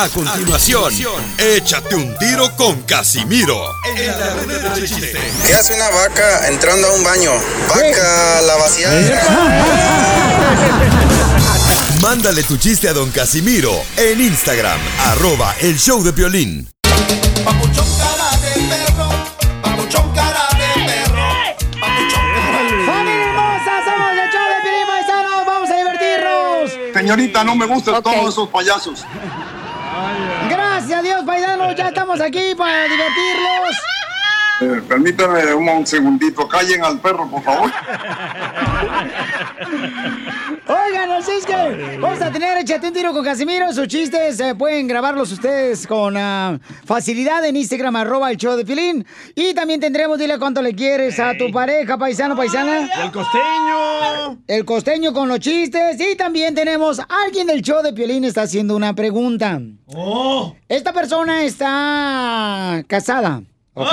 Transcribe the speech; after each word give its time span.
A 0.00 0.08
continuación, 0.10 0.94
échate 1.38 1.96
un 1.96 2.16
tiro 2.18 2.54
con 2.54 2.82
Casimiro. 2.82 3.56
En 3.96 4.06
la 4.06 4.34
de 4.76 4.86
chiste. 4.88 5.18
¿Qué 5.44 5.54
hace 5.54 5.74
una 5.74 5.88
vaca 5.90 6.46
entrando 6.46 6.86
a 6.86 6.92
un 6.92 7.02
baño? 7.02 7.32
Vaca, 7.68 8.40
la 8.42 8.54
vaciada. 8.58 9.20
Mándale 12.00 12.44
tu 12.44 12.56
chiste 12.58 12.88
a 12.88 12.92
don 12.92 13.10
Casimiro 13.10 13.72
en 13.96 14.20
Instagram, 14.20 14.78
arroba 15.06 15.52
el 15.62 15.76
show 15.76 16.00
de 16.04 16.12
violín. 16.12 16.70
Papuchón 17.44 17.86
cara 17.98 18.30
de 18.38 18.50
perro, 18.68 19.08
papuchón 19.62 20.12
cara 20.14 20.46
de 20.52 20.84
perro, 20.86 21.28
papuchón 21.80 22.22
cara 22.34 22.62
de 22.62 22.86
¡Familia 22.86 23.24
hermosa! 23.24 23.72
¡Somos 23.84 24.12
el 24.12 24.30
show 24.30 24.46
de 24.46 24.62
Piolín 24.62 24.86
Paisanos! 24.86 25.44
¡Vamos 25.44 25.70
a 25.70 25.74
divertirnos! 25.76 26.70
Señorita, 26.94 27.42
no 27.42 27.56
me 27.56 27.66
gustan 27.66 27.94
Ok. 27.96 28.04
todos 28.04 28.32
esos 28.32 28.48
payasos. 28.48 29.04
Gracias 30.48 30.98
a 30.98 31.02
Dios, 31.02 31.24
paisanos, 31.24 31.74
ya 31.74 31.88
estamos 31.88 32.20
aquí 32.20 32.54
para 32.56 32.84
divertirlos. 32.84 33.97
Eh, 34.60 34.82
permítame 34.88 35.54
un, 35.54 35.68
un 35.68 35.86
segundito. 35.86 36.48
Callen 36.48 36.82
al 36.84 36.98
perro, 37.00 37.28
por 37.28 37.42
favor. 37.42 37.70
Oigan, 40.66 41.10
así 41.12 41.30
es 41.30 41.46
que 41.46 41.98
vamos 42.00 42.20
a 42.20 42.30
tener 42.32 42.58
Échate 42.58 42.88
un 42.88 42.92
tiro 42.92 43.12
con 43.12 43.24
Casimiro. 43.24 43.72
Sus 43.72 43.86
chistes 43.86 44.40
eh, 44.40 44.54
pueden 44.54 44.88
grabarlos 44.88 45.30
ustedes 45.30 45.86
con 45.86 46.16
ah, 46.16 46.58
facilidad 46.84 47.44
en 47.44 47.56
Instagram, 47.56 47.96
arroba 47.96 48.30
el 48.30 48.36
show 48.36 48.56
de 48.56 48.64
Pilín. 48.64 49.06
Y 49.34 49.54
también 49.54 49.80
tendremos, 49.80 50.18
dile 50.18 50.38
cuánto 50.38 50.60
le 50.60 50.74
quieres 50.74 51.18
a 51.20 51.36
tu 51.38 51.52
pareja, 51.52 51.96
paisano, 51.96 52.36
paisana. 52.36 52.88
El 53.04 53.12
costeño. 53.12 54.38
El 54.46 54.64
costeño 54.64 55.12
con 55.12 55.28
los 55.28 55.38
chistes. 55.40 56.00
Y 56.00 56.16
también 56.16 56.54
tenemos 56.54 57.00
alguien 57.08 57.46
del 57.46 57.62
show 57.62 57.82
de 57.82 57.92
Piolín 57.92 58.24
está 58.24 58.42
haciendo 58.42 58.74
una 58.74 58.94
pregunta. 58.94 59.60
Oh. 59.86 60.54
Esta 60.68 60.92
persona 60.92 61.44
está 61.44 62.82
casada, 62.86 63.42
¿ok? 63.78 63.92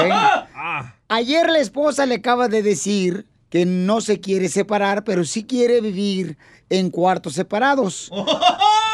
Ayer 1.07 1.49
la 1.49 1.59
esposa 1.59 2.05
le 2.05 2.15
acaba 2.15 2.47
de 2.47 2.63
decir 2.63 3.25
que 3.49 3.65
no 3.65 4.01
se 4.01 4.19
quiere 4.19 4.49
separar, 4.49 5.03
pero 5.03 5.23
sí 5.23 5.45
quiere 5.45 5.79
vivir 5.79 6.37
en 6.69 6.89
cuartos 6.89 7.33
separados. 7.33 8.11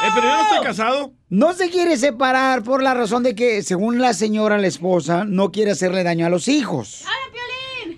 Eh, 0.04 0.10
pero 0.16 0.30
yo 0.30 0.36
no 0.36 0.42
estoy 0.42 0.60
casado. 0.62 1.14
No 1.30 1.54
se 1.54 1.70
quiere 1.70 1.96
separar 1.96 2.64
por 2.64 2.82
la 2.82 2.96
razón 2.96 3.22
de 3.22 3.36
que, 3.36 3.62
según 3.62 4.02
la 4.02 4.16
señora, 4.16 4.58
la 4.58 4.66
esposa, 4.66 5.26
no 5.26 5.52
quiere 5.52 5.70
hacerle 5.70 6.04
daño 6.04 6.26
a 6.26 6.30
los 6.30 6.48
hijos. 6.48 7.04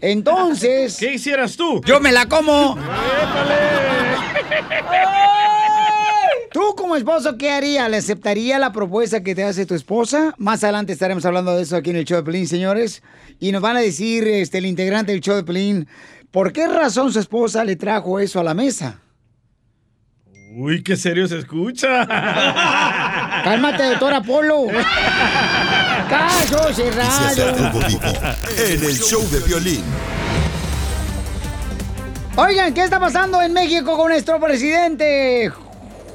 Entonces... 0.01 0.97
¿Qué 0.99 1.13
hicieras 1.13 1.55
tú? 1.55 1.79
¡Yo 1.85 2.01
me 2.01 2.11
la 2.11 2.27
como! 2.27 2.77
¿Tú 6.53 6.75
como 6.77 6.95
esposo 6.95 7.35
qué 7.35 7.49
haría? 7.49 7.89
¿Le 7.89 7.97
aceptaría 7.97 8.59
la 8.59 8.71
propuesta 8.71 9.23
que 9.23 9.33
te 9.33 9.43
hace 9.43 9.65
tu 9.65 9.73
esposa? 9.73 10.35
Más 10.37 10.63
adelante 10.63 10.93
estaremos 10.93 11.25
hablando 11.25 11.55
de 11.55 11.63
eso 11.63 11.75
aquí 11.75 11.89
en 11.89 11.95
el 11.95 12.05
show 12.05 12.17
de 12.17 12.23
Pelín, 12.23 12.47
señores. 12.47 13.01
Y 13.39 13.51
nos 13.51 13.63
van 13.63 13.75
a 13.75 13.79
decir, 13.79 14.27
este, 14.27 14.59
el 14.59 14.67
integrante 14.67 15.11
del 15.11 15.21
show 15.21 15.35
de 15.35 15.43
Pelín, 15.43 15.87
¿por 16.29 16.53
qué 16.53 16.67
razón 16.67 17.11
su 17.11 17.19
esposa 17.19 17.63
le 17.63 17.75
trajo 17.75 18.19
eso 18.19 18.39
a 18.39 18.43
la 18.43 18.53
mesa? 18.53 18.99
Uy, 20.55 20.83
qué 20.83 20.95
serio 20.95 21.27
se 21.27 21.39
escucha. 21.39 22.05
Cálmate, 23.43 23.85
doctor 23.85 24.13
Apolo. 24.13 24.67
Caso 26.07 26.71
cerrado. 26.71 27.71
en 28.59 28.83
el 28.83 28.99
show 28.99 29.27
de 29.31 29.39
violín. 29.39 29.83
Oigan, 32.35 32.75
¿qué 32.75 32.83
está 32.83 32.99
pasando 32.99 33.41
en 33.41 33.53
México 33.53 33.97
con 33.97 34.09
nuestro 34.09 34.39
presidente? 34.39 35.51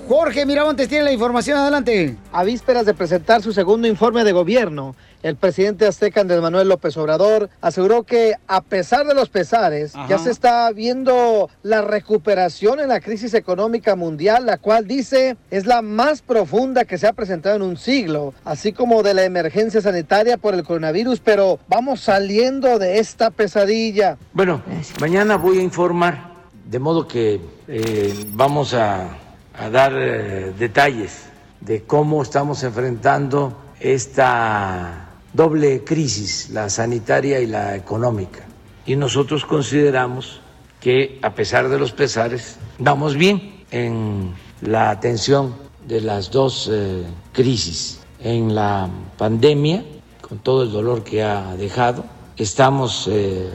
Jorge 0.08 0.46
Miramontes 0.46 0.88
tiene 0.88 1.04
la 1.04 1.12
información, 1.12 1.58
adelante. 1.58 2.16
A 2.32 2.42
vísperas 2.42 2.86
de 2.86 2.94
presentar 2.94 3.42
su 3.42 3.52
segundo 3.52 3.86
informe 3.86 4.24
de 4.24 4.32
gobierno, 4.32 4.96
el 5.22 5.36
presidente 5.36 5.86
azteca 5.86 6.22
Andrés 6.22 6.40
Manuel 6.40 6.66
López 6.66 6.96
Obrador 6.96 7.50
aseguró 7.60 8.04
que 8.04 8.32
a 8.46 8.62
pesar 8.62 9.06
de 9.06 9.12
los 9.12 9.28
pesares, 9.28 9.94
Ajá. 9.94 10.08
ya 10.08 10.16
se 10.16 10.30
está 10.30 10.72
viendo 10.72 11.50
la 11.62 11.82
recuperación 11.82 12.80
en 12.80 12.88
la 12.88 13.00
crisis 13.00 13.34
económica 13.34 13.96
mundial, 13.96 14.46
la 14.46 14.56
cual 14.56 14.86
dice 14.86 15.36
es 15.50 15.66
la 15.66 15.82
más 15.82 16.22
profunda 16.22 16.86
que 16.86 16.96
se 16.96 17.06
ha 17.06 17.12
presentado 17.12 17.56
en 17.56 17.62
un 17.62 17.76
siglo, 17.76 18.32
así 18.46 18.72
como 18.72 19.02
de 19.02 19.12
la 19.12 19.24
emergencia 19.24 19.82
sanitaria 19.82 20.38
por 20.38 20.54
el 20.54 20.64
coronavirus, 20.64 21.20
pero 21.20 21.58
vamos 21.68 22.00
saliendo 22.00 22.78
de 22.78 22.98
esta 22.98 23.30
pesadilla. 23.30 24.16
Bueno, 24.32 24.62
mañana 25.02 25.36
voy 25.36 25.58
a 25.58 25.62
informar, 25.62 26.32
de 26.64 26.78
modo 26.78 27.06
que 27.06 27.42
eh, 27.68 28.14
vamos 28.32 28.72
a, 28.72 29.10
a 29.58 29.70
dar 29.70 29.92
eh, 29.96 30.52
detalles 30.58 31.26
de 31.60 31.82
cómo 31.82 32.22
estamos 32.22 32.62
enfrentando 32.62 33.56
esta 33.80 35.08
doble 35.32 35.84
crisis, 35.84 36.50
la 36.50 36.70
sanitaria 36.70 37.40
y 37.40 37.46
la 37.46 37.76
económica. 37.76 38.46
Y 38.86 38.96
nosotros 38.96 39.44
consideramos 39.44 40.40
que 40.80 41.18
a 41.22 41.34
pesar 41.34 41.68
de 41.68 41.78
los 41.78 41.92
pesares, 41.92 42.56
vamos 42.78 43.16
bien 43.16 43.64
en 43.70 44.34
la 44.62 44.90
atención 44.90 45.54
de 45.86 46.00
las 46.00 46.30
dos 46.30 46.70
eh, 46.72 47.04
crisis. 47.32 48.00
En 48.20 48.54
la 48.54 48.88
pandemia, 49.16 49.84
con 50.20 50.38
todo 50.38 50.62
el 50.62 50.72
dolor 50.72 51.04
que 51.04 51.22
ha 51.22 51.54
dejado, 51.56 52.04
estamos 52.36 53.08
eh, 53.10 53.50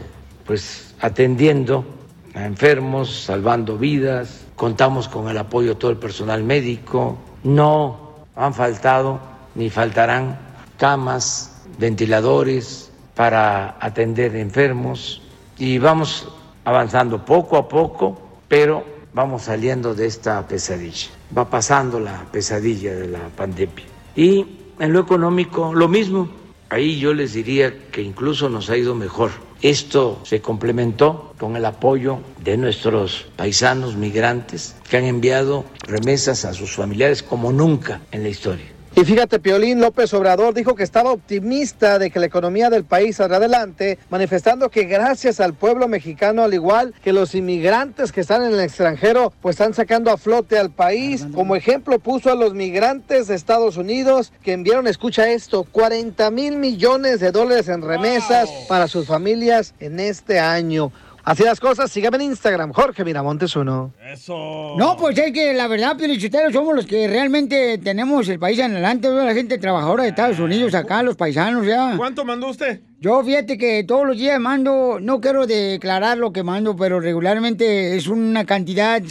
pues 0.45 0.93
atendiendo 0.99 1.85
a 2.33 2.45
enfermos, 2.45 3.23
salvando 3.25 3.77
vidas, 3.77 4.45
contamos 4.55 5.07
con 5.07 5.29
el 5.29 5.37
apoyo 5.37 5.69
de 5.69 5.75
todo 5.75 5.91
el 5.91 5.97
personal 5.97 6.43
médico, 6.43 7.17
no 7.43 8.13
han 8.35 8.53
faltado 8.53 9.19
ni 9.55 9.69
faltarán 9.69 10.39
camas, 10.77 11.61
ventiladores 11.77 12.91
para 13.15 13.77
atender 13.79 14.35
enfermos 14.35 15.21
y 15.57 15.77
vamos 15.77 16.27
avanzando 16.65 17.23
poco 17.25 17.57
a 17.57 17.67
poco, 17.67 18.19
pero 18.47 18.83
vamos 19.13 19.43
saliendo 19.43 19.93
de 19.93 20.07
esta 20.07 20.47
pesadilla. 20.47 21.09
Va 21.35 21.49
pasando 21.49 21.99
la 21.99 22.25
pesadilla 22.31 22.95
de 22.95 23.07
la 23.07 23.29
pandemia. 23.35 23.85
Y 24.15 24.45
en 24.79 24.93
lo 24.93 24.99
económico, 24.99 25.73
lo 25.73 25.87
mismo. 25.87 26.29
Ahí 26.69 26.99
yo 26.99 27.13
les 27.13 27.33
diría 27.33 27.89
que 27.91 28.01
incluso 28.01 28.49
nos 28.49 28.69
ha 28.69 28.77
ido 28.77 28.95
mejor. 28.95 29.31
Esto 29.61 30.19
se 30.25 30.41
complementó 30.41 31.33
con 31.37 31.55
el 31.55 31.65
apoyo 31.65 32.19
de 32.43 32.57
nuestros 32.57 33.27
paisanos 33.37 33.95
migrantes 33.95 34.75
que 34.89 34.97
han 34.97 35.05
enviado 35.05 35.65
remesas 35.87 36.43
a 36.45 36.53
sus 36.53 36.71
familiares 36.71 37.23
como 37.23 37.51
nunca 37.51 38.01
en 38.11 38.23
la 38.23 38.29
historia. 38.29 38.72
Y 38.95 39.05
fíjate, 39.05 39.39
Piolín 39.39 39.81
López 39.81 40.13
Obrador 40.13 40.53
dijo 40.53 40.75
que 40.75 40.83
estaba 40.83 41.11
optimista 41.11 41.97
de 41.97 42.11
que 42.11 42.19
la 42.19 42.27
economía 42.27 42.69
del 42.69 42.83
país 42.83 43.15
saldrá 43.15 43.37
adelante, 43.37 43.97
manifestando 44.11 44.69
que 44.69 44.83
gracias 44.83 45.39
al 45.39 45.55
pueblo 45.55 45.87
mexicano, 45.87 46.43
al 46.43 46.53
igual 46.53 46.93
que 47.03 47.11
los 47.11 47.33
inmigrantes 47.33 48.11
que 48.11 48.21
están 48.21 48.43
en 48.43 48.53
el 48.53 48.59
extranjero, 48.59 49.33
pues 49.41 49.55
están 49.55 49.73
sacando 49.73 50.11
a 50.11 50.17
flote 50.17 50.59
al 50.59 50.69
país. 50.69 51.25
Como 51.33 51.55
ejemplo 51.55 51.97
puso 51.97 52.31
a 52.31 52.35
los 52.35 52.53
migrantes 52.53 53.27
de 53.27 53.33
Estados 53.33 53.77
Unidos 53.77 54.31
que 54.43 54.53
enviaron, 54.53 54.85
escucha 54.85 55.27
esto, 55.27 55.63
40 55.63 56.29
mil 56.29 56.57
millones 56.57 57.19
de 57.19 57.31
dólares 57.31 57.69
en 57.69 57.81
remesas 57.81 58.47
para 58.69 58.87
sus 58.87 59.07
familias 59.07 59.73
en 59.79 59.99
este 59.99 60.39
año. 60.39 60.91
Así 61.25 61.43
las 61.43 61.61
cosas, 61.61 61.89
síganme 61.89 62.17
en 62.17 62.23
Instagram, 62.23 62.73
Jorge 62.73 63.05
Miramontes 63.05 63.55
uno. 63.55 63.93
Eso. 64.11 64.75
No, 64.77 64.97
pues 64.97 65.17
es 65.17 65.31
que 65.31 65.53
la 65.53 65.69
verdad, 65.69 65.95
Piolichotero, 65.95 66.51
somos 66.51 66.75
los 66.75 66.85
que 66.85 67.07
realmente 67.07 67.77
tenemos 67.77 68.27
el 68.27 68.39
país 68.39 68.59
en 68.59 68.73
adelante, 68.73 69.09
la 69.09 69.33
gente 69.33 69.57
trabajadora 69.57 70.03
de 70.03 70.09
Estados 70.09 70.39
Unidos, 70.39 70.75
acá, 70.75 71.01
los 71.01 71.15
paisanos, 71.15 71.65
ya. 71.65 71.93
¿Cuánto 71.95 72.25
mandó 72.25 72.49
usted? 72.49 72.81
Yo 72.99 73.23
fíjate 73.23 73.57
que 73.57 73.85
todos 73.85 74.05
los 74.05 74.17
días 74.17 74.37
mando, 74.37 74.97
no 75.01 75.21
quiero 75.21 75.47
declarar 75.47 76.17
lo 76.17 76.33
que 76.33 76.43
mando, 76.43 76.75
pero 76.75 76.99
regularmente 76.99 77.95
es 77.95 78.07
una 78.07 78.45
cantidad 78.45 79.01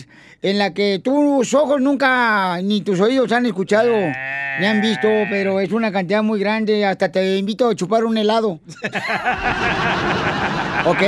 en 0.42 0.58
la 0.58 0.74
que 0.74 1.00
tus 1.02 1.54
ojos 1.54 1.80
nunca, 1.80 2.60
ni 2.62 2.82
tus 2.82 3.00
oídos 3.00 3.32
han 3.32 3.46
escuchado, 3.46 3.90
ni 4.60 4.66
han 4.66 4.82
visto, 4.82 5.08
pero 5.30 5.60
es 5.60 5.72
una 5.72 5.90
cantidad 5.90 6.22
muy 6.22 6.40
grande, 6.40 6.84
hasta 6.84 7.10
te 7.10 7.38
invito 7.38 7.70
a 7.70 7.74
chupar 7.74 8.04
un 8.04 8.18
helado. 8.18 8.60
¿Ok? 10.86 11.02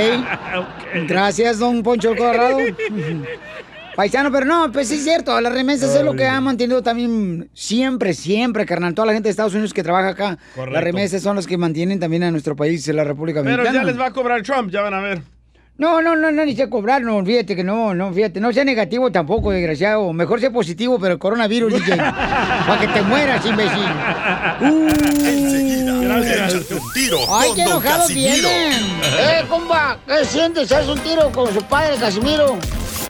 Gracias, 1.07 1.59
don 1.59 1.83
Poncho 1.83 2.15
Colorado. 2.15 2.57
Paisano, 3.95 4.29
pero 4.29 4.45
no, 4.45 4.73
pues 4.73 4.89
sí 4.89 4.95
es 4.95 5.03
cierto, 5.05 5.39
las 5.39 5.53
remesas 5.53 5.95
es 5.95 6.03
lo 6.03 6.13
que 6.15 6.25
ha 6.25 6.41
mantenido 6.41 6.83
también 6.83 7.49
siempre, 7.53 8.13
siempre, 8.13 8.65
carnal. 8.65 8.93
Toda 8.93 9.05
la 9.05 9.13
gente 9.13 9.27
de 9.27 9.31
Estados 9.31 9.53
Unidos 9.53 9.73
que 9.73 9.83
trabaja 9.83 10.09
acá, 10.09 10.37
Correcto. 10.53 10.73
las 10.73 10.83
remesas 10.83 11.21
son 11.21 11.37
las 11.37 11.47
que 11.47 11.57
mantienen 11.57 11.97
también 11.97 12.23
a 12.23 12.31
nuestro 12.31 12.57
país, 12.57 12.85
la 12.89 13.05
República 13.05 13.41
Pero 13.41 13.55
Dominicana. 13.55 13.79
ya 13.79 13.85
les 13.85 13.97
va 13.99 14.07
a 14.07 14.11
cobrar 14.11 14.41
Trump, 14.41 14.69
ya 14.69 14.81
van 14.81 14.95
a 14.95 14.99
ver. 14.99 15.21
No, 15.77 16.01
no, 16.01 16.15
no, 16.15 16.31
no, 16.31 16.45
ni 16.45 16.55
sé 16.55 16.69
cobrar, 16.69 17.01
no, 17.03 17.23
fíjate 17.25 17.55
que 17.55 17.63
no, 17.63 17.93
no, 17.93 18.13
fíjate, 18.13 18.39
no 18.41 18.51
sea 18.51 18.65
negativo 18.65 19.11
tampoco, 19.11 19.51
desgraciado. 19.51 20.11
Mejor 20.11 20.41
sea 20.41 20.51
positivo, 20.51 20.97
pero 20.99 21.13
el 21.13 21.19
coronavirus, 21.19 21.73
DJ, 21.73 21.95
para 22.67 22.79
que 22.79 22.87
te 22.87 23.01
mueras, 23.01 23.45
imbécil. 23.45 23.83
Enseguida, 24.61 25.64
échate 26.23 26.73
un 26.75 26.93
tiro 26.93 27.19
Ay, 27.35 27.47
con 27.49 27.55
qué 27.57 27.63
Don 27.65 27.81
Casimiro. 27.81 28.49
vienen. 28.49 28.99
Eh, 29.03 29.45
compa, 29.49 29.97
¿qué 30.07 30.25
sientes? 30.25 30.71
¿Haz 30.71 30.87
un 30.87 30.99
tiro 30.99 31.31
con 31.31 31.53
su 31.53 31.61
padre, 31.63 31.97
Casimiro? 31.97 32.57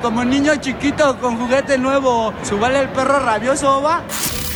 Como 0.01 0.23
niño 0.23 0.55
chiquito 0.57 1.17
con 1.19 1.37
juguete 1.37 1.77
nuevo, 1.77 2.33
¿subale 2.47 2.79
el 2.81 2.89
perro 2.89 3.19
rabioso, 3.19 3.81
va? 3.81 4.03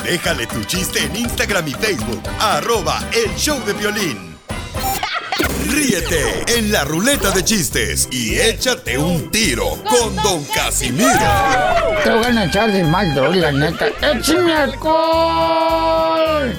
Déjale 0.04 0.48
tu 0.48 0.64
chiste 0.64 1.04
en 1.04 1.16
Instagram 1.16 1.68
y 1.68 1.74
Facebook. 1.74 2.22
Arroba 2.40 3.00
El 3.12 3.36
Show 3.36 3.60
de 3.66 3.74
Violín. 3.74 4.30
Ríete 5.70 6.44
en 6.58 6.72
la 6.72 6.84
ruleta 6.84 7.32
de 7.32 7.44
chistes 7.44 8.08
y 8.12 8.38
échate 8.40 8.98
un 8.98 9.30
tiro 9.30 9.78
con 9.88 10.16
Don 10.18 10.44
Casimiro. 10.46 11.10
Te 12.04 12.10
voy 12.12 12.38
a 12.38 12.46
echar 12.46 12.72
de 12.72 12.84
mal, 12.84 13.14
la 13.40 13.52
neta. 13.52 13.88
¡Échame 14.02 14.54
alcohol! 14.54 16.58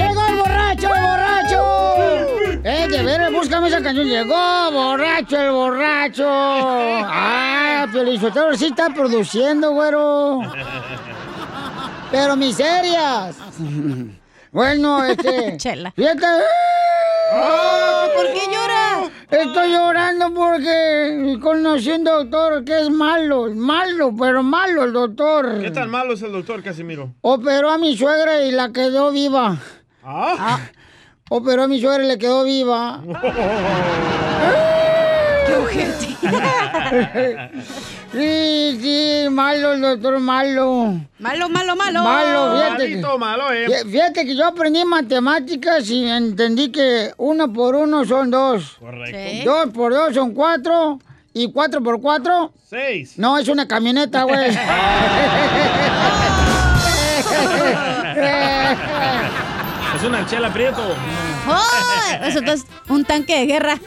¡Llegó 0.00 0.26
el 0.26 0.36
borracho, 0.36 0.94
el 0.94 1.02
borracho! 1.02 2.60
¡Eh, 2.64 2.88
de 2.88 3.02
veras, 3.02 3.32
búscame 3.32 3.68
esa 3.68 3.82
canción! 3.82 4.06
¡Llegó 4.06 4.70
borracho, 4.72 5.36
el 5.38 5.50
borracho! 5.50 6.26
¡Ah, 6.26 7.86
Piolizotero 7.92 8.56
sí 8.56 8.66
está 8.66 8.88
produciendo, 8.94 9.72
güero! 9.72 10.40
Pero 12.10 12.36
miserias. 12.36 13.36
Bueno, 14.52 15.04
este... 15.04 15.56
Chela. 15.58 15.92
Fíjate... 15.92 16.26
¿Por 18.16 18.26
qué 18.32 18.40
llora? 18.50 19.10
Estoy 19.30 19.72
llorando 19.72 20.34
porque 20.34 21.38
conocí 21.40 21.92
un 21.92 22.02
doctor 22.02 22.64
que 22.64 22.80
es 22.80 22.90
malo, 22.90 23.54
malo, 23.54 24.12
pero 24.18 24.42
malo 24.42 24.82
el 24.82 24.92
doctor. 24.92 25.60
¿Qué 25.60 25.70
tan 25.70 25.88
malo 25.90 26.14
es 26.14 26.22
el 26.22 26.32
doctor 26.32 26.60
Casimiro? 26.62 27.14
Operó 27.20 27.70
a 27.70 27.78
mi 27.78 27.96
suegra 27.96 28.42
y 28.44 28.50
la 28.50 28.72
quedó 28.72 29.12
viva. 29.12 29.58
¿Ah? 30.02 30.58
Operó 31.28 31.62
a 31.64 31.68
mi 31.68 31.80
suegra 31.80 32.02
le 32.04 32.18
quedó 32.18 32.44
viva. 32.44 33.00
¡Qué 35.46 35.54
ojete! 35.56 36.16
Sí, 38.12 38.76
sí, 38.82 39.28
malo 39.30 39.72
el 39.74 39.80
doctor, 39.80 40.18
malo. 40.18 40.96
Malo, 41.20 41.48
malo, 41.48 41.76
malo. 41.76 42.02
Malo, 42.02 42.56
fíjate. 42.56 42.76
que- 42.88 42.90
Malito, 42.96 43.18
malo, 43.18 43.52
eh. 43.52 43.68
fí- 43.68 43.88
Fíjate 43.92 44.24
que 44.26 44.34
yo 44.34 44.46
aprendí 44.48 44.84
matemáticas 44.84 45.88
y 45.88 46.08
entendí 46.10 46.72
que 46.72 47.12
uno 47.18 47.52
por 47.52 47.76
uno 47.76 48.04
son 48.04 48.32
dos. 48.32 48.78
Correcto. 48.80 49.16
Sí. 49.30 49.42
Dos 49.44 49.66
por 49.72 49.92
dos 49.94 50.12
son 50.12 50.34
cuatro. 50.34 50.98
¿Y 51.32 51.52
cuatro 51.52 51.80
por 51.84 52.00
cuatro? 52.00 52.52
Seis. 52.68 53.16
No, 53.16 53.38
es 53.38 53.46
una 53.46 53.68
camioneta, 53.68 54.24
güey. 54.24 54.50
Es 60.00 60.06
una 60.06 60.24
chela 60.24 60.50
prieto. 60.50 60.80
¡Oh! 61.46 62.24
Eso 62.24 62.38
es 62.38 62.64
un 62.88 63.04
tanque 63.04 63.40
de 63.40 63.44
guerra. 63.44 63.78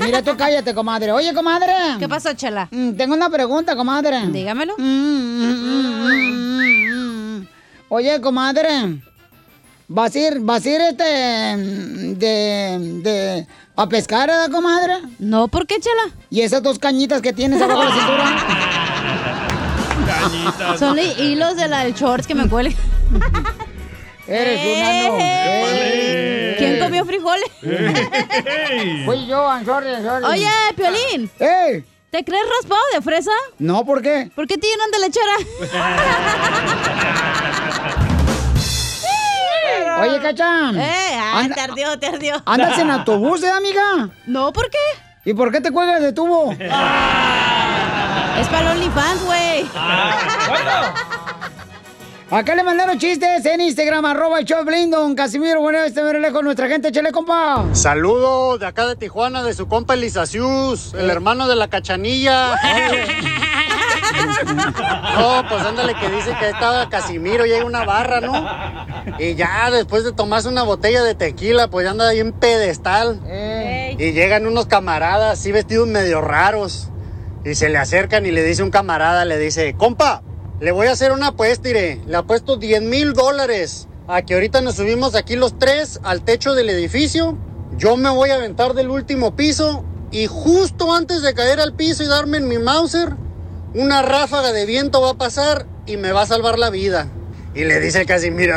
Mira, 0.00 0.20
tú 0.20 0.36
cállate, 0.36 0.74
comadre. 0.74 1.12
Oye, 1.12 1.32
comadre. 1.32 1.72
¿Qué 2.00 2.08
pasó, 2.08 2.32
Chela? 2.32 2.66
Mm, 2.72 2.94
Tengo 2.94 3.14
una 3.14 3.30
pregunta, 3.30 3.76
comadre. 3.76 4.26
Dígamelo. 4.26 4.74
Mm, 4.76 4.82
mm, 4.82 5.54
mm, 5.54 6.08
mm, 6.08 7.38
mm. 7.38 7.46
Oye, 7.90 8.20
comadre. 8.20 9.02
¿Vas 9.86 10.16
a 10.16 10.18
ir, 10.18 10.40
vas 10.40 10.66
a 10.66 10.68
ir 10.68 10.80
este, 10.80 11.04
de, 11.04 13.00
de, 13.04 13.46
a 13.76 13.86
pescar, 13.88 14.30
¿verdad, 14.30 14.50
comadre? 14.50 14.94
No, 15.20 15.46
¿por 15.46 15.68
qué, 15.68 15.78
Chela? 15.78 16.12
¿Y 16.28 16.40
esas 16.40 16.64
dos 16.64 16.80
cañitas 16.80 17.22
que 17.22 17.32
tienes 17.32 17.62
abajo 17.62 17.82
de 17.82 17.88
la 17.88 17.94
cintura? 17.94 18.46
Cañitas. 20.18 20.80
Son 20.80 20.98
hilos 20.98 21.56
de 21.56 21.68
la 21.68 21.84
del 21.84 21.94
shorts 21.94 22.26
que 22.26 22.34
me 22.34 22.48
cuelgan. 22.48 22.74
Eres 24.34 24.60
una 24.64 24.92
no. 25.08 25.18
Eh. 25.20 26.54
¿Quién 26.58 26.78
comió 26.80 27.04
frijoles? 27.04 27.50
Ey. 27.62 29.04
Fui 29.04 29.26
yo, 29.26 29.42
I'm 29.46 29.64
sorry, 29.64 29.88
I'm 29.90 30.02
sorry. 30.04 30.24
Oye, 30.24 30.48
Piolín, 30.76 31.30
¡Ey! 31.38 31.84
¿te 32.10 32.24
crees 32.24 32.44
raspado 32.58 32.80
de 32.94 33.02
fresa? 33.02 33.30
No, 33.58 33.84
¿por 33.84 34.00
qué? 34.00 34.30
¿Por 34.34 34.46
qué 34.46 34.56
te 34.56 34.66
llenan 34.66 34.90
de 34.90 34.98
lechera? 35.00 35.36
Oye, 40.00 40.20
cachán. 40.20 40.76
eh, 40.80 41.18
ah, 41.20 41.38
Anda- 41.40 41.54
te 41.54 41.60
ardió, 41.60 41.98
te 41.98 42.06
ardió. 42.06 42.42
¿Andas 42.46 42.78
en 42.78 42.90
autobús, 42.90 43.42
eh, 43.42 43.50
amiga? 43.50 44.08
No, 44.26 44.52
¿por 44.52 44.68
qué? 44.70 44.78
¿Y 45.24 45.34
por 45.34 45.52
qué 45.52 45.60
te 45.60 45.70
cuelgas 45.70 46.00
de 46.00 46.12
tubo? 46.12 46.50
Es 46.52 46.68
para 48.48 48.60
el 48.72 48.78
OnlyFans, 48.78 49.24
güey. 49.24 49.66
Acá 52.32 52.54
le 52.54 52.62
mandaron 52.62 52.98
chistes 52.98 53.44
en 53.44 53.60
Instagram, 53.60 54.06
arroba 54.06 54.38
el 54.38 54.46
show 54.46 54.64
de 54.64 54.86
don 54.86 55.14
Casimiro. 55.14 55.60
Bueno, 55.60 55.80
este 55.84 56.02
ver 56.02 56.18
lejos 56.18 56.42
nuestra 56.42 56.66
gente, 56.66 56.90
chale, 56.90 57.12
compa. 57.12 57.66
Saludo 57.72 58.56
de 58.56 58.64
acá 58.64 58.86
de 58.86 58.96
Tijuana, 58.96 59.42
de 59.42 59.52
su 59.52 59.68
compa 59.68 59.92
Elisacius, 59.92 60.94
el 60.94 61.10
hermano 61.10 61.46
de 61.46 61.56
la 61.56 61.68
cachanilla. 61.68 62.54
No, 65.14 65.44
pues 65.48 65.62
ándale 65.62 65.94
que 65.94 66.08
dice 66.08 66.34
que 66.38 66.48
estaba 66.50 66.88
Casimiro 66.88 67.46
y 67.46 67.52
hay 67.52 67.62
una 67.62 67.84
barra, 67.84 68.20
¿no? 68.20 68.46
Y 69.18 69.34
ya 69.34 69.70
después 69.70 70.04
de 70.04 70.12
tomarse 70.12 70.48
una 70.48 70.62
botella 70.62 71.02
de 71.02 71.14
tequila, 71.14 71.68
pues 71.68 71.84
ya 71.84 71.90
anda 71.92 72.08
ahí 72.08 72.20
en 72.20 72.32
pedestal. 72.32 73.20
Eh, 73.26 73.96
Y 73.98 74.12
llegan 74.12 74.46
unos 74.46 74.66
camaradas 74.66 75.38
así 75.38 75.50
vestidos 75.50 75.88
medio 75.88 76.20
raros. 76.20 76.88
Y 77.44 77.54
se 77.54 77.68
le 77.70 77.78
acercan 77.78 78.26
y 78.26 78.30
le 78.30 78.42
dice 78.42 78.62
un 78.62 78.70
camarada, 78.70 79.24
le 79.24 79.38
dice, 79.38 79.74
compa, 79.76 80.22
le 80.62 80.70
voy 80.70 80.86
a 80.86 80.92
hacer 80.92 81.10
una 81.10 81.28
apuesta, 81.28 81.68
iré. 81.68 82.00
Le 82.06 82.16
apuesto 82.16 82.56
10 82.56 82.82
mil 82.82 83.14
dólares 83.14 83.88
a 84.06 84.22
que 84.22 84.34
ahorita 84.34 84.60
nos 84.60 84.76
subimos 84.76 85.16
aquí 85.16 85.34
los 85.34 85.58
tres 85.58 85.98
al 86.04 86.22
techo 86.22 86.54
del 86.54 86.70
edificio. 86.70 87.36
Yo 87.76 87.96
me 87.96 88.08
voy 88.10 88.30
a 88.30 88.36
aventar 88.36 88.72
del 88.74 88.88
último 88.88 89.34
piso 89.34 89.84
y 90.12 90.28
justo 90.28 90.94
antes 90.94 91.22
de 91.22 91.34
caer 91.34 91.58
al 91.58 91.74
piso 91.74 92.04
y 92.04 92.06
darme 92.06 92.36
en 92.36 92.46
mi 92.46 92.58
Mauser, 92.58 93.16
una 93.74 94.02
ráfaga 94.02 94.52
de 94.52 94.64
viento 94.64 95.00
va 95.00 95.10
a 95.10 95.14
pasar 95.14 95.66
y 95.84 95.96
me 95.96 96.12
va 96.12 96.22
a 96.22 96.26
salvar 96.26 96.60
la 96.60 96.70
vida. 96.70 97.08
Y 97.54 97.64
le 97.64 97.80
dice 97.80 98.02
el 98.02 98.06
Casimiro, 98.06 98.54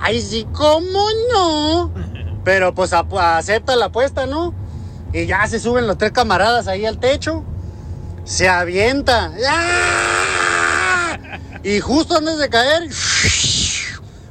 ay, 0.00 0.22
sí, 0.22 0.48
¿cómo 0.54 1.06
no? 1.34 1.92
Pero 2.44 2.72
pues 2.72 2.94
acepta 2.94 3.76
la 3.76 3.86
apuesta, 3.86 4.24
¿no? 4.24 4.54
Y 5.12 5.26
ya 5.26 5.46
se 5.46 5.60
suben 5.60 5.86
los 5.86 5.98
tres 5.98 6.12
camaradas 6.12 6.66
ahí 6.66 6.86
al 6.86 6.98
techo. 6.98 7.44
Se 8.24 8.48
avienta. 8.48 9.32
¡Ah! 9.46 10.61
Y 11.62 11.80
justo 11.80 12.16
antes 12.16 12.38
de 12.38 12.48
caer, 12.48 12.88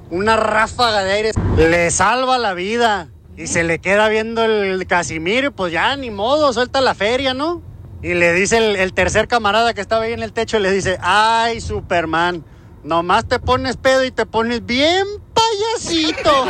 una 0.10 0.38
ráfaga 0.38 1.04
de 1.04 1.12
aire 1.12 1.32
le 1.58 1.92
salva 1.92 2.38
la 2.38 2.54
vida. 2.54 3.10
Y 3.38 3.48
se 3.48 3.64
le 3.64 3.80
queda 3.80 4.10
viendo 4.10 4.44
el 4.44 4.86
Casimiro, 4.86 5.48
y 5.48 5.50
pues 5.52 5.72
ya 5.72 5.96
ni 5.96 6.12
modo, 6.12 6.52
suelta 6.54 6.82
la 6.82 6.94
feria, 6.94 7.34
¿no? 7.34 7.62
Y 8.04 8.14
le 8.14 8.34
dice 8.34 8.58
el, 8.58 8.76
el 8.76 8.94
tercer 8.94 9.28
camarada 9.28 9.74
que 9.74 9.82
estaba 9.82 10.04
ahí 10.04 10.14
en 10.14 10.22
el 10.22 10.34
techo, 10.34 10.60
le 10.60 10.72
dice, 10.72 11.00
ay, 11.02 11.62
Superman, 11.62 12.44
nomás 12.84 13.28
te 13.28 13.40
pones 13.40 13.78
pedo 13.78 14.04
y 14.04 14.12
te 14.12 14.26
pones 14.26 14.66
bien 14.66 15.08
payasito. 15.34 16.32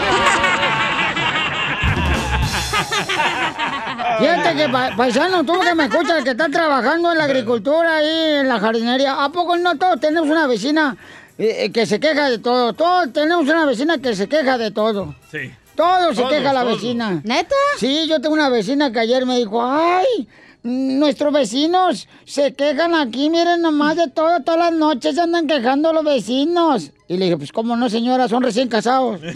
Fíjate 4.20 4.56
que, 4.56 4.70
pa- 4.70 4.96
paisano, 4.96 5.44
tú 5.44 5.54
que 5.60 5.74
me 5.76 5.86
escuchas, 5.86 6.24
que 6.24 6.32
está 6.32 6.50
trabajando 6.50 7.12
en 7.12 7.18
la 7.18 7.24
agricultura 7.26 7.98
ahí 7.98 8.40
en 8.42 8.48
la 8.48 8.60
jardinería. 8.60 9.24
¿A 9.24 9.30
poco 9.32 9.58
no 9.58 9.78
todos 9.78 10.00
tenemos 10.00 10.30
una 10.30 10.48
vecina 10.48 10.96
eh, 11.38 11.66
eh, 11.66 11.72
que 11.72 11.86
se 11.86 12.00
queja 12.00 12.30
de 12.30 12.38
todo? 12.40 12.74
Todos 12.74 13.12
tenemos 13.14 13.44
una 13.46 13.66
vecina 13.66 13.98
que 14.00 14.16
se 14.16 14.28
queja 14.28 14.58
de 14.58 14.72
todo. 14.72 15.16
Sí. 15.32 15.52
Todo 15.76 16.10
se 16.14 16.22
Todos, 16.22 16.30
queja 16.34 16.54
la 16.54 16.62
todos. 16.62 16.76
vecina. 16.76 17.22
¿Neta? 17.24 17.56
Sí, 17.78 18.06
yo 18.08 18.20
tengo 18.22 18.34
una 18.36 18.50
vecina 18.50 18.92
que 18.92 19.00
ayer 19.00 19.26
me 19.26 19.38
dijo, 19.38 19.64
ay, 19.66 20.28
nuestros 20.64 21.34
vecinos 21.34 22.08
se 22.26 22.54
quejan 22.54 22.94
aquí, 22.94 23.30
miren 23.30 23.62
nomás 23.62 23.96
de 23.96 24.08
todo, 24.10 24.42
todas 24.42 24.60
las 24.60 24.74
noches 24.74 25.16
se 25.16 25.22
andan 25.22 25.48
quejando 25.48 25.92
los 25.94 26.04
vecinos. 26.04 26.92
Y 27.08 27.18
le 27.18 27.26
dije, 27.26 27.38
pues 27.38 27.52
cómo 27.52 27.76
no, 27.76 27.90
señora, 27.90 28.28
son 28.28 28.44
recién 28.44 28.68
casados. 28.70 29.20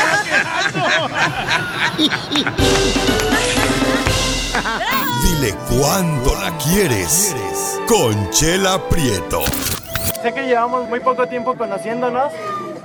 Dile 5.22 5.54
cuándo 5.68 6.34
la 6.34 6.56
quieres. 6.58 7.34
Conchela 7.86 8.78
Prieto. 8.88 9.42
Sé 10.22 10.32
que 10.34 10.42
llevamos 10.42 10.88
muy 10.88 11.00
poco 11.00 11.26
tiempo 11.26 11.56
conociéndonos. 11.56 12.32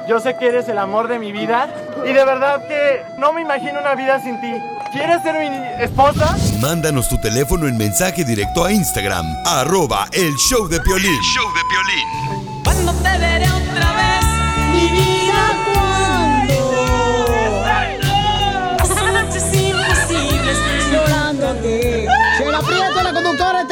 Yo 0.08 0.20
sé 0.20 0.38
que 0.38 0.48
eres 0.48 0.70
el 0.70 0.78
amor 0.78 1.08
de 1.08 1.20
mi 1.20 1.32
vida. 1.32 1.68
Y 2.06 2.14
de 2.14 2.26
verdad 2.26 2.62
que 2.68 3.02
no 3.18 3.34
me 3.34 3.42
imagino 3.42 3.80
una 3.80 3.96
vida 3.96 4.22
sin 4.22 4.40
ti. 4.40 4.54
¿Quieres 4.92 5.22
ser 5.24 5.36
mi 5.40 5.84
esposa? 5.84 6.38
Mándanos 6.62 7.10
tu 7.10 7.18
teléfono 7.18 7.68
en 7.68 7.78
mensaje 7.78 8.24
directo 8.24 8.64
a 8.64 8.72
Instagram, 8.72 9.26
arroba 9.46 10.08
el 10.14 10.34
show 10.36 10.70
de 10.70 10.80
Piolín. 10.80 11.20
show 11.22 11.46
de 11.54 11.62
Piolín. 11.70 12.64
Cuando 12.64 12.94
te 12.94 13.18
veré 13.18 13.46
otra 13.50 13.94
vez, 13.94 14.26
mi 14.72 14.90
vida 14.92 15.65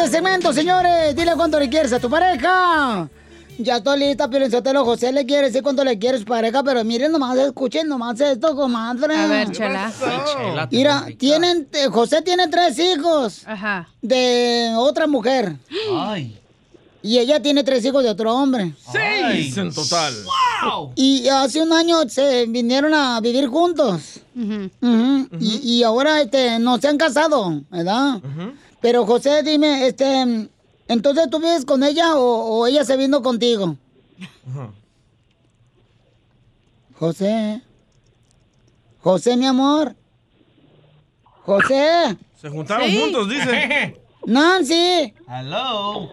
este 0.03 0.17
segmento, 0.17 0.51
señores. 0.51 1.15
Dile 1.15 1.33
cuánto 1.35 1.59
le 1.59 1.69
quieres 1.69 1.93
a 1.93 1.99
tu 1.99 2.09
pareja. 2.09 3.07
Ya 3.57 3.77
estoy 3.77 3.99
lista, 3.99 4.27
pero 4.29 4.49
Sotelo 4.49 4.83
José 4.83 5.11
le 5.13 5.25
quiere 5.25 5.47
decir 5.47 5.61
cuánto 5.61 5.83
le 5.83 5.97
quieres 5.99 6.21
a 6.21 6.23
su 6.23 6.27
pareja, 6.27 6.63
pero 6.63 6.83
miren 6.83 7.11
nomás, 7.11 7.37
escuchen 7.37 7.87
nomás 7.87 8.19
esto, 8.19 8.55
comadre. 8.55 9.15
A 9.15 9.27
ver, 9.27 9.51
Chela. 9.51 9.91
Mira, 10.71 11.05
tienen, 11.17 11.67
eh, 11.71 11.85
José 11.87 12.21
tiene 12.21 12.47
tres 12.47 12.79
hijos 12.79 13.43
Ajá. 13.45 13.87
de 14.01 14.73
otra 14.75 15.05
mujer. 15.07 15.55
Ay. 15.95 16.39
Y 17.03 17.19
ella 17.19 17.41
tiene 17.41 17.63
tres 17.63 17.85
hijos 17.85 18.03
de 18.03 18.09
otro 18.09 18.33
hombre. 18.33 18.73
Seis 18.91 19.55
en 19.57 19.73
total. 19.73 20.13
Y 20.95 21.27
hace 21.27 21.61
un 21.61 21.71
año 21.73 22.09
se 22.09 22.45
vinieron 22.47 22.93
a 22.93 23.19
vivir 23.21 23.47
juntos. 23.47 24.21
Ujú. 24.35 25.27
Y, 25.39 25.59
y 25.79 25.83
ahora 25.83 26.21
este, 26.21 26.57
no 26.59 26.77
se 26.79 26.87
han 26.87 26.97
casado, 26.97 27.61
¿verdad? 27.69 28.19
Pero 28.83 29.05
José, 29.05 29.43
dime, 29.43 29.87
este, 29.87 30.49
entonces 30.89 31.29
tú 31.31 31.39
vives 31.39 31.63
con 31.63 31.83
ella 31.83 32.17
o, 32.17 32.59
o 32.59 32.67
ella 32.67 32.83
se 32.83 32.97
vino 32.97 33.23
contigo? 33.23 33.77
José. 36.93 37.61
José, 38.99 39.37
mi 39.37 39.45
amor. 39.45 39.95
José. 41.45 42.17
Se 42.35 42.49
juntaron 42.49 42.91
juntos, 42.91 43.29
dice. 43.29 44.01
Nancy. 44.25 45.13
Hello. 45.29 46.11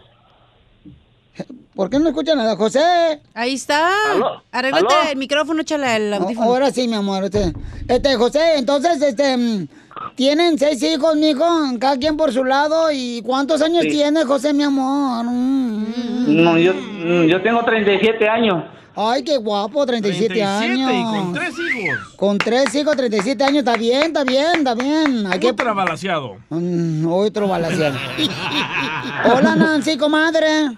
¿Por 1.75 1.91
qué 1.91 1.99
no 1.99 2.11
escuchan 2.11 2.39
nada, 2.39 2.55
José? 2.55 3.21
Ahí 3.35 3.55
está. 3.55 4.13
¿Aló? 4.13 4.45
Arréglate 4.53 4.95
¿Aló? 4.95 5.11
el 5.11 5.17
micrófono, 5.17 5.63
échale 5.63 5.97
el 5.97 6.15
audífono. 6.15 6.47
Ahora 6.47 6.71
sí, 6.71 6.87
mi 6.87 6.95
amor. 6.95 7.25
Este, 7.25 7.53
este, 7.89 8.15
José, 8.15 8.59
entonces, 8.59 9.03
este, 9.03 9.37
mm, 9.37 9.69
tienen 10.15 10.59
seis 10.59 10.83
hijos, 10.83 11.17
mijo, 11.17 11.45
cada 11.81 11.97
quien 11.97 12.17
por 12.17 12.33
su 12.33 12.45
lado. 12.45 12.91
¿Y 12.93 13.23
cuántos 13.23 13.63
años 13.63 13.83
Sí. 13.83 13.91
tiene, 13.91 14.25
José, 14.25 14.53
mi 14.53 14.63
amor? 14.65 15.25
Mm. 15.27 16.43
No, 16.43 16.59
yo, 16.59 16.73
mm, 16.75 17.25
yo 17.25 17.41
tengo 17.43 17.63
37 17.65 18.29
años. 18.29 18.65
Ay, 18.97 19.23
qué 19.23 19.37
guapo, 19.39 19.87
37, 19.87 20.35
37 20.35 20.45
años. 20.45 20.91
y 20.93 21.03
con 21.17 21.33
tres 21.33 21.55
hijos. 21.59 21.99
Con 22.17 22.39
tres 22.39 22.75
hijos, 22.75 22.97
37 22.97 23.45
años, 23.45 23.59
está 23.59 23.77
bien, 23.77 24.03
está 24.03 24.25
bien, 24.25 24.47
está 24.57 24.75
bien. 24.75 25.27
Hay 25.31 25.39
que... 25.39 25.47
Ultra 25.49 25.73
balaseado. 25.73 26.37
Mm, 26.51 27.07
otro 27.11 27.49
balaseado. 27.49 27.97
Hola, 29.35 29.55
Nancy, 29.57 29.97
comadre. 29.97 30.73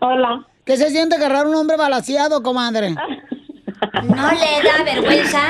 Hola. 0.00 0.46
¿Qué 0.64 0.76
se 0.76 0.90
siente 0.90 1.14
agarrar 1.16 1.46
un 1.46 1.54
hombre 1.54 1.76
balaseado, 1.76 2.42
comadre? 2.42 2.90
¿No 4.02 4.30
le 4.30 4.62
da 4.62 4.84
vergüenza? 4.84 5.40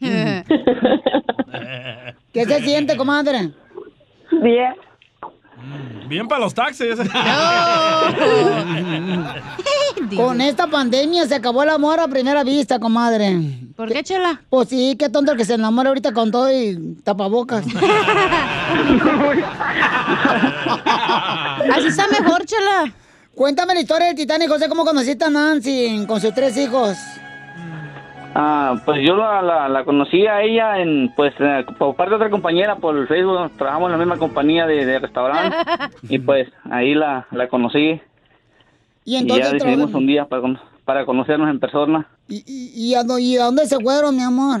¿Qué 2.32 2.44
se 2.44 2.60
siente, 2.60 2.96
comadre? 2.96 3.50
Bien. 4.42 4.74
Bien 6.08 6.26
para 6.26 6.40
los 6.40 6.54
taxis. 6.54 6.96
Con 10.16 10.40
esta 10.40 10.66
pandemia 10.66 11.26
se 11.26 11.34
acabó 11.34 11.62
el 11.62 11.68
amor 11.68 12.00
a 12.00 12.08
primera 12.08 12.42
vista, 12.42 12.78
comadre. 12.78 13.36
¿Por 13.76 13.92
qué, 13.92 14.02
chela? 14.02 14.40
Pues 14.48 14.68
sí, 14.68 14.96
qué 14.98 15.08
tonto 15.08 15.32
el 15.32 15.38
que 15.38 15.44
se 15.44 15.54
enamora 15.54 15.90
ahorita 15.90 16.12
con 16.12 16.30
todo 16.30 16.50
y 16.50 16.96
tapabocas. 17.04 17.64
Así 21.74 21.86
está 21.86 22.06
mejor, 22.08 22.44
chela. 22.44 22.92
Cuéntame 23.34 23.74
la 23.74 23.80
historia 23.80 24.06
del 24.08 24.16
Titanic, 24.16 24.48
José, 24.48 24.68
cómo 24.68 24.84
conociste 24.84 25.24
a 25.24 25.30
Nancy 25.30 26.04
con 26.06 26.20
sus 26.20 26.34
tres 26.34 26.56
hijos. 26.56 26.96
Ah, 28.34 28.80
pues 28.84 29.00
yo 29.04 29.16
la, 29.16 29.42
la, 29.42 29.68
la 29.68 29.84
conocí 29.84 30.26
a 30.26 30.42
ella 30.42 30.78
en, 30.78 31.12
pues, 31.16 31.34
eh, 31.40 31.64
por 31.78 31.96
parte 31.96 32.10
de 32.10 32.16
otra 32.16 32.30
compañera 32.30 32.76
por 32.76 32.96
el 32.96 33.08
Facebook. 33.08 33.50
Trabajamos 33.56 33.86
en 33.88 33.92
la 33.92 33.98
misma 33.98 34.18
compañía 34.18 34.66
de, 34.66 34.86
de 34.86 34.98
restaurante. 35.00 35.56
y 36.08 36.18
pues 36.20 36.48
ahí 36.70 36.94
la, 36.94 37.26
la 37.32 37.48
conocí. 37.48 38.00
Y 39.04 39.14
Y, 39.14 39.16
entonces 39.16 39.46
ya 39.46 39.52
decidimos 39.54 39.92
un 39.94 40.06
día 40.06 40.26
para, 40.26 40.42
para 40.84 41.04
conocernos 41.04 41.50
en 41.50 41.58
persona. 41.58 42.06
¿Y, 42.28 42.44
y, 42.46 42.94
a, 42.94 43.02
dó- 43.02 43.18
y 43.18 43.36
a 43.36 43.44
dónde 43.46 43.66
se 43.66 43.80
fueron, 43.80 44.14
mi 44.16 44.22
amor? 44.22 44.60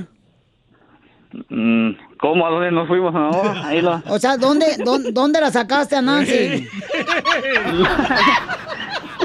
Mm, 1.48 1.90
¿Cómo? 2.18 2.44
¿A 2.44 2.50
dónde 2.50 2.72
nos 2.72 2.88
fuimos? 2.88 3.14
No, 3.14 3.30
ahí 3.64 3.80
lo... 3.80 4.02
O 4.08 4.18
sea, 4.18 4.36
¿dónde, 4.36 4.66
dónde, 4.84 5.12
dónde 5.12 5.40
la 5.40 5.50
sacaste 5.52 5.94
a 5.94 6.02
Nancy? 6.02 6.66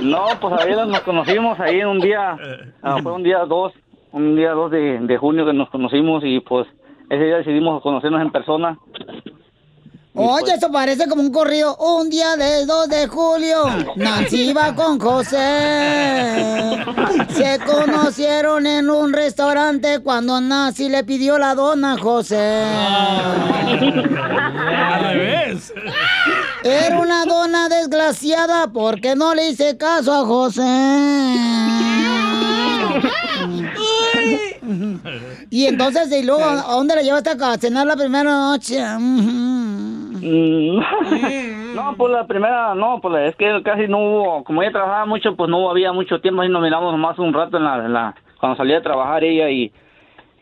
No, 0.02 0.26
pues 0.40 0.54
ahí 0.62 0.72
nos 0.76 1.00
conocimos 1.02 1.60
ahí 1.60 1.80
en 1.80 1.88
un 1.88 2.00
día, 2.00 2.38
ah, 2.84 2.98
fue 3.02 3.14
un 3.14 3.24
día 3.24 3.40
dos, 3.46 3.74
un 4.16 4.36
día 4.36 4.52
dos 4.52 4.72
de, 4.72 5.00
de 5.00 5.18
junio 5.18 5.46
que 5.46 5.52
nos 5.52 5.70
conocimos 5.70 6.24
y 6.26 6.40
pues 6.40 6.66
ese 7.10 7.24
día 7.24 7.38
decidimos 7.38 7.84
conocernos 7.84 8.22
en 8.22 8.32
persona. 8.32 8.80
Oye, 10.18 10.54
eso 10.54 10.72
parece 10.72 11.10
como 11.10 11.22
un 11.22 11.34
corrido. 11.34 11.76
Un 11.76 12.10
día 12.10 12.38
del 12.38 12.66
2 12.66 12.88
de 12.88 13.08
julio, 13.08 13.66
Nancy 13.98 14.52
iba 14.52 14.74
con 14.74 14.98
José. 14.98 16.86
Se 17.28 17.60
conocieron 17.66 18.66
en 18.66 18.90
un 18.90 19.12
restaurante 19.12 20.00
cuando 20.00 20.40
Nancy 20.40 20.88
le 20.88 21.04
pidió 21.04 21.38
la 21.38 21.54
dona 21.54 21.96
a 21.96 21.98
José. 21.98 22.64
Al 24.64 25.04
revés. 25.04 25.74
Era 26.64 26.98
una 26.98 27.26
dona 27.26 27.68
desgraciada 27.68 28.72
porque 28.72 29.18
no 29.18 29.36
le 29.36 29.50
hice 29.50 29.76
caso 29.76 30.14
a 30.14 30.26
José. 30.26 30.64
Y 35.50 35.66
entonces, 35.68 36.12
y 36.12 36.26
luego, 36.26 36.44
¿a 36.44 36.74
dónde 36.74 36.96
la 36.96 37.02
llevaste 37.02 37.32
a 37.32 37.58
cenar 37.58 37.86
la 37.88 37.96
primera 37.96 38.24
noche? 38.24 38.80
Mm, 38.98 40.80
No, 41.76 41.94
pues 41.98 42.12
la 42.14 42.26
primera, 42.26 42.74
no, 42.74 43.00
pues 43.02 43.14
la- 43.14 43.26
es 43.28 43.36
que 43.36 43.62
casi 43.64 43.88
no 43.88 43.98
hubo, 44.00 44.44
como 44.44 44.62
ella 44.62 44.72
trabajaba 44.72 45.06
mucho, 45.06 45.36
pues 45.36 45.50
no 45.50 45.70
había 45.70 45.92
mucho 45.92 46.20
tiempo, 46.22 46.42
ahí 46.42 46.50
nos 46.50 46.62
miramos 46.62 46.92
nomás 46.94 47.20
un 47.20 47.34
rato 47.34 47.58
en 47.58 47.64
la, 47.66 47.76
en 47.86 47.94
la 47.94 48.16
cuando 48.40 48.58
salía 48.58 48.78
a 48.78 48.82
trabajar 48.82 49.24
ella 49.24 49.50
y, 49.50 49.72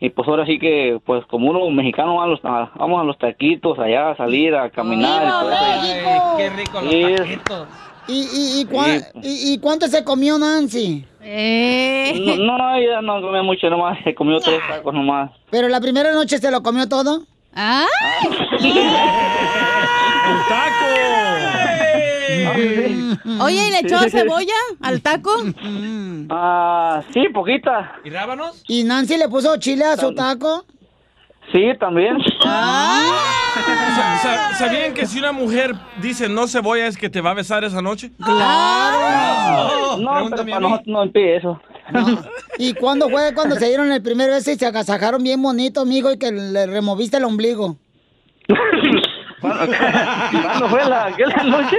y 0.00 0.10
pues 0.10 0.28
ahora 0.28 0.46
sí 0.46 0.58
que, 0.58 1.00
pues 1.04 1.24
como 1.26 1.50
uno 1.50 1.68
mexicano, 1.70 2.16
va 2.16 2.24
a 2.24 2.26
los- 2.28 2.44
a- 2.44 2.70
vamos 2.76 3.00
a 3.00 3.04
los 3.04 3.18
taquitos 3.18 3.78
allá 3.78 4.10
a 4.10 4.16
salir 4.16 4.54
a 4.54 4.70
caminar. 4.70 5.24
y 5.26 5.30
todo 5.30 5.50
eso. 5.52 6.36
qué 6.36 6.50
rico 6.50 6.80
los 6.80 7.16
taquitos. 7.18 7.68
¿Y, 8.06 8.20
y, 8.22 8.60
y, 8.60 8.64
cua- 8.66 9.06
y- 9.22 9.52
y 9.54 9.58
cuánto 9.58 9.88
se 9.88 10.04
comió 10.04 10.38
Nancy? 10.38 11.04
No, 11.20 12.56
no, 12.58 12.76
ella 12.76 13.00
no 13.00 13.20
comía 13.22 13.42
mucho, 13.42 13.70
nomás 13.70 13.98
se 14.04 14.14
comió 14.14 14.38
tres 14.40 14.60
tacos 14.68 14.92
nomás. 14.92 15.30
¿Pero 15.50 15.68
la 15.68 15.80
primera 15.80 16.12
noche 16.12 16.38
se 16.38 16.50
lo 16.50 16.62
comió 16.62 16.86
todo? 16.88 17.22
¡Ah! 17.54 17.86
Oye, 23.40 23.68
¿y 23.68 23.70
le 23.70 23.78
echó 23.80 23.98
cebolla 24.10 24.52
al 24.82 25.00
taco? 25.00 25.30
Ah, 26.30 27.02
sí, 27.12 27.24
poquita. 27.32 27.96
¿Y 28.04 28.10
rábanos? 28.10 28.62
¿Y 28.68 28.84
Nancy 28.84 29.16
le 29.16 29.28
puso 29.28 29.56
chile 29.58 29.84
a 29.84 29.96
su 29.96 30.14
taco? 30.14 30.64
Sí, 31.52 31.70
también. 31.78 32.16
Sa- 32.42 34.54
¿Sabían 34.56 34.94
que 34.94 35.06
si 35.06 35.18
una 35.18 35.32
mujer 35.32 35.74
dice 36.02 36.28
no 36.28 36.48
cebolla 36.48 36.86
es 36.86 36.96
que 36.96 37.08
te 37.08 37.20
va 37.20 37.30
a 37.30 37.34
besar 37.34 37.62
esa 37.64 37.80
noche? 37.80 38.10
¡Claro! 38.22 39.96
No, 39.98 40.28
pero 40.30 40.44
para 40.44 40.60
nosotros 40.60 40.86
no 40.88 41.04
impide 41.04 41.36
eso. 41.36 41.60
¿Y 42.58 42.74
cuándo 42.74 43.08
fue 43.10 43.32
cuando 43.34 43.56
se 43.56 43.66
dieron 43.68 43.92
el 43.92 44.02
primer 44.02 44.30
beso 44.30 44.50
y 44.50 44.56
se 44.56 44.66
agasajaron 44.66 45.22
bien 45.22 45.40
bonito, 45.42 45.82
amigo, 45.82 46.10
y 46.12 46.18
que 46.18 46.32
le 46.32 46.66
removiste 46.66 47.18
el 47.18 47.24
ombligo? 47.24 47.76
¿Cuándo 49.40 50.68
fue 50.70 50.84
la, 50.88 51.06
aquella 51.06 51.42
noche? 51.44 51.78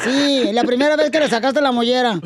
Sí, 0.00 0.50
la 0.52 0.64
primera 0.64 0.96
vez 0.96 1.10
que 1.10 1.20
le 1.20 1.28
sacaste 1.28 1.60
la 1.60 1.72
mollera. 1.72 2.18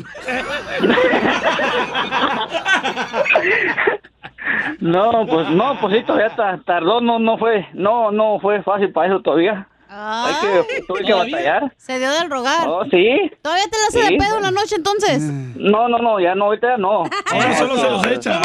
No, 4.79 5.25
pues 5.27 5.49
no, 5.49 5.79
pues 5.79 5.97
sí, 5.97 6.03
todavía 6.03 6.35
ta- 6.35 6.59
tardó, 6.65 6.99
no, 7.01 7.19
no 7.19 7.37
fue, 7.37 7.67
no, 7.73 8.11
no 8.11 8.39
fue 8.39 8.61
fácil 8.63 8.91
para 8.91 9.07
eso 9.07 9.21
todavía. 9.21 9.67
Hay 9.93 10.33
que, 10.69 10.83
tuve 10.87 11.03
que 11.03 11.13
batallar. 11.13 11.73
Se 11.75 11.99
dio 11.99 12.09
del 12.11 12.29
rogar. 12.29 12.65
Oh, 12.65 12.85
sí. 12.85 13.29
¿Todavía 13.41 13.65
te 13.65 13.77
la 13.77 13.87
hace 13.89 14.07
Sí. 14.07 14.13
de 14.13 14.17
pedo 14.23 14.37
en 14.37 14.43
la 14.43 14.51
noche 14.51 14.75
entonces? 14.77 15.21
No, 15.21 15.89
no, 15.89 15.97
no, 15.97 16.17
ya 16.19 16.33
no, 16.33 16.45
ahorita 16.45 16.67
ya 16.69 16.77
no. 16.77 17.03
Ahora 17.31 17.53
solo 17.57 17.75
se 17.75 17.89
los 17.89 18.07
echa. 18.07 18.41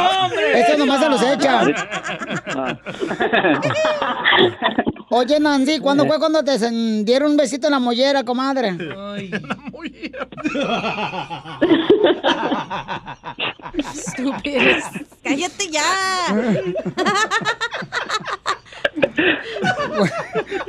Este 0.55 0.77
nomás 0.77 0.99
se 1.01 1.09
los 1.09 1.23
echa. 1.23 1.61
Oye, 5.09 5.39
Nancy, 5.39 5.79
¿cuándo 5.79 6.05
fue 6.07 6.19
cuando 6.19 6.43
te 6.43 6.59
dieron 7.05 7.31
un 7.31 7.37
besito 7.37 7.69
en 7.69 7.73
la 7.75 7.79
mollera, 7.79 8.25
comadre? 8.25 8.77
Estúpidos. 13.79 14.83
Cállate 15.23 15.71
ya. 15.71 15.83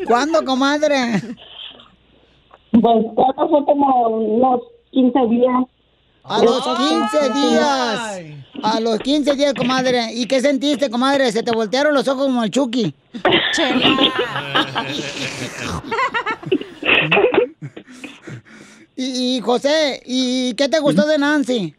¿Cuándo, 0.05 0.45
comadre? 0.45 1.21
Pues 2.71 3.05
cuando 3.15 3.50
fue 3.50 3.65
como 3.65 4.07
unos 4.09 4.62
15 4.91 5.19
días. 5.29 5.63
A 6.24 6.43
los 6.43 6.62
15 6.62 7.29
días. 7.33 8.21
A 8.63 8.79
los 8.81 9.00
15 9.00 9.33
días, 9.36 9.53
comadre. 9.53 10.13
¿Y 10.13 10.25
qué 10.25 10.41
sentiste, 10.41 10.89
comadre? 10.89 11.31
¿Se 11.31 11.43
te 11.43 11.51
voltearon 11.51 11.93
los 11.93 12.07
ojos 12.07 12.25
como 12.25 12.43
el 12.43 12.50
Chucky? 12.51 12.93
y, 18.97 19.37
y, 19.37 19.41
José, 19.41 20.01
¿y 20.05 20.55
qué 20.55 20.67
te 20.67 20.79
gustó 20.79 21.07
de 21.07 21.17
Nancy? 21.17 21.75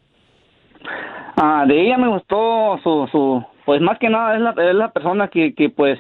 Ah, 1.36 1.64
de 1.66 1.80
ella 1.80 1.98
me 1.98 2.08
gustó 2.08 2.78
su, 2.82 3.08
su, 3.12 3.44
pues 3.64 3.80
más 3.80 3.98
que 3.98 4.08
nada 4.08 4.34
es 4.34 4.40
la, 4.40 4.50
es 4.70 4.74
la 4.74 4.92
persona 4.92 5.28
que, 5.28 5.54
que 5.54 5.68
pues, 5.68 5.98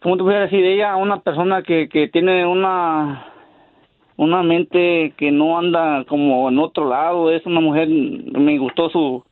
¿cómo 0.00 0.16
te 0.16 0.22
voy 0.22 0.34
a 0.34 0.40
decir? 0.40 0.64
Ella, 0.64 0.96
una 0.96 1.20
persona 1.20 1.62
que, 1.62 1.88
que 1.88 2.08
tiene 2.08 2.46
una, 2.46 3.26
una 4.16 4.42
mente 4.42 5.12
que 5.16 5.30
no 5.30 5.58
anda 5.58 6.04
como 6.08 6.48
en 6.48 6.58
otro 6.58 6.88
lado. 6.88 7.30
Es 7.30 7.44
una 7.46 7.60
mujer, 7.60 7.88
me 7.88 8.58
gustó 8.58 8.90
su, 8.90 9.24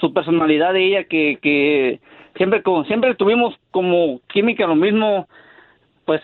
su 0.00 0.12
personalidad 0.12 0.72
de 0.72 0.86
ella, 0.86 1.04
que, 1.04 1.38
que 1.40 2.00
siempre, 2.36 2.62
como, 2.62 2.84
siempre 2.84 3.14
tuvimos 3.14 3.54
como 3.70 4.20
química 4.32 4.66
lo 4.66 4.74
mismo. 4.74 5.28
Pues 6.10 6.22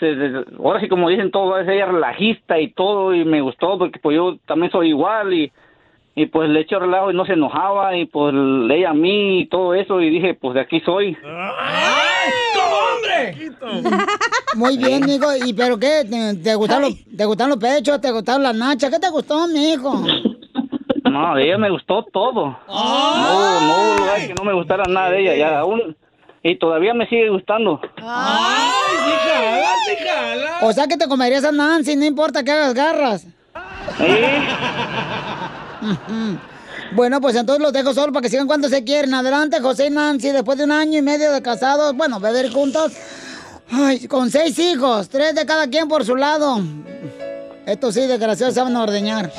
ahora 0.59 0.81
sí, 0.81 0.89
como 0.89 1.09
dicen 1.09 1.31
todos, 1.31 1.61
es 1.61 1.69
ella 1.69 1.87
relajista 1.87 2.59
y 2.59 2.73
todo, 2.73 3.15
y 3.15 3.25
me 3.25 3.41
gustó 3.41 3.79
porque 3.79 4.01
pues 4.01 4.17
yo 4.17 4.37
también 4.45 4.73
soy 4.73 4.89
igual 4.89 5.33
y 5.33 5.53
y 6.17 6.27
pues 6.27 6.51
le 6.51 6.59
echo 6.59 6.81
relajo 6.81 7.13
y 7.13 7.15
no 7.15 7.25
se 7.25 7.35
enojaba 7.35 7.97
y 7.97 8.07
pues 8.07 8.35
ella 8.35 8.91
a 8.91 8.95
mí 8.95 9.43
y 9.43 9.47
todo 9.47 9.75
eso 9.75 10.01
y 10.01 10.11
dije 10.11 10.35
pues 10.35 10.55
de 10.55 10.61
aquí 10.63 10.81
soy 10.81 11.17
Muy 14.57 14.77
bien, 14.77 15.07
mijo. 15.07 15.27
¿Y 15.45 15.53
pero 15.53 15.79
qué? 15.79 16.03
¿Te, 16.11 16.35
te 16.43 16.57
gustaron 16.57 16.83
los, 16.85 17.05
¿Te 17.17 17.25
gustaron 17.25 17.51
los 17.51 17.61
pechos? 17.61 18.01
¿Te 18.01 18.11
gustaron 18.11 18.43
las 18.43 18.57
nachas? 18.57 18.91
¿Qué 18.91 18.99
te 18.99 19.11
gustó, 19.11 19.47
mijo? 19.47 20.03
no 21.05 21.37
de 21.37 21.45
ella 21.45 21.59
me 21.59 21.71
gustó 21.71 22.03
todo 22.13 22.59
no 22.67 23.61
no 23.61 23.77
hubo 23.77 23.99
lugar 23.99 24.27
que 24.27 24.35
no 24.35 24.43
me 24.43 24.53
gustara 24.53 24.83
nada 24.89 25.11
de 25.11 25.21
ella 25.21 25.37
ya 25.37 25.61
aún 25.61 25.97
y 26.51 26.59
todavía 26.59 26.95
me 26.95 27.07
sigue 27.09 27.29
gustando 27.29 27.81
O 30.63 30.73
sea 30.73 30.87
que 30.87 30.97
te 30.97 31.09
comerías 31.09 31.45
a 31.45 31.51
Nancy, 31.53 31.97
no 31.97 32.05
importa 32.05 32.43
que 32.45 32.53
hagas 32.53 32.75
garras. 32.75 33.27
Bueno, 36.93 37.21
pues 37.21 37.35
entonces 37.37 37.63
los 37.63 37.73
dejo 37.73 37.93
solo 37.93 38.13
para 38.13 38.23
que 38.23 38.29
sigan 38.31 38.47
cuando 38.47 38.69
se 38.69 38.85
quieren. 38.85 39.13
Adelante, 39.15 39.61
José 39.61 39.87
y 39.87 39.91
Nancy, 39.91 40.31
después 40.31 40.57
de 40.59 40.65
un 40.65 40.73
año 40.73 40.99
y 40.99 41.03
medio 41.03 41.33
de 41.33 41.43
casados, 41.43 41.95
bueno, 41.97 42.21
beber 42.21 42.51
juntos. 42.53 42.93
Ay, 43.71 44.07
con 44.07 44.31
seis 44.31 44.57
hijos, 44.61 45.09
tres 45.09 45.35
de 45.35 45.45
cada 45.45 45.67
quien 45.69 45.89
por 45.89 46.05
su 46.05 46.15
lado. 46.17 46.61
Estos 47.67 47.95
sí, 47.95 48.07
desgraciados, 48.07 48.55
saben 48.55 48.77
ordeñar. 48.77 49.33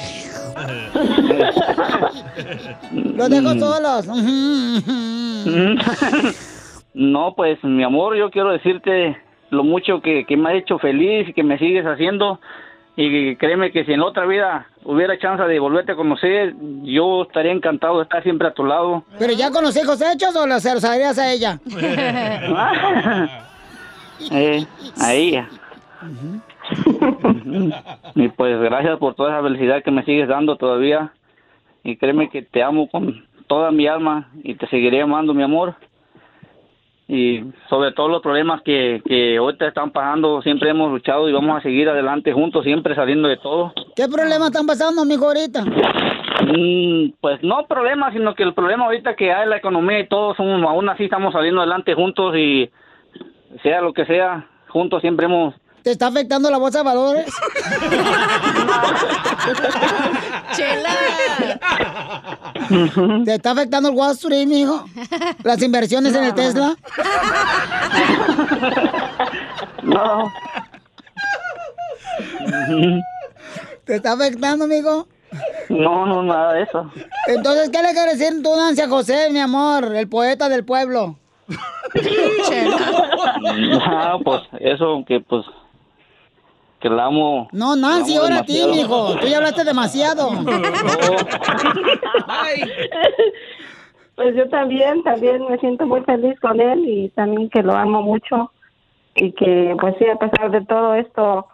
Los 2.92 3.30
dejo 3.30 3.56
Mm. 3.56 3.60
solos. 3.60 4.06
No, 6.98 7.36
pues 7.36 7.64
mi 7.64 7.84
amor, 7.84 8.16
yo 8.16 8.32
quiero 8.32 8.52
decirte 8.52 9.16
lo 9.52 9.64
mucho 9.64 10.02
que, 10.02 10.26
que 10.26 10.36
me 10.36 10.50
ha 10.50 10.54
hecho 10.56 10.80
feliz 10.80 11.30
y 11.30 11.34
que 11.34 11.44
me 11.44 11.60
sigues 11.60 11.86
haciendo. 11.86 12.40
Y 12.96 13.36
créeme 13.36 13.72
que 13.72 13.86
si 13.86 13.94
en 13.94 14.02
otra 14.02 14.26
vida 14.26 14.66
hubiera 14.84 15.20
chance 15.20 15.44
de 15.44 15.60
volverte 15.60 15.92
a 15.92 15.96
conocer, 15.96 16.56
yo 16.82 17.22
estaría 17.22 17.52
encantado 17.52 17.98
de 17.98 18.04
estar 18.04 18.24
siempre 18.24 18.48
a 18.48 18.54
tu 18.56 18.66
lado. 18.66 19.04
¿Pero 19.20 19.34
ya 19.34 19.52
con 19.52 19.64
los 19.64 19.78
hijos 19.78 20.02
hechos 20.02 20.36
o 20.36 20.48
los 20.48 20.66
harías 20.66 21.20
a 21.20 21.32
ella? 21.32 21.60
Eh, 24.32 24.66
a 25.00 25.14
ella. 25.14 25.48
Y 28.16 28.28
pues 28.30 28.60
gracias 28.60 28.98
por 28.98 29.14
toda 29.14 29.34
esa 29.34 29.44
felicidad 29.44 29.84
que 29.84 29.92
me 29.92 30.04
sigues 30.04 30.28
dando 30.28 30.56
todavía. 30.56 31.14
Y 31.84 31.98
créeme 31.98 32.32
que 32.32 32.42
te 32.42 32.64
amo 32.64 32.90
con 32.90 33.24
toda 33.46 33.70
mi 33.70 33.86
alma 33.86 34.32
y 34.44 34.56
te 34.56 34.66
seguiré 34.70 35.04
amando, 35.04 35.36
mi 35.36 35.44
amor. 35.44 35.76
Y 37.10 37.42
sobre 37.70 37.94
todos 37.94 38.12
los 38.12 38.22
problemas 38.22 38.62
que, 38.64 39.02
que 39.06 39.38
ahorita 39.38 39.68
están 39.68 39.92
pasando, 39.92 40.42
siempre 40.42 40.70
hemos 40.70 40.92
luchado 40.92 41.30
y 41.30 41.34
vamos 41.34 41.58
a 41.58 41.62
seguir 41.62 41.88
adelante 41.88 42.34
juntos, 42.34 42.66
siempre 42.66 42.96
saliendo 42.96 43.30
de 43.30 43.38
todo. 43.38 43.74
¿Qué 43.96 44.08
problema 44.10 44.48
están 44.48 44.66
pasando, 44.66 45.06
mijo, 45.06 45.26
ahorita? 45.26 45.64
Mm, 45.64 47.14
pues 47.22 47.42
no 47.44 47.66
problema, 47.66 48.12
sino 48.12 48.36
que 48.36 48.44
el 48.44 48.54
problema 48.54 48.86
ahorita 48.86 49.16
que 49.16 49.32
hay 49.32 49.48
la 49.48 49.58
economía 49.58 50.00
y 50.02 50.08
todo, 50.08 50.36
son, 50.36 50.64
aún 50.66 50.90
así 50.90 51.06
estamos 51.06 51.32
saliendo 51.34 51.62
adelante 51.62 51.94
juntos 51.94 52.36
y 52.36 52.70
sea 53.64 53.80
lo 53.82 53.94
que 53.94 54.06
sea, 54.06 54.46
juntos 54.68 55.02
siempre 55.02 55.28
hemos 55.28 55.56
¿Te 55.84 55.92
está 55.92 56.08
afectando 56.08 56.52
la 56.52 56.58
bolsa 56.58 56.80
de 56.80 56.84
valores? 56.84 57.26
¿Te 63.26 63.36
está 63.36 63.52
afectando 63.52 63.90
el 63.90 63.96
Wall 63.96 64.12
Street, 64.12 64.48
mijo? 64.48 64.86
¿Las 65.44 65.62
inversiones 65.62 66.16
en 66.16 66.24
el 66.24 66.34
Tesla? 66.34 66.76
No. 69.84 70.32
¿Te 73.86 73.96
está 73.96 74.14
afectando, 74.14 74.66
amigo? 74.66 75.08
No, 75.70 76.06
no, 76.06 76.24
nada 76.24 76.54
de 76.54 76.64
eso. 76.64 76.92
Entonces, 77.28 77.70
¿qué 77.70 77.82
le 77.82 77.94
quieres 77.94 78.20
decir 78.20 78.42
tú, 78.42 78.56
Nancy, 78.56 78.82
a 78.82 78.90
José, 78.90 79.30
mi 79.32 79.40
amor, 79.40 79.96
el 79.96 80.08
poeta 80.08 80.50
del 80.50 80.66
pueblo? 80.66 81.18
Ah, 83.90 84.18
pues 84.24 84.42
eso 84.60 85.04
que 85.08 85.22
pues 85.22 85.46
que 86.80 86.90
la 86.90 87.06
amo. 87.06 87.48
No, 87.52 87.76
Nancy, 87.76 88.16
amo 88.16 88.24
ahora 88.24 88.40
a 88.40 88.44
ti, 88.44 88.62
mijo. 88.70 89.16
Tú 89.20 89.28
ya 89.28 89.38
hablaste 89.38 89.64
demasiado. 89.64 90.30
Pues 94.16 94.36
yo 94.36 94.50
también, 94.50 95.04
también 95.04 95.46
me 95.48 95.60
siento 95.60 95.86
muy 95.86 96.02
feliz 96.02 96.40
con 96.40 96.60
él 96.60 96.84
y 96.88 97.10
también 97.10 97.52
que 97.52 97.62
lo 97.62 97.74
amo 97.74 98.02
mucho 98.02 98.52
y 99.14 99.32
que 99.34 99.76
pues 99.80 99.94
sí, 100.00 100.06
a 100.10 100.16
pesar 100.18 100.50
de 100.50 100.66
todo 100.66 100.96
esto, 100.96 101.46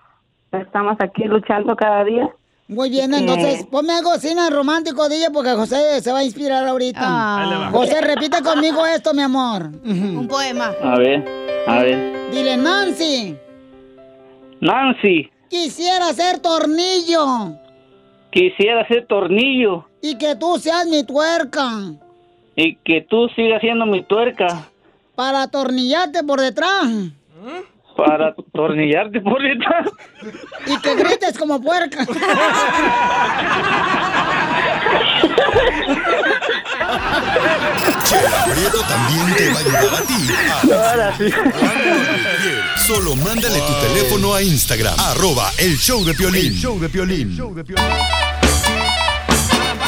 estamos 0.54 0.96
aquí 1.02 1.26
luchando 1.26 1.76
cada 1.76 2.06
día. 2.06 2.30
Muy 2.70 2.90
bien, 2.90 3.14
Eh. 3.14 3.18
entonces 3.18 3.66
ponme 3.66 3.92
algo 3.92 4.14
en 4.14 4.50
romántico, 4.50 5.10
DJ, 5.10 5.30
porque 5.34 5.52
José 5.52 6.00
se 6.00 6.14
va 6.14 6.20
a 6.20 6.24
inspirar 6.24 6.66
ahorita. 6.66 7.02
Va. 7.02 7.70
José, 7.74 8.00
repite 8.00 8.42
conmigo 8.42 8.86
esto, 8.86 9.14
mi 9.14 9.24
amor. 9.24 9.64
Un 9.84 10.28
poema. 10.30 10.72
A 10.82 10.98
ver, 10.98 11.26
a 11.68 11.80
ver. 11.80 12.32
Dile, 12.32 12.56
Nancy, 12.56 13.38
Nancy, 14.64 15.30
quisiera 15.50 16.14
ser 16.14 16.40
tornillo. 16.40 17.58
Quisiera 18.32 18.88
ser 18.88 19.06
tornillo. 19.08 19.86
Y 20.02 20.18
que 20.18 20.38
tú 20.38 20.58
seas 20.58 20.88
mi 20.88 21.04
tuerca. 21.04 21.70
Y 22.56 22.76
que 22.78 23.02
tú 23.02 23.28
sigas 23.36 23.60
siendo 23.60 23.86
mi 23.86 24.04
tuerca. 24.04 24.70
Para 25.16 25.44
atornillarte 25.44 26.24
por 26.24 26.40
detrás 26.40 26.88
para 27.96 28.30
atornillarte 28.30 29.22
por 29.22 29.42
detrás. 29.42 29.88
y 30.68 30.78
que 30.80 30.96
grites 30.96 31.38
como 31.38 31.62
puerca. 31.62 32.06
Chela 38.04 38.46
Prieto 38.54 38.82
también 38.84 39.36
te 39.36 39.50
va 39.50 39.56
a 39.56 39.60
ayudar 39.60 39.96
a 39.96 40.02
ti. 40.02 40.28
Ahora 40.74 41.18
sí. 41.18 41.30
Solo 42.86 43.16
mándale 43.16 43.60
tu 43.60 43.74
teléfono 43.88 44.34
a 44.36 44.42
Instagram, 44.42 44.94
arroba 45.00 45.52
el 45.58 45.78
show 45.78 46.04
de 46.04 46.14
Piolín. 46.14 46.54
Show 46.54 46.80
de 46.80 46.90
Piolín. 46.90 47.38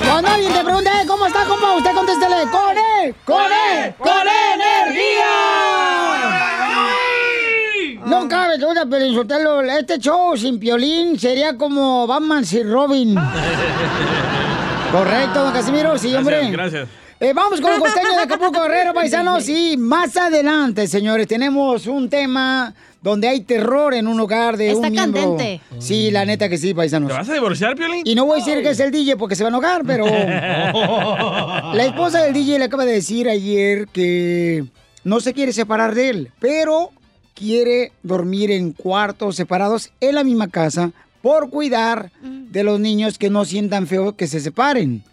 Cuando 0.08 0.30
alguien 0.30 0.54
te 0.54 0.64
pregunte, 0.64 0.90
"Eh, 0.90 1.06
¿cómo 1.08 1.26
está, 1.28 1.46
compa? 1.46 1.74
Usted 1.76 1.92
contéstele, 1.94 2.36
¡con 2.52 2.78
él! 2.78 3.16
¡Con 3.26 3.52
él! 3.52 3.94
¡Con 3.98 4.28
energía! 4.54 5.26
No 8.06 8.28
pero 8.90 9.06
insultarlo. 9.06 9.62
Este 9.62 10.00
show 10.00 10.36
sin 10.38 10.60
Piolín 10.60 11.20
sería 11.20 11.56
como 11.58 12.06
Batman 12.08 12.46
sin 12.46 12.72
Robin. 12.72 13.16
Correcto, 14.92 15.44
don 15.44 15.54
Casimiro, 15.54 15.98
sí, 15.98 16.14
hombre. 16.16 16.50
Gracias, 16.52 16.52
gracias. 16.74 16.88
Eh, 17.20 17.32
vamos 17.34 17.62
con 17.62 17.74
el 17.74 17.80
costeño 17.80 18.10
de 18.10 18.22
Acapulco 18.24 18.62
Guerrero, 18.64 18.94
paisanos. 18.94 19.48
Y 19.50 19.78
más 19.78 20.16
adelante, 20.18 20.88
señores, 20.88 21.28
tenemos 21.28 21.88
un 21.88 22.10
tema 22.10 22.74
donde 23.02 23.28
hay 23.28 23.42
terror 23.42 23.94
en 23.94 24.08
un 24.08 24.20
hogar 24.20 24.58
de 24.58 24.72
Está 24.72 24.88
un 24.88 24.92
miembro. 24.92 25.22
candente. 25.22 25.62
Sí, 25.80 26.12
la 26.12 26.26
neta 26.26 26.50
que 26.50 26.58
sí, 26.58 26.74
paisanos. 26.74 27.10
¿Te 27.10 27.18
vas 27.18 27.30
a 27.30 27.34
divorciar, 27.34 27.76
Piolín? 27.76 28.02
Y 28.04 28.16
no 28.16 28.26
voy 28.26 28.42
a 28.42 28.44
decir 28.46 28.62
que 28.64 28.70
es 28.72 28.80
el 28.80 28.92
DJ 28.92 29.16
porque 29.18 29.36
se 29.36 29.44
va 29.44 29.50
a 29.50 29.52
enojar, 29.52 29.84
pero 29.86 30.06
la 31.74 31.86
esposa 31.86 32.22
del 32.24 32.34
DJ 32.34 32.60
le 32.60 32.66
acaba 32.66 32.86
de 32.86 32.94
decir 32.94 33.30
ayer 33.30 33.88
que 33.88 34.66
no 35.04 35.20
se 35.20 35.34
quiere 35.34 35.54
separar 35.54 35.94
de 35.96 36.10
él, 36.10 36.32
pero 36.40 36.92
quiere 37.36 37.92
dormir 38.02 38.50
en 38.50 38.72
cuartos 38.72 39.36
separados 39.36 39.92
en 40.00 40.16
la 40.16 40.24
misma 40.24 40.48
casa 40.48 40.92
por 41.22 41.50
cuidar 41.50 42.12
de 42.22 42.64
los 42.64 42.80
niños 42.80 43.18
que 43.18 43.30
no 43.30 43.46
sientan 43.46 43.88
feo 43.88 44.16
que 44.16 44.28
se 44.28 44.40
separen. 44.40 45.04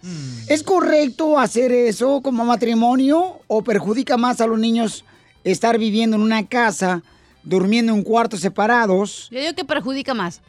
¿Es 0.47 0.63
correcto 0.63 1.39
hacer 1.39 1.73
eso 1.73 2.21
como 2.23 2.45
matrimonio 2.45 3.41
o 3.47 3.63
perjudica 3.63 4.17
más 4.17 4.41
a 4.41 4.47
los 4.47 4.59
niños 4.59 5.05
estar 5.43 5.79
viviendo 5.79 6.17
en 6.17 6.23
una 6.23 6.47
casa, 6.47 7.03
durmiendo 7.43 7.95
en 7.95 8.03
cuartos 8.03 8.41
separados? 8.41 9.29
Yo 9.31 9.41
digo 9.41 9.55
que 9.55 9.65
perjudica 9.65 10.15
más 10.15 10.43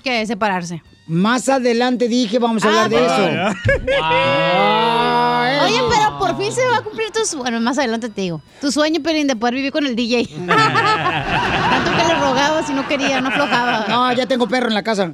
que 0.00 0.26
separarse. 0.26 0.82
Más 1.06 1.48
adelante 1.48 2.08
dije, 2.08 2.38
vamos 2.38 2.64
a 2.64 2.68
hablar 2.68 2.88
de 2.88 3.04
eso. 3.04 3.14
Oye, 5.64 5.80
pero 5.90 6.18
por 6.18 6.36
fin 6.36 6.52
se 6.52 6.64
va 6.66 6.78
a 6.78 6.82
cumplir 6.82 7.10
tu 7.10 7.24
sueño. 7.24 7.42
Bueno, 7.42 7.60
más 7.60 7.78
adelante 7.78 8.08
te 8.08 8.20
digo. 8.20 8.40
Tu 8.60 8.70
sueño, 8.70 9.00
Pelín, 9.02 9.26
de 9.26 9.36
poder 9.36 9.54
vivir 9.54 9.72
con 9.72 9.86
el 9.86 9.96
DJ. 9.96 10.26
Tanto 10.46 11.90
si 12.66 12.72
no 12.72 12.86
quería, 12.88 13.20
no 13.20 13.28
aflojaba. 13.28 13.84
No, 13.88 14.12
ya 14.12 14.26
tengo 14.26 14.46
perro 14.46 14.68
en 14.68 14.74
la 14.74 14.82
casa. 14.82 15.12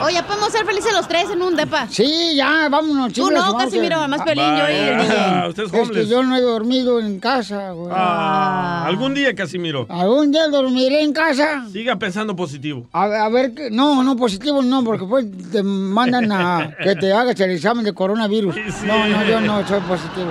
Oye, 0.00 0.14
ya 0.14 0.24
podemos 0.26 0.50
ser 0.52 0.64
felices 0.64 0.92
los 0.92 1.08
tres 1.08 1.28
en 1.30 1.42
un 1.42 1.56
depa. 1.56 1.86
Sí, 1.90 2.34
ya, 2.36 2.68
vámonos, 2.70 3.08
Tú 3.12 3.28
chicos. 3.28 3.32
no, 3.32 3.56
Casimiro, 3.56 4.06
más 4.08 4.22
Piolín, 4.22 4.56
yo 4.56 4.70
y 4.70 4.74
el 4.74 4.96
Vaya, 4.96 5.14
DJ. 5.42 5.48
usted 5.48 5.62
es 5.64 5.72
Es 5.74 5.90
que 5.90 6.06
yo 6.06 6.22
no 6.22 6.36
he 6.36 6.40
dormido 6.40 7.00
en 7.00 7.18
casa, 7.18 7.72
güey. 7.72 7.90
Ah, 7.92 8.84
algún 8.86 9.12
día, 9.14 9.34
Casimiro. 9.34 9.86
¿Algún 9.88 10.30
día 10.30 10.46
dormiré 10.48 11.02
en 11.02 11.12
casa? 11.12 11.64
Siga 11.72 11.96
pensando 11.96 12.36
positivo. 12.36 12.86
A, 12.92 13.02
a 13.24 13.28
ver, 13.28 13.52
no, 13.72 14.02
no, 14.04 14.16
positivo 14.16 14.62
no, 14.62 14.84
porque 14.84 15.04
pues 15.04 15.26
te 15.50 15.62
mandan 15.64 16.30
a 16.30 16.76
que 16.82 16.94
te 16.94 17.12
hagas 17.12 17.38
el 17.40 17.50
examen 17.50 17.84
de 17.84 17.92
coronavirus. 17.92 18.54
No, 18.84 19.06
no, 19.08 19.24
yo 19.24 19.40
no 19.40 19.66
soy 19.66 19.80
positivo. 19.80 20.30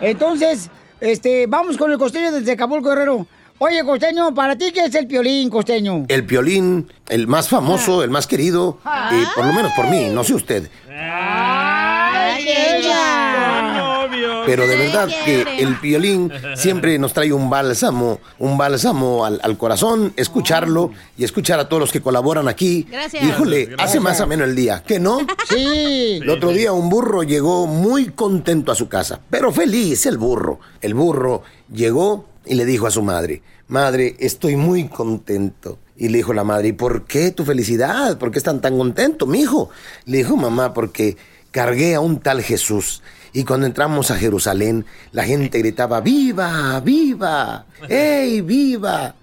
Entonces, 0.00 0.70
este, 1.00 1.46
vamos 1.46 1.76
con 1.76 1.90
el 1.92 1.98
costeño 1.98 2.32
desde 2.32 2.52
Acapulco, 2.52 2.88
Guerrero. 2.88 3.26
Oye, 3.60 3.82
costeño, 3.84 4.32
¿para 4.34 4.56
ti 4.56 4.70
qué 4.72 4.84
es 4.84 4.94
el 4.94 5.08
piolín, 5.08 5.50
costeño? 5.50 6.04
El 6.08 6.24
piolín, 6.24 6.92
el 7.08 7.26
más 7.26 7.48
famoso, 7.48 8.04
el 8.04 8.10
más 8.10 8.28
querido, 8.28 8.78
y 9.10 9.34
por 9.34 9.46
lo 9.46 9.52
menos 9.52 9.72
por 9.74 9.88
mí, 9.88 10.08
no 10.12 10.22
sé 10.22 10.34
usted. 10.34 10.70
¡Ay, 10.88 12.46
ella! 12.48 14.06
Pero 14.46 14.66
de 14.66 14.76
verdad 14.76 15.08
que 15.24 15.42
el 15.58 15.74
violín 15.74 16.32
siempre 16.54 16.98
nos 16.98 17.12
trae 17.12 17.32
un 17.32 17.50
bálsamo, 17.50 18.20
un 18.38 18.56
bálsamo 18.56 19.24
al, 19.24 19.40
al 19.42 19.58
corazón, 19.58 20.12
escucharlo 20.16 20.92
y 21.18 21.24
escuchar 21.24 21.58
a 21.60 21.68
todos 21.68 21.80
los 21.80 21.92
que 21.92 22.00
colaboran 22.00 22.46
aquí. 22.48 22.86
Gracias. 22.90 23.22
Híjole, 23.24 23.66
Gracias. 23.66 23.88
hace 23.90 24.00
más 24.00 24.20
ameno 24.20 24.44
el 24.44 24.54
día, 24.54 24.82
¿qué 24.86 25.00
no? 25.00 25.18
Sí. 25.48 26.20
El 26.22 26.30
otro 26.30 26.50
día 26.50 26.72
un 26.72 26.88
burro 26.88 27.24
llegó 27.24 27.66
muy 27.66 28.06
contento 28.06 28.72
a 28.72 28.74
su 28.76 28.88
casa, 28.88 29.20
pero 29.28 29.52
feliz 29.52 30.06
el 30.06 30.16
burro. 30.16 30.60
El 30.80 30.94
burro 30.94 31.42
llegó 31.70 32.24
y 32.48 32.54
le 32.54 32.64
dijo 32.64 32.86
a 32.86 32.90
su 32.90 33.02
madre, 33.02 33.42
madre, 33.68 34.16
estoy 34.18 34.56
muy 34.56 34.88
contento. 34.88 35.78
Y 35.96 36.08
le 36.08 36.18
dijo 36.18 36.32
la 36.32 36.44
madre, 36.44 36.68
¿y 36.68 36.72
por 36.72 37.04
qué 37.04 37.32
tu 37.32 37.44
felicidad? 37.44 38.18
¿Por 38.18 38.30
qué 38.30 38.38
están 38.38 38.60
tan 38.60 38.78
contento, 38.78 39.26
mi 39.26 39.40
hijo? 39.40 39.70
Le 40.06 40.18
dijo, 40.18 40.36
mamá, 40.36 40.72
porque 40.72 41.16
cargué 41.50 41.94
a 41.94 42.00
un 42.00 42.20
tal 42.20 42.42
Jesús. 42.42 43.02
Y 43.32 43.44
cuando 43.44 43.66
entramos 43.66 44.10
a 44.10 44.16
Jerusalén, 44.16 44.86
la 45.12 45.24
gente 45.24 45.58
gritaba, 45.58 46.00
¡Viva! 46.00 46.80
¡Viva! 46.80 47.66
¡Ey, 47.88 48.40
viva! 48.40 49.14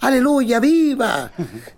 ¡Aleluya, 0.00 0.60
viva! 0.60 1.30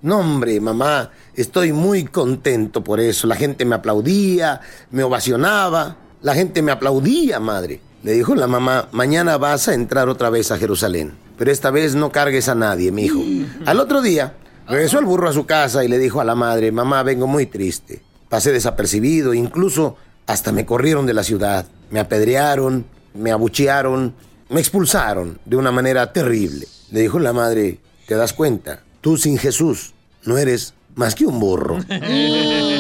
No, 0.03 0.19
hombre, 0.19 0.59
mamá, 0.61 1.11
estoy 1.35 1.73
muy 1.73 2.05
contento 2.05 2.83
por 2.83 2.99
eso. 2.99 3.27
La 3.27 3.37
gente 3.37 3.65
me 3.65 3.77
aplaudía, 3.77 4.61
me 4.91 5.05
ovacionaba. 5.05 5.97
La 6.23 6.35
gente 6.35 6.63
me 6.63 6.73
aplaudía, 6.73 7.39
madre. 7.39 7.81
Le 8.03 8.13
dijo 8.13 8.35
la 8.35 8.47
mamá, 8.47 8.89
mañana 8.93 9.37
vas 9.39 9.69
a 9.69 9.75
entrar 9.75 10.09
otra 10.09 10.31
vez 10.31 10.51
a 10.51 10.59
Jerusalén. 10.59 11.15
Pero 11.39 11.51
esta 11.51 11.71
vez 11.71 11.95
no 11.95 12.11
cargues 12.11 12.49
a 12.49 12.55
nadie, 12.55 12.93
mi 12.93 13.05
hijo. 13.05 13.21
Al 13.67 13.81
otro 13.81 14.01
día, 14.01 14.35
regresó 14.69 14.99
el 14.99 15.05
burro 15.05 15.29
a 15.29 15.33
su 15.33 15.45
casa 15.45 15.85
y 15.85 15.89
le 15.89 15.99
dijo 15.99 16.21
a 16.21 16.25
la 16.25 16.35
madre, 16.35 16.73
mamá, 16.73 17.03
vengo 17.03 17.27
muy 17.27 17.47
triste. 17.47 18.03
Pasé 18.29 18.53
desapercibido, 18.53 19.35
incluso 19.35 19.97
hasta 20.27 20.53
me 20.53 20.65
corrieron 20.65 21.07
de 21.07 21.15
la 21.15 21.23
ciudad. 21.23 21.67
Me 21.91 22.01
apedrearon, 22.01 22.87
me 23.15 23.33
abuchearon, 23.33 24.15
me 24.49 24.61
expulsaron 24.61 25.39
de 25.45 25.57
una 25.57 25.73
manera 25.73 26.13
terrible. 26.13 26.67
Le 26.91 27.01
dijo 27.01 27.19
la 27.19 27.33
madre, 27.33 27.81
¿te 28.07 28.15
das 28.15 28.33
cuenta? 28.33 28.83
Tú 29.01 29.17
sin 29.17 29.39
Jesús 29.39 29.95
no 30.25 30.39
eres 30.39 30.75
más 30.95 31.15
que 31.15 31.27
un 31.27 31.39
burro. 31.39 31.79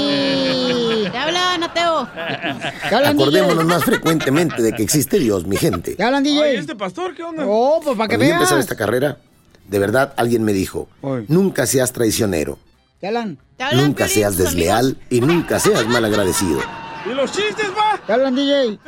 Acordémonos 3.07 3.65
más 3.65 3.85
frecuentemente 3.85 4.63
de 4.63 4.73
que 4.73 4.83
existe 4.83 5.19
Dios, 5.19 5.47
mi 5.47 5.57
gente. 5.57 5.95
¿Te 5.95 6.03
hablan, 6.03 6.23
DJ? 6.23 6.43
Ay, 6.43 6.57
este 6.57 6.75
pastor, 6.77 7.15
¿qué 7.15 7.23
onda? 7.23 7.45
Oh, 7.47 7.81
pues 7.83 7.97
para 7.97 8.09
que 8.09 8.17
Cuando 8.17 8.27
yo 8.27 8.33
empezaba 8.35 8.57
veas. 8.57 8.65
esta 8.67 8.77
carrera, 8.77 9.19
de 9.69 9.79
verdad 9.79 10.13
alguien 10.17 10.43
me 10.45 10.53
dijo, 10.53 10.89
nunca 11.29 11.67
seas 11.67 11.93
traicionero, 11.93 12.59
¿Te 13.01 13.09
hablan? 13.09 13.39
nunca 13.75 14.09
seas 14.09 14.37
desleal 14.37 14.97
y 15.11 15.21
nunca 15.21 15.59
seas 15.61 15.87
malagradecido. 15.87 16.61
¿Y 17.11 17.15
los 17.15 17.31
chistes, 17.33 17.69
va? 17.77 18.01
¿Te 18.05 18.13
hablan, 18.13 18.35
DJ? 18.35 18.79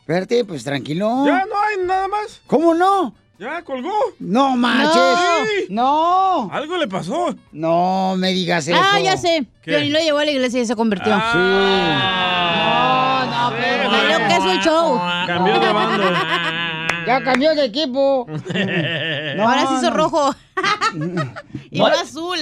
Espérate, 0.00 0.44
pues 0.44 0.62
tranquilo. 0.62 1.24
¿Ya 1.26 1.44
no 1.46 1.54
hay 1.60 1.84
nada 1.84 2.06
más? 2.06 2.40
¿Cómo 2.46 2.74
no? 2.74 3.14
¿Ya 3.38 3.62
colgó? 3.62 3.92
No 4.18 4.56
manches. 4.56 5.18
Sí. 5.44 5.66
No. 5.68 6.48
Algo 6.50 6.78
le 6.78 6.88
pasó. 6.88 7.34
No 7.52 8.14
me 8.16 8.32
digas 8.32 8.66
eso. 8.66 8.80
Ah, 8.82 8.98
ya 8.98 9.16
sé. 9.18 9.44
Piolín 9.64 9.92
lo 9.92 9.98
llevó 10.00 10.18
a 10.18 10.24
la 10.24 10.30
iglesia 10.30 10.62
y 10.62 10.66
se 10.66 10.74
convirtió. 10.74 11.12
Ah. 11.14 13.26
No, 13.28 13.50
no, 13.50 13.56
pero 13.56 13.90
que 14.28 14.34
es 14.36 14.40
un 14.40 14.58
show. 14.60 15.00
Cambió 15.26 15.60
de 15.60 15.72
bando. 15.72 16.04
Ya 17.06 17.22
cambió 17.22 17.54
de 17.54 17.64
equipo. 17.66 18.26
Ahora 18.28 19.66
se 19.68 19.74
hizo 19.74 19.90
no. 19.90 19.96
rojo. 19.96 20.34
y 21.70 21.78
no 21.78 21.84
What? 21.84 21.92
azul. 21.94 22.38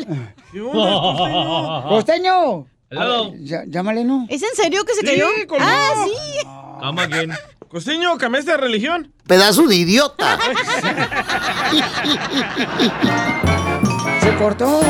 ¿Qué 0.52 0.60
onda, 0.60 1.88
Costeño. 1.88 2.66
Hello. 2.90 3.24
A 3.24 3.30
ver, 3.30 3.40
ya- 3.42 3.64
Llámale, 3.66 4.04
¿no? 4.04 4.26
¿Es 4.28 4.42
en 4.42 4.54
serio 4.54 4.84
que 4.84 4.94
se 4.94 5.00
Sí, 5.00 5.06
cayó? 5.06 5.26
colgó. 5.48 5.64
Ah, 5.66 6.04
sí. 6.06 6.46
Come 6.80 7.02
again. 7.02 7.32
Costeño, 7.74 8.16
¿cambiaste 8.18 8.52
de 8.52 8.56
religión? 8.56 9.12
Pedazo 9.26 9.66
de 9.66 9.74
idiota. 9.74 10.38
Se 14.22 14.36
cortó. 14.36 14.80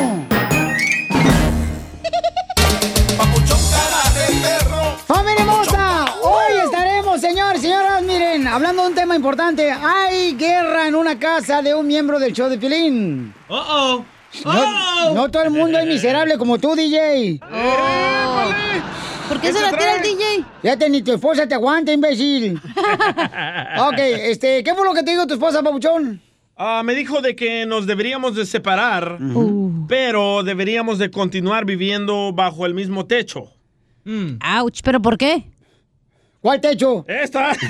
¡Familia 5.06 5.44
hermosa! 5.44 6.04
Hoy 6.20 6.58
estaremos, 6.62 7.22
señores, 7.22 7.62
señoras, 7.62 8.02
miren, 8.02 8.46
hablando 8.46 8.82
de 8.82 8.88
un 8.88 8.94
tema 8.94 9.16
importante. 9.16 9.72
Hay 9.72 10.36
guerra 10.36 10.86
en 10.86 10.94
una 10.94 11.18
casa 11.18 11.62
de 11.62 11.74
un 11.74 11.86
miembro 11.86 12.18
del 12.18 12.34
show 12.34 12.50
de 12.50 12.58
Pilín. 12.58 13.32
Uh-oh. 13.48 14.04
No, 14.44 15.14
no 15.14 15.30
todo 15.30 15.44
el 15.44 15.50
mundo 15.52 15.78
es 15.78 15.86
miserable 15.86 16.36
como 16.36 16.58
tú, 16.58 16.76
DJ. 16.76 17.40
¿Por 19.28 19.40
qué 19.40 19.52
se 19.52 19.60
la 19.60 19.70
tira 19.70 19.96
el 19.96 20.02
DJ? 20.02 20.44
Fíjate, 20.62 20.90
ni 20.90 21.02
tu 21.02 21.12
esposa 21.14 21.46
te 21.46 21.54
aguanta, 21.54 21.92
imbécil. 21.92 22.54
ok, 23.78 23.98
este, 23.98 24.62
¿qué 24.62 24.74
fue 24.74 24.84
lo 24.86 24.92
que 24.94 25.02
te 25.02 25.10
dijo 25.12 25.26
tu 25.26 25.34
esposa, 25.34 25.62
papuchón? 25.62 26.20
Ah, 26.56 26.82
me 26.84 26.94
dijo 26.94 27.20
de 27.20 27.34
que 27.34 27.66
nos 27.66 27.86
deberíamos 27.86 28.36
de 28.36 28.46
separar, 28.46 29.18
pero 29.88 30.42
deberíamos 30.44 30.98
de 30.98 31.10
continuar 31.10 31.64
viviendo 31.64 32.32
bajo 32.32 32.64
el 32.66 32.74
mismo 32.74 33.06
techo. 33.06 33.50
Ouch, 34.60 34.80
¿pero 34.84 35.00
por 35.02 35.16
qué? 35.18 35.44
¿Cuál 36.40 36.60
techo? 36.60 37.04
Esta. 37.08 37.52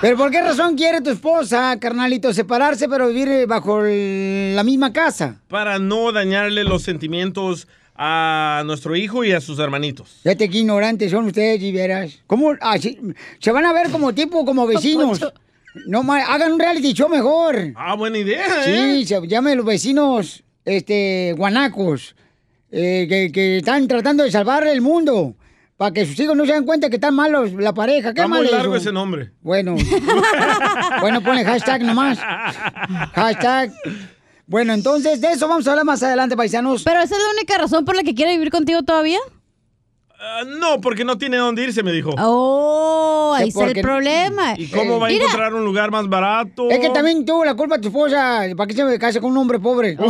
¿Pero 0.00 0.16
por 0.16 0.30
qué 0.32 0.42
razón 0.42 0.76
quiere 0.76 1.00
tu 1.00 1.10
esposa, 1.10 1.78
carnalito, 1.78 2.32
separarse 2.32 2.88
pero 2.88 3.06
vivir 3.08 3.46
bajo 3.46 3.84
el- 3.84 4.56
la 4.56 4.64
misma 4.64 4.92
casa? 4.92 5.36
Para 5.48 5.78
no 5.78 6.10
dañarle 6.10 6.64
los 6.64 6.82
sentimientos 6.82 7.68
a 8.04 8.62
nuestro 8.64 8.96
hijo 8.96 9.22
y 9.22 9.30
a 9.30 9.40
sus 9.40 9.60
hermanitos. 9.60 10.18
Fíjate 10.24 10.48
qué 10.50 10.58
ignorantes 10.58 11.12
son 11.12 11.26
ustedes, 11.26 11.62
y 11.62 11.70
verás. 11.70 12.18
¿Cómo? 12.26 12.52
Ah, 12.60 12.76
sí, 12.76 12.98
se 13.38 13.52
van 13.52 13.64
a 13.64 13.72
ver 13.72 13.90
como 13.90 14.12
tipo, 14.12 14.44
como 14.44 14.66
vecinos. 14.66 15.20
No, 15.86 16.02
ma- 16.02 16.24
hagan 16.24 16.52
un 16.52 16.58
reality 16.58 16.94
show 16.94 17.08
mejor. 17.08 17.72
Ah, 17.76 17.94
buena 17.94 18.18
idea, 18.18 18.44
¿eh? 18.66 18.96
Sí, 18.98 19.06
se 19.06 19.24
llame 19.28 19.54
los 19.54 19.64
vecinos, 19.64 20.42
este, 20.64 21.32
guanacos, 21.36 22.16
eh, 22.72 23.06
que, 23.08 23.30
que 23.32 23.58
están 23.58 23.86
tratando 23.86 24.24
de 24.24 24.32
salvar 24.32 24.66
el 24.66 24.80
mundo. 24.80 25.36
Para 25.76 25.92
que 25.92 26.04
sus 26.04 26.18
hijos 26.20 26.36
no 26.36 26.44
se 26.44 26.52
den 26.54 26.64
cuenta 26.64 26.90
que 26.90 26.96
están 26.96 27.14
malos 27.14 27.52
la 27.54 27.72
pareja. 27.72 28.12
¿Qué 28.14 28.20
Está 28.20 28.28
mal 28.28 28.42
muy 28.42 28.50
largo 28.52 28.74
eso? 28.74 28.82
ese 28.82 28.92
nombre. 28.92 29.30
Bueno. 29.40 29.76
bueno, 31.00 31.20
ponle 31.22 31.44
hashtag 31.44 31.82
nomás. 31.82 32.18
Hashtag. 33.14 33.72
Bueno, 34.46 34.72
entonces 34.72 35.20
de 35.20 35.32
eso 35.32 35.48
vamos 35.48 35.66
a 35.66 35.70
hablar 35.70 35.84
más 35.86 36.02
adelante, 36.02 36.36
paisanos. 36.36 36.82
¿Pero 36.82 37.00
esa 37.00 37.14
es 37.16 37.22
la 37.22 37.30
única 37.30 37.58
razón 37.58 37.84
por 37.84 37.96
la 37.96 38.02
que 38.02 38.14
quiere 38.14 38.32
vivir 38.32 38.50
contigo 38.50 38.82
todavía? 38.82 39.18
Ah, 40.24 40.42
no, 40.46 40.80
porque 40.80 41.04
no 41.04 41.18
tiene 41.18 41.36
dónde 41.36 41.64
irse, 41.64 41.82
me 41.82 41.90
dijo. 41.90 42.10
Oh, 42.18 43.34
ahí 43.36 43.48
está 43.48 43.64
el 43.64 43.80
problema. 43.80 44.54
¿Y 44.56 44.68
cómo 44.68 45.00
va 45.00 45.06
a 45.08 45.10
Mira, 45.10 45.24
encontrar 45.24 45.52
un 45.52 45.64
lugar 45.64 45.90
más 45.90 46.08
barato? 46.08 46.70
Es 46.70 46.78
que 46.78 46.90
también 46.90 47.24
tuvo 47.24 47.44
la 47.44 47.54
culpa 47.54 47.80
tu 47.80 47.88
esposa. 47.88 48.42
¿Para 48.56 48.68
qué 48.68 48.74
se 48.74 48.84
me 48.84 48.98
case 49.00 49.20
con 49.20 49.32
un 49.32 49.38
hombre 49.38 49.58
pobre? 49.58 49.96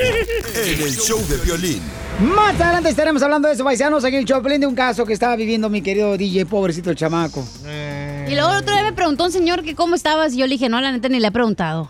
En 0.00 0.82
el 0.82 0.96
show 0.96 1.18
de 1.28 1.36
violín. 1.38 1.80
Más 2.20 2.60
adelante 2.60 2.90
estaremos 2.90 3.22
hablando 3.22 3.48
de 3.48 3.54
eso, 3.54 3.64
paisanos. 3.64 4.04
Aquí 4.04 4.16
en 4.16 4.20
el 4.20 4.26
Choplin 4.26 4.60
de 4.60 4.66
un 4.66 4.74
caso 4.74 5.06
que 5.06 5.12
estaba 5.12 5.36
viviendo 5.36 5.70
mi 5.70 5.80
querido 5.80 6.16
DJ, 6.16 6.44
pobrecito 6.46 6.90
el 6.90 6.96
chamaco. 6.96 7.44
Y 8.30 8.36
luego 8.36 8.52
el 8.52 8.58
otro 8.58 8.72
día 8.72 8.84
me 8.84 8.92
preguntó 8.92 9.24
un 9.24 9.32
señor 9.32 9.64
que 9.64 9.74
cómo 9.74 9.96
estabas 9.96 10.34
y 10.34 10.36
yo 10.36 10.46
le 10.46 10.52
dije, 10.52 10.68
no, 10.68 10.80
la 10.80 10.92
neta 10.92 11.08
ni 11.08 11.18
le 11.18 11.26
he 11.26 11.32
preguntado. 11.32 11.88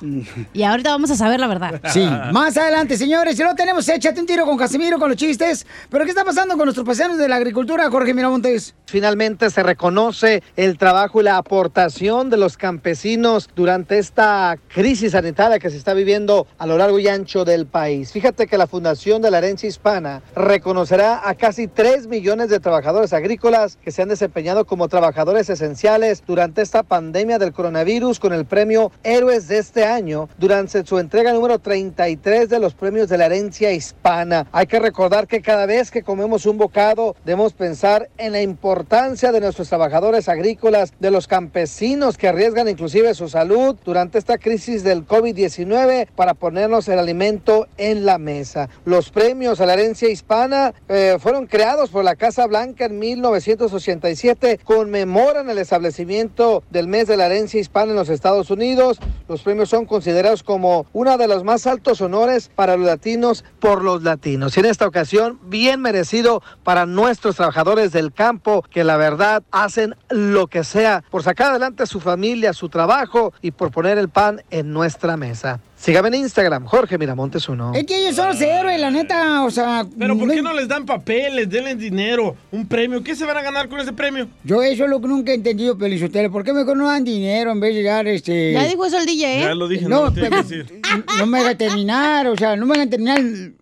Y 0.54 0.62
ahorita 0.62 0.88
vamos 0.88 1.10
a 1.10 1.16
saber 1.16 1.38
la 1.38 1.46
verdad. 1.46 1.82
Sí, 1.90 2.08
más 2.32 2.56
adelante, 2.56 2.96
señores. 2.96 3.34
Y 3.38 3.42
luego 3.42 3.54
tenemos 3.56 3.86
Échate 3.88 4.20
un 4.20 4.26
tiro 4.26 4.46
con 4.46 4.56
Casimiro 4.56 4.98
con 4.98 5.10
los 5.10 5.18
chistes. 5.18 5.66
Pero 5.90 6.04
¿qué 6.04 6.10
está 6.10 6.24
pasando 6.24 6.56
con 6.56 6.64
nuestros 6.64 6.86
paisanos 6.86 7.18
de 7.18 7.28
la 7.28 7.36
agricultura, 7.36 7.90
Jorge 7.90 8.14
Miramontes? 8.14 8.74
Finalmente 8.86 9.50
se 9.50 9.62
reconoce 9.62 10.42
el 10.56 10.78
trabajo 10.78 11.20
y 11.20 11.24
la 11.24 11.36
aportación 11.36 12.30
de 12.30 12.38
los 12.38 12.56
campesinos 12.56 13.50
durante 13.54 13.98
esta 13.98 14.56
crisis 14.68 15.12
sanitaria 15.12 15.58
que 15.58 15.68
se 15.68 15.76
está 15.76 15.92
viviendo 15.94 16.46
a 16.58 16.66
lo 16.66 16.78
largo 16.78 16.98
y 16.98 17.08
ancho 17.08 17.44
del 17.44 17.66
país. 17.66 18.12
Fíjate 18.12 18.46
que 18.46 18.56
la 18.56 18.66
Fundación 18.66 19.20
de 19.20 19.30
la 19.30 19.38
Herencia 19.38 19.68
Hispana 19.68 20.22
reconocerá 20.34 21.28
a 21.28 21.34
casi 21.34 21.66
3 21.66 22.06
millones 22.06 22.48
de 22.48 22.60
trabajadores 22.60 23.12
agrícolas 23.12 23.76
que 23.82 23.90
se 23.90 24.02
han 24.02 24.08
desempeñado 24.08 24.64
como 24.64 24.88
trabajadores 24.88 25.50
esenciales 25.50 26.22
durante 26.30 26.62
esta 26.62 26.84
pandemia 26.84 27.40
del 27.40 27.52
coronavirus 27.52 28.20
con 28.20 28.32
el 28.32 28.44
premio 28.44 28.92
Héroes 29.02 29.48
de 29.48 29.58
este 29.58 29.84
año 29.84 30.28
durante 30.38 30.86
su 30.86 31.00
entrega 31.00 31.32
número 31.32 31.58
33 31.58 32.48
de 32.48 32.60
los 32.60 32.72
premios 32.72 33.08
de 33.08 33.18
la 33.18 33.26
herencia 33.26 33.72
hispana. 33.72 34.46
Hay 34.52 34.68
que 34.68 34.78
recordar 34.78 35.26
que 35.26 35.42
cada 35.42 35.66
vez 35.66 35.90
que 35.90 36.04
comemos 36.04 36.46
un 36.46 36.56
bocado 36.56 37.16
debemos 37.24 37.52
pensar 37.52 38.10
en 38.16 38.30
la 38.30 38.42
importancia 38.42 39.32
de 39.32 39.40
nuestros 39.40 39.68
trabajadores 39.70 40.28
agrícolas, 40.28 40.92
de 41.00 41.10
los 41.10 41.26
campesinos 41.26 42.16
que 42.16 42.28
arriesgan 42.28 42.68
inclusive 42.68 43.12
su 43.14 43.28
salud 43.28 43.74
durante 43.84 44.16
esta 44.16 44.38
crisis 44.38 44.84
del 44.84 45.04
COVID-19 45.04 46.06
para 46.14 46.34
ponernos 46.34 46.86
el 46.86 47.00
alimento 47.00 47.66
en 47.76 48.06
la 48.06 48.18
mesa. 48.18 48.68
Los 48.84 49.10
premios 49.10 49.60
a 49.60 49.66
la 49.66 49.72
herencia 49.72 50.08
hispana 50.08 50.74
eh, 50.88 51.16
fueron 51.18 51.48
creados 51.48 51.90
por 51.90 52.04
la 52.04 52.14
Casa 52.14 52.46
Blanca 52.46 52.84
en 52.84 53.00
1987, 53.00 54.60
conmemoran 54.62 55.50
el 55.50 55.58
establecimiento 55.58 56.09
del 56.10 56.88
mes 56.88 57.06
de 57.06 57.16
la 57.16 57.26
herencia 57.26 57.60
hispana 57.60 57.92
en 57.92 57.96
los 57.96 58.08
Estados 58.08 58.50
Unidos. 58.50 58.98
Los 59.28 59.42
premios 59.42 59.68
son 59.68 59.86
considerados 59.86 60.42
como 60.42 60.86
uno 60.92 61.16
de 61.16 61.28
los 61.28 61.44
más 61.44 61.68
altos 61.68 62.00
honores 62.00 62.50
para 62.52 62.76
los 62.76 62.84
latinos 62.84 63.44
por 63.60 63.84
los 63.84 64.02
latinos. 64.02 64.56
Y 64.56 64.60
en 64.60 64.66
esta 64.66 64.88
ocasión, 64.88 65.38
bien 65.44 65.80
merecido 65.80 66.42
para 66.64 66.84
nuestros 66.84 67.36
trabajadores 67.36 67.92
del 67.92 68.12
campo 68.12 68.64
que 68.68 68.82
la 68.82 68.96
verdad 68.96 69.44
hacen 69.52 69.94
lo 70.08 70.48
que 70.48 70.64
sea 70.64 71.04
por 71.12 71.22
sacar 71.22 71.50
adelante 71.50 71.84
a 71.84 71.86
su 71.86 72.00
familia, 72.00 72.54
su 72.54 72.68
trabajo 72.68 73.32
y 73.40 73.52
por 73.52 73.70
poner 73.70 73.96
el 73.96 74.08
pan 74.08 74.42
en 74.50 74.72
nuestra 74.72 75.16
mesa. 75.16 75.60
Sígame 75.80 76.08
en 76.08 76.14
Instagram, 76.16 76.66
Jorge 76.66 76.98
Miramontes 76.98 77.48
uno. 77.48 77.72
Es 77.74 77.84
que 77.86 77.96
ellos 78.02 78.14
son 78.14 78.28
los 78.28 78.40
héroes, 78.42 78.78
la 78.78 78.90
neta, 78.90 79.44
o 79.44 79.50
sea... 79.50 79.86
Pero 79.98 80.18
¿por 80.18 80.30
qué 80.30 80.42
no 80.42 80.52
les 80.52 80.68
dan 80.68 80.84
papeles, 80.84 81.48
denles 81.48 81.78
dinero, 81.78 82.36
un 82.52 82.66
premio? 82.68 83.02
¿Qué 83.02 83.14
se 83.16 83.24
van 83.24 83.38
a 83.38 83.42
ganar 83.42 83.66
con 83.70 83.80
ese 83.80 83.94
premio? 83.94 84.28
Yo 84.44 84.62
eso 84.62 84.84
es 84.84 84.90
lo 84.90 85.00
que 85.00 85.08
nunca 85.08 85.32
he 85.32 85.36
entendido, 85.36 85.78
Pelizotelo. 85.78 86.30
¿Por 86.30 86.44
qué 86.44 86.52
mejor 86.52 86.76
no 86.76 86.86
dan 86.86 87.02
dinero 87.02 87.50
en 87.52 87.60
vez 87.60 87.74
de 87.74 87.82
dar 87.82 88.06
este... 88.08 88.52
Ya 88.52 88.64
dijo 88.66 88.84
eso 88.84 88.98
el 88.98 89.06
DJ, 89.06 89.38
¿eh? 89.38 89.40
Ya 89.44 89.54
lo 89.54 89.68
dije, 89.68 89.84
no, 89.88 89.88
No, 89.88 90.04
lo 90.04 90.12
tengo 90.12 90.26
que 90.26 90.30
pero- 90.30 90.42
decir. 90.42 90.80
no 91.18 91.26
me 91.26 91.38
haga 91.40 91.54
terminar, 91.54 92.26
o 92.26 92.36
sea, 92.36 92.56
no 92.56 92.66
me 92.66 92.74
hagan 92.74 92.90
terminar, 92.90 93.18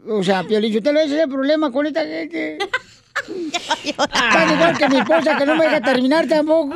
o 0.08 0.24
sea, 0.24 0.42
Piolichotelo, 0.42 0.98
ese 0.98 1.14
es 1.18 1.22
el 1.22 1.28
problema 1.30 1.70
con 1.70 1.86
esta 1.86 2.00
gente. 2.04 2.58
Tan 3.96 4.54
igual 4.54 4.78
que 4.78 4.88
mi 4.88 4.98
esposa, 4.98 5.36
que 5.36 5.46
no 5.46 5.56
me 5.56 5.64
deja 5.64 5.80
terminar 5.80 6.26
tampoco. 6.26 6.74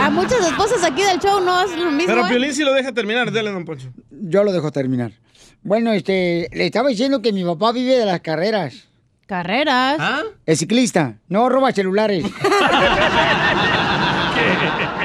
A 0.00 0.10
muchas 0.10 0.46
esposas 0.46 0.82
aquí 0.84 1.02
del 1.02 1.18
show 1.18 1.40
no 1.40 1.56
hacen 1.58 1.84
lo 1.84 1.90
mismo. 1.90 2.14
Pero 2.14 2.26
¿eh? 2.26 2.28
Piolín 2.28 2.54
si 2.54 2.62
lo 2.64 2.72
deja 2.72 2.92
terminar, 2.92 3.32
dale, 3.32 3.50
don 3.50 3.64
Poncho. 3.64 3.88
Yo 4.10 4.44
lo 4.44 4.52
dejo 4.52 4.70
terminar. 4.70 5.12
Bueno, 5.62 5.92
este, 5.92 6.48
le 6.52 6.66
estaba 6.66 6.88
diciendo 6.88 7.22
que 7.22 7.32
mi 7.32 7.44
papá 7.44 7.72
vive 7.72 7.96
de 7.96 8.06
las 8.06 8.20
carreras. 8.20 8.88
¿Carreras? 9.26 9.96
¿Ah? 9.98 10.22
Es 10.44 10.58
ciclista, 10.58 11.16
no 11.28 11.48
roba 11.48 11.72
celulares. 11.72 12.24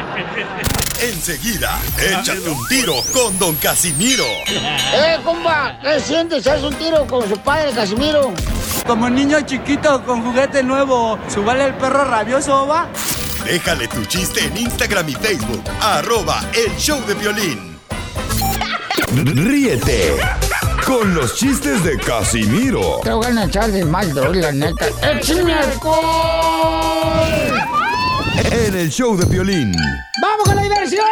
Enseguida, 1.19 1.77
échate 1.99 2.49
un 2.49 2.65
tiro 2.69 3.03
con 3.11 3.37
Don 3.37 3.53
Casimiro. 3.57 4.23
¡Eh, 4.47 5.17
compa! 5.25 5.77
¿Qué 5.83 5.99
sientes? 5.99 6.47
¿Haz 6.47 6.63
un 6.63 6.73
tiro 6.75 7.05
con 7.07 7.27
su 7.27 7.37
padre, 7.39 7.73
Casimiro? 7.73 8.33
Como 8.87 9.09
niño 9.09 9.41
chiquito 9.41 10.01
con 10.05 10.23
juguete 10.23 10.63
nuevo, 10.63 11.19
¿subale 11.27 11.65
el 11.65 11.73
perro 11.73 12.05
rabioso, 12.05 12.65
va? 12.65 12.87
Déjale 13.43 13.89
tu 13.89 14.05
chiste 14.05 14.45
en 14.45 14.55
Instagram 14.55 15.09
y 15.09 15.15
Facebook. 15.15 15.61
Arroba 15.81 16.41
el 16.53 16.73
show 16.77 17.05
de 17.05 17.13
violín. 17.15 17.77
Ríete 19.11 20.15
con 20.85 21.13
los 21.13 21.35
chistes 21.35 21.83
de 21.83 21.97
Casimiro 21.97 23.01
Te 23.03 23.11
voy 23.11 23.25
a 23.25 23.43
echar 23.43 23.69
de 23.69 23.83
mal, 23.83 24.13
droga, 24.13 24.39
la 24.39 24.51
neta. 24.53 24.87
¡Échame 25.03 25.53
alcohol! 25.53 27.19
En 28.51 28.75
el 28.75 28.89
show 28.89 29.15
de 29.17 29.25
violín. 29.25 29.71
¡Vamos 30.21 30.43
con 30.45 30.55
la 30.55 30.61
diversión! 30.63 31.05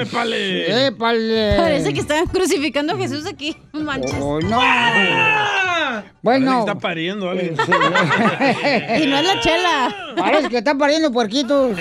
¡Épale! 0.00 0.86
¡Épale! 0.86 1.54
Parece 1.56 1.92
que 1.94 2.00
están 2.00 2.26
crucificando 2.26 2.94
a 2.94 2.96
Jesús 2.96 3.26
aquí. 3.26 3.56
Manches. 3.72 4.14
¡Oh, 4.20 4.40
no! 4.40 4.58
Parece 4.58 6.08
Bueno. 6.22 6.52
que 6.52 6.58
está 6.70 6.74
pariendo 6.78 7.30
alguien. 7.30 7.56
Y 9.02 9.06
no 9.06 9.18
es 9.18 9.26
la 9.26 9.40
chela. 9.40 9.96
Parece 10.16 10.48
que 10.48 10.58
están 10.58 10.78
pariendo 10.78 11.10
puerquitos. 11.12 11.76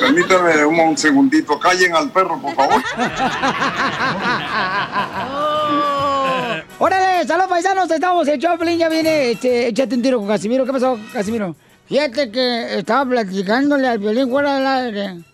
Permítame 0.00 0.64
un, 0.66 0.78
un 0.80 0.96
segundito. 0.98 1.58
Callen 1.58 1.94
al 1.94 2.10
perro, 2.10 2.40
por 2.40 2.54
favor. 2.54 2.82
¡Órale! 6.78 7.26
¡Saludos, 7.26 7.48
paisanos! 7.48 7.90
Estamos 7.90 8.28
en 8.28 8.38
Choplin. 8.38 8.78
Ya 8.78 8.88
viene, 8.90 9.30
este, 9.30 9.68
échate 9.68 9.94
un 9.94 10.02
tiro 10.02 10.18
con 10.18 10.28
Casimiro. 10.28 10.66
¿Qué 10.66 10.72
pasó, 10.72 10.98
Casimiro? 11.12 11.56
Fíjate 11.86 12.30
que 12.30 12.78
estaba 12.78 13.08
platicándole 13.08 13.88
al 13.88 13.98
violín 13.98 14.28
fuera 14.28 14.56
del 14.56 14.66
aire. 14.66 15.24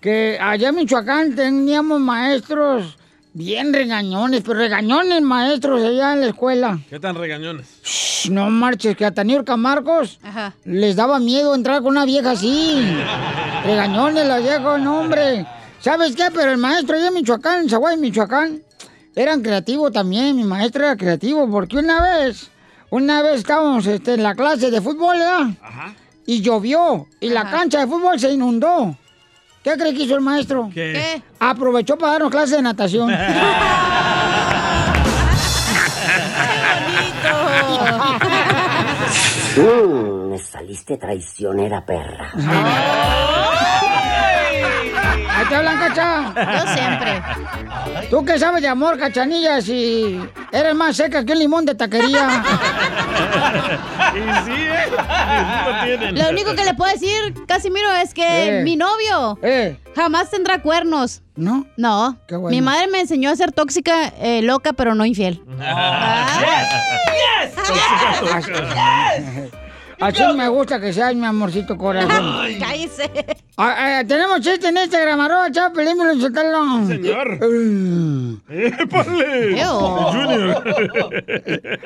Que 0.00 0.38
allá 0.40 0.70
en 0.70 0.74
Michoacán 0.74 1.36
teníamos 1.36 2.00
maestros 2.00 2.96
bien 3.32 3.72
regañones, 3.72 4.42
pero 4.44 4.58
regañones 4.58 5.22
maestros 5.22 5.82
allá 5.84 6.14
en 6.14 6.20
la 6.22 6.26
escuela. 6.28 6.78
¿Qué 6.90 6.98
tan 6.98 7.14
regañones? 7.14 7.66
Shh, 7.84 8.30
no 8.30 8.50
marches, 8.50 8.96
que 8.96 9.04
a 9.04 9.12
Taniurca 9.12 9.56
Marcos 9.56 10.18
Ajá. 10.24 10.54
les 10.64 10.96
daba 10.96 11.20
miedo 11.20 11.54
entrar 11.54 11.82
con 11.82 11.90
una 11.90 12.04
vieja 12.06 12.32
así. 12.32 12.84
Regañones 13.64 14.26
la 14.26 14.38
vieja, 14.38 14.78
no, 14.78 15.00
hombre. 15.00 15.46
¿Sabes 15.80 16.16
qué? 16.16 16.24
Pero 16.34 16.50
el 16.50 16.58
maestro 16.58 16.96
allá 16.96 17.08
en 17.08 17.14
Michoacán, 17.14 17.60
en 17.62 17.68
Zaguay, 17.68 17.96
Michoacán, 17.98 18.62
eran 19.18 19.42
creativos 19.42 19.92
también. 19.92 20.36
Mi 20.36 20.44
maestro 20.44 20.84
era 20.84 20.96
creativo, 20.96 21.50
porque 21.50 21.76
una 21.76 22.00
vez, 22.00 22.50
una 22.90 23.20
vez 23.20 23.40
estábamos 23.40 23.84
este, 23.86 24.14
en 24.14 24.22
la 24.22 24.34
clase 24.34 24.70
de 24.70 24.80
fútbol, 24.80 25.18
¿verdad? 25.18 25.48
Y 26.24 26.40
llovió, 26.40 27.08
y 27.20 27.30
la 27.30 27.50
cancha 27.50 27.80
de 27.80 27.86
fútbol 27.86 28.18
se 28.20 28.30
inundó. 28.30 28.96
¿Qué 29.64 29.72
cree 29.72 29.92
que 29.92 30.04
hizo 30.04 30.14
el 30.14 30.20
maestro? 30.20 30.70
¿Qué? 30.72 30.92
¿Qué? 30.92 31.22
Aprovechó 31.40 31.98
para 31.98 32.12
darnos 32.12 32.30
clase 32.30 32.56
de 32.56 32.62
natación. 32.62 33.10
Mm, 39.58 40.30
me 40.30 40.38
saliste 40.38 40.96
traicionera, 40.96 41.84
perra. 41.84 42.30
Te 45.48 45.54
hablan, 45.54 45.78
cacha. 45.78 46.32
Yo 46.34 46.74
siempre. 46.74 47.22
¿Tú 48.10 48.24
qué 48.24 48.38
sabes 48.38 48.62
de 48.62 48.68
amor, 48.68 48.98
cachanilla? 48.98 49.60
Si 49.60 50.20
eres 50.52 50.74
más 50.74 50.96
seca 50.96 51.24
que 51.24 51.32
un 51.32 51.38
limón 51.38 51.64
de 51.66 51.74
taquería. 51.74 52.42
Y 54.08 54.20
sí, 54.44 54.52
¿eh? 54.52 54.86
Lo 55.66 55.84
tienen. 55.84 56.18
Lo 56.18 56.30
único 56.30 56.54
que 56.54 56.64
le 56.64 56.72
puedo 56.74 56.90
decir, 56.90 57.34
Casimiro, 57.46 57.92
es 57.96 58.14
que 58.14 58.60
Eh. 58.60 58.62
mi 58.64 58.74
novio 58.76 59.38
Eh, 59.42 59.76
jamás 59.94 60.30
tendrá 60.30 60.62
cuernos. 60.62 61.20
¿no? 61.36 61.66
No. 61.76 62.16
Qué 62.26 62.36
bueno. 62.36 62.56
Mi 62.56 62.62
madre 62.62 62.88
me 62.88 63.00
enseñó 63.00 63.30
a 63.30 63.36
ser 63.36 63.52
tóxica, 63.52 64.08
eh, 64.18 64.40
loca, 64.42 64.72
pero 64.72 64.94
no 64.94 65.04
infiel. 65.04 65.42
Así 70.00 70.22
me 70.36 70.48
gusta 70.48 70.80
que 70.80 70.92
seas 70.92 71.14
mi 71.14 71.26
amorcito 71.26 71.76
corazón. 71.76 72.58
Cállese. 72.60 73.10
Ah, 73.56 73.98
ah, 73.98 74.04
tenemos 74.06 74.40
chiste 74.40 74.68
en 74.68 74.76
Instagram, 74.76 75.20
arroba 75.20 75.50
Chapelín, 75.50 75.98
me 75.98 76.04
lo 76.04 76.12
insultaron. 76.12 76.86
Señor. 76.86 77.38
Eh. 78.48 78.72
¡Épale! 78.80 79.64
Junior. 79.64 80.62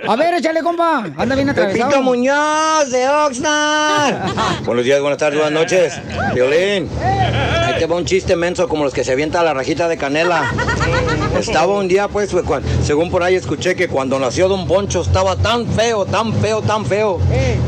A 0.06 0.16
ver, 0.16 0.34
échale, 0.34 0.62
compa. 0.62 1.06
Anda 1.16 1.34
bien 1.34 1.48
atravesado. 1.48 1.88
Pepito 1.88 2.02
Muñoz 2.02 2.90
de 2.90 3.08
Oxnard. 3.08 4.34
Buenos 4.66 4.84
días, 4.84 5.00
buenas 5.00 5.18
tardes, 5.18 5.40
buenas 5.40 5.58
noches. 5.62 5.98
Violín, 6.34 6.90
ahí 7.00 7.78
te 7.78 7.86
va 7.86 7.96
un 7.96 8.04
chiste 8.04 8.36
menso 8.36 8.68
como 8.68 8.84
los 8.84 8.92
que 8.92 9.04
se 9.04 9.12
avienta 9.12 9.42
la 9.42 9.54
rajita 9.54 9.88
de 9.88 9.96
canela. 9.96 10.52
Estaba 11.38 11.78
un 11.78 11.88
día, 11.88 12.08
pues, 12.08 12.30
según 12.84 13.10
por 13.10 13.22
ahí 13.22 13.36
escuché 13.36 13.74
que 13.74 13.88
cuando 13.88 14.18
nació 14.18 14.48
Don 14.48 14.66
Poncho 14.66 15.00
estaba 15.00 15.36
tan 15.36 15.66
feo, 15.66 16.04
tan 16.04 16.34
feo, 16.34 16.60
tan 16.60 16.84
feo, 16.84 17.18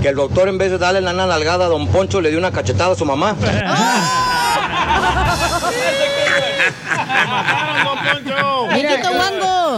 que 0.03 0.09
el 0.09 0.17
doctor 0.17 0.34
en 0.43 0.59
vez 0.59 0.71
de 0.71 0.79
darle 0.79 1.01
la 1.01 1.13
nalgada 1.13 1.67
a 1.67 1.69
Don 1.69 1.87
Poncho 1.89 2.21
le 2.21 2.29
dio 2.31 2.39
una 2.39 2.51
cachetada 2.51 2.93
a 2.93 2.97
su 2.97 3.05
mamá. 3.05 3.35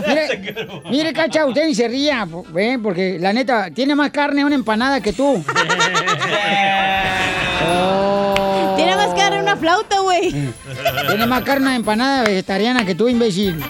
Mire, 0.06 0.60
mire, 0.90 1.12
cacha, 1.12 1.44
usted 1.46 1.66
ni 1.66 1.74
se 1.74 1.88
ría, 1.88 2.26
¿ven? 2.48 2.82
Porque 2.82 3.18
la 3.18 3.32
neta, 3.32 3.70
tiene 3.70 3.94
más 3.94 4.10
carne 4.10 4.44
una 4.44 4.54
empanada 4.54 5.00
que 5.00 5.12
tú. 5.12 5.44
Oh. 7.68 8.74
Tiene 8.76 8.94
más 8.94 9.16
darle 9.16 9.40
una 9.40 9.56
flauta, 9.56 9.98
güey. 10.00 10.30
Tiene 11.08 11.26
más 11.26 11.42
carne 11.42 11.66
una 11.66 11.76
empanada 11.76 12.22
vegetariana 12.22 12.84
que 12.84 12.94
tú, 12.94 13.08
imbécil. 13.08 13.60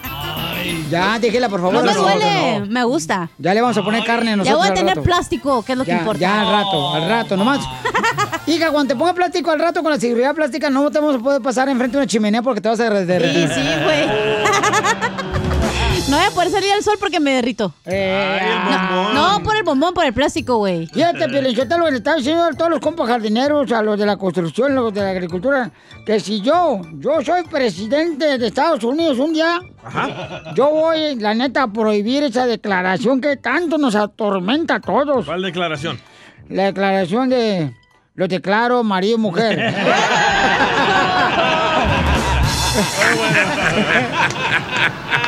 Ya, 0.90 1.18
déjela, 1.18 1.48
por 1.48 1.60
favor. 1.60 1.74
No 1.74 1.82
me 1.82 1.92
duele, 1.94 2.60
no. 2.60 2.66
me 2.66 2.84
gusta. 2.84 3.28
Ya 3.38 3.54
le 3.54 3.60
vamos 3.60 3.76
a 3.76 3.82
poner 3.82 4.04
carne 4.04 4.30
a 4.30 4.32
Ya 4.32 4.36
nosotros 4.36 4.58
voy 4.60 4.68
a 4.68 4.74
tener 4.74 5.02
plástico, 5.02 5.62
que 5.62 5.72
es 5.72 5.78
lo 5.78 5.84
que 5.84 5.90
Ya, 5.90 5.98
importa. 5.98 6.20
ya 6.20 6.40
al 6.42 6.48
rato, 6.52 6.94
al 6.94 7.08
rato, 7.08 7.36
nomás. 7.36 7.60
Hija, 8.46 8.70
cuando 8.70 8.94
te 8.94 8.98
ponga 8.98 9.12
plástico 9.14 9.50
al 9.50 9.58
rato 9.58 9.82
con 9.82 9.90
la 9.92 9.98
seguridad 9.98 10.34
plástica, 10.34 10.70
no 10.70 10.90
te 10.90 10.98
vamos 11.00 11.16
a 11.16 11.18
poder 11.18 11.42
pasar 11.42 11.68
enfrente 11.68 11.96
de 11.96 12.02
una 12.02 12.06
chimenea 12.06 12.42
porque 12.42 12.60
te 12.60 12.68
vas 12.68 12.78
a 12.80 12.90
derretir. 12.90 13.48
Sí, 13.48 13.54
sí, 13.54 13.68
güey. 13.84 14.06
No 16.08 16.18
voy 16.18 16.26
a 16.26 16.30
poder 16.30 16.50
salir 16.50 16.72
al 16.72 16.84
sol 16.84 16.94
porque 17.00 17.18
me 17.18 17.32
derrito. 17.32 17.74
no, 17.84 19.12
no, 19.12 19.42
por 19.42 19.56
el 19.56 19.64
bombón, 19.64 19.92
por 19.92 20.04
el 20.04 20.12
plástico, 20.12 20.58
güey. 20.58 20.86
Fíjate, 20.86 21.28
Pielichotelo, 21.28 21.90
le 21.90 21.96
estaba 21.96 22.16
diciendo 22.16 22.44
a 22.44 22.52
todos 22.52 22.70
los 22.70 22.78
compas 22.78 23.08
jardineros, 23.08 23.72
a 23.72 23.82
los 23.82 23.98
de 23.98 24.06
la 24.06 24.16
construcción, 24.16 24.76
los 24.76 24.94
de 24.94 25.00
la 25.00 25.10
agricultura, 25.10 25.72
que 26.04 26.20
si 26.20 26.40
yo, 26.40 26.80
yo 26.98 27.20
soy 27.22 27.42
presidente 27.44 28.38
de 28.38 28.46
Estados 28.46 28.84
Unidos 28.84 29.18
un 29.18 29.32
día, 29.32 29.58
yo 30.54 30.70
voy, 30.70 31.16
la 31.16 31.34
neta, 31.34 31.64
a 31.64 31.72
prohibir 31.72 32.22
esa 32.22 32.46
declaración 32.46 33.20
que 33.20 33.36
tanto 33.36 33.76
nos 33.76 33.96
atormenta 33.96 34.76
a 34.76 34.80
todos. 34.80 35.26
¿Cuál 35.26 35.42
declaración? 35.42 35.98
La 36.48 36.66
declaración 36.66 37.28
de, 37.28 37.74
lo 38.14 38.28
declaro 38.28 38.84
marido 38.84 39.16
y 39.16 39.20
mujer. 39.20 39.58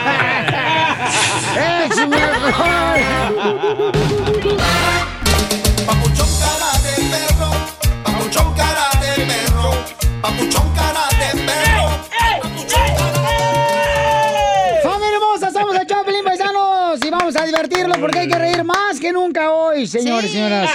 Papuchón 5.86 6.28
cara 6.40 6.70
de 6.82 6.94
perro, 7.10 7.50
papuchón 8.04 8.54
cara 8.54 8.88
de 9.00 9.10
perro, 9.26 9.70
papuchón 10.22 10.72
cara 10.74 11.04
de 11.18 11.28
perro. 11.44 11.86
¡Familia 14.82 15.16
hermosa! 15.16 15.50
Somos 15.52 15.76
el 15.76 15.86
Choplin 15.86 16.24
Paisanos 16.24 16.98
y 17.04 17.10
vamos 17.10 17.36
a 17.36 17.44
divertirlos 17.44 17.98
porque 17.98 18.20
hay 18.20 18.28
que 18.28 18.38
reír 18.38 18.64
más 18.64 18.98
que 18.98 19.12
nunca 19.12 19.50
hoy, 19.50 19.86
señores 19.86 20.30
y 20.30 20.32
señoras. 20.32 20.70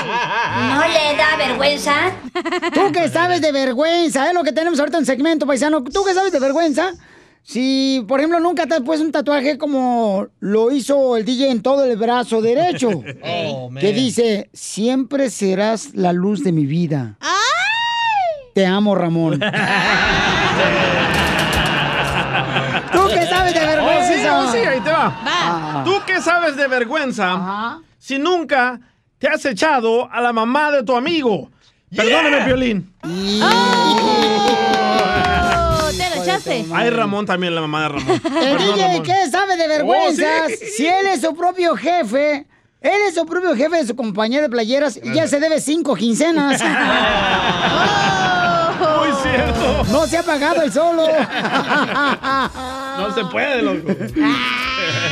¿No 0.75 0.87
le 0.87 1.17
da 1.17 1.35
vergüenza? 1.37 2.11
¿Tú 2.71 2.91
qué 2.91 3.09
sabes 3.09 3.41
de 3.41 3.51
vergüenza? 3.51 4.27
Es 4.27 4.33
lo 4.35 4.43
que 4.43 4.51
tenemos 4.51 4.79
ahorita 4.79 4.99
en 4.99 5.07
segmento, 5.07 5.47
paisano. 5.47 5.83
¿Tú 5.83 6.03
qué 6.05 6.13
sabes 6.13 6.31
de 6.31 6.39
vergüenza? 6.39 6.93
Si, 7.43 8.03
por 8.07 8.19
ejemplo, 8.19 8.39
nunca 8.39 8.65
te 8.65 8.75
has 8.75 8.81
puesto 8.81 9.05
un 9.05 9.11
tatuaje 9.11 9.57
como 9.57 10.27
lo 10.39 10.71
hizo 10.71 11.17
el 11.17 11.25
DJ 11.25 11.51
en 11.51 11.61
todo 11.61 11.83
el 11.83 11.97
brazo 11.97 12.41
derecho. 12.41 12.89
Oh, 13.25 13.69
man. 13.69 13.81
que 13.81 13.93
dice, 13.93 14.49
siempre 14.53 15.29
serás 15.29 15.93
la 15.93 16.13
luz 16.13 16.43
de 16.43 16.51
mi 16.51 16.65
vida. 16.65 17.17
Te 18.53 18.65
amo, 18.65 18.95
Ramón. 18.95 19.39
¿Tú 22.91 22.99
qué 23.13 23.25
sabes 23.25 23.53
de 23.53 23.59
vergüenza? 23.59 23.99
Oh, 24.03 24.05
sí, 24.05 24.13
oh, 24.29 24.51
sí, 24.51 24.57
ahí 24.59 24.79
te 24.81 24.91
va. 24.91 25.21
Va. 25.25 25.83
¿Tú 25.83 25.93
qué 26.05 26.21
sabes 26.21 26.55
de 26.55 26.67
vergüenza 26.67 27.79
si 27.97 28.19
nunca 28.19 28.79
te 29.17 29.27
has 29.27 29.43
echado 29.45 30.09
a 30.11 30.21
la 30.21 30.33
mamá 30.33 30.71
de 30.71 30.83
tu 30.83 30.95
amigo? 30.95 31.49
Perdóname, 31.95 32.45
Piolín. 32.45 32.93
Oh, 33.03 34.12
echaste. 36.33 36.65
Ay, 36.73 36.89
Ramón 36.89 37.25
también, 37.25 37.53
la 37.55 37.61
mamá 37.61 37.83
de 37.83 37.89
Ramón. 37.89 38.09
El 38.25 38.57
Perdón, 38.57 38.75
DJ, 38.75 38.87
Ramón. 38.87 39.03
¿qué 39.03 39.29
sabe 39.31 39.57
de? 39.57 39.81
Oh, 39.83 40.11
sí. 40.11 40.55
Si 40.77 40.87
él 40.87 41.07
es 41.07 41.21
su 41.21 41.35
propio 41.35 41.75
jefe, 41.75 42.45
él 42.81 43.01
es 43.07 43.15
su 43.15 43.25
propio 43.25 43.55
jefe 43.55 43.77
de 43.77 43.87
su 43.87 43.95
compañía 43.95 44.41
de 44.41 44.49
playeras 44.49 44.99
y 45.01 45.13
ya 45.13 45.27
se 45.27 45.39
debe 45.39 45.61
cinco 45.61 45.95
quincenas. 45.95 46.61
Muy 48.79 49.11
cierto. 49.21 49.83
No 49.91 50.05
se 50.07 50.17
ha 50.17 50.23
pagado 50.23 50.61
el 50.61 50.71
solo. 50.71 51.07
No 52.93 53.11
se 53.11 53.25
puede, 53.25 53.63
loco. 53.63 53.89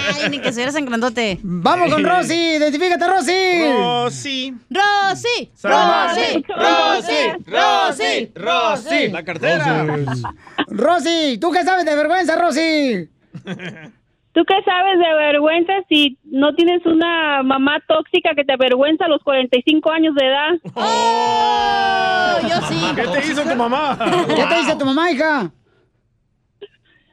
Ay, 0.07 0.29
ni 0.29 0.39
que 0.39 0.51
seas 0.51 0.75
en 0.75 0.85
grandote. 0.85 1.39
Vamos 1.43 1.93
con 1.93 2.03
Rosy, 2.03 2.55
identifícate, 2.57 3.07
Rosy. 3.07 3.71
Rosy. 3.77 4.53
Rosy. 4.69 5.51
Rosy. 5.63 6.45
Rosy. 6.47 7.43
Rosy. 7.45 8.31
Rosy. 8.35 9.09
La 9.09 9.23
cartera. 9.23 9.85
Rosy, 10.67 11.37
¿tú 11.39 11.51
qué 11.51 11.63
sabes 11.63 11.85
de 11.85 11.95
vergüenza, 11.95 12.35
Rosy? 12.35 13.09
¿Tú 14.33 14.45
qué 14.47 14.55
sabes 14.63 14.97
de 14.97 15.13
vergüenza 15.13 15.73
si 15.89 16.17
no 16.23 16.55
tienes 16.55 16.85
una 16.85 17.43
mamá 17.43 17.79
tóxica 17.85 18.33
que 18.33 18.45
te 18.45 18.53
avergüenza 18.53 19.05
a 19.05 19.09
los 19.09 19.21
45 19.23 19.91
años 19.91 20.15
de 20.15 20.25
edad? 20.25 20.51
Oh, 20.73 22.37
yo 22.47 22.67
sí. 22.67 22.79
¿Qué 22.95 23.07
te 23.07 23.27
hizo 23.31 23.43
tu 23.43 23.55
mamá? 23.55 23.97
¿Qué 23.99 24.45
te 24.45 24.55
dice 24.55 24.75
tu 24.77 24.85
mamá, 24.85 25.11
hija? 25.11 25.51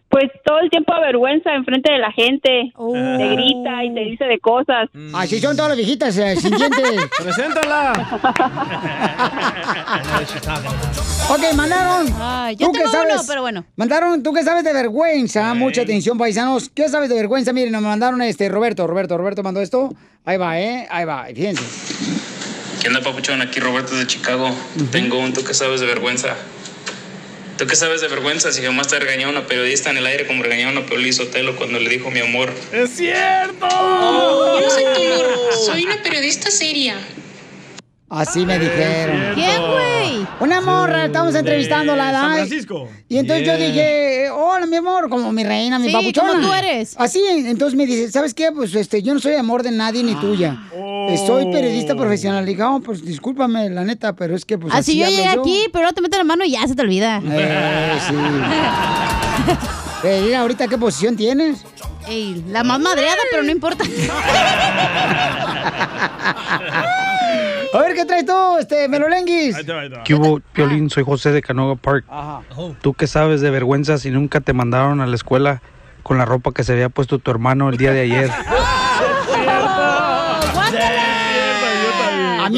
Pues 0.09 0.31
todo 0.45 0.61
el 0.61 0.71
tiempo 0.71 0.95
avergüenza 0.95 1.53
enfrente 1.55 1.93
de 1.93 1.99
la 1.99 2.11
gente. 2.13 2.73
Te 2.75 3.29
grita 3.29 3.85
y 3.85 3.95
te 3.95 4.01
dice 4.01 4.25
de 4.25 4.39
cosas. 4.39 4.89
Así 5.15 5.39
son 5.39 5.55
todas 5.55 5.71
las 5.71 5.77
viejitas 5.77 6.17
eh, 6.17 6.35
sin 6.37 6.57
dientes. 6.57 7.09
Preséntala. 7.23 7.93
Ok, 11.31 11.41
mandaron. 11.55 12.07
Ay, 12.21 12.57
yo 12.57 12.69
¿Tú 12.69 12.73
tengo 12.73 12.91
sabes? 12.91 13.15
uno, 13.15 13.23
pero 13.29 13.43
bueno. 13.43 13.65
Mandaron, 13.77 14.23
¿tú 14.23 14.33
qué 14.33 14.43
sabes 14.43 14.65
de 14.65 14.73
vergüenza? 14.73 15.53
Mucha 15.55 15.83
atención, 15.83 16.17
paisanos. 16.17 16.71
¿Qué 16.71 16.89
sabes 16.89 17.11
de 17.11 17.17
vergüenza? 17.17 17.53
Miren, 17.53 17.73
nos 17.73 17.83
mandaron 17.83 18.23
este 18.23 18.49
Roberto, 18.49 18.87
Roberto, 18.87 19.19
Roberto 19.19 19.43
mandó 19.43 19.61
esto. 19.61 19.93
Ahí 20.25 20.39
va, 20.39 20.59
¿eh? 20.59 20.87
Ahí 20.91 21.05
va, 21.05 21.27
fíjense. 21.27 21.63
¿Qué 22.81 22.89
onda, 22.89 23.03
papuchón? 23.03 23.43
Aquí 23.43 23.61
Roberto 23.61 23.95
de 23.95 24.07
Chicago. 24.07 24.51
Tengo 24.91 25.19
un 25.19 25.35
tú 25.35 25.45
que 25.45 25.53
sabes 25.53 25.81
de 25.81 25.87
vergüenza. 25.87 26.35
¿Tú 27.59 27.67
qué 27.67 27.75
sabes 27.75 28.01
de 28.01 28.07
vergüenza 28.07 28.53
si 28.53 28.63
jamás 28.63 28.87
te 28.87 29.01
regañó 29.01 29.29
una 29.29 29.49
periodista 29.49 29.91
en 29.91 29.97
el 29.97 30.07
aire 30.07 30.29
como 30.29 30.45
regañaron 30.45 30.79
a 30.79 30.87
Piolín 30.87 31.13
Sotelo 31.13 31.57
cuando 31.57 31.81
le 31.81 31.91
dijo 31.91 32.09
mi 32.09 32.21
amor? 32.21 32.55
¡Es 32.73 32.91
cierto! 32.91 33.67
Yo 33.69 34.61
no 34.61 34.71
soy 34.71 34.85
tu 34.95 35.03
morro, 35.03 35.53
soy 35.67 35.85
una 35.85 36.01
periodista 36.01 36.53
seria. 36.53 37.01
Así 38.11 38.47
me 38.47 38.59
dijeron. 38.59 39.33
¿Quién, 39.35 39.61
güey? 39.61 40.27
Una 40.41 40.61
morra, 40.63 41.05
estamos 41.07 41.35
entrevistándola, 41.35 42.05
San 42.11 42.23
¿verdad? 42.23 42.35
Francisco. 42.37 42.89
Y 43.09 43.19
entonces 43.19 43.47
yo 43.47 43.57
dije, 43.57 44.31
hola, 44.31 44.67
mi 44.67 44.77
amor, 44.77 45.09
como 45.11 45.31
mi 45.33 45.45
reina, 45.45 45.79
mi 45.79 45.89
Sí, 45.89 45.93
papuchona. 45.93 46.29
como 46.35 46.47
tú 46.47 46.53
eres. 46.55 46.95
Así, 46.99 47.23
entonces 47.29 47.77
me 47.77 47.85
dice, 47.87 48.11
¿sabes 48.11 48.33
qué? 48.35 48.51
Pues 48.53 48.75
este, 48.75 49.03
yo 49.03 49.13
no 49.13 49.21
soy 49.21 49.35
amor 49.35 49.63
de 49.63 49.73
nadie 49.73 50.03
ni 50.03 50.15
tuya. 50.15 50.57
Soy 51.27 51.51
periodista 51.53 51.95
profesional. 51.97 52.45
Le 52.45 52.53
dije, 52.53 52.63
oh, 52.63 52.81
pues 52.81 53.05
discúlpame, 53.05 53.69
la 53.71 53.85
neta, 53.85 54.15
pero 54.15 54.35
es 54.37 54.45
que 54.45 54.57
pues 54.59 54.73
Así 54.75 54.97
yo 54.99 55.07
llegué 55.07 55.27
aquí, 55.27 55.65
pero 55.73 55.93
te 55.93 56.01
metes 56.01 56.19
la 56.19 56.25
mano 56.25 56.45
y 56.45 56.53
ya 56.53 56.67
se 56.67 56.75
te 56.75 56.83
olvida. 56.83 57.21
Eh, 57.25 57.99
sí. 58.09 58.15
Eh, 60.05 60.21
mira, 60.25 60.43
ahorita 60.43 60.69
qué 60.69 60.79
posición 60.79 61.17
tienes. 61.17 61.65
Ey, 62.07 62.45
la 62.51 62.63
más 62.63 62.79
madreada, 62.79 63.19
pero 63.33 63.43
no 63.43 63.51
importa. 63.51 63.83
A 67.73 67.79
ver, 67.81 67.95
¿qué 67.95 68.05
traes 68.05 68.25
tú, 68.25 68.59
este, 68.59 68.89
Melolenguis? 68.89 69.57
¿Qué 70.05 70.15
hubo, 70.15 70.41
Piolín? 70.53 70.91
Soy 70.91 71.05
José 71.05 71.33
de 71.33 71.43
Canoga 71.43 71.77
Park. 71.77 72.05
¿Tú 72.81 72.95
qué 72.95 73.07
sabes 73.07 73.41
de 73.41 73.51
vergüenza 73.51 73.99
si 73.99 74.11
nunca 74.11 74.41
te 74.41 74.53
mandaron 74.53 75.01
a 75.01 75.07
la 75.07 75.15
escuela 75.15 75.63
con 76.03 76.19
la 76.19 76.25
ropa 76.25 76.53
que 76.53 76.65
se 76.65 76.73
había 76.73 76.89
puesto 76.89 77.19
tu 77.19 77.31
hermano 77.31 77.69
el 77.69 77.77
día 77.77 77.93
de 77.93 78.01
ayer? 78.01 78.31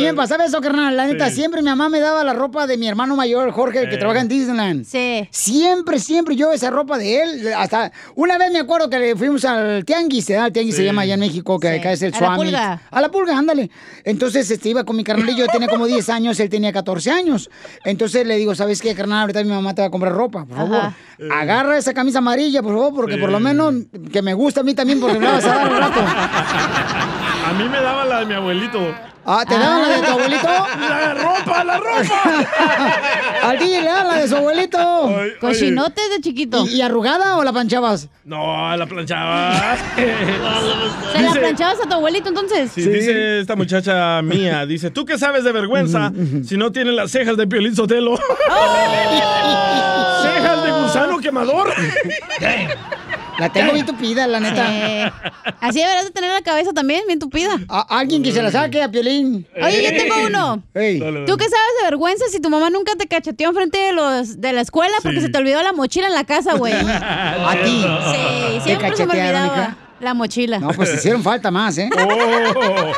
mí 0.00 0.06
me 0.06 0.14
pasaba 0.14 0.44
eso, 0.44 0.60
carnal. 0.60 0.96
La 0.96 1.06
neta, 1.06 1.30
siempre 1.30 1.62
mi 1.62 1.68
mamá 1.68 1.88
me 1.88 2.00
daba 2.00 2.24
la 2.24 2.32
ropa 2.32 2.66
de 2.66 2.76
mi 2.76 2.88
hermano 2.88 3.16
mayor, 3.16 3.50
Jorge, 3.52 3.80
el 3.80 3.88
que 3.90 3.96
trabaja 3.96 4.20
en 4.20 4.28
Disneyland. 4.28 4.84
Sí. 4.84 5.28
Siempre, 5.30 5.98
siempre 5.98 6.36
yo 6.36 6.52
esa 6.52 6.70
ropa 6.70 6.98
de 6.98 7.22
él. 7.22 7.52
Hasta 7.56 7.92
una 8.14 8.38
vez 8.38 8.50
me 8.52 8.58
acuerdo 8.58 8.88
que 8.90 8.98
le 8.98 9.16
fuimos 9.16 9.44
al 9.44 9.84
Tianguis, 9.84 10.28
¿eh? 10.30 10.36
El 10.44 10.52
Tianguis 10.52 10.76
se 10.76 10.84
llama 10.84 11.02
allá 11.02 11.14
en 11.14 11.20
México, 11.20 11.58
que 11.58 11.72
Sí. 11.72 11.78
acá 11.78 11.92
es 11.92 12.02
el 12.02 12.08
A 12.14 12.20
la 12.20 12.26
Swami. 12.26 12.44
Pulga. 12.44 12.82
A 12.90 13.00
la 13.00 13.08
pulga, 13.10 13.36
ándale. 13.38 13.70
Entonces, 14.04 14.50
este, 14.50 14.68
iba 14.70 14.84
con 14.84 14.96
mi 14.96 15.04
carnalillo, 15.04 15.46
yo 15.46 15.52
tenía 15.52 15.68
como 15.68 15.86
10 15.86 16.08
años, 16.10 16.40
él 16.40 16.48
tenía 16.48 16.72
14 16.72 17.10
años. 17.10 17.50
Entonces 17.84 18.26
le 18.26 18.36
digo, 18.36 18.54
¿sabes 18.54 18.80
qué, 18.80 18.94
carnal? 18.94 19.20
Ahorita 19.22 19.42
mi 19.44 19.50
mamá 19.50 19.74
te 19.74 19.82
va 19.82 19.88
a 19.88 19.90
comprar 19.90 20.12
ropa, 20.12 20.44
por 20.44 20.56
favor. 20.56 20.76
Ajá. 20.76 20.94
Agarra 21.32 21.76
esa 21.78 21.92
camisa 21.94 22.18
amarilla, 22.18 22.62
por 22.62 22.72
favor, 22.74 22.94
porque 22.94 23.14
Sí. 23.14 23.20
por 23.20 23.30
lo 23.30 23.40
menos 23.40 23.74
que 24.12 24.22
me 24.22 24.34
gusta 24.34 24.60
a 24.60 24.64
mí 24.64 24.74
también, 24.74 25.00
porque 25.00 25.18
me 25.18 25.26
la 25.26 25.32
vas 25.32 25.44
a 25.44 25.48
dar 25.48 25.66
al 25.72 25.78
rato. 25.78 26.00
A 27.50 27.52
mí 27.52 27.68
me 27.68 27.80
daba 27.80 28.04
la 28.04 28.20
de 28.20 28.26
mi 28.26 28.34
abuelito. 28.34 28.94
Ah, 29.26 29.44
¿te 29.46 29.58
daban 29.58 29.82
la 29.82 29.88
de 29.88 30.02
tu 30.02 30.10
abuelito? 30.12 30.46
¡La 30.88 31.14
ropa, 31.14 31.64
la 31.64 31.78
ropa! 31.78 32.98
Al 33.42 33.58
DJ 33.58 33.80
le 33.82 33.86
daban 33.88 34.06
la 34.06 34.14
de 34.22 34.28
su 34.28 34.36
abuelito. 34.36 35.10
Cochinotes 35.40 36.10
de 36.10 36.20
chiquito. 36.20 36.64
¿Y, 36.64 36.76
y 36.76 36.82
arrugada 36.82 37.36
o 37.38 37.42
la 37.42 37.52
planchabas? 37.52 38.08
No, 38.24 38.76
la 38.76 38.86
planchaba. 38.86 39.76
¿Se 41.12 41.22
la 41.22 41.32
planchabas 41.32 41.80
a 41.84 41.88
tu 41.88 41.94
abuelito 41.94 42.28
entonces? 42.28 42.70
Sí, 42.72 42.82
dice 42.82 43.40
esta 43.40 43.56
muchacha 43.56 44.22
mía, 44.22 44.64
dice, 44.64 44.92
¿tú 44.92 45.04
qué 45.04 45.18
sabes 45.18 45.42
de 45.42 45.50
vergüenza 45.50 46.12
si 46.46 46.56
no 46.56 46.70
tienes 46.70 46.94
las 46.94 47.10
cejas 47.10 47.36
de 47.36 47.48
Piolín 47.48 47.74
Sotelo? 47.74 48.16
¿Cejas 50.22 50.62
de 50.64 50.70
gusano 50.70 51.18
quemador? 51.18 51.74
La 53.40 53.48
tengo 53.48 53.72
bien 53.72 53.86
tupida, 53.86 54.26
la 54.26 54.38
neta. 54.38 54.66
Eh, 54.70 55.12
así 55.60 55.78
deberás 55.80 56.04
de 56.04 56.10
tener 56.10 56.30
la 56.30 56.42
cabeza 56.42 56.72
también 56.72 57.02
bien 57.06 57.18
tupida. 57.18 57.58
alguien 57.88 58.22
que 58.22 58.30
se 58.32 58.42
la 58.42 58.50
saque 58.50 58.82
a 58.82 58.90
Piolín. 58.90 59.46
Oye, 59.62 59.82
yo 59.82 59.90
tengo 59.90 60.14
uno. 60.26 60.62
Ey. 60.74 60.98
¿Tú 61.00 61.36
qué 61.36 61.44
sabes 61.44 61.72
de 61.80 61.84
vergüenza 61.84 62.24
si 62.30 62.40
tu 62.40 62.50
mamá 62.50 62.70
nunca 62.70 62.92
te 62.96 63.06
cacheteó 63.08 63.48
enfrente 63.48 63.78
de 63.78 63.92
los 63.92 64.40
de 64.40 64.52
la 64.52 64.60
escuela 64.60 64.92
porque 65.02 65.18
Sí. 65.20 65.26
se 65.26 65.32
te 65.32 65.38
olvidó 65.38 65.62
la 65.62 65.72
mochila 65.72 66.06
en 66.06 66.14
la 66.14 66.24
casa, 66.24 66.54
güey? 66.54 66.72
¿A 66.86 67.56
ti? 67.64 67.82
Sí, 67.82 68.58
¿Te 68.58 68.60
siempre 68.60 68.96
se 68.96 69.06
me 69.06 69.12
olvidaba 69.18 69.46
hija? 69.46 69.76
la 70.00 70.14
mochila. 70.14 70.58
No, 70.58 70.68
pues 70.72 70.94
hicieron 70.94 71.22
falta 71.22 71.50
más, 71.50 71.76
¿eh? 71.78 71.88
Oh, 71.98 72.92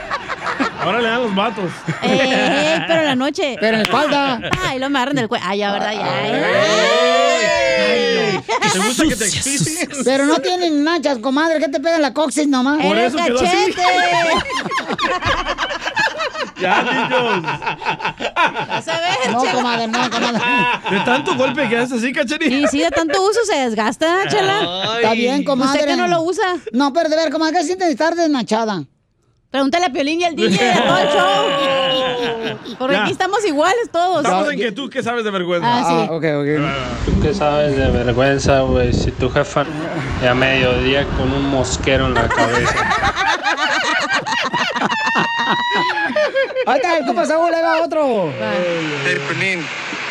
ahora 0.83 1.01
le 1.01 1.09
dan 1.09 1.23
los 1.23 1.35
vatos. 1.35 1.71
Eh, 2.03 2.85
pero 2.87 3.01
en 3.01 3.07
la 3.07 3.17
noche. 3.17 3.57
Pero 3.61 3.77
en 3.77 3.83
la 3.83 3.83
espalda. 3.83 4.41
Ay, 4.63 4.79
lo 4.79 4.91
me 4.91 4.99
agarran 4.99 5.17
del 5.17 5.29
cuello. 5.29 5.45
Ay, 5.47 5.59
ya, 5.59 5.73
¿verdad? 5.73 5.93
Ya. 5.93 6.03
¿Te 8.73 8.79
gusta 8.79 9.05
que 9.05 9.17
te? 9.17 10.05
Pero 10.05 10.27
no 10.27 10.39
tienen 10.39 10.85
nachas, 10.85 11.19
comadre. 11.19 11.59
¿Qué 11.59 11.69
te 11.69 11.81
pega 11.81 11.97
en 11.97 12.03
la 12.03 12.13
coxis 12.15 12.49
nomás? 12.49 12.83
Por 12.83 12.97
eso 12.99 13.17
quedó 13.19 13.41
así. 13.41 13.75
Ya, 16.61 16.83
niños. 16.83 17.43
Vas 17.43 18.89
a 18.89 19.01
ver, 19.01 19.33
No, 19.33 19.39
comadre, 19.53 19.89
no, 19.89 20.11
comadre. 20.11 20.41
De 20.91 21.01
tanto 21.01 21.35
golpe 21.35 21.69
que 21.69 21.77
haces 21.77 21.99
así, 21.99 22.13
cachanilla. 22.13 22.57
Y 22.57 22.67
sí, 22.69 22.79
de 22.79 22.91
tanto 22.91 23.21
uso 23.23 23.41
se 23.45 23.57
desgasta, 23.57 24.29
chela. 24.29 24.95
Está 24.97 25.13
bien, 25.13 25.45
comadre. 25.45 25.81
¿Usted 25.81 25.91
que 25.91 25.97
no 25.97 26.07
lo 26.07 26.23
usa? 26.23 26.57
No, 26.73 26.93
pero 26.93 27.09
de 27.09 27.17
ver, 27.17 27.33
comadre, 27.33 27.55
¿qué 27.55 27.61
se 27.63 27.67
siente 27.67 27.85
de 27.87 27.91
estar 27.93 28.15
desnachada? 28.15 28.85
Pregúntale 29.53 29.85
a 29.85 29.91
Piolín 29.91 30.21
y 30.21 30.25
al 30.25 30.35
DJ 30.35 30.49
de 30.65 30.73
todo 30.81 30.99
el 30.99 31.09
show. 31.09 31.45
Porque 32.79 32.95
Ya. 32.97 33.03
aquí 33.03 33.13
estamos 33.13 33.45
iguales 33.45 33.91
todos. 33.93 34.25
Estamos 34.25 34.51
en 34.51 34.59
que 34.59 34.73
tú 34.73 34.89
que 34.89 35.03
sabes 35.03 35.25
de 35.25 35.31
vergüenza. 35.31 35.69
Ah, 35.71 35.85
sí. 35.87 35.95
ok, 36.11 36.25
ok. 36.41 36.49
¿Tú 37.05 37.21
qué 37.21 37.35
sabes 37.35 37.77
de 37.77 37.91
vergüenza, 37.91 38.61
güey? 38.61 38.95
Si 38.95 39.11
tu 39.11 39.29
jefa 39.31 39.67
a 40.29 40.35
mediodía 40.35 41.05
con 41.19 41.31
un 41.31 41.51
mosquero 41.51 42.07
en 42.07 42.15
la 42.15 42.29
cabeza. 42.29 42.75
Ahí 46.67 46.77
está, 46.77 46.97
el 46.97 47.05
compa 47.07 47.27
Saúl, 47.27 47.53
ahí 47.53 47.61
va 47.63 47.83
otro. 47.83 48.33
Hey, 49.05 49.19
Pelín, 49.29 49.61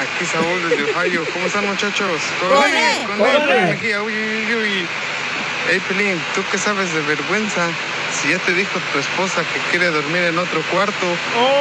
aquí 0.02 0.26
Saúl 0.26 0.70
desde 0.70 0.84
Ohio. 0.94 1.22
¿Cómo 1.34 1.46
están, 1.46 1.66
muchachos? 1.66 2.22
¿Todo 2.40 2.56
¡Con 2.56 2.66
bien? 2.66 2.78
él! 2.78 3.08
¿Con 3.08 3.18
¡Con 3.18 3.28
él? 3.30 3.50
él! 3.50 3.70
Aquí, 3.72 3.88
uy, 3.96 4.14
uy, 4.14 4.56
uy. 4.56 4.88
Hey, 5.70 5.82
Pelín, 5.88 6.22
¿tú 6.36 6.42
qué 6.52 6.58
sabes 6.58 6.94
de 6.94 7.02
vergüenza? 7.02 7.62
Si 8.14 8.30
ya 8.30 8.40
te 8.40 8.54
dijo 8.54 8.80
tu 8.92 9.00
esposa 9.00 9.42
que 9.42 9.60
quiere 9.72 9.90
dormir 9.90 10.24
en 10.24 10.38
otro 10.38 10.62
cuarto, 10.72 11.08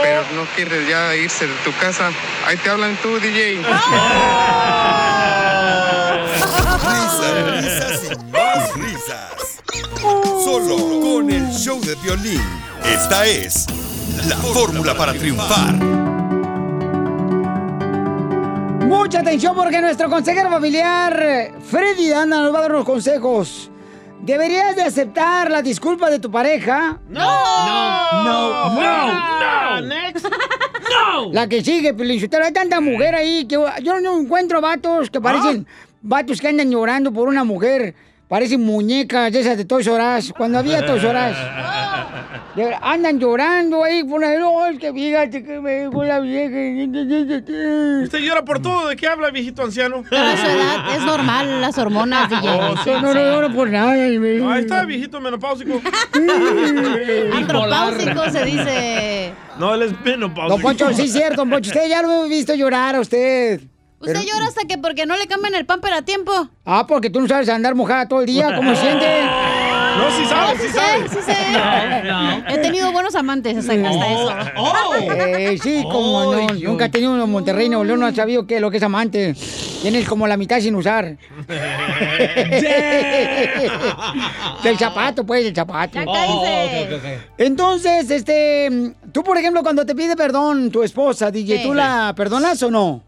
pero 0.02 0.22
no 0.34 0.44
quiere 0.56 0.86
ya 0.86 1.14
irse 1.14 1.46
de 1.46 1.54
tu 1.64 1.72
casa, 1.78 2.10
ahí 2.46 2.56
te 2.56 2.68
hablan 2.70 2.96
tú, 3.02 3.18
DJ. 3.18 3.62
Risas, 6.80 7.62
risas 7.62 8.00
y 8.04 8.32
más 8.32 8.74
risas. 8.74 9.62
Solo 10.44 11.00
con 11.00 11.30
el 11.30 11.50
show 11.50 11.80
de 11.80 11.94
violín. 11.96 12.42
Esta 12.84 13.26
es 13.26 13.66
la 14.28 14.36
fórmula 14.36 14.94
para 14.94 15.12
triunfar. 15.12 15.74
Mucha 18.86 19.20
atención 19.20 19.54
porque 19.54 19.80
nuestro 19.80 20.10
consejero 20.10 20.50
familiar, 20.50 21.52
Freddy 21.70 22.12
Anda, 22.12 22.42
nos 22.42 22.54
va 22.54 22.58
a 22.58 22.62
dar 22.62 22.72
unos 22.72 22.84
consejos. 22.84 23.70
¿Deberías 24.22 24.76
de 24.76 24.82
aceptar 24.82 25.50
la 25.50 25.62
disculpa 25.62 26.10
de 26.10 26.18
tu 26.18 26.30
pareja? 26.30 27.00
No. 27.08 27.20
No. 27.66 28.24
No. 28.24 29.80
No. 29.80 29.80
Next. 29.86 30.26
No. 30.90 31.32
La 31.32 31.46
que 31.48 31.62
sigue, 31.62 31.94
Pelichotero. 31.94 32.44
Hay 32.44 32.52
tanta 32.52 32.80
mujer 32.80 33.14
ahí 33.14 33.46
que 33.46 33.56
yo 33.82 34.00
no 34.00 34.18
encuentro 34.18 34.60
vatos 34.60 35.08
que 35.08 35.20
parecen 35.20 35.64
vatos 36.02 36.40
que 36.40 36.48
andan 36.48 36.68
llorando 36.70 37.12
por 37.12 37.28
una 37.28 37.44
mujer. 37.44 37.94
Parecen 38.30 38.62
muñecas 38.62 39.34
esas 39.34 39.56
de 39.56 39.64
Toys 39.64 39.88
R 39.88 40.18
Us, 40.18 40.32
Cuando 40.32 40.60
había 40.60 40.86
Toys 40.86 41.02
R 41.02 41.18
Andan 42.80 43.18
llorando 43.18 43.82
ahí 43.82 44.04
por 44.04 44.22
es 44.22 44.78
que 44.78 44.92
fíjate 44.92 45.42
que 45.42 45.60
me 45.60 45.80
dijo 45.86 46.04
la 46.04 46.20
vieja. 46.20 46.84
Usted 48.04 48.18
llora 48.20 48.44
por 48.44 48.62
todo. 48.62 48.86
¿De 48.86 48.94
qué 48.94 49.08
habla, 49.08 49.30
viejito 49.30 49.64
anciano? 49.64 50.04
Pero 50.08 50.22
a 50.26 50.36
su 50.36 50.46
edad 50.46 50.96
es 50.96 51.02
normal, 51.02 51.60
las 51.60 51.76
hormonas, 51.76 52.30
DJ. 52.30 52.48
Oh, 52.60 52.76
sí, 52.84 52.90
No, 52.90 53.00
no, 53.02 53.14
no 53.14 53.20
lloro 53.20 53.52
por 53.52 53.68
nada. 53.68 53.92
Ahí 53.94 54.60
está, 54.60 54.84
viejito 54.84 55.20
menopáusico. 55.20 55.80
Antropáusico 57.34 58.30
se 58.30 58.44
dice. 58.44 59.32
No, 59.58 59.74
él 59.74 59.82
es 59.82 60.00
menopáusico. 60.04 60.52
Don 60.52 60.62
Poncho, 60.62 60.92
sí 60.92 61.02
es 61.02 61.12
cierto, 61.12 61.36
Don 61.38 61.50
Poncho. 61.50 61.70
Usted 61.70 61.88
ya 61.88 62.02
lo 62.02 62.26
he 62.26 62.28
visto 62.28 62.54
llorar 62.54 62.94
a 62.94 63.00
usted. 63.00 63.60
¿Usted 64.00 64.14
Pero- 64.14 64.24
llora 64.26 64.46
hasta 64.48 64.62
que 64.66 64.78
porque 64.78 65.04
no 65.06 65.14
le 65.16 65.26
cambian 65.26 65.54
el 65.54 65.66
pamper 65.66 65.92
a 65.92 66.02
tiempo? 66.02 66.32
Ah, 66.64 66.86
porque 66.86 67.10
tú 67.10 67.20
no 67.20 67.28
sabes 67.28 67.48
andar 67.50 67.74
mojada 67.74 68.08
todo 68.08 68.20
el 68.20 68.26
día. 68.26 68.56
¿Cómo 68.56 68.74
se 68.74 68.80
siente? 68.80 69.06
No, 69.90 70.08
sí 70.16 70.24
sabe, 70.24 70.56
sí 70.56 70.68
sé, 70.68 70.72
sabe. 70.72 71.08
sí 71.08 71.16
sé. 71.26 71.34
He 72.54 72.58
tenido 72.58 72.92
buenos 72.92 73.14
amantes 73.16 73.56
hasta, 73.58 73.72
hasta 73.72 74.12
eso. 74.12 74.32
Eh, 75.36 75.58
sí, 75.60 75.82
como 75.82 76.32
no. 76.32 76.46
Nunca 76.54 76.84
he 76.86 76.88
tenido 76.88 77.12
uno 77.12 77.24
en 77.24 77.30
Monterrey, 77.30 77.68
Nuevo 77.68 77.82
León, 77.84 77.98
no 78.00 78.06
ha 78.06 78.14
sabido 78.14 78.46
qué 78.46 78.54
es 78.56 78.60
lo 78.60 78.70
que 78.70 78.76
es 78.76 78.82
amante. 78.84 79.34
Tienes 79.82 80.08
como 80.08 80.28
la 80.28 80.36
mitad 80.36 80.60
sin 80.60 80.76
usar. 80.76 81.16
Del 84.62 84.78
zapato, 84.78 85.24
pues, 85.26 85.44
del 85.44 85.54
zapato. 85.54 85.98
Ya 85.98 86.04
cállese. 86.04 87.18
Entonces, 87.36 88.10
este, 88.10 88.92
tú, 89.12 89.22
por 89.24 89.36
ejemplo, 89.38 89.62
cuando 89.62 89.84
te 89.84 89.94
pide 89.94 90.16
perdón 90.16 90.70
tu 90.70 90.82
esposa, 90.84 91.30
DJ, 91.32 91.58
Sí. 91.58 91.62
¿tú 91.64 91.74
la 91.74 92.12
perdonas 92.16 92.62
o 92.62 92.70
no? 92.70 93.02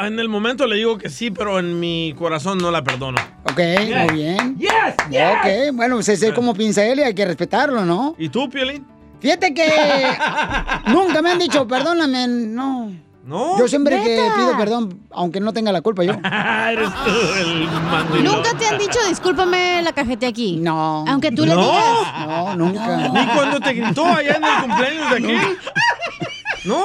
En 0.00 0.18
el 0.18 0.28
momento 0.28 0.66
le 0.66 0.76
digo 0.76 0.98
que 0.98 1.08
sí, 1.08 1.30
pero 1.30 1.58
en 1.58 1.78
mi 1.78 2.14
corazón 2.18 2.58
no 2.58 2.70
la 2.70 2.82
perdono. 2.82 3.20
Ok, 3.44 3.60
muy 4.08 4.14
bien. 4.16 4.56
Ok, 4.60 5.74
bueno, 5.74 5.96
pues 5.96 6.08
es 6.08 6.32
como 6.32 6.54
piensa 6.54 6.84
él 6.84 6.98
y 6.98 7.02
hay 7.02 7.14
que 7.14 7.24
respetarlo, 7.24 7.84
¿no? 7.84 8.14
¿Y 8.18 8.28
tú, 8.28 8.48
Piolín? 8.50 8.84
Fíjate 9.20 9.54
que 9.54 9.66
nunca 10.88 11.22
me 11.22 11.30
han 11.30 11.38
dicho, 11.38 11.66
perdóname, 11.66 12.26
no. 12.28 12.92
¿No? 13.24 13.58
Yo 13.58 13.66
siempre 13.68 13.96
que 14.02 14.28
pido 14.36 14.54
perdón, 14.58 15.00
aunque 15.10 15.40
no 15.40 15.50
tenga 15.54 15.72
la 15.72 15.80
culpa 15.80 16.04
yo. 16.04 16.12
Eres 16.70 16.90
tú 17.04 17.10
el 17.40 17.66
mandilón. 17.90 18.24
¿Nunca 18.36 18.52
te 18.58 18.66
han 18.66 18.76
dicho, 18.78 18.98
discúlpame, 19.08 19.80
la 19.80 19.92
cajete 19.92 20.26
aquí? 20.26 20.56
No. 20.58 21.06
Aunque 21.08 21.30
tú 21.32 21.46
le 21.46 21.54
No. 21.54 21.62
digas. 21.62 22.26
No, 22.26 22.56
nunca. 22.56 22.96
Ni 23.08 23.26
cuando 23.28 23.60
te 23.60 23.72
gritó 23.72 24.04
allá 24.04 24.36
en 24.36 24.44
el 24.44 24.60
cumpleaños 24.60 25.10
de 25.10 25.16
aquí. 25.16 25.58
No. 26.66 26.82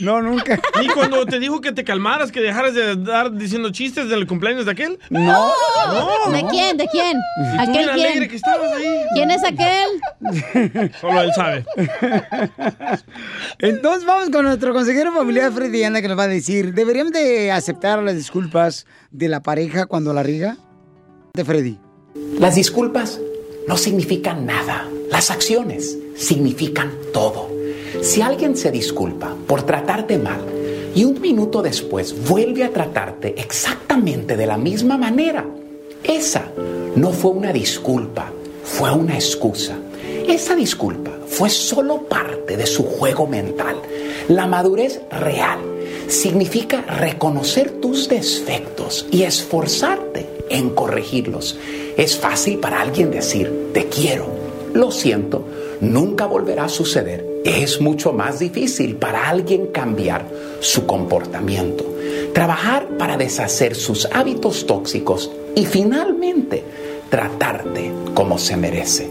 No, 0.00 0.20
nunca. 0.20 0.60
Ni 0.80 0.88
cuando 0.88 1.24
te 1.26 1.38
dijo 1.38 1.60
que 1.60 1.72
te 1.72 1.84
calmaras, 1.84 2.32
que 2.32 2.40
dejaras 2.40 2.74
de 2.74 2.96
dar 2.96 3.32
diciendo 3.32 3.70
chistes 3.70 4.08
del 4.08 4.26
cumpleaños 4.26 4.64
de 4.66 4.72
aquel. 4.72 4.98
No. 5.10 5.52
No. 5.88 6.32
¿De 6.32 6.44
quién? 6.50 6.76
¿De 6.76 6.88
quién? 6.88 7.18
¿Aquel 7.58 7.88
alegre 7.88 8.28
que 8.28 8.28
quién? 8.28 8.36
estabas 8.36 8.72
ahí. 8.72 9.00
¿Quién 9.14 9.30
es 9.30 9.44
aquel? 9.44 10.92
Solo 11.00 11.22
él 11.22 11.30
sabe. 11.34 11.64
Entonces 13.58 14.04
vamos 14.04 14.30
con 14.30 14.44
nuestro 14.44 14.72
consejero 14.72 15.12
familiar 15.12 15.52
Freddy 15.52 15.84
Anda 15.84 16.02
que 16.02 16.08
nos 16.08 16.18
va 16.18 16.24
a 16.24 16.28
decir, 16.28 16.74
¿deberíamos 16.74 17.12
de 17.12 17.52
aceptar 17.52 18.02
las 18.02 18.16
disculpas 18.16 18.86
de 19.10 19.28
la 19.28 19.42
pareja 19.42 19.86
cuando 19.86 20.12
la 20.12 20.22
riga? 20.22 20.56
De 21.34 21.44
Freddy. 21.44 21.78
Las 22.38 22.54
disculpas 22.54 23.20
no 23.66 23.76
significan 23.76 24.46
nada. 24.46 24.88
Las 25.10 25.30
acciones 25.30 25.96
significan 26.16 26.92
todo. 27.12 27.53
Si 28.02 28.20
alguien 28.22 28.56
se 28.56 28.70
disculpa 28.70 29.34
por 29.46 29.62
tratarte 29.62 30.18
mal 30.18 30.40
y 30.94 31.04
un 31.04 31.20
minuto 31.20 31.62
después 31.62 32.28
vuelve 32.28 32.64
a 32.64 32.70
tratarte 32.70 33.34
exactamente 33.38 34.36
de 34.36 34.46
la 34.46 34.56
misma 34.56 34.96
manera, 34.96 35.44
esa 36.02 36.50
no 36.96 37.10
fue 37.10 37.32
una 37.32 37.52
disculpa, 37.52 38.30
fue 38.62 38.92
una 38.92 39.14
excusa. 39.14 39.76
Esa 40.28 40.54
disculpa 40.54 41.10
fue 41.26 41.50
solo 41.50 42.02
parte 42.02 42.56
de 42.56 42.66
su 42.66 42.84
juego 42.84 43.26
mental. 43.26 43.76
La 44.28 44.46
madurez 44.46 45.00
real 45.10 45.60
significa 46.08 46.82
reconocer 46.82 47.70
tus 47.80 48.08
defectos 48.08 49.06
y 49.10 49.22
esforzarte 49.22 50.28
en 50.48 50.70
corregirlos. 50.70 51.58
Es 51.96 52.16
fácil 52.16 52.58
para 52.58 52.80
alguien 52.80 53.10
decir, 53.10 53.70
te 53.72 53.88
quiero, 53.88 54.26
lo 54.72 54.90
siento, 54.90 55.44
nunca 55.80 56.26
volverá 56.26 56.64
a 56.64 56.68
suceder. 56.68 57.33
Es 57.44 57.78
mucho 57.78 58.14
más 58.14 58.38
difícil 58.38 58.96
para 58.96 59.28
alguien 59.28 59.66
cambiar 59.66 60.26
su 60.60 60.86
comportamiento, 60.86 61.84
trabajar 62.32 62.88
para 62.96 63.18
deshacer 63.18 63.74
sus 63.74 64.06
hábitos 64.06 64.66
tóxicos 64.66 65.30
y 65.54 65.66
finalmente 65.66 66.64
tratarte 67.10 67.92
como 68.14 68.38
se 68.38 68.56
merece. 68.56 69.10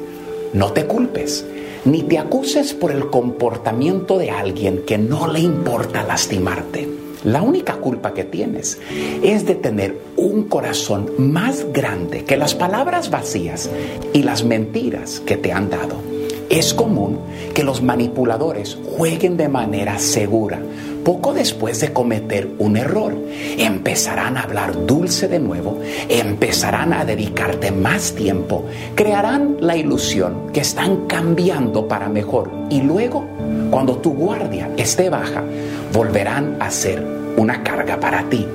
No 0.51 0.73
te 0.73 0.87
culpes, 0.87 1.45
ni 1.85 2.01
te 2.01 2.17
acuses 2.17 2.73
por 2.73 2.91
el 2.91 3.11
comportamiento 3.11 4.17
de 4.17 4.31
alguien 4.31 4.81
que 4.87 4.97
no 4.97 5.27
le 5.27 5.39
importa 5.39 6.03
lastimarte. 6.03 6.89
La 7.23 7.43
única 7.43 7.75
culpa 7.75 8.15
que 8.15 8.23
tienes 8.23 8.79
es 9.21 9.45
de 9.45 9.53
tener 9.53 9.95
un 10.17 10.45
corazón 10.45 11.11
más 11.19 11.71
grande 11.71 12.25
que 12.25 12.35
las 12.35 12.55
palabras 12.55 13.11
vacías 13.11 13.69
y 14.11 14.23
las 14.23 14.43
mentiras 14.43 15.21
que 15.23 15.37
te 15.37 15.51
han 15.51 15.69
dado. 15.69 16.12
Es 16.49 16.73
común 16.73 17.19
que 17.53 17.63
los 17.63 17.81
manipuladores 17.81 18.77
jueguen 18.97 19.37
de 19.37 19.49
manera 19.49 19.97
segura. 19.99 20.59
Poco 21.03 21.33
después 21.33 21.81
de 21.81 21.91
cometer 21.91 22.49
un 22.59 22.77
error, 22.77 23.13
empezarán 23.57 24.37
a 24.37 24.43
hablar 24.43 24.85
dulce 24.85 25.27
de 25.27 25.39
nuevo, 25.39 25.79
empezarán 26.07 26.93
a 26.93 27.03
dedicarte 27.03 27.71
más 27.71 28.13
tiempo, 28.13 28.63
crearán 28.95 29.57
la 29.59 29.75
ilusión 29.75 30.51
que 30.53 30.61
están 30.61 31.07
cambiando 31.07 31.89
para 31.89 32.07
mejor 32.07 32.49
y 32.69 32.81
luego, 32.81 33.25
cuando 33.69 33.97
tu 33.97 34.13
guardia 34.13 34.69
esté 34.77 35.09
baja, 35.09 35.43
volverán 35.91 36.55
a 36.61 36.71
ser 36.71 37.05
una 37.35 37.63
carga 37.63 37.99
para 37.99 38.29
ti. 38.29 38.47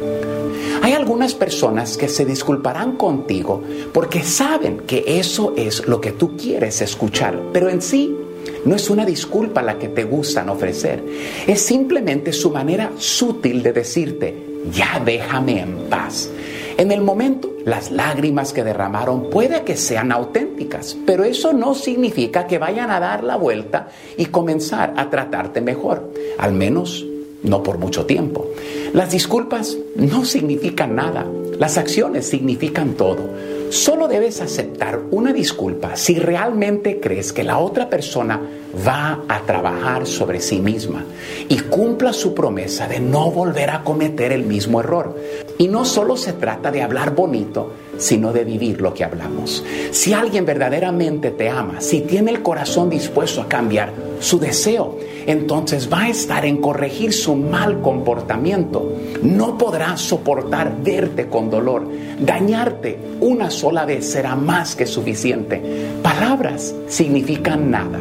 Hay 0.83 0.93
algunas 0.93 1.35
personas 1.35 1.97
que 1.97 2.09
se 2.09 2.25
disculparán 2.25 2.97
contigo 2.97 3.63
porque 3.93 4.23
saben 4.23 4.79
que 4.81 5.05
eso 5.07 5.55
es 5.57 5.87
lo 5.87 6.01
que 6.01 6.13
tú 6.13 6.37
quieres 6.37 6.81
escuchar, 6.81 7.41
pero 7.53 7.69
en 7.69 7.83
sí 7.83 8.17
no 8.65 8.77
es 8.77 8.91
una 8.91 9.05
disculpa 9.05 9.63
la 9.63 9.79
que 9.79 9.89
te 9.89 10.05
gustan 10.05 10.49
ofrecer, 10.49 11.03
es 11.47 11.61
simplemente 11.61 12.33
su 12.33 12.51
manera 12.51 12.93
sutil 12.97 13.63
de 13.63 13.73
decirte, 13.73 14.35
ya 14.73 15.01
déjame 15.05 15.61
en 15.61 15.77
paz. 15.89 16.31
En 16.77 16.93
el 16.93 17.01
momento, 17.01 17.53
las 17.65 17.91
lágrimas 17.91 18.53
que 18.53 18.63
derramaron 18.63 19.31
puede 19.31 19.63
que 19.65 19.77
sean 19.77 20.13
auténticas, 20.13 20.97
pero 21.05 21.25
eso 21.25 21.53
no 21.53 21.75
significa 21.75 22.47
que 22.47 22.59
vayan 22.59 22.91
a 22.91 23.01
dar 23.01 23.25
la 23.25 23.37
vuelta 23.37 23.89
y 24.17 24.27
comenzar 24.27 24.95
a 24.97 25.11
tratarte 25.11 25.61
mejor, 25.61 26.13
al 26.39 26.53
menos 26.53 27.05
no 27.43 27.63
por 27.63 27.79
mucho 27.79 28.07
tiempo. 28.07 28.49
Las 28.93 29.11
disculpas 29.11 29.77
no 29.97 30.25
significan 30.25 30.97
nada, 30.97 31.27
las 31.59 31.79
acciones 31.79 32.27
significan 32.27 32.95
todo. 32.95 33.29
Solo 33.71 34.09
debes 34.09 34.41
aceptar 34.41 35.01
una 35.11 35.33
disculpa 35.33 35.97
si 35.97 36.19
realmente 36.19 37.01
crees 37.01 37.33
que 37.35 37.45
la 37.45 37.59
otra 37.59 37.91
persona 37.91 38.41
va 38.87 39.25
a 39.29 39.43
trabajar 39.43 40.07
sobre 40.07 40.41
sí 40.41 40.61
misma 40.61 41.05
y 41.49 41.59
cumpla 41.59 42.13
su 42.15 42.33
promesa 42.35 42.89
de 42.89 43.01
no 43.01 43.31
volver 43.31 43.71
a 43.71 43.85
cometer 43.85 44.33
el 44.33 44.45
mismo 44.45 44.81
error. 44.81 45.15
Y 45.59 45.69
no 45.69 45.85
solo 45.85 46.17
se 46.17 46.33
trata 46.33 46.71
de 46.71 46.83
hablar 46.83 47.15
bonito, 47.15 47.73
sino 47.99 48.33
de 48.33 48.45
vivir 48.45 48.81
lo 48.81 48.95
que 48.95 49.05
hablamos. 49.05 49.65
Si 49.91 50.13
alguien 50.13 50.47
verdaderamente 50.47 51.31
te 51.31 51.49
ama, 51.49 51.81
si 51.81 52.01
tiene 52.03 52.31
el 52.31 52.43
corazón 52.43 52.89
dispuesto 52.89 53.43
a 53.43 53.49
cambiar 53.49 53.93
su 54.21 54.39
deseo, 54.39 54.97
entonces 55.27 55.93
va 55.93 56.05
a 56.05 56.09
estar 56.09 56.47
en 56.47 56.59
corregir 56.59 57.13
su 57.13 57.37
mal 57.37 57.81
comportamiento. 57.83 58.93
No 59.23 59.59
podrá 59.59 59.97
soportar 59.97 60.83
verte 60.83 61.29
con 61.29 61.51
dolor. 61.51 61.87
Dañarte 62.19 62.99
una 63.21 63.51
sola 63.51 63.85
vez 63.85 64.11
será 64.11 64.35
más 64.35 64.75
que 64.75 64.87
suficiente. 64.87 65.61
Palabras 66.03 66.75
significan 66.89 67.71
nada 67.71 68.01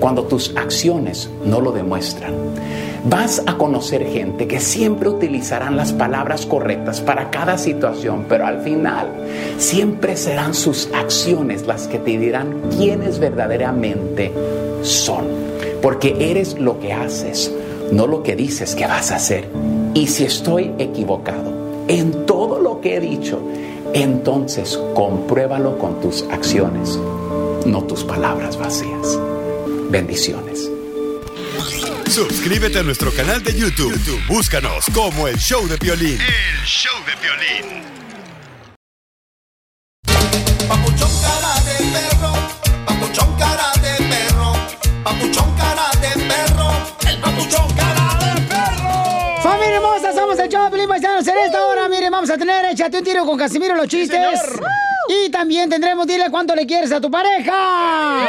cuando 0.00 0.24
tus 0.24 0.54
acciones 0.56 1.30
no 1.44 1.60
lo 1.60 1.72
demuestran. 1.72 2.34
Vas 3.06 3.42
a 3.44 3.58
conocer 3.58 4.06
gente 4.06 4.48
que 4.48 4.60
siempre 4.60 5.10
utilizarán 5.10 5.76
las 5.76 5.92
palabras 5.92 6.46
correctas 6.46 7.02
para 7.02 7.30
cada 7.30 7.58
situación, 7.58 8.24
pero 8.30 8.46
al 8.46 8.62
final 8.62 9.08
siempre 9.58 10.16
serán 10.16 10.54
sus 10.54 10.88
acciones 10.94 11.66
las 11.66 11.86
que 11.86 11.98
te 11.98 12.16
dirán 12.16 12.62
quiénes 12.74 13.18
verdaderamente 13.18 14.32
son. 14.82 15.26
Porque 15.82 16.30
eres 16.30 16.58
lo 16.58 16.80
que 16.80 16.94
haces, 16.94 17.52
no 17.92 18.06
lo 18.06 18.22
que 18.22 18.36
dices 18.36 18.74
que 18.74 18.86
vas 18.86 19.10
a 19.10 19.16
hacer. 19.16 19.50
Y 19.92 20.06
si 20.06 20.24
estoy 20.24 20.72
equivocado 20.78 21.52
en 21.88 22.24
todo 22.24 22.58
lo 22.58 22.80
que 22.80 22.96
he 22.96 23.00
dicho, 23.00 23.38
entonces 23.92 24.80
compruébalo 24.94 25.76
con 25.76 26.00
tus 26.00 26.22
acciones, 26.30 26.98
no 27.66 27.84
tus 27.84 28.02
palabras 28.02 28.58
vacías. 28.58 29.18
Bendiciones. 29.90 30.73
Suscríbete 32.08 32.78
a 32.78 32.82
nuestro 32.82 33.12
canal 33.12 33.42
de 33.42 33.54
YouTube. 33.54 33.92
YouTube, 33.92 34.26
Búscanos 34.26 34.86
como 34.94 35.26
el 35.26 35.36
Show 35.38 35.66
de 35.66 35.76
Violín. 35.76 36.20
El 36.20 36.64
show 36.64 36.92
de 37.04 37.14
violín. 37.20 37.82
Papuchón 40.68 41.10
cara 41.22 41.53
Pelín 50.84 50.88
Paisanos. 50.88 51.26
En 51.26 51.38
esta 51.38 51.66
hora, 51.66 51.88
miren, 51.88 52.10
vamos 52.10 52.30
a 52.30 52.36
tener 52.36 52.64
Échate 52.66 52.98
un 52.98 53.04
tiro 53.04 53.24
con 53.24 53.38
Casimiro 53.38 53.74
los 53.74 53.88
chistes. 53.88 54.18
y 55.08 55.30
también 55.30 55.68
tendremos 55.70 56.06
Dile 56.06 56.26
cuánto 56.30 56.54
le 56.54 56.66
quieres 56.66 56.92
a 56.92 57.00
tu 57.00 57.10
pareja. 57.10 58.28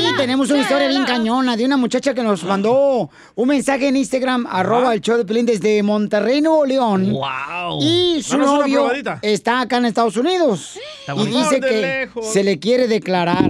Y 0.00 0.16
tenemos 0.16 0.50
una 0.50 0.60
historia 0.62 0.88
bien 0.88 1.04
cañona 1.04 1.56
de 1.56 1.64
una 1.66 1.76
muchacha 1.76 2.14
que 2.14 2.22
nos 2.22 2.42
mandó 2.44 3.10
un 3.34 3.48
mensaje 3.48 3.88
en 3.88 3.96
Instagram, 3.96 4.46
arroba 4.50 4.94
el 4.94 5.00
show 5.00 5.16
de 5.18 5.24
Pelín 5.24 5.46
desde 5.46 5.82
Monterrey, 5.82 6.40
Nuevo 6.40 6.64
León. 6.64 7.12
¡Wow! 7.12 7.78
Y 7.82 8.22
su 8.22 8.38
Danos 8.38 8.60
novio 8.60 8.90
está 9.22 9.60
acá 9.60 9.76
en 9.76 9.86
Estados 9.86 10.16
Unidos. 10.16 10.78
Está 11.00 11.14
Y 11.16 11.26
dice 11.26 11.60
que 11.60 11.80
lejos. 11.82 12.26
se 12.32 12.44
le 12.44 12.58
quiere 12.58 12.88
declarar. 12.88 13.44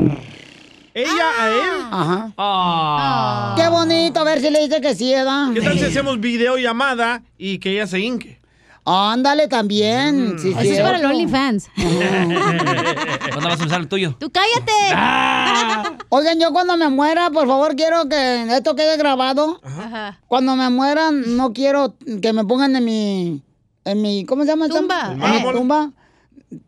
¿Ella 0.99 1.28
a 1.38 1.49
él? 1.49 1.82
Ajá. 1.92 2.32
Ah. 2.36 3.55
Qué 3.57 3.68
bonito, 3.68 4.18
a 4.20 4.24
ver 4.24 4.40
si 4.40 4.51
le 4.51 4.61
dice 4.66 4.80
que 4.80 4.96
sí, 4.96 5.12
¿verdad? 5.14 5.53
¿Qué 5.55 5.61
tal 5.61 5.78
si 5.78 5.84
hacemos 5.84 6.18
videollamada 6.18 7.22
y 7.36 7.59
que 7.59 7.70
ella 7.72 7.86
se 7.86 8.01
hinque? 8.01 8.40
Ándale 8.84 9.49
también. 9.49 10.38
sí, 10.40 10.49
Eso 10.51 10.61
es 10.61 10.80
para 10.80 10.99
el. 10.99 11.05
OnlyFans. 11.05 11.68
¿Cuándo 11.76 13.49
vas 13.49 13.61
a 13.61 13.64
usar 13.66 13.80
el 13.80 13.88
tuyo? 13.88 14.16
¡Tú 14.18 14.30
cállate! 14.32 15.94
Oigan, 16.09 16.40
yo 16.40 16.53
cuando 16.53 16.76
me 16.76 16.88
muera, 16.88 17.30
por 17.30 17.46
favor, 17.46 17.76
quiero 17.76 18.09
que 18.09 18.46
esto 18.57 18.74
quede 18.74 18.96
grabado. 18.96 19.61
Ajá. 19.62 20.18
Cuando 20.26 20.57
me 20.57 20.68
muera, 20.70 21.11
no 21.12 21.53
quiero 21.53 21.94
que 22.22 22.32
me 22.32 22.44
pongan 22.44 22.74
en 22.76 22.84
mi... 22.84 23.42
En 23.84 24.03
mi 24.03 24.24
¿Cómo 24.24 24.42
se 24.42 24.49
llama? 24.51 24.68
Tumba. 24.68 25.12
En 25.12 25.18
mi 25.18 25.53
tumba. 25.53 25.90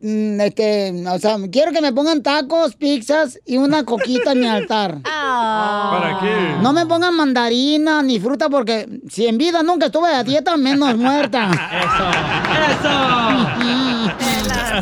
Este, 0.03 1.05
o 1.09 1.19
sea, 1.19 1.37
quiero 1.51 1.73
que 1.73 1.81
me 1.81 1.93
pongan 1.93 2.23
tacos, 2.23 2.75
pizzas 2.77 3.39
y 3.47 3.57
una 3.57 3.85
coquita 3.87 4.33
en 4.33 4.41
mi 4.41 4.47
altar. 4.47 4.99
Ah. 5.05 5.99
¿Para 5.99 6.21
qué? 6.21 6.63
No 6.63 6.73
me 6.73 6.87
pongan 6.87 7.15
mandarina 7.15 8.03
ni 8.03 8.21
fruta 8.21 8.49
porque 8.49 8.89
si 9.09 9.27
en 9.27 9.39
vida 9.39 9.63
nunca 9.63 9.87
estuve 9.87 10.09
a 10.13 10.23
dieta, 10.25 10.57
menos 10.57 10.97
muerta. 10.97 11.49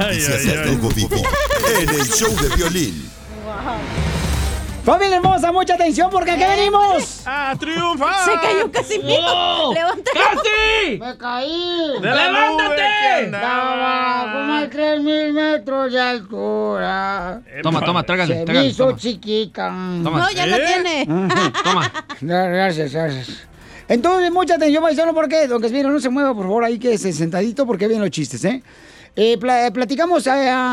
Noticias 0.00 0.44
del 0.44 0.64
Rojo 0.64 0.88
Vivo 0.94 1.16
en 1.80 1.88
el 1.88 2.06
Show 2.06 2.34
de 2.36 2.56
Violín. 2.56 3.10
Familia 4.88 5.16
hermosa, 5.16 5.52
mucha 5.52 5.74
atención 5.74 6.08
porque 6.10 6.30
aquí 6.30 6.44
venimos. 6.44 7.20
¡A 7.26 7.54
triunfar! 7.60 8.24
Se 8.24 8.32
cayó 8.40 8.72
Casimiro. 8.72 9.20
¡Oh! 9.22 9.74
¡Levanta! 9.74 10.10
¡Casi! 10.14 10.98
Me 10.98 11.18
caí. 11.18 11.92
¡De 12.00 12.08
la 12.08 12.74
que 12.74 13.24
Estaba 13.26 14.32
como 14.32 14.54
a 14.54 14.70
tres 14.70 15.02
mil 15.02 15.34
metros 15.34 15.92
de 15.92 16.00
altura. 16.00 17.42
Toma, 17.62 17.82
toma, 17.82 18.02
trágale, 18.02 18.32
Se 18.32 18.40
me 18.40 18.46
trágale. 18.46 18.66
hizo 18.66 18.86
Toma. 18.86 18.96
chiquita. 18.98 19.66
Toma. 20.02 20.20
No, 20.20 20.30
ya 20.30 20.46
la 20.46 20.56
¿Eh? 20.56 20.64
tiene. 20.66 21.06
Toma. 21.64 21.92
Gracias, 22.22 22.90
gracias. 22.90 23.46
Entonces, 23.88 24.32
mucha 24.32 24.54
atención, 24.54 24.82
paisano, 24.82 25.12
porque, 25.12 25.46
don 25.48 25.60
Casimiro, 25.60 25.90
no 25.90 26.00
se 26.00 26.08
mueva, 26.08 26.32
por 26.32 26.44
favor, 26.44 26.64
ahí 26.64 26.78
que 26.78 26.96
se 26.96 27.12
sentadito, 27.12 27.66
porque 27.66 27.88
vienen 27.88 28.00
los 28.04 28.10
chistes, 28.10 28.42
¿eh? 28.46 28.62
Eh, 29.20 29.36
pla- 29.36 29.66
eh, 29.66 29.72
platicamos, 29.72 30.24
eh, 30.28 30.30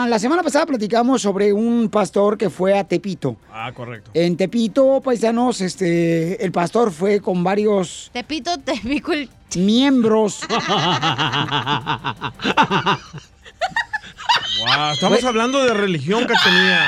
la 0.07 0.19
semana 0.19 0.43
pasada 0.43 0.67
platicamos 0.67 1.19
sobre 1.19 1.51
un 1.51 1.89
pastor 1.89 2.37
que 2.37 2.51
fue 2.51 2.77
a 2.77 2.83
Tepito. 2.83 3.37
Ah, 3.51 3.71
correcto. 3.73 4.11
En 4.13 4.37
Tepito, 4.37 5.01
paisanos, 5.01 5.61
este, 5.61 6.45
el 6.45 6.51
pastor 6.51 6.91
fue 6.91 7.21
con 7.21 7.43
varios 7.43 8.11
Te 8.13 8.23
pito, 8.23 8.55
te 8.63 8.73
pico 8.79 9.13
el... 9.13 9.27
miembros. 9.55 10.41
Wow, 14.57 14.93
estamos 14.93 15.23
hablando 15.25 15.63
de 15.65 15.73
religión, 15.73 16.25
Cachanía. 16.25 16.79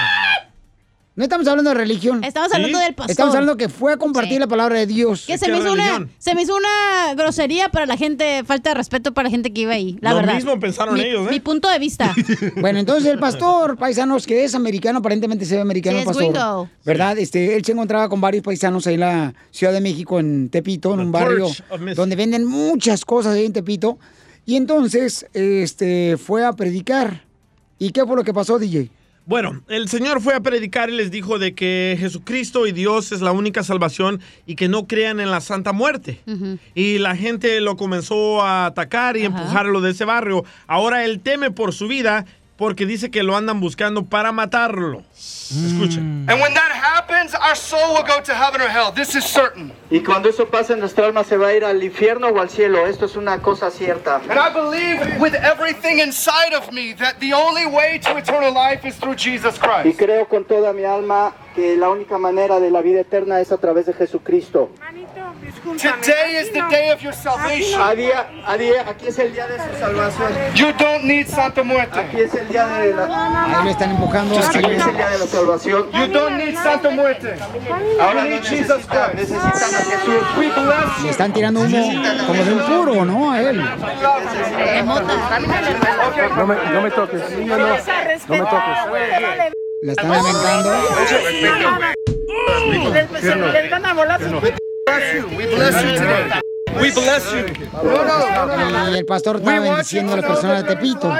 No 1.17 1.23
estamos 1.23 1.47
hablando 1.47 1.71
de 1.71 1.75
religión. 1.75 2.23
Estamos 2.23 2.53
hablando 2.53 2.77
del 2.77 2.93
pastor. 2.93 3.09
Estamos 3.11 3.33
hablando 3.33 3.57
que 3.57 3.69
fue 3.69 3.91
a 3.91 3.97
compartir 3.97 4.33
Sí. 4.33 4.39
la 4.39 4.45
palabra 4.47 4.77
de 4.77 4.85
Dios. 4.85 5.25
Que 5.25 5.37
se 5.39 5.47
¿Qué 5.47 5.51
me, 5.51 5.57
hizo 5.57 5.73
una, 5.73 6.07
se 6.19 6.35
me 6.35 6.43
hizo 6.43 6.55
una 6.55 7.15
grosería 7.15 7.69
para 7.69 7.87
la 7.87 7.97
gente, 7.97 8.43
falta 8.45 8.69
de 8.69 8.75
respeto 8.75 9.15
para 9.15 9.25
la 9.25 9.31
gente 9.31 9.51
que 9.51 9.61
iba 9.61 9.73
ahí, 9.73 9.97
la 9.99 10.11
Lo 10.11 10.17
verdad. 10.17 10.35
mismo 10.35 10.59
pensaron 10.59 10.93
mi, 10.93 11.01
ellos, 11.01 11.25
¿eh? 11.27 11.31
Mi 11.31 11.39
punto 11.39 11.69
de 11.69 11.79
vista. 11.79 12.13
Bueno, 12.61 12.77
entonces 12.77 13.11
el 13.11 13.17
pastor, 13.17 13.77
paisanos, 13.77 14.27
que 14.27 14.43
es 14.43 14.53
americano, 14.53 14.99
aparentemente 14.99 15.43
se 15.45 15.55
ve 15.55 15.61
americano 15.61 15.97
Sí, 15.97 16.03
el 16.03 16.09
es 16.11 16.15
pastor. 16.17 16.33
gringo. 16.33 16.69
¿Verdad? 16.85 17.17
Este, 17.17 17.55
él 17.55 17.65
se 17.65 17.71
encontraba 17.71 18.07
con 18.09 18.21
varios 18.21 18.43
paisanos 18.43 18.85
ahí 18.85 18.93
en 18.93 18.99
la 18.99 19.33
Ciudad 19.49 19.73
de 19.73 19.81
México, 19.81 20.19
en 20.19 20.49
Tepito, 20.49 20.91
en 20.93 20.99
The 20.99 21.05
un 21.05 21.11
barrio 21.11 21.47
donde 21.95 22.15
venden 22.15 22.45
muchas 22.45 23.03
cosas 23.05 23.33
ahí 23.33 23.45
en 23.47 23.53
Tepito. 23.53 23.97
Y 24.45 24.55
entonces, 24.55 25.25
este, 25.33 26.15
fue 26.17 26.45
a 26.45 26.53
predicar. 26.53 27.23
¿Y 27.79 27.89
qué 27.91 28.05
fue 28.05 28.15
lo 28.15 28.23
que 28.23 28.33
pasó, 28.35 28.59
DJ? 28.59 28.91
Bueno, 29.27 29.61
el 29.67 29.89
Señor 29.89 30.21
fue 30.21 30.35
a 30.35 30.39
predicar 30.39 30.89
y 30.89 30.95
les 30.95 31.11
dijo 31.11 31.37
de 31.37 31.53
que 31.53 31.97
Jesucristo 31.99 32.65
y 32.65 32.71
Dios 32.71 33.11
es 33.11 33.19
la 33.19 33.33
única 33.33 33.61
salvación 33.61 34.21
y 34.45 34.55
que 34.55 34.69
no 34.69 34.87
crean 34.87 35.19
en 35.19 35.31
la 35.31 35.41
Santa 35.41 35.73
Muerte. 35.73 36.21
Y 36.73 36.97
la 36.99 37.13
gente 37.13 37.59
lo 37.59 37.75
comenzó 37.75 38.41
a 38.41 38.67
atacar 38.67 39.17
y 39.17 39.25
empujarlo 39.25 39.81
de 39.81 39.91
ese 39.91 40.05
barrio. 40.05 40.45
Ahora 40.65 41.03
él 41.03 41.19
teme 41.19 41.51
por 41.51 41.73
su 41.73 41.89
vida 41.89 42.25
porque 42.57 42.85
dice 42.85 43.09
que 43.11 43.23
lo 43.23 43.37
andan 43.37 43.59
buscando 43.59 44.03
para 44.05 44.31
matarlo. 44.31 45.03
Escuchen. 45.15 46.25
And 46.27 46.41
when 46.41 46.53
that 46.55 46.71
happens, 46.71 47.33
our 47.35 47.55
soul 47.55 47.93
will 47.95 48.03
go 48.03 48.21
to 48.21 48.33
heaven 48.33 48.59
or 48.59 48.67
hell. 48.67 48.91
This 48.91 49.15
is 49.15 49.23
certain. 49.23 49.71
Y 49.89 49.99
cuando 50.01 50.27
eso 50.29 50.47
pase, 50.47 50.75
nuestra 50.75 51.05
alma 51.05 51.23
se 51.23 51.37
va 51.37 51.47
a 51.47 51.53
ir 51.53 51.63
al 51.63 51.81
infierno 51.81 52.27
o 52.27 52.39
al 52.41 52.49
cielo. 52.49 52.85
Esto 52.85 53.05
es 53.05 53.15
una 53.15 53.39
cosa 53.41 53.71
cierta. 53.71 54.17
And 54.29 54.37
I 54.39 54.49
believe 54.53 55.19
with 55.21 55.35
everything 55.35 55.99
inside 55.99 56.53
of 56.53 56.71
me 56.73 56.93
that 56.95 57.19
the 57.19 57.33
only 57.33 57.65
way 57.65 57.99
to 57.99 58.17
eternal 58.17 58.51
life 58.53 58.85
is 58.85 58.95
through 58.97 59.15
Jesus 59.15 59.55
Y 59.57 59.83
Christ. 59.93 59.99
creo 59.99 60.27
con 60.27 60.43
toda 60.43 60.73
mi 60.73 60.83
alma 60.83 61.33
que 61.55 61.77
la 61.77 61.89
única 61.89 62.17
manera 62.17 62.59
de 62.59 62.69
la 62.69 62.81
vida 62.81 63.01
eterna 63.01 63.39
es 63.39 63.51
a 63.51 63.57
través 63.57 63.85
de 63.85 63.93
Jesucristo. 63.93 64.69
Today 65.75 66.37
is 66.39 66.49
the 66.51 66.61
day 66.69 66.89
of 66.91 67.01
your 67.01 67.13
salvation. 67.13 67.81
A 67.81 67.93
día, 67.93 68.25
a 68.45 68.57
día, 68.57 68.87
aquí 68.87 69.07
es 69.07 69.19
el 69.19 69.33
día 69.33 69.47
de 69.47 69.57
su 69.57 69.79
salvación. 69.79 70.31
You 70.55 70.71
don't 70.73 71.03
need 71.03 71.27
Santa 71.27 71.63
Muerte. 71.63 71.99
Aquí 71.99 72.21
es 72.21 72.33
el 72.33 72.47
día 72.47 72.65
de 72.67 72.93
la... 72.93 73.59
Ahí 73.59 73.65
lo 73.65 73.69
están 73.69 73.91
empujando. 73.91 74.39
Aquí 74.39 74.57
es 74.59 74.87
el 74.87 74.95
día 74.95 75.09
de 75.09 75.19
la 75.19 75.27
salvación. 75.27 75.91
You 75.91 76.07
don't 76.07 76.37
need 76.37 76.55
Santa 76.55 76.89
Muerte. 76.91 77.35
Ahora 77.99 78.23
you 78.23 78.29
no 78.29 78.35
need 78.35 78.43
Jesus 78.43 78.77
necesitan, 78.77 79.11
Christ. 79.11 79.29
necesitan 79.29 79.75
a 79.75 79.83
Jesús. 79.83 80.23
We 80.37 80.49
bless 80.49 81.03
Le 81.03 81.09
están 81.09 81.33
tirando 81.33 81.59
humo 81.61 81.91
como 82.25 82.43
de 82.43 82.53
un 82.53 82.59
puro, 82.65 83.05
¿no? 83.05 83.31
A 83.31 83.41
él. 83.41 83.57
No 86.37 86.47
me, 86.47 86.55
no 86.71 86.81
me 86.81 86.91
toques. 86.91 87.21
No, 87.31 87.57
no, 87.57 87.67
no 87.67 87.73
me 87.73 88.39
toques. 88.39 88.81
La 89.81 89.91
están 89.91 90.07
bless 90.07 90.23
you 90.23 90.33
today. 90.33 90.63
We 92.69 92.77
bless 93.95 94.51
you. 94.51 94.66
Y 98.91 98.97
el 98.97 99.05
pastor 99.05 99.37
estaba 99.37 99.59
bendiciendo 99.59 100.13
a 100.13 100.17
la 100.17 100.27
persona 100.27 100.61
de 100.61 100.75
Tepito. 100.75 101.11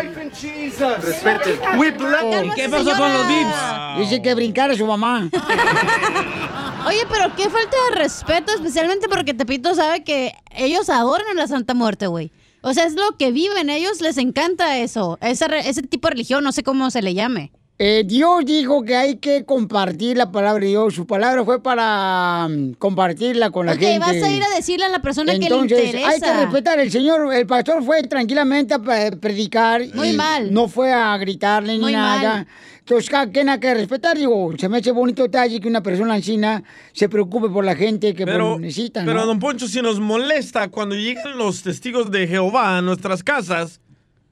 Respete. 1.01 1.59
We 1.77 1.91
bless 1.91 2.53
¿Qué 2.55 2.69
pasó 2.69 2.91
con 2.97 3.13
los 3.13 3.27
VIPs? 3.27 3.99
Dice 3.99 4.21
que 4.21 4.33
brincara 4.35 4.75
su 4.75 4.85
mamá. 4.85 5.29
Oye, 6.87 6.99
pero 7.09 7.35
qué 7.35 7.49
falta 7.49 7.75
de 7.89 7.95
respeto, 7.97 8.53
especialmente 8.53 9.09
porque 9.09 9.33
Tepito 9.33 9.75
sabe 9.75 10.03
que 10.03 10.31
ellos 10.55 10.89
adoran 10.89 11.27
a 11.31 11.33
la 11.33 11.47
Santa 11.47 11.73
Muerte, 11.73 12.07
güey. 12.07 12.31
O 12.61 12.73
sea, 12.73 12.85
es 12.85 12.93
lo 12.93 13.17
que 13.17 13.31
viven, 13.31 13.69
ellos 13.69 14.01
les 14.01 14.17
encanta 14.17 14.77
eso, 14.77 15.17
esa 15.21 15.47
re- 15.47 15.67
ese 15.69 15.81
tipo 15.83 16.07
de 16.07 16.13
religión, 16.13 16.43
no 16.43 16.51
sé 16.51 16.63
cómo 16.63 16.89
se 16.91 17.01
le 17.01 17.13
llame. 17.13 17.51
Eh, 17.79 18.03
Dios 18.07 18.43
dijo 18.43 18.83
que 18.83 18.95
hay 18.95 19.17
que 19.17 19.45
compartir 19.45 20.17
la 20.17 20.31
palabra 20.31 20.61
de 20.63 20.69
Dios. 20.69 20.95
Su 20.95 21.05
palabra 21.05 21.45
fue 21.45 21.61
para 21.61 22.47
mm, 22.49 22.73
compartirla 22.79 23.51
con 23.51 23.67
la 23.67 23.73
Ok, 23.73 23.79
gente. 23.79 23.99
vas 23.99 24.15
a 24.23 24.31
ir 24.31 24.41
a 24.41 24.55
decirle 24.55 24.85
a 24.85 24.89
la 24.89 24.99
persona 25.03 25.33
que 25.33 25.39
le 25.41 25.45
Entonces, 25.45 25.85
interesa. 25.85 26.09
hay 26.09 26.19
que 26.19 26.33
respetar. 26.45 26.79
El 26.79 26.89
señor, 26.91 27.31
el 27.31 27.45
pastor 27.45 27.83
fue 27.83 28.01
tranquilamente 28.03 28.73
a 28.73 28.79
pre- 28.79 29.11
predicar. 29.17 29.83
Muy 29.93 30.09
y 30.09 30.13
mal. 30.17 30.51
No 30.51 30.67
fue 30.67 30.91
a 30.91 31.15
gritarle 31.17 31.73
ni 31.73 31.79
Muy 31.79 31.91
nada. 31.93 32.33
mal. 32.33 32.47
Entonces, 32.79 33.09
cada 33.11 33.29
quien 33.29 33.47
hay 33.49 33.59
que 33.59 33.71
respetar. 33.75 34.17
Digo, 34.17 34.51
se 34.57 34.67
me 34.69 34.77
hace 34.77 34.89
bonito 34.91 35.21
detalle 35.21 35.59
que 35.59 35.67
una 35.67 35.83
persona 35.83 36.15
encina 36.15 36.63
se 36.93 37.07
preocupe 37.09 37.47
por 37.49 37.63
la 37.63 37.75
gente 37.75 38.15
que 38.15 38.25
Pero, 38.25 38.51
pues, 38.53 38.61
necesita. 38.61 39.01
pero 39.05 39.19
¿no? 39.19 39.25
don 39.27 39.37
Poncho, 39.39 39.67
si 39.67 39.83
nos 39.83 39.99
molesta 39.99 40.69
cuando 40.69 40.95
llegan 40.95 41.37
los 41.37 41.61
testigos 41.61 42.09
de 42.09 42.25
Jehová 42.27 42.77
a 42.79 42.81
nuestras 42.81 43.23
casas, 43.23 43.81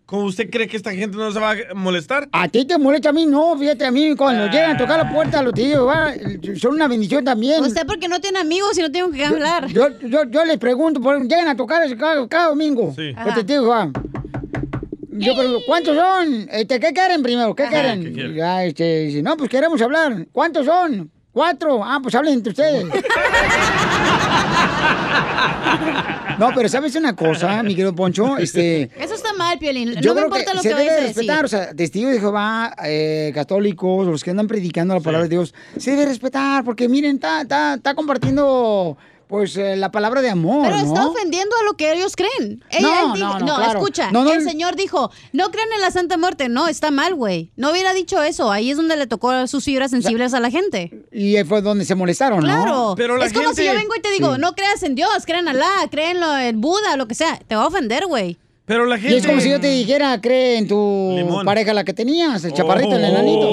¿cómo 0.06 0.24
usted 0.24 0.50
cree 0.50 0.68
que 0.68 0.78
esta 0.78 0.94
gente 0.94 1.18
no 1.18 1.32
se 1.32 1.40
va 1.40 1.52
a 1.52 1.74
molestar? 1.74 2.28
A 2.32 2.48
ti 2.48 2.66
te 2.66 2.78
molesta, 2.78 3.10
a 3.10 3.14
mí 3.14 3.26
no, 3.26 3.58
fíjate, 3.58 3.86
a 3.86 3.92
mí 3.92 4.16
cuando 4.16 4.48
llegan 4.48 4.76
a 4.76 4.78
tocar 4.78 4.98
la 4.98 5.12
puerta 5.12 5.42
los 5.42 5.54
tíos, 5.54 5.88
va, 5.88 6.14
son 6.60 6.76
una 6.76 6.88
bendición 6.88 7.24
también. 7.24 7.64
Usted 7.64 7.86
porque 7.86 8.08
no 8.08 8.20
tiene 8.20 8.40
amigos 8.40 8.78
y 8.78 8.82
no 8.82 8.92
tiene 8.92 9.08
con 9.08 9.18
qué 9.18 9.26
hablar. 9.26 9.68
Yo, 9.68 10.00
yo, 10.02 10.24
yo 10.26 10.46
les 10.46 10.58
pregunto, 10.58 11.02
por, 11.02 11.22
llegan 11.22 11.48
a 11.48 11.56
tocar 11.56 11.96
cada, 11.98 12.28
cada 12.28 12.50
domingo. 12.50 12.94
Sí. 12.96 13.14
Los 13.14 13.36
testigos, 13.36 13.70
va. 13.70 13.92
Yo 15.18 15.34
pregunto, 15.34 15.62
¿cuántos 15.66 15.96
son? 15.96 16.48
Este, 16.52 16.80
¿Qué 16.80 16.92
quieren 16.92 17.24
primero? 17.24 17.56
¿Qué 17.56 17.64
Ajá. 17.64 17.72
quieren? 17.72 18.04
¿Qué 18.04 18.12
quieren? 18.12 18.36
Ya, 18.36 18.66
este, 18.66 19.06
dice, 19.06 19.22
no, 19.22 19.38
pues 19.38 19.50
queremos 19.50 19.82
hablar. 19.82 20.28
¿Cuántos 20.32 20.66
son? 20.66 21.10
Cuatro. 21.32 21.84
Ah, 21.84 22.00
pues 22.02 22.16
hablen 22.16 22.36
entre 22.36 22.52
ustedes. 22.52 22.86
no, 26.40 26.50
pero 26.56 26.70
¿sabes 26.70 26.96
una 26.96 27.16
cosa, 27.16 27.62
mi 27.64 27.70
querido 27.76 27.94
Poncho? 27.96 28.38
Este, 28.38 28.90
Eso 28.98 29.14
está 29.16 29.34
mal, 29.34 29.58
Piolín. 29.60 29.94
yo 30.02 30.14
no 30.14 30.22
me 30.22 30.22
creo 30.22 30.26
importa 30.26 30.52
que 30.52 30.56
lo 30.58 30.62
se 30.64 30.70
que 30.70 30.76
debe 30.76 30.88
vayas 30.90 30.98
a 30.98 31.02
de 31.02 31.08
decir. 31.08 31.18
respetar, 31.24 31.46
o 31.46 31.48
sea, 31.48 31.74
testigos 31.74 32.12
de 32.14 32.20
Jehová, 32.20 32.76
eh, 32.86 33.32
católicos, 33.34 34.08
los 34.08 34.24
que 34.24 34.32
andan 34.32 34.48
predicando 34.48 34.94
la 34.94 35.00
palabra 35.02 35.24
de 35.28 35.30
Dios, 35.36 35.54
se 35.78 35.92
debe 35.92 36.06
respetar, 36.06 36.64
porque 36.64 36.88
miren, 36.90 37.16
está, 37.16 37.42
está, 37.42 37.76
está 37.76 37.94
compartiendo, 37.96 38.98
pues, 39.28 39.58
eh, 39.58 39.76
la 39.76 39.92
palabra 39.92 40.22
de 40.22 40.30
amor, 40.30 40.64
Pero 40.66 40.78
¿no? 40.78 40.84
está 40.86 41.08
ofendiendo 41.08 41.56
a 41.60 41.64
lo 41.64 41.76
que 41.76 41.92
ellos 41.94 42.16
creen. 42.16 42.64
Ella 42.70 42.82
No, 43.08 43.14
dijo- 43.14 43.40
no, 43.40 43.40
no, 43.40 43.56
claro. 43.56 43.80
escucha, 43.80 44.12
No, 44.12 44.24
no, 44.24 44.32
el 44.34 44.44
no. 44.44 44.50
señor 44.50 44.76
dijo, 44.76 45.12
no 45.34 45.50
crean 45.52 45.68
en 45.76 45.82
la 45.82 45.92
Santa 45.92 46.18
Muerte. 46.18 46.48
No, 46.50 46.68
está 46.68 46.92
mal, 46.92 47.16
güey. 47.16 47.52
No 47.56 47.72
hubiera 47.72 47.94
dicho 47.94 48.22
eso. 48.24 48.52
Ahí 48.52 48.72
es 48.72 48.78
donde 48.78 48.96
le 48.98 49.08
tocó 49.08 49.48
sus 49.48 49.64
fibras 49.64 49.92
sensibles 49.92 50.34
a 50.34 50.40
la 50.40 50.52
gente. 50.52 50.92
Y 51.12 51.36
fue 51.44 51.62
donde 51.62 51.86
se 51.86 51.96
molestaron, 51.96 52.40
¿no? 52.40 52.96
Claro. 52.96 52.96
es 53.24 53.34
como 53.34 53.54
si 53.54 53.66
yo 53.66 53.74
vengo 53.74 53.96
y 53.98 54.02
te 54.02 54.12
digo, 54.12 54.36
Sí. 54.36 54.42
no 54.42 54.54
creas 54.54 54.84
en 54.84 54.96
Dios, 54.96 55.10
creen 55.26 55.42
en 55.42 55.56
Alá, 55.56 55.88
creen 55.90 56.18
en 56.24 56.62
Buda, 56.62 56.96
lo 56.98 57.08
que 57.08 57.16
sea. 57.16 57.40
Te 57.48 57.56
va 57.56 57.64
a 57.64 57.68
ofender, 57.68 58.06
güey. 58.06 58.38
Pero 58.68 58.86
la 58.88 58.98
Y 58.98 59.14
es 59.14 59.26
como 59.28 59.40
si 59.42 59.50
yo 59.52 59.60
te 59.60 59.68
dijera, 59.68 60.20
cree 60.22 60.58
en 60.58 60.68
tu 60.68 61.16
pareja 61.46 61.72
la 61.74 61.84
que 61.84 61.94
tenías, 61.94 62.44
el 62.46 62.52
chaparrito, 62.54 62.96
el 62.96 63.04
enanito. 63.06 63.46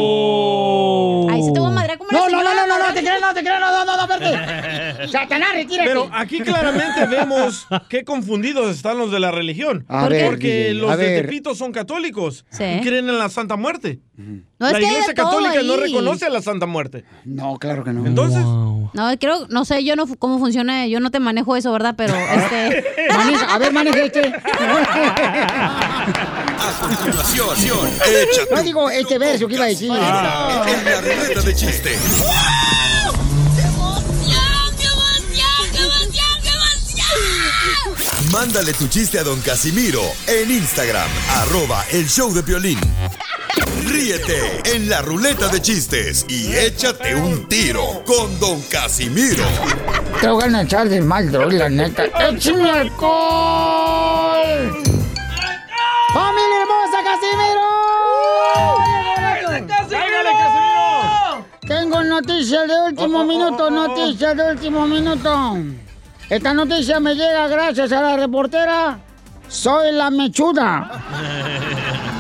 Ahí 1.43 1.47
se 1.49 1.53
te 1.53 1.61
voy 1.61 1.71
a 1.71 1.75
madrear 1.75 1.99
como 1.99 2.11
No, 2.11 2.29
la 2.29 2.37
no, 2.37 2.43
no, 2.43 2.55
no, 2.55 2.67
no, 2.67 2.79
no, 2.89 2.95
te 2.95 3.01
creas, 3.01 3.21
no, 3.21 3.35
te 3.35 3.41
creas, 3.41 3.61
no, 3.61 3.71
no, 3.71 3.85
no, 3.85 3.97
no, 4.07 4.15
espérate. 4.15 5.09
Satanás, 5.13 5.49
retírate. 5.55 5.89
Pero 5.89 6.09
aquí 6.13 6.41
claramente 6.41 7.07
vemos 7.07 7.67
qué 7.89 8.05
confundidos 8.05 8.75
están 8.75 8.99
los 8.99 9.11
de 9.11 9.21
la 9.21 9.31
religión. 9.31 9.85
A 9.89 10.09
Porque 10.09 10.73
los 10.75 10.91
de 10.97 11.05
ver. 11.05 11.23
Tepito 11.27 11.55
son 11.55 11.73
católicos 11.73 12.45
Sí. 12.51 12.65
y 12.65 12.81
creen 12.81 13.09
en 13.09 13.19
la 13.19 13.29
Santa 13.29 13.57
Muerte. 13.57 14.01
No, 14.17 14.67
es 14.69 14.73
la 14.75 14.79
que 14.79 14.85
hay 14.85 14.85
de 14.85 14.89
iglesia 15.01 15.15
todo 15.15 15.27
católica 15.31 15.63
no 15.63 15.73
ahí. 15.75 15.81
reconoce 15.81 16.27
a 16.27 16.31
la 16.31 16.41
Santa 16.43 16.67
Muerte. 16.67 17.05
No, 17.25 17.59
claro 17.59 17.83
que 17.83 17.93
no. 17.93 18.07
Entonces, 18.07 18.41
No, 18.45 18.91
creo, 19.19 19.47
no 19.49 19.65
sé 19.65 19.83
yo 19.85 19.97
no 19.97 20.07
cómo 20.19 20.39
funciona, 20.39 20.87
yo 20.87 21.01
no 21.01 21.11
te 21.11 21.19
manejo 21.19 21.57
eso, 21.57 21.73
¿verdad? 21.73 21.95
Pero 21.97 22.15
este. 22.15 22.85
Maneja, 23.17 23.55
a 23.55 23.59
ver, 23.59 23.73
maneja 23.73 23.99
este. 24.05 24.33
Continuación, 26.81 27.91
échate 28.07 28.55
No 28.55 28.63
digo 28.63 28.91
este 28.91 29.19
verso 29.19 29.47
que 29.49 29.55
iba 29.55 29.65
a 29.65 29.69
decir. 29.69 29.91
en 29.91 30.85
la 30.85 31.01
ruleta 31.01 31.43
de 31.43 31.55
chiste. 31.55 31.99
Mándale 38.31 38.73
tu 38.73 38.89
chiste 38.89 39.19
a 39.19 39.25
don 39.25 39.41
Casimiro 39.43 40.01
en 40.27 40.51
Instagram, 40.51 41.09
arroba 41.37 41.85
el 41.93 42.09
show 42.09 42.33
de 42.33 42.41
violín. 42.43 42.79
Ríete 43.87 44.63
en 44.75 44.89
la 44.89 45.03
ruleta 45.03 45.49
de 45.49 45.61
chistes 45.61 46.25
y 46.29 46.55
échate 46.55 47.15
un 47.15 47.47
tiro 47.47 48.03
con 48.07 48.41
don 48.41 48.63
Casimiro. 48.63 49.45
Te 50.21 50.29
voy 50.29 50.45
a 50.45 50.63
echar 50.63 50.89
de 50.89 51.03
mal, 51.03 51.31
la 51.31 51.69
neta. 51.69 52.05
¡Échame 52.29 52.71
alcohol! 52.71 54.23
¡Familia 56.13 56.59
hermosa, 56.61 56.99
Casimiro! 57.05 57.67
¡Cáigale, 59.89 60.31
Casimiro! 60.31 61.47
Tengo 61.67 62.03
noticias 62.03 62.69
de 62.69 62.81
último 62.89 63.25
minuto, 63.25 63.71
noticias 63.71 64.37
de 64.37 64.51
último 64.51 64.87
minuto. 64.87 65.57
Esta 66.29 66.53
noticia 66.53 67.01
me 67.01 67.15
llega 67.15 67.49
gracias 67.49 67.93
a 67.93 68.03
la 68.03 68.17
reportera 68.17 68.99
Soy 69.49 69.93
la 69.93 70.11
Mechuda. 70.11 70.91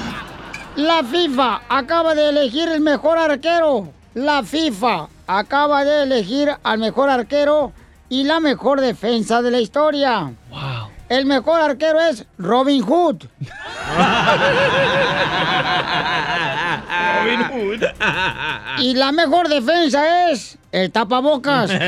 La 0.76 1.05
FIFA 1.05 1.62
acaba 1.68 2.14
de 2.14 2.30
elegir 2.30 2.66
el 2.70 2.80
mejor 2.80 3.18
arquero. 3.18 3.93
La 4.14 4.43
FIFA 4.43 5.09
acaba 5.26 5.84
de 5.84 6.05
elegir 6.05 6.51
al 6.62 6.78
mejor 6.78 7.11
arquero 7.11 7.72
y 8.09 8.24
la 8.24 8.40
mejor 8.40 8.80
defensa 8.80 9.43
de 9.43 9.51
la 9.51 9.61
historia. 9.61 10.32
El 11.11 11.26
mejor 11.26 11.61
arquero 11.61 12.01
es 12.01 12.24
Robin 12.38 12.82
Hood. 12.82 13.16
Robin 17.18 17.42
Hood. 17.50 17.82
Y 18.78 18.94
la 18.94 19.12
mejor 19.12 19.48
defensa 19.48 20.30
es 20.30 20.58
el 20.72 20.90
tapabocas. 20.90 21.70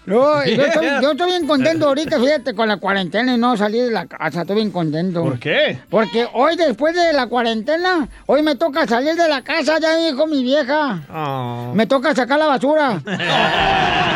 No, 0.05 0.43
yo 0.45 0.63
estoy, 0.63 0.87
yo 1.01 1.11
estoy 1.11 1.27
bien 1.27 1.47
contento 1.47 1.87
ahorita, 1.87 2.19
fíjate, 2.19 2.55
con 2.55 2.67
la 2.67 2.77
cuarentena 2.77 3.35
y 3.35 3.37
no 3.37 3.55
salí 3.55 3.79
de 3.79 3.91
la 3.91 4.07
casa, 4.07 4.41
estoy 4.41 4.55
bien 4.55 4.71
contento. 4.71 5.23
¿Por 5.23 5.39
qué? 5.39 5.79
Porque 5.89 6.27
hoy, 6.33 6.55
después 6.55 6.95
de 6.95 7.13
la 7.13 7.27
cuarentena, 7.27 8.09
hoy 8.25 8.41
me 8.41 8.55
toca 8.55 8.87
salir 8.87 9.15
de 9.15 9.29
la 9.29 9.43
casa, 9.43 9.77
ya 9.79 9.95
dijo 9.95 10.25
mi 10.25 10.43
vieja. 10.43 11.01
Oh. 11.13 11.73
Me 11.75 11.85
toca 11.85 12.15
sacar 12.15 12.39
la 12.39 12.47
basura. 12.47 13.01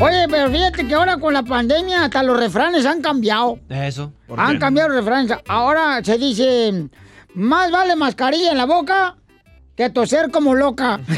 Oye, 0.00 0.26
pero 0.28 0.50
fíjate 0.50 0.86
que 0.88 0.94
ahora 0.96 1.16
con 1.16 1.32
la 1.32 1.44
pandemia 1.44 2.04
hasta 2.04 2.24
los 2.24 2.36
refranes 2.36 2.84
han 2.86 3.00
cambiado. 3.00 3.60
Eso. 3.68 4.12
Han 4.36 4.58
cambiado 4.58 4.88
los 4.88 5.04
refranes. 5.04 5.38
Ahora 5.46 6.02
se 6.02 6.18
dice, 6.18 6.88
más 7.34 7.70
vale 7.70 7.94
mascarilla 7.94 8.50
en 8.50 8.58
la 8.58 8.66
boca 8.66 9.14
que 9.76 9.90
toser 9.90 10.30
como 10.30 10.54
loca. 10.54 11.00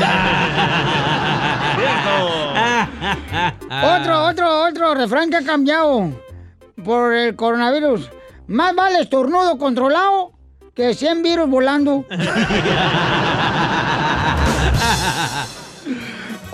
otro, 3.82 4.24
otro, 4.24 4.64
otro 4.64 4.94
refrán 4.94 5.30
que 5.30 5.36
ha 5.36 5.44
cambiado 5.44 6.10
por 6.84 7.12
el 7.14 7.34
coronavirus. 7.36 8.10
Más 8.46 8.74
vale 8.74 9.00
estornudo 9.00 9.58
controlado 9.58 10.32
que 10.74 10.94
100 10.94 11.22
virus 11.22 11.48
volando. 11.48 12.04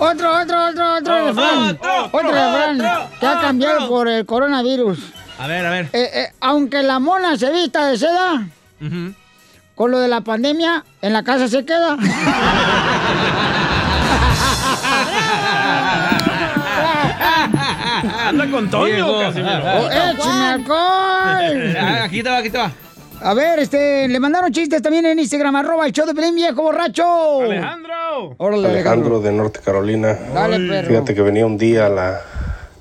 Otro, 0.03 0.33
otro, 0.41 0.65
otro, 0.65 0.95
otro 0.95 1.25
refrán. 1.27 1.77
otro, 1.79 2.05
Otro 2.05 2.31
refrán 2.31 2.81
otro, 2.81 3.09
que 3.19 3.27
ha 3.27 3.39
cambiado 3.39 3.87
por 3.87 4.07
el 4.07 4.25
coronavirus. 4.25 4.97
A 5.37 5.45
ver, 5.45 5.63
a 5.63 5.69
ver. 5.69 5.89
Eh, 5.93 6.09
eh, 6.13 6.33
aunque 6.39 6.81
la 6.81 6.97
mona 6.97 7.37
se 7.37 7.51
vista 7.51 7.85
de 7.85 7.99
seda, 7.99 8.47
Con 9.75 9.91
lo 9.91 9.99
de 9.99 10.07
la 10.07 10.21
pandemia, 10.21 10.83
en 11.01 11.13
la 11.13 11.23
casa 11.23 11.47
se 11.47 11.65
queda. 11.65 11.97
Anda 18.27 18.49
con 18.49 18.69
Toño. 18.69 19.07
¡Oh, 19.07 19.21
échame 19.21 19.49
alcohol! 20.45 20.77
Ah, 21.77 22.03
Aquí 22.05 22.23
te 22.23 22.29
va, 22.29 22.37
aquí 22.37 22.49
te 22.49 22.57
va. 22.57 22.71
A 23.23 23.33
ver, 23.33 23.59
este, 23.59 24.07
le 24.07 24.19
mandaron 24.19 24.51
chistes 24.51 24.81
también 24.81 25.05
en 25.05 25.19
Instagram, 25.19 25.55
arroba 25.55 25.85
el 25.85 25.91
show 25.91 26.05
de 26.07 26.13
Pelín, 26.15 26.35
viejo 26.35 26.61
borracho. 26.63 27.41
Alejandro. 27.41 28.35
Órale, 28.37 28.67
Alejandro. 28.67 28.69
Alejandro 28.69 29.19
de 29.21 29.31
Norte 29.31 29.59
Carolina. 29.63 30.17
Dale, 30.33 30.67
perro. 30.67 30.87
Fíjate 30.87 31.13
que 31.15 31.21
venía 31.21 31.45
un 31.45 31.57
día 31.57 31.87
la 31.89 32.21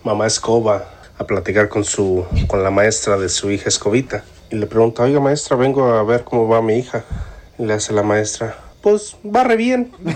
mamá 0.03 0.27
Escoba 0.27 0.85
a 1.19 1.25
platicar 1.25 1.69
con 1.69 1.85
su 1.85 2.25
con 2.47 2.63
la 2.63 2.71
maestra 2.71 3.19
de 3.19 3.29
su 3.29 3.51
hija 3.51 3.69
Escobita 3.69 4.25
y 4.51 4.57
le 4.57 4.67
pregunta, 4.67 5.03
"Oiga, 5.05 5.21
maestra, 5.21 5.57
vengo 5.57 5.85
a 5.85 6.03
ver 6.03 6.25
cómo 6.25 6.49
va 6.49 6.61
mi 6.63 6.79
hija." 6.79 7.05
Y 7.59 7.65
le 7.67 7.75
hace 7.75 7.93
la 7.93 8.03
maestra, 8.03 8.57
"Pues 8.83 9.17
va 9.25 9.45
re 9.45 9.57
bien." 9.57 9.93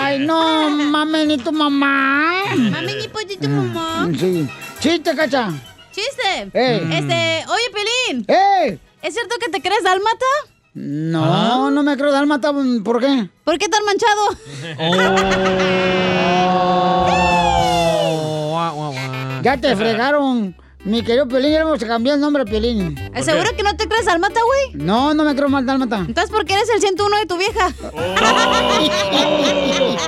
Ay, 0.00 0.20
no, 0.20 0.70
mami, 0.70 1.26
ni 1.26 1.38
tu 1.38 1.52
mamá. 1.52 2.44
Mami, 2.56 2.94
ni 2.94 3.08
pues, 3.08 3.26
ni 3.28 3.36
tu 3.36 3.48
mamá. 3.48 4.08
Sí. 4.18 4.48
Chiste, 4.80 5.14
cacha. 5.14 5.50
Chiste. 5.92 6.50
Eh. 6.54 6.82
Este, 6.92 7.44
oye, 7.50 7.70
Pelín. 7.72 8.24
¡Eh! 8.28 8.78
¿Es 9.02 9.14
cierto 9.14 9.36
que 9.40 9.50
te 9.50 9.60
crees 9.60 9.82
dálmata? 9.82 10.26
No, 10.74 11.70
no 11.70 11.82
me 11.82 11.96
creo 11.96 12.12
dálmata, 12.12 12.52
¿por 12.84 13.00
qué? 13.00 13.28
¿Por 13.44 13.58
qué 13.58 13.68
tan 13.68 13.84
manchado? 13.84 14.28
Ya 19.42 19.56
te 19.56 19.74
fregaron. 19.76 20.54
Mi 20.84 21.02
querido 21.02 21.26
Pelín, 21.26 21.50
ya 21.52 21.64
vamos 21.64 21.82
a 21.82 21.86
cambiar 21.86 22.14
el 22.14 22.20
nombre 22.20 22.42
a 22.42 22.46
Pelín. 22.46 22.96
¿Seguro 23.20 23.50
que 23.56 23.64
no 23.64 23.76
te 23.76 23.88
crees 23.88 24.06
dálmata, 24.06 24.40
güey? 24.42 24.84
No, 24.84 25.12
no 25.12 25.24
me 25.24 25.34
creo 25.34 25.48
mal 25.48 25.66
dálmata. 25.66 25.98
Entonces, 25.98 26.30
¿por 26.30 26.44
qué 26.44 26.54
eres 26.54 26.68
el 26.70 26.80
101 26.80 27.16
de 27.18 27.26
tu 27.26 27.36
vieja? 27.36 27.68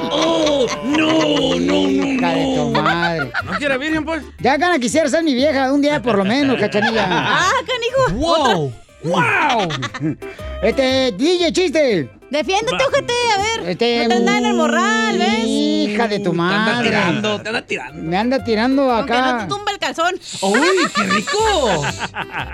no, 0.05 0.67
no, 0.85 1.59
no, 1.59 1.75
Hija 1.91 2.29
de 2.35 2.55
tu 2.55 2.71
madre. 2.71 3.33
¿No 3.45 3.53
quiere 3.59 3.79
virgen, 3.79 4.05
pues? 4.05 4.23
Ya 4.39 4.57
gana 4.57 4.79
quisiera 4.79 5.09
ser 5.09 5.25
mi 5.25 5.35
vieja 5.35 5.73
un 5.73 5.83
día 5.83 6.01
por 6.01 6.17
lo 6.17 6.25
menos, 6.25 6.59
cachanilla. 6.59 7.07
Ah, 7.11 7.51
canijo. 7.67 8.21
¡Wow! 8.21 8.73
¡Wow! 9.05 9.69
Este, 10.63 11.13
DJ, 11.13 11.53
chiste. 11.53 12.20
Defiéndete, 12.31 12.85
ojete, 12.85 13.13
a 13.35 13.39
ver. 13.43 13.71
Este, 13.71 14.03
no 14.05 14.09
te 14.09 14.15
andan 14.15 14.37
en 14.37 14.45
el 14.47 14.55
morral, 14.55 15.19
¿ves? 15.19 15.45
Hija 15.47 16.07
de 16.07 16.21
tu 16.21 16.33
madre. 16.33 16.89
Te 16.91 16.97
anda 16.97 17.03
tirando, 17.03 17.41
te 17.43 17.49
anda 17.49 17.63
tirando. 17.63 18.03
Me 18.03 18.17
anda 18.17 18.45
tirando 18.45 18.91
Aunque 18.91 19.13
no 19.13 19.19
acá. 19.19 19.39
te 19.39 19.47
tumba 19.47 19.73
el 19.73 19.79
calzón. 19.79 20.15
¡Uy, 20.43 20.61
qué 20.95 21.03
rico! 21.03 21.85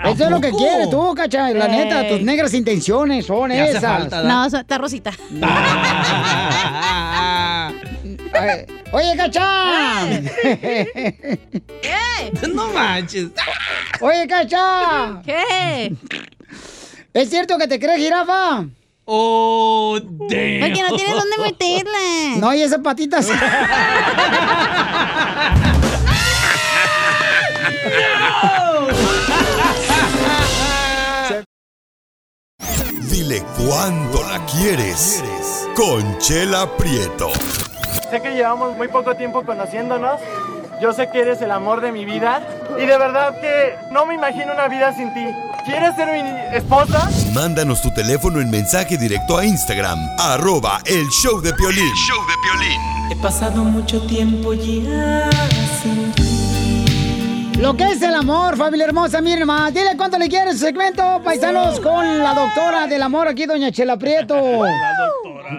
Eso 0.05 0.23
es 0.25 0.31
lo 0.31 0.41
que 0.41 0.51
quieres 0.51 0.89
tú, 0.89 1.13
cacha. 1.15 1.49
La 1.51 1.67
neta, 1.67 2.07
tus 2.07 2.21
negras 2.21 2.53
intenciones 2.55 3.25
son 3.27 3.51
esas. 3.51 4.11
No, 4.23 4.45
está 4.45 4.77
rosita. 4.79 5.11
Ay, 8.33 8.65
Oye, 8.91 9.15
cacha. 9.15 10.07
¿Qué? 10.41 12.31
No 12.53 12.67
manches. 12.73 13.29
Oye, 14.01 14.27
cacha. 14.27 15.21
¿Qué? 15.25 15.93
¿Es 17.13 17.29
cierto 17.29 17.57
que 17.57 17.67
te 17.67 17.79
crees 17.79 17.97
jirafa? 17.99 18.65
Oh, 19.09 19.97
damn. 20.01 20.59
Porque 20.59 20.83
no 20.83 20.97
tienes 20.97 21.15
dónde 21.15 21.37
meterla. 21.41 22.35
No, 22.39 22.53
y 22.53 22.61
esas 22.61 22.81
patitas. 22.81 23.29
Dile 33.09 33.41
cuándo 33.57 34.23
la 34.23 34.45
quieres. 34.45 35.23
Conchela 35.73 36.69
Prieto. 36.75 37.29
Sé 38.11 38.21
que 38.21 38.31
llevamos 38.31 38.75
muy 38.75 38.89
poco 38.89 39.15
tiempo 39.15 39.45
conociéndonos. 39.45 40.19
Yo 40.81 40.93
sé 40.93 41.09
que 41.09 41.21
eres 41.21 41.41
el 41.41 41.51
amor 41.51 41.81
de 41.81 41.91
mi 41.91 42.05
vida. 42.05 42.41
Y 42.77 42.85
de 42.85 42.97
verdad 42.97 43.39
que 43.41 43.75
no 43.91 44.05
me 44.05 44.13
imagino 44.13 44.53
una 44.53 44.67
vida 44.67 44.93
sin 44.93 45.13
ti. 45.13 45.25
¿Quieres 45.65 45.95
ser 45.95 46.07
mi 46.13 46.55
esposa? 46.55 47.09
Mándanos 47.33 47.81
tu 47.81 47.91
teléfono 47.91 48.39
en 48.39 48.49
mensaje 48.49 48.97
directo 48.97 49.37
a 49.37 49.45
Instagram, 49.45 49.99
arroba 50.17 50.79
el 50.85 51.07
show 51.09 51.41
de 51.41 51.51
Piolín. 51.53 51.93
show 51.95 52.19
de 52.25 52.33
Piolín. 52.41 52.79
He 53.11 53.15
pasado 53.21 53.63
mucho 53.63 54.05
tiempo 54.05 54.53
ya 54.53 55.29
sin 55.81 56.13
Lo 57.61 57.75
que 57.75 57.83
es 57.91 58.01
el 58.01 58.13
amor, 58.13 58.55
familia 58.55 58.85
hermosa, 58.85 59.19
miren 59.19 59.47
más. 59.47 59.73
Dile 59.73 59.97
cuánto 59.97 60.17
le 60.17 60.29
quieres 60.29 60.53
su 60.59 60.65
segmento, 60.65 61.21
paisanos, 61.23 61.79
con 61.79 62.19
la 62.19 62.33
doctora 62.33 62.87
del 62.87 63.01
amor 63.01 63.27
aquí, 63.27 63.45
doña 63.45 63.71
Chela 63.71 63.97
Prieto. 63.97 64.35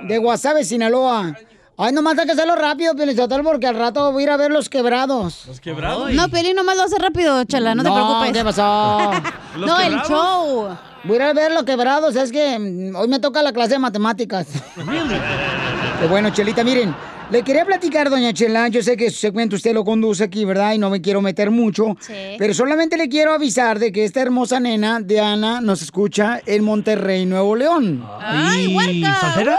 De 0.05 0.19
Guasave, 0.19 0.65
Sinaloa. 0.65 1.35
Ay, 1.81 1.93
nomás 1.93 2.19
hay 2.19 2.27
que 2.27 2.33
hacerlo 2.33 2.57
rápido, 2.57 2.97
Pelizotel, 2.97 3.43
porque 3.45 3.69
al 3.69 3.77
rato 3.77 4.11
voy 4.11 4.25
a 4.25 4.27
ir 4.27 4.31
a 4.31 4.37
ver 4.37 4.51
los 4.51 4.69
quebrados. 4.69 5.45
¿Los 5.47 5.61
quebrados? 5.61 6.13
No, 6.13 6.29
Pelín, 6.29 6.57
nomás 6.57 6.77
lo 6.77 6.83
hace 6.83 6.99
rápido, 6.99 7.45
chala, 7.45 7.73
no, 7.77 7.85
te 7.85 7.91
preocupes. 7.93 8.33
¿qué 8.33 8.43
pasó? 8.43 9.13
¿Los 9.57 9.71
no, 9.71 9.79
el 9.79 9.95
show. 10.03 10.77
Voy 11.05 11.13
a 11.15 11.17
ir 11.17 11.23
a 11.23 11.33
ver 11.33 11.53
los 11.53 11.63
quebrados, 11.63 12.17
es 12.17 12.33
que 12.33 12.59
mm, 12.59 12.97
hoy 12.97 13.07
me 13.07 13.21
toca 13.21 13.45
la 13.45 13.53
clase 13.53 13.75
de 13.75 13.79
matemáticas. 13.79 14.49
Qué 16.01 16.07
bueno, 16.09 16.31
Chelita, 16.31 16.65
miren, 16.65 16.93
le 17.31 17.45
quería 17.45 17.65
platicar, 17.65 18.11
doña 18.11 18.33
Chela, 18.33 18.67
yo 18.67 18.83
sé 18.83 18.97
que 18.97 19.09
su 19.11 19.19
segmento 19.19 19.55
usted 19.55 19.73
lo 19.73 19.85
conduce 19.85 20.25
aquí, 20.25 20.45
¿verdad? 20.45 20.73
Y 20.73 20.79
no 20.79 20.91
me 20.91 21.01
quiero 21.01 21.21
meter 21.23 21.53
mucho, 21.53 21.97
Sí. 22.01 22.13
pero 22.39 22.55
solamente 22.55 22.97
le 22.97 23.09
quiero 23.09 23.33
avisar 23.33 23.79
de 23.79 23.93
que 23.93 24.05
esta 24.05 24.21
hermosa 24.21 24.59
nena, 24.59 24.99
Diana, 25.01 25.61
nos 25.61 25.81
escucha 25.83 26.41
en 26.45 26.65
Monterrey, 26.65 27.25
Nuevo 27.25 27.55
León. 27.55 28.05
Ay, 28.21 28.75
huerca. 28.75 29.59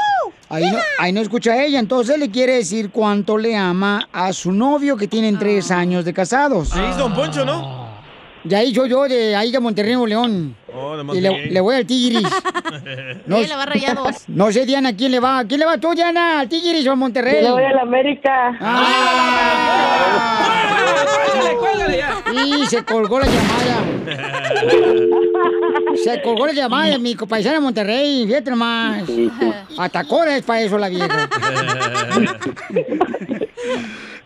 Ahí 0.50 0.64
no, 0.72 0.80
ahí 0.98 1.12
no 1.12 1.22
escucha 1.22 1.52
a 1.52 1.64
ella, 1.64 1.78
entonces 1.78 2.18
le 2.18 2.32
quiere 2.32 2.54
decir 2.56 2.90
cuánto 2.90 3.38
le 3.38 3.56
ama 3.56 4.10
a 4.12 4.34
su 4.34 4.52
novio 4.52 4.98
que 4.98 5.08
tienen 5.08 5.38
tres 5.38 5.70
años 5.70 6.06
de 6.06 6.14
casados. 6.14 6.76
Ahí 6.76 6.90
es 6.90 6.98
Don 6.98 7.14
Poncho, 7.14 7.46
¿no? 7.46 7.88
Ya 8.44 8.60
ahí 8.60 8.72
yo, 8.72 8.86
yo, 8.86 9.04
de 9.08 9.36
ahí 9.36 9.52
de 9.52 9.60
Monterrey, 9.60 9.92
Nuevo 9.92 10.08
León. 10.08 10.56
Oh, 10.74 10.98
de 10.98 11.18
Y 11.18 11.22
le, 11.52 11.62
voy 11.62 11.76
al 11.76 11.86
Tigris. 11.86 12.28
No, 13.26 13.40
le 13.40 13.56
va 13.56 13.66
rayados. 13.66 14.24
no 14.28 14.52
sé, 14.52 14.66
Diana, 14.66 14.96
¿quién 14.96 15.12
le 15.12 15.20
va? 15.20 15.44
¿Quién 15.46 15.60
le 15.60 15.68
va 15.68 15.78
tú, 15.78 15.94
Diana? 15.94 16.40
¿Al 16.40 16.50
Tigris 16.50 16.88
o 16.88 16.94
a 16.94 16.96
Monterrey? 16.96 17.44
Yo 17.44 17.50
le 17.50 17.52
voy 17.52 17.64
a 17.64 17.74
la 17.74 17.82
América. 17.82 18.58
¡Ah! 18.60 20.00
Cuélgale, 21.32 21.58
cuélgale 21.58 21.98
ya. 21.98 22.24
Y 22.34 22.66
se 22.66 22.84
colgó 22.84 23.20
la 23.20 23.28
llamada. 23.28 23.84
Se 26.04 26.22
colgó 26.22 26.46
la 26.48 26.54
llamada 26.54 26.88
de 26.92 27.00
mi 27.00 27.16
paisana 27.16 27.56
de 27.56 27.62
Monterrey, 27.62 28.26
fíjate 28.28 28.50
nomás. 28.52 29.04
Atacó 29.78 30.24
es 30.24 30.44
para 30.44 30.62
eso 30.62 30.78
la 30.78 30.90
vieja. 30.90 31.30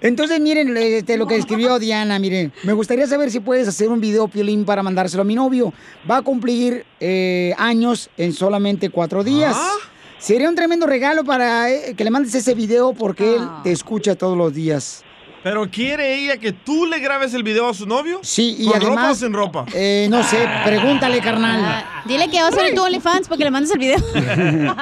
Entonces, 0.02 0.40
miren 0.42 0.76
este, 0.76 1.18
lo 1.18 1.26
que 1.28 1.36
escribió 1.38 1.80
Diana. 1.80 2.20
Miren, 2.20 2.52
me 2.64 2.74
gustaría 2.74 3.08
saber 3.08 3.32
si 3.32 3.40
puedes 3.40 3.68
hacer 3.68 3.90
un 3.90 4.02
video, 4.02 4.28
Piolín, 4.28 4.66
para 4.66 4.84
mandárselo 4.84 5.22
a 5.22 5.26
mi 5.26 5.36
novio. 5.36 5.74
Va 6.10 6.18
a 6.18 6.22
cumplir 6.22 6.86
eh, 7.00 7.54
años 7.58 8.10
en 8.18 8.34
solamente 8.34 8.90
cuatro 8.90 9.24
días. 9.24 9.56
¿Ah? 9.58 9.72
Sería 10.18 10.50
un 10.50 10.56
tremendo 10.56 10.86
regalo 10.88 11.24
para 11.24 11.70
eh, 11.72 11.94
que 11.96 12.04
le 12.04 12.12
mandes 12.12 12.36
ese 12.36 12.54
video 12.54 12.94
porque 12.94 13.36
él 13.36 13.42
Ah. 13.42 13.62
te 13.64 13.72
escucha 13.72 14.16
todos 14.16 14.38
los 14.38 14.54
días. 14.54 15.04
¿Pero 15.44 15.70
quiere 15.70 16.16
ella 16.16 16.38
que 16.38 16.54
tú 16.54 16.86
le 16.86 17.00
grabes 17.00 17.34
el 17.34 17.44
video 17.44 17.68
a 17.68 17.74
su 17.74 17.86
novio? 17.86 18.20
Sí, 18.24 18.56
y 18.60 18.66
¿Con 18.68 18.80
ropa 18.80 18.94
o 18.94 18.98
además... 19.00 19.20
sin 19.20 19.34
ropa? 19.34 19.66
eh, 19.74 20.08
no 20.10 20.24
sé, 20.24 20.48
pregúntale, 20.66 21.20
carnal. 21.20 21.60
Ah, 21.64 22.02
Dile 22.06 22.30
que 22.30 22.42
va 22.42 22.48
a 22.48 22.52
ser 22.52 22.74
tu 22.74 22.82
OnlyFans 22.82 23.28
para 23.28 23.38
que 23.38 23.44
le 23.44 23.52
mandes 23.52 23.72
el 23.72 23.80
video. 23.80 23.98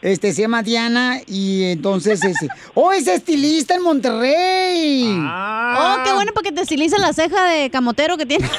Este 0.00 0.32
se 0.32 0.42
llama 0.42 0.62
Diana 0.62 1.18
y 1.26 1.64
entonces 1.72 2.22
ese. 2.22 2.48
¡Oh, 2.74 2.92
es 2.92 3.08
estilista 3.08 3.74
en 3.74 3.82
Monterrey! 3.82 5.12
Ah. 5.22 5.96
Oh, 6.00 6.04
qué 6.04 6.12
bueno 6.12 6.32
para 6.32 6.44
que 6.44 6.52
te 6.52 6.60
estilice 6.62 6.96
la 6.98 7.12
ceja 7.12 7.44
de 7.46 7.68
camotero 7.70 8.16
que 8.16 8.24
tienes. 8.24 8.48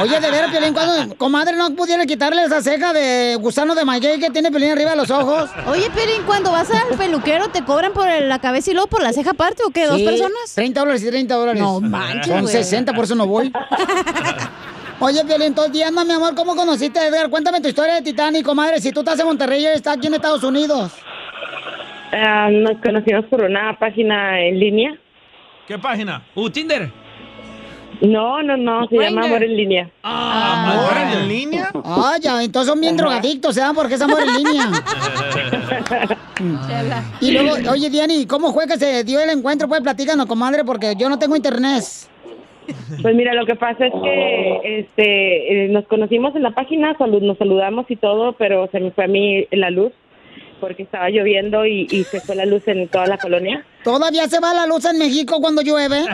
Oye, 0.00 0.20
de 0.20 0.30
veras, 0.30 0.50
Piolín, 0.50 0.72
cuando 0.72 1.14
comadre 1.16 1.56
no 1.56 1.74
pudiera 1.74 2.06
quitarle 2.06 2.44
esa 2.44 2.62
ceja 2.62 2.92
de 2.92 3.36
gusano 3.40 3.74
de 3.74 3.84
maguey 3.84 4.20
que 4.20 4.30
tiene 4.30 4.50
Piolín 4.50 4.70
arriba 4.72 4.90
de 4.90 4.96
los 4.96 5.10
ojos. 5.10 5.50
Oye, 5.66 5.90
Pelín, 5.90 6.22
cuando 6.24 6.52
vas 6.52 6.68
al 6.70 6.96
peluquero, 6.96 7.48
¿te 7.48 7.64
cobran 7.64 7.92
por 7.92 8.06
la 8.08 8.38
cabeza 8.40 8.70
y 8.70 8.74
luego 8.74 8.88
por 8.88 9.02
la 9.02 9.12
ceja 9.12 9.30
aparte 9.30 9.62
o 9.66 9.70
qué? 9.70 9.86
¿Dos 9.86 9.96
Sí, 9.98 10.04
personas? 10.04 10.54
30 10.54 10.80
dólares 10.80 11.02
y 11.02 11.08
30 11.08 11.34
dólares. 11.34 11.60
No 11.60 11.80
manches, 11.80 12.26
Son 12.28 12.40
güey. 12.42 12.52
60, 12.52 12.92
por 12.94 13.04
eso 13.04 13.14
no 13.16 13.26
voy. 13.26 13.52
Oye, 15.04 15.24
Piolín, 15.24 15.48
entonces, 15.48 15.72
Diana, 15.72 16.04
mi 16.04 16.12
amor, 16.12 16.32
¿cómo 16.36 16.54
conociste 16.54 17.00
a 17.00 17.08
Edgar? 17.08 17.28
Cuéntame 17.28 17.60
tu 17.60 17.66
historia 17.66 17.94
de 17.94 18.02
Titanic, 18.02 18.44
comadre. 18.44 18.80
Si 18.80 18.92
tú 18.92 19.00
estás 19.00 19.18
en 19.18 19.26
Monterrey 19.26 19.60
y 19.60 19.66
él 19.66 19.72
está 19.74 19.94
aquí 19.94 20.06
en 20.06 20.14
Estados 20.14 20.44
Unidos. 20.44 20.92
Ah, 22.12 22.48
nos 22.52 22.80
conocimos 22.80 23.24
por 23.24 23.42
una 23.42 23.76
página 23.80 24.40
en 24.40 24.60
línea. 24.60 24.96
¿Qué 25.66 25.76
página? 25.76 26.22
Uh, 26.36 26.48
Tinder. 26.48 26.88
No, 28.00 28.44
no, 28.44 28.56
no, 28.56 28.86
se 28.86 28.96
llama 28.96 29.24
Amor 29.24 29.42
en 29.42 29.56
línea. 29.56 29.90
¿Amor 30.04 30.96
en 30.96 31.28
línea? 31.28 31.72
Ah, 31.84 32.14
ya, 32.20 32.40
entonces 32.40 32.70
son 32.70 32.80
bien 32.80 32.96
drogadictos, 32.96 33.56
¿eh? 33.56 33.62
Porque 33.74 33.94
es 33.94 34.00
amor 34.00 34.20
en 34.22 34.34
línea. 34.34 34.70
Y 37.20 37.30
luego, 37.30 37.70
oye, 37.70 37.90
Diani, 37.90 38.26
¿cómo 38.26 38.52
fue 38.52 38.66
que 38.66 38.76
se 38.76 39.04
dio 39.04 39.20
el 39.20 39.30
encuentro? 39.30 39.68
Pues 39.68 39.80
platícanos, 39.80 40.26
comadre, 40.26 40.64
porque 40.64 40.94
yo 40.96 41.08
no 41.08 41.18
tengo 41.18 41.36
internet. 41.36 41.84
Pues 43.00 43.14
mira, 43.14 43.34
lo 43.34 43.46
que 43.46 43.56
pasa 43.56 43.86
es 43.86 43.92
que 44.02 44.60
este, 44.80 45.64
eh, 45.64 45.68
nos 45.68 45.86
conocimos 45.86 46.34
en 46.36 46.42
la 46.42 46.52
página, 46.52 46.96
salud, 46.98 47.22
nos 47.22 47.38
saludamos 47.38 47.90
y 47.90 47.96
todo, 47.96 48.32
pero 48.34 48.68
se 48.72 48.80
me 48.80 48.90
fue 48.90 49.04
a 49.04 49.08
mí 49.08 49.46
la 49.50 49.70
luz 49.70 49.92
porque 50.60 50.84
estaba 50.84 51.10
lloviendo 51.10 51.66
y, 51.66 51.88
y 51.90 52.04
se 52.04 52.20
fue 52.20 52.36
la 52.36 52.46
luz 52.46 52.68
en 52.68 52.86
toda 52.86 53.06
la 53.06 53.18
colonia. 53.18 53.64
¿Todavía 53.82 54.28
se 54.28 54.38
va 54.38 54.54
la 54.54 54.64
luz 54.64 54.84
en 54.84 54.96
México 54.96 55.40
cuando 55.40 55.60
llueve? 55.60 56.04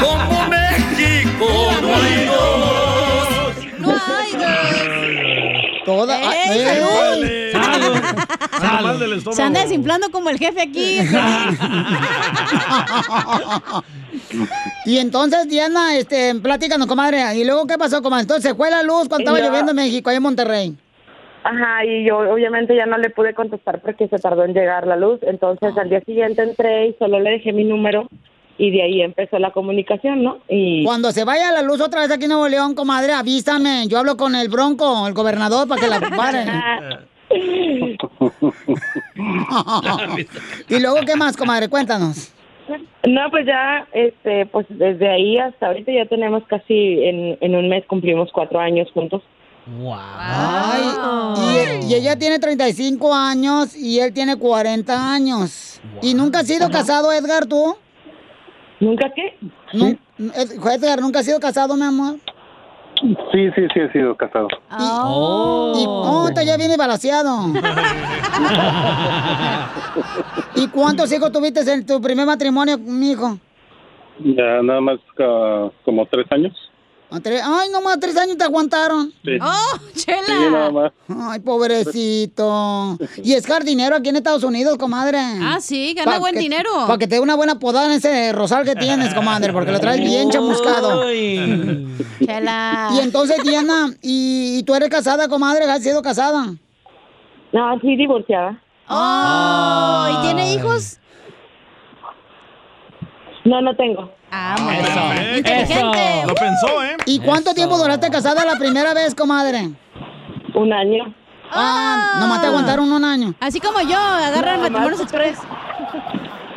Como 0.00 0.48
México 0.48 1.46
no 1.82 1.94
hay 1.96 2.26
dos. 2.26 3.80
No 3.80 3.90
hay 3.90 4.91
Toda. 5.84 6.18
¡Ey, 6.20 6.60
¡Ey! 6.60 7.52
salud! 7.52 7.94
Anda 8.54 8.80
mal 8.82 8.98
del 8.98 9.12
estómago. 9.14 9.36
Se 9.36 9.42
anda 9.42 9.60
desinflando 9.62 10.10
como 10.10 10.30
el 10.30 10.38
jefe 10.38 10.60
aquí. 10.62 10.98
Y 14.84 14.98
entonces, 14.98 15.48
Diana, 15.48 15.96
este, 15.96 16.34
platícanos, 16.36 16.86
comadre. 16.86 17.22
¿Y 17.36 17.44
luego 17.44 17.66
qué 17.66 17.78
pasó, 17.78 18.02
comadre? 18.02 18.22
Entonces, 18.22 18.50
¿se 18.50 18.54
fue 18.56 18.70
la 18.70 18.82
luz 18.82 19.08
cuando 19.08 19.18
estaba 19.18 19.38
no- 19.38 19.44
lloviendo 19.46 19.70
en 19.72 19.76
México, 19.76 20.10
ahí 20.10 20.16
en 20.16 20.22
Monterrey? 20.22 20.76
Ajá, 21.44 21.84
y 21.84 22.04
yo 22.06 22.18
obviamente 22.18 22.74
ya 22.76 22.86
no 22.86 22.98
le 22.98 23.10
pude 23.10 23.34
contestar 23.34 23.80
porque 23.80 24.06
se 24.08 24.18
tardó 24.18 24.44
en 24.44 24.54
llegar 24.54 24.86
la 24.86 24.96
luz. 24.96 25.18
Entonces 25.22 25.76
al 25.76 25.88
día 25.88 26.00
siguiente 26.06 26.42
entré 26.42 26.88
y 26.88 26.94
solo 26.98 27.18
le 27.18 27.30
dejé 27.30 27.52
mi 27.52 27.64
número 27.64 28.08
y 28.62 28.70
de 28.70 28.80
ahí 28.80 29.02
empezó 29.02 29.40
la 29.40 29.50
comunicación, 29.50 30.22
¿no? 30.22 30.38
Y 30.48 30.84
Cuando 30.84 31.10
se 31.10 31.24
vaya 31.24 31.50
la 31.50 31.62
luz 31.62 31.80
otra 31.80 32.02
vez 32.02 32.12
aquí 32.12 32.26
en 32.26 32.30
Nuevo 32.30 32.46
León, 32.46 32.76
comadre, 32.76 33.12
avísame. 33.12 33.88
Yo 33.88 33.98
hablo 33.98 34.16
con 34.16 34.36
el 34.36 34.48
Bronco, 34.48 35.08
el 35.08 35.14
gobernador, 35.14 35.66
para 35.66 35.80
que 35.80 35.88
la 35.88 35.98
paren. 35.98 36.48
y 40.68 40.78
luego, 40.78 40.98
¿qué 41.04 41.16
más, 41.16 41.36
comadre? 41.36 41.68
Cuéntanos. 41.68 42.32
No, 43.08 43.30
pues 43.32 43.46
ya, 43.46 43.88
este, 43.92 44.46
pues 44.46 44.66
desde 44.68 45.08
ahí 45.08 45.38
hasta 45.38 45.66
ahorita 45.66 45.90
ya 45.90 46.06
tenemos 46.06 46.44
casi, 46.46 47.02
en, 47.02 47.36
en 47.40 47.56
un 47.56 47.68
mes 47.68 47.84
cumplimos 47.88 48.30
cuatro 48.32 48.60
años 48.60 48.88
juntos. 48.94 49.22
Ay, 49.96 50.82
y, 51.82 51.92
y 51.92 51.94
ella 51.96 52.16
tiene 52.16 52.38
35 52.38 53.12
años 53.12 53.74
y 53.74 53.98
él 53.98 54.12
tiene 54.12 54.36
40 54.36 55.14
años. 55.14 55.80
¿Y 56.00 56.14
nunca 56.14 56.40
has 56.40 56.46
sido 56.46 56.70
casado, 56.70 57.12
Edgar, 57.12 57.46
tú? 57.46 57.76
¿Nunca 58.82 59.10
qué? 59.14 59.38
Edgar, 60.74 61.00
¿nunca 61.00 61.20
has 61.20 61.24
sido 61.24 61.38
casado, 61.38 61.76
mi 61.76 61.84
amor? 61.84 62.16
Sí, 63.00 63.48
sí, 63.54 63.62
sí, 63.72 63.80
he 63.80 63.92
sido 63.92 64.16
casado. 64.16 64.48
Y, 64.72 64.74
oh, 64.74 66.28
te 66.34 66.44
ya 66.44 66.56
viene 66.56 66.76
balaseado. 66.76 67.46
¿Y 70.56 70.66
cuántos 70.66 71.12
hijos 71.12 71.30
tuviste 71.30 71.60
en 71.72 71.86
tu 71.86 72.00
primer 72.00 72.26
matrimonio, 72.26 72.76
mijo? 72.76 73.38
Ya 74.18 74.60
nada 74.62 74.80
más 74.80 74.98
ah, 75.20 75.70
como 75.84 76.04
tres 76.06 76.26
años. 76.32 76.52
Ay, 77.14 77.68
nomás 77.70 78.00
tres 78.00 78.16
años 78.16 78.38
te 78.38 78.44
aguantaron. 78.44 79.12
Sí. 79.22 79.38
¡Oh, 79.40 79.78
chela! 79.94 80.22
Sí, 80.26 80.32
nada 80.50 80.70
más. 80.70 80.92
Ay, 81.08 81.40
pobrecito. 81.40 82.98
Y 83.22 83.34
es 83.34 83.46
jardinero 83.46 83.96
aquí 83.96 84.08
en 84.08 84.16
Estados 84.16 84.42
Unidos, 84.44 84.78
comadre. 84.78 85.18
Ah, 85.18 85.58
sí, 85.60 85.94
gana 85.94 86.18
buen 86.18 86.34
dinero. 86.36 86.70
Para 86.86 86.98
que 86.98 87.06
te 87.06 87.16
dé 87.16 87.20
una 87.20 87.34
buena 87.34 87.58
podada 87.58 87.86
en 87.86 87.92
ese 87.92 88.32
rosal 88.32 88.64
que 88.64 88.74
tienes, 88.74 89.12
comadre, 89.14 89.52
porque 89.52 89.72
lo 89.72 89.80
traes 89.80 90.00
bien 90.00 90.30
chamuscado. 90.30 91.04
Chela. 92.24 92.90
Y 92.94 92.98
entonces, 93.00 93.42
Diana, 93.44 93.90
¿y, 94.00 94.58
y 94.58 94.62
tú 94.62 94.74
eres 94.74 94.88
casada, 94.88 95.28
comadre? 95.28 95.64
¿Has 95.64 95.82
sido 95.82 96.00
casada? 96.02 96.54
No, 97.52 97.80
sí, 97.80 97.96
divorciada. 97.96 98.58
Oh, 98.88 100.06
¿y 100.10 100.22
tiene 100.22 100.54
hijos? 100.54 100.98
No, 103.44 103.60
no 103.60 103.74
tengo. 103.76 104.10
Ah, 104.34 104.56
Eso. 104.56 105.36
Inteligente. 105.36 106.22
Lo 106.26 106.34
pensó, 106.34 106.82
¿eh? 106.82 106.96
¿Y 107.04 107.18
cuánto 107.20 107.52
tiempo 107.52 107.76
duraste 107.76 108.08
casada 108.08 108.46
la 108.46 108.56
primera 108.56 108.94
vez, 108.94 109.14
comadre? 109.14 109.70
Un 110.54 110.72
año. 110.72 111.14
Ah, 111.50 112.16
nomás 112.18 112.40
te 112.40 112.46
aguantaron 112.46 112.90
un 112.90 113.04
año. 113.04 113.34
Así 113.40 113.60
como 113.60 113.80
yo, 113.82 113.98
agarran 113.98 114.56
No, 114.56 114.62
matrimonios 114.70 115.00
express. 115.02 115.38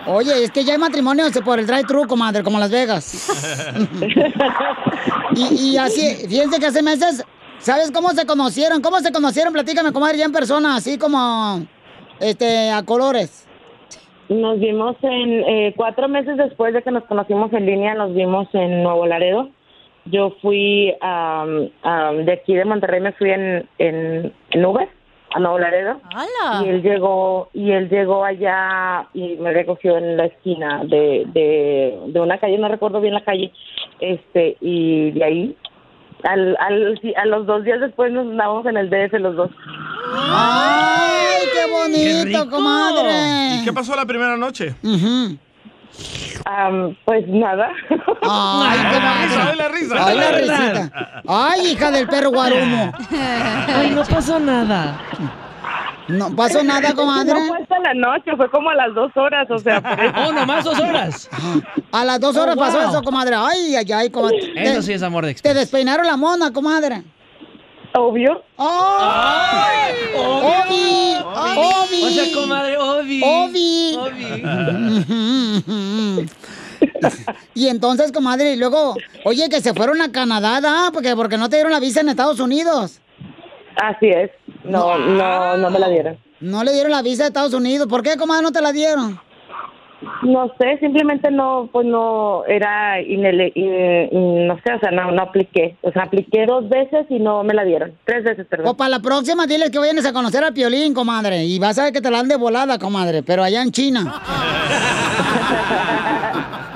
Oye, 0.08 0.46
es 0.46 0.52
que 0.52 0.64
ya 0.64 0.72
hay 0.74 0.80
matrimonios 0.80 1.32
por 1.44 1.60
el 1.60 1.68
drive-thru, 1.68 2.08
comadre, 2.08 2.44
como 2.44 2.60
Las 2.60 2.72
Vegas. 2.72 3.30
y, 5.36 5.72
y 5.72 5.78
así, 5.78 6.28
fíjense 6.30 6.60
que 6.60 6.68
hace 6.68 6.82
meses, 6.82 7.26
¿sabes 7.60 7.92
cómo 7.92 8.12
se 8.12 8.26
conocieron? 8.26 8.82
¿Cómo 8.82 9.02
se 9.02 9.12
conocieron? 9.12 9.52
Platícame, 9.52 9.92
comadre, 9.92 10.20
ya 10.20 10.26
en 10.26 10.32
persona, 10.32 10.78
así 10.78 10.98
como, 10.98 11.66
este, 12.22 12.72
a 12.72 12.84
colores. 12.84 13.46
Nos 14.30 14.60
vimos 14.60 14.96
en 15.02 15.44
eh, 15.48 15.74
cuatro 15.76 16.08
meses 16.08 16.38
después 16.38 16.74
de 16.74 16.82
que 16.82 16.92
nos 16.92 17.04
conocimos 17.04 17.54
en 17.54 17.66
línea, 17.66 17.94
nos 17.94 18.14
vimos 18.14 18.48
en 18.54 18.82
Nuevo 18.82 19.06
Laredo. 19.06 19.50
Yo 20.06 20.32
fui 20.42 20.94
am, 21.02 21.70
de 22.26 22.32
aquí 22.32 22.56
de 22.56 22.66
Monterrey, 22.66 23.02
me 23.02 23.14
fui 23.14 23.32
en, 23.32 23.68
en, 23.78 24.34
en 24.52 24.66
Uber 24.66 24.88
a 25.36 25.40
Nuevo 25.40 25.60
Laredo. 25.60 26.00
Y 26.64 26.70
él 26.70 26.82
llegó 26.82 27.50
y 27.54 27.72
él 27.72 27.90
llegó 27.90 28.24
allá 28.24 29.08
y 29.14 29.36
me 29.36 29.52
recogió 29.52 29.98
en 29.98 30.18
la 30.18 30.26
esquina 30.26 30.84
de, 30.86 31.26
de, 31.28 32.00
de 32.08 32.20
una 32.20 32.38
calle, 32.38 32.58
no 32.58 32.68
recuerdo 32.68 33.02
bien 33.02 33.14
la 33.14 33.24
calle, 33.24 33.52
este 34.00 34.58
y 34.62 35.12
de 35.12 35.24
ahí 35.24 35.58
al, 36.24 36.56
al, 36.60 37.00
a 37.16 37.26
los 37.26 37.46
dos 37.46 37.64
días 37.64 37.80
después 37.80 38.12
nos 38.12 38.28
andábamos 38.28 38.66
en 38.66 38.78
el 38.78 38.90
DF 38.90 39.14
los 39.20 39.36
dos. 39.36 39.52
¡Ay, 40.14 41.25
qué 41.54 41.72
bonito, 41.72 42.50
comadre! 42.50 43.56
¿Y 43.56 43.64
qué 43.66 43.74
pasó 43.74 43.96
la 43.96 44.06
primera 44.06 44.38
noche? 44.38 44.76
Am, 46.46 46.96
pues 47.06 47.26
nada. 47.28 47.70
Ay, 47.89 48.78
comadre. 48.93 49.50
Ay, 49.50 49.56
la 49.58 49.68
risa. 49.70 50.06
Ay, 50.08 50.18
la 50.18 50.32
risita. 50.32 51.22
Ay, 51.28 51.68
hija 51.72 51.91
del 51.91 52.08
perro 52.08 52.30
guarumo. 52.32 52.91
Ay, 53.68 53.91
no 53.91 54.04
pasó 54.04 54.39
nada. 54.39 55.00
No 56.08 56.36
pasó 56.36 56.64
nada, 56.64 56.93
comadre. 56.93 57.34
No 57.34 57.48
fue 57.48 57.58
hasta 57.64 57.80
la 57.80 57.93
noche, 57.96 58.32
fue 58.38 58.52
como 58.52 58.70
a 58.70 58.76
las 58.76 58.93
dos 58.93 59.12
horas, 59.16 59.50
o 59.50 59.58
sea. 59.58 59.82
Oh, 60.28 60.32
nomás 60.34 60.64
dos 60.64 60.80
horas. 60.80 61.30
A 61.91 62.06
las 62.06 62.20
dos 62.20 62.36
Oh, 62.38 62.43
horas 62.43 62.56
pasó 62.58 62.80
eso, 62.82 63.02
comadre. 63.02 63.36
Ay, 63.36 63.76
ay, 63.76 63.91
ay, 63.91 64.10
comadre. 64.12 64.38
Eso 64.56 64.76
Te- 64.76 64.82
sí 64.84 64.93
es 64.93 65.02
amor 65.02 65.26
de 65.26 65.34
Te 65.34 65.54
despeinaron 65.56 66.06
la 66.06 66.16
mona, 66.18 66.52
comadre. 66.54 67.02
Obvio. 67.98 68.43
¡Ay! 68.58 69.93
¡Obi! 70.16 71.16
¡Obi! 71.24 72.04
O 72.04 72.10
sea, 72.10 72.34
comadre, 72.34 72.78
Obi. 72.78 73.22
¡Obi! 73.24 73.98
Y 77.54 77.68
entonces, 77.68 78.12
comadre, 78.12 78.54
y 78.54 78.58
luego, 78.58 78.96
oye, 79.24 79.48
que 79.50 79.62
se 79.62 79.74
fueron 79.74 80.02
a 80.02 80.12
Canadá, 80.12 80.60
¿da? 80.60 80.89
Porque, 80.91 81.16
porque 81.16 81.38
no 81.38 81.50
te 81.50 81.56
dieron 81.56 81.72
la 81.72 81.80
visa 81.80 82.02
en 82.02 82.10
Estados 82.10 82.39
Unidos. 82.39 83.00
Así 83.82 84.10
es. 84.10 84.32
No, 84.64 84.98
no, 84.98 85.58
no 85.58 85.70
me 85.70 85.80
la 85.80 85.88
dieron. 85.88 86.18
No 86.41 86.64
le 86.64 86.74
dieron 86.74 86.91
la 86.91 87.02
visa 87.02 87.24
de 87.24 87.28
Estados 87.28 87.54
Unidos. 87.54 87.88
¿Por 87.88 88.04
qué, 88.04 88.18
comadre, 88.18 88.43
no 88.43 88.52
te 88.52 88.62
la 88.62 88.72
dieron? 88.72 89.20
No 90.24 90.52
sé, 90.60 90.78
simplemente 90.80 91.32
no, 91.32 91.70
pues 91.72 91.86
no, 91.88 92.43
era 92.46 93.02
inele, 93.02 93.52
in- 93.56 94.10
in- 94.12 94.48
no 94.48 94.56
sé, 94.64 94.74
o 94.74 94.80
sea, 94.80 94.91
no, 94.91 95.12
no 95.12 95.22
apliqué. 95.24 95.78
O 95.82 95.91
sea, 95.91 96.04
apliqué 96.04 96.46
dos 96.46 96.68
veces 96.70 97.06
y 97.10 97.20
no 97.20 97.43
me 97.43 97.54
la 97.54 97.64
dieron. 97.64 97.93
Tres 98.06 98.24
veces, 98.24 98.46
perdón. 98.48 98.68
O 98.68 98.76
para 98.76 98.89
la 98.89 99.00
próxima, 99.00 99.48
diles 99.48 99.72
que 99.72 99.80
vayan 99.80 100.06
a 100.06 100.14
conocer 100.14 100.43
al 100.43 100.54
Piolín, 100.54 100.93
comadre. 100.93 101.46
Y 101.46 101.58
vas 101.60 101.80
a 101.80 101.86
ver 101.86 101.93
que 101.93 102.02
te 102.02 102.12
la 102.12 102.18
dan 102.18 102.28
de 102.28 102.36
volada, 102.36 102.78
comadre, 102.78 103.24
pero 103.24 103.43
allá 103.43 103.62
en 103.62 103.72
China. 103.72 104.22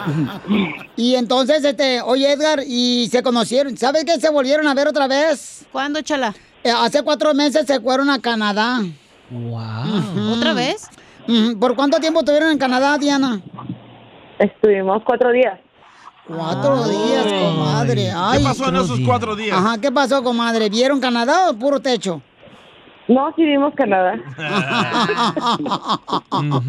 y 0.96 1.16
entonces, 1.16 1.64
este, 1.64 2.02
oye, 2.02 2.32
Edgar, 2.32 2.62
y 2.66 3.08
se 3.12 3.24
conocieron. 3.24 3.78
¿Sabes 3.78 4.06
que 4.06 4.20
se 4.20 4.30
volvieron 4.30 4.68
a 4.68 4.74
ver 4.74 4.88
otra 4.88 5.08
vez? 5.08 5.66
¿Cuándo, 5.72 6.02
chala? 6.02 6.34
Eh, 6.64 6.72
hace 6.76 7.04
cuatro 7.04 7.34
meses 7.34 7.66
se 7.66 7.80
fueron 7.80 8.10
a 8.10 8.20
Canadá. 8.20 8.80
Wow. 9.30 10.34
¿Otra 10.36 10.54
vez? 10.54 10.90
¿Por 11.60 11.76
cuánto 11.76 12.00
tiempo 12.00 12.20
estuvieron 12.20 12.52
en 12.52 12.58
Canadá, 12.58 12.98
Diana? 12.98 13.42
Estuvimos 14.40 15.02
cuatro 15.06 15.32
días. 15.32 15.60
Cuatro 16.28 16.88
días, 16.88 17.26
comadre. 17.26 18.12
Ay. 18.16 18.38
¿Qué 18.40 18.44
pasó 18.44 18.70
en 18.70 18.76
esos 18.78 19.00
cuatro 19.06 19.36
días? 19.36 19.58
Ajá, 19.58 19.80
¿qué 19.82 19.92
pasó, 19.92 20.24
comadre? 20.24 20.70
¿Vieron 20.70 21.00
Canadá 21.00 21.50
o 21.50 21.54
puro 21.54 21.80
techo? 21.80 22.22
No, 23.08 23.34
sí 23.36 23.44
vimos 23.44 23.74
Canadá. 23.76 24.14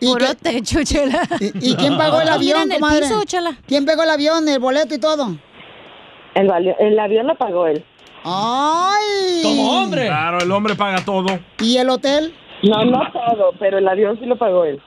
¿Y 0.00 0.06
Puro 0.06 0.26
qué- 0.26 0.34
techo, 0.36 0.82
chela. 0.84 1.22
¿Y, 1.40 1.70
y 1.72 1.76
quién 1.76 1.96
pagó 1.98 2.20
el 2.20 2.28
¿No 2.28 2.34
avión, 2.34 2.70
el 2.72 2.80
comadre? 2.80 3.02
piso? 3.02 3.22
¿Quién 3.66 3.84
pagó 3.84 4.04
el 4.04 4.10
avión, 4.10 4.48
el 4.48 4.58
boleto 4.58 4.94
y 4.94 4.98
todo? 4.98 5.36
El, 6.34 6.50
el 6.78 6.98
avión 6.98 7.26
lo 7.26 7.36
pagó 7.36 7.66
él. 7.66 7.84
¡Ay! 8.24 9.40
Como 9.42 9.82
hombre. 9.82 10.06
Claro, 10.06 10.38
el 10.40 10.50
hombre 10.52 10.74
paga 10.76 11.04
todo. 11.04 11.26
¿Y 11.60 11.76
el 11.78 11.90
hotel? 11.90 12.32
No, 12.62 12.84
no 12.84 13.12
todo, 13.12 13.52
pero 13.58 13.78
el 13.78 13.88
avión 13.88 14.18
sí 14.18 14.26
lo 14.26 14.36
pagó 14.36 14.64
él. 14.64 14.80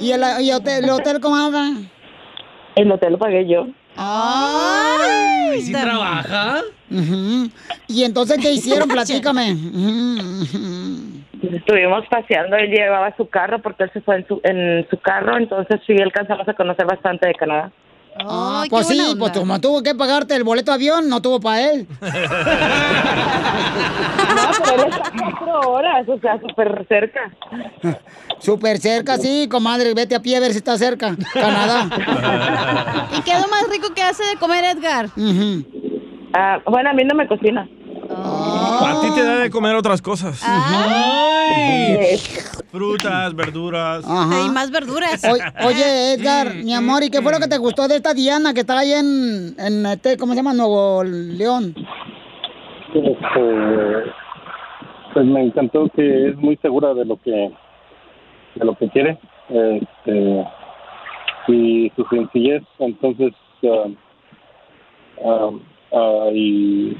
¿Y 0.00 0.12
el, 0.12 0.22
y 0.40 0.52
hotel, 0.52 0.84
el 0.84 0.90
hotel, 0.90 1.20
comadre? 1.20 1.88
El 2.76 2.90
hotel 2.90 3.12
lo 3.12 3.18
pagué 3.18 3.46
yo. 3.46 3.66
¡Ay! 3.96 5.58
¿Y 5.58 5.62
si 5.62 5.72
trabaja? 5.72 6.60
¿Y 7.88 8.04
entonces 8.04 8.38
qué 8.40 8.52
hicieron? 8.52 8.88
Platícame. 8.88 9.56
Pues 11.40 11.54
estuvimos 11.54 12.06
paseando, 12.08 12.56
él 12.56 12.70
llevaba 12.70 13.14
su 13.16 13.28
carro 13.28 13.60
porque 13.60 13.84
él 13.84 13.90
se 13.92 14.00
fue 14.00 14.16
en 14.16 14.26
su, 14.26 14.40
en 14.44 14.86
su 14.90 14.98
carro, 14.98 15.36
entonces 15.36 15.80
sí 15.86 15.94
alcanzamos 16.00 16.48
a 16.48 16.54
conocer 16.54 16.86
bastante 16.86 17.28
de 17.28 17.34
Canadá. 17.34 17.70
Ah, 18.26 18.64
pues 18.68 18.86
sí, 18.86 19.00
pues 19.18 19.32
como 19.32 19.60
tuvo 19.60 19.82
que 19.82 19.94
pagarte 19.94 20.36
el 20.36 20.44
boleto 20.44 20.70
de 20.70 20.74
avión, 20.76 21.08
no 21.08 21.22
tuvo 21.22 21.40
para 21.40 21.70
él. 21.70 21.86
No, 24.30 24.50
pero 24.64 24.84
él 24.84 24.92
está 24.92 25.12
cuatro 25.18 25.70
horas, 25.72 26.08
o 26.08 26.18
sea, 26.20 26.40
súper 26.40 26.86
cerca. 26.88 27.20
Súper 28.38 28.78
cerca, 28.78 29.16
sí, 29.18 29.48
comadre, 29.50 29.94
vete 29.94 30.14
a 30.14 30.20
pie 30.20 30.36
a 30.36 30.40
ver 30.40 30.52
si 30.52 30.58
está 30.58 30.78
cerca. 30.78 31.16
Canadá. 31.32 33.08
¿Y 33.18 33.22
qué 33.22 33.32
es 33.32 33.40
lo 33.40 33.48
más 33.48 33.68
rico 33.70 33.92
que 33.94 34.02
hace 34.02 34.22
de 34.24 34.36
comer 34.36 34.64
Edgar? 34.64 35.08
Ah, 36.32 36.58
bueno, 36.66 36.90
a 36.90 36.92
mí 36.92 37.04
no 37.04 37.14
me 37.14 37.26
cocina. 37.26 37.68
A 38.24 39.00
ti 39.02 39.10
te 39.14 39.24
da 39.24 39.36
de 39.36 39.50
comer 39.50 39.74
otras 39.76 40.00
cosas. 40.02 40.42
Ay. 40.46 42.16
Frutas, 42.70 43.34
verduras. 43.34 44.04
Ajá. 44.08 44.46
Y 44.46 44.50
más 44.50 44.70
verduras. 44.70 45.22
O- 45.24 45.66
oye, 45.66 46.14
Edgar, 46.14 46.54
mi 46.54 46.72
amor, 46.74 47.02
¿y 47.02 47.10
qué 47.10 47.20
fue 47.22 47.32
lo 47.32 47.38
que 47.38 47.48
te 47.48 47.58
gustó 47.58 47.88
de 47.88 47.96
esta 47.96 48.14
Diana 48.14 48.54
que 48.54 48.60
está 48.60 48.78
ahí 48.78 48.92
en, 48.92 49.54
en 49.58 49.86
este, 49.86 50.16
¿cómo 50.16 50.32
se 50.32 50.36
llama? 50.38 50.54
Nuevo 50.54 51.02
León. 51.04 51.74
Este, 52.94 54.12
pues 55.12 55.26
me 55.26 55.42
encantó 55.44 55.88
que 55.94 56.28
es 56.30 56.36
muy 56.36 56.56
segura 56.62 56.94
de 56.94 57.04
lo 57.04 57.16
que 57.20 57.50
de 58.56 58.64
lo 58.64 58.74
que 58.76 58.88
quiere 58.90 59.18
este, 59.48 60.44
y 61.48 61.90
su 61.94 62.04
sencillez 62.10 62.62
entonces 62.80 63.32
ah, 63.64 63.86
ah, 65.24 65.50
ah, 65.92 66.28
y 66.34 66.96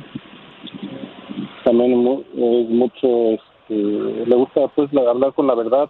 también 1.64 2.24
es 2.34 2.68
mucho 2.68 3.30
este, 3.30 3.74
le 3.74 4.36
gusta 4.36 4.68
pues 4.68 4.92
la- 4.92 5.10
hablar 5.10 5.32
con 5.34 5.46
la 5.46 5.54
verdad 5.54 5.88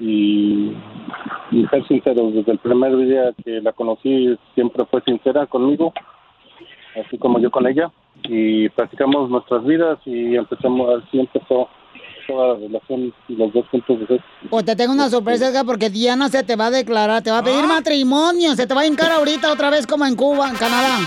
y, 0.00 0.72
y 1.50 1.66
ser 1.70 1.86
sincero. 1.86 2.30
Desde 2.30 2.52
el 2.52 2.58
primer 2.58 2.96
día 2.96 3.32
que 3.44 3.60
la 3.60 3.72
conocí 3.72 4.36
siempre 4.54 4.84
fue 4.86 5.02
sincera 5.02 5.46
conmigo 5.46 5.92
así 7.04 7.18
como 7.18 7.38
yo 7.38 7.50
con 7.50 7.66
ella. 7.66 7.90
Y 8.24 8.68
practicamos 8.70 9.28
nuestras 9.30 9.64
vidas 9.64 9.98
y 10.06 10.36
empezamos 10.36 11.02
así 11.02 11.20
empezó 11.20 11.68
toda 12.26 12.48
la 12.48 12.54
relación 12.54 13.12
y 13.28 13.36
los 13.36 13.52
dos 13.52 13.64
de. 13.72 14.20
Pues 14.50 14.64
te 14.64 14.76
tengo 14.76 14.92
una 14.92 15.08
sorpresa, 15.08 15.48
Edgar, 15.48 15.64
porque 15.64 15.90
Diana 15.90 16.28
se 16.28 16.42
te 16.42 16.56
va 16.56 16.66
a 16.66 16.70
declarar, 16.70 17.22
te 17.22 17.30
va 17.30 17.38
a 17.38 17.42
pedir 17.42 17.64
matrimonio, 17.66 18.54
se 18.54 18.66
te 18.66 18.74
va 18.74 18.82
a 18.82 18.86
hincar 18.86 19.12
ahorita 19.12 19.52
otra 19.52 19.70
vez 19.70 19.86
como 19.86 20.04
en 20.06 20.16
Cuba, 20.16 20.48
en 20.48 20.56
Canadá. 20.56 20.98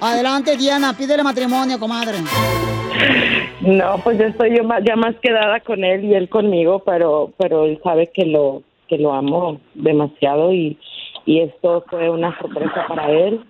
Adelante, 0.00 0.56
Diana, 0.56 0.96
pídele 0.96 1.22
matrimonio, 1.22 1.78
comadre. 1.78 2.18
No, 3.60 3.98
pues 4.02 4.18
yo 4.18 4.26
estoy 4.26 4.56
yo 4.56 4.64
más, 4.64 4.82
ya 4.84 4.96
más 4.96 5.14
quedada 5.22 5.60
con 5.60 5.84
él 5.84 6.04
y 6.04 6.14
él 6.14 6.28
conmigo, 6.28 6.82
pero 6.84 7.32
pero 7.38 7.64
él 7.64 7.80
sabe 7.82 8.10
que 8.12 8.26
lo 8.26 8.62
que 8.88 8.98
lo 8.98 9.12
amo 9.12 9.60
demasiado 9.74 10.52
y, 10.52 10.78
y 11.26 11.40
esto 11.40 11.84
fue 11.88 12.10
una 12.10 12.36
sorpresa 12.38 12.84
para 12.88 13.10
él. 13.10 13.40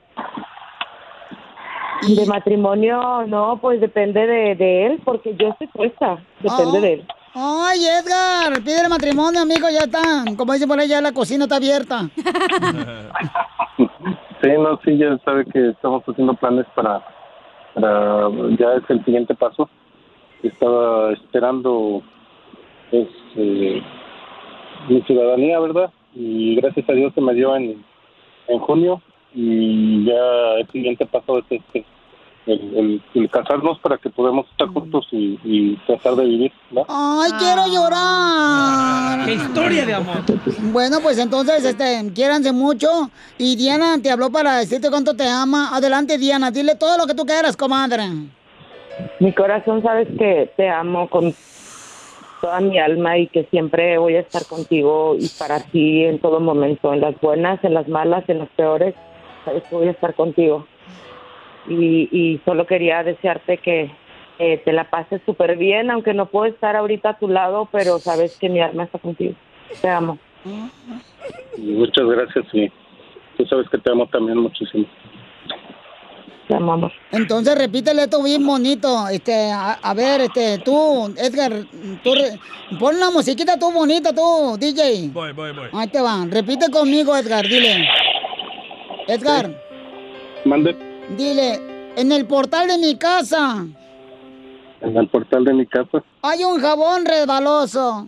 De 2.08 2.26
matrimonio, 2.26 3.24
no, 3.26 3.58
pues 3.60 3.80
depende 3.80 4.26
de, 4.26 4.54
de 4.56 4.86
él, 4.86 5.00
porque 5.04 5.34
yo 5.36 5.48
estoy 5.50 5.66
puesta, 5.68 6.18
depende 6.40 6.78
Ah. 6.78 6.80
de 6.80 6.92
él. 6.94 7.06
Ay, 7.34 7.78
Edgar, 7.86 8.62
pídele 8.62 8.88
matrimonio, 8.90 9.40
amigo, 9.40 9.66
ya 9.70 9.84
está. 9.84 10.02
Como 10.36 10.52
dicen 10.52 10.68
por 10.68 10.78
ahí, 10.78 10.88
ya 10.88 11.00
la 11.00 11.12
cocina 11.12 11.44
está 11.44 11.56
abierta. 11.56 12.08
Sí, 14.42 14.48
no, 14.58 14.78
sí, 14.84 14.98
ya 14.98 15.16
sabe 15.24 15.44
que 15.46 15.68
estamos 15.70 16.02
haciendo 16.04 16.34
planes 16.34 16.66
para, 16.74 17.00
para 17.74 18.28
ya 18.58 18.72
es 18.74 18.82
el 18.90 19.04
siguiente 19.04 19.34
paso. 19.36 19.68
Estaba 20.42 21.12
esperando 21.12 22.02
pues, 22.90 23.06
eh, 23.36 23.80
mi 24.88 25.00
ciudadanía, 25.02 25.60
¿verdad? 25.60 25.92
Y 26.14 26.56
gracias 26.56 26.88
a 26.88 26.92
Dios 26.92 27.12
se 27.14 27.20
me 27.20 27.34
dio 27.34 27.54
en, 27.54 27.84
en 28.48 28.58
junio 28.58 29.00
y 29.34 30.04
ya 30.04 30.54
el 30.58 30.68
siguiente 30.70 31.06
paso 31.06 31.38
es 31.38 31.44
este, 31.50 31.84
el, 32.46 32.76
el- 32.76 33.02
el 33.14 33.30
casarnos 33.30 33.78
para 33.80 33.98
que 33.98 34.10
podamos 34.10 34.46
estar 34.50 34.66
juntos 34.68 35.06
y, 35.12 35.38
y 35.44 35.76
tratar 35.86 36.16
de 36.16 36.24
vivir. 36.24 36.52
Ay, 36.88 37.30
quiero 37.38 37.66
llorar. 37.72 39.24
¡Qué 39.24 39.34
historia 39.34 39.86
de 39.86 39.94
amor! 39.94 40.16
Bueno, 40.72 40.98
pues 41.02 41.18
entonces, 41.18 41.64
este, 41.64 42.10
quiéranse 42.14 42.52
mucho. 42.52 43.10
Y 43.38 43.56
Diana 43.56 43.96
te 44.02 44.10
habló 44.10 44.30
para 44.30 44.56
decirte 44.58 44.90
cuánto 44.90 45.14
te 45.14 45.28
ama. 45.28 45.70
Adelante, 45.76 46.18
Diana, 46.18 46.50
dile 46.50 46.74
todo 46.74 46.98
lo 46.98 47.06
que 47.06 47.14
tú 47.14 47.24
quieras, 47.24 47.56
comadre. 47.56 48.04
Mi 49.20 49.32
corazón 49.32 49.82
sabes 49.82 50.08
que 50.18 50.50
te 50.56 50.68
amo 50.68 51.08
con 51.08 51.32
toda 52.40 52.60
mi 52.60 52.78
alma 52.78 53.18
y 53.18 53.28
que 53.28 53.44
siempre 53.44 53.96
voy 53.98 54.16
a 54.16 54.20
estar 54.20 54.44
contigo 54.46 55.14
y 55.18 55.28
para 55.38 55.60
ti 55.60 56.04
en 56.04 56.18
todo 56.18 56.40
momento, 56.40 56.92
en 56.92 57.00
las 57.00 57.18
buenas, 57.20 57.62
en 57.62 57.72
las 57.74 57.86
malas, 57.88 58.24
en 58.28 58.40
las 58.40 58.48
peores, 58.50 58.94
voy 59.70 59.88
a 59.88 59.92
estar 59.92 60.14
contigo. 60.14 60.66
Y, 61.68 62.08
y 62.10 62.40
solo 62.44 62.66
quería 62.66 63.02
desearte 63.04 63.58
que 63.58 63.90
eh, 64.38 64.58
te 64.64 64.72
la 64.72 64.90
pases 64.90 65.20
súper 65.24 65.56
bien, 65.56 65.90
aunque 65.90 66.12
no 66.14 66.26
puedo 66.26 66.46
estar 66.46 66.74
ahorita 66.76 67.10
a 67.10 67.18
tu 67.18 67.28
lado, 67.28 67.68
pero 67.70 68.00
sabes 68.00 68.32
que 68.40 68.48
mi 68.48 68.60
alma 68.60 68.84
está 68.84 68.98
contigo. 68.98 69.34
Te 69.80 69.88
amo. 69.88 70.18
Muchas 71.58 72.06
gracias 72.06 72.44
y 72.52 72.68
tú 73.36 73.46
sabes 73.46 73.68
que 73.70 73.78
te 73.78 73.90
amo 73.90 74.06
también 74.08 74.38
muchísimo. 74.38 74.86
Te 76.48 76.54
amo, 76.56 76.72
amor. 76.72 76.92
Entonces 77.12 77.56
repítele 77.56 78.02
esto 78.02 78.22
bien 78.22 78.44
bonito. 78.44 79.06
Este, 79.08 79.50
a, 79.52 79.74
a 79.74 79.94
ver, 79.94 80.22
este, 80.22 80.58
tú, 80.58 81.14
Edgar, 81.16 81.52
tú 82.02 82.14
re- 82.14 82.38
pon 82.80 82.96
una 82.96 83.10
musiquita 83.10 83.56
tú 83.58 83.70
bonita, 83.70 84.12
tú, 84.12 84.56
DJ. 84.58 85.10
Voy, 85.12 85.32
voy, 85.32 85.52
voy. 85.52 85.68
Ahí 85.72 85.86
te 85.88 86.00
va. 86.00 86.26
Repite 86.28 86.68
conmigo, 86.70 87.16
Edgar, 87.16 87.44
dile. 87.46 87.86
Edgar, 89.08 89.50
Mande. 90.44 90.76
Dile, 91.16 91.60
en 91.96 92.12
el 92.12 92.26
portal 92.26 92.68
de 92.68 92.78
mi 92.78 92.96
casa. 92.96 93.66
En 94.80 94.96
el 94.96 95.08
portal 95.08 95.44
de 95.44 95.54
mi 95.54 95.66
casa. 95.66 96.02
Hay 96.22 96.44
un 96.44 96.60
jabón 96.60 97.04
resbaloso. 97.04 98.06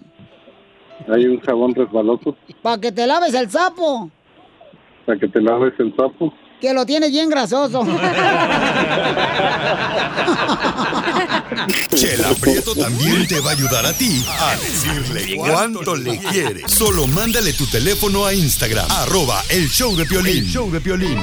Hay 1.09 1.27
un 1.27 1.41
jabón 1.41 1.75
resbaloso. 1.75 2.37
Para 2.63 2.81
que 2.81 2.93
te 2.93 3.07
laves 3.07 3.35
el 3.35 3.51
sapo, 3.51 4.11
para 5.05 5.19
que 5.19 5.29
te 5.29 5.41
laves 5.41 5.75
el 5.79 5.95
sapo. 5.97 6.33
que 6.61 6.73
lo 6.73 6.87
tienes 6.87 7.11
bien 7.11 7.29
grasoso. 7.29 7.85
Chela 11.95 12.35
Prieto 12.41 12.75
también 12.75 13.27
te 13.27 13.41
va 13.41 13.51
a 13.51 13.53
ayudar 13.55 13.87
a 13.87 13.93
ti 13.93 14.25
a 14.29 14.57
decirle 14.57 15.37
cuánto 15.37 15.95
le 15.95 16.19
quieres. 16.19 16.71
Solo 16.71 17.07
mándale 17.07 17.53
tu 17.53 17.67
teléfono 17.67 18.27
a 18.27 18.35
Instagram, 18.35 18.91
arroba 18.91 19.43
el 19.49 19.69
show 19.69 19.95
de 19.97 20.05
Piolín. 20.05 20.45
El 20.45 20.51
show 20.51 20.71
de 20.71 20.81
Piolín. 20.81 21.19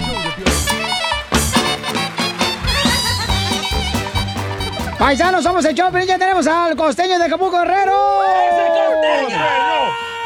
Paisanos, 4.97 5.43
somos 5.43 5.65
el 5.65 5.73
Chopin, 5.73 6.05
ya 6.05 6.19
tenemos 6.19 6.45
al 6.45 6.75
costeño 6.75 7.17
de 7.17 7.25
Acapulco 7.25 7.59
Guerrero. 7.59 8.21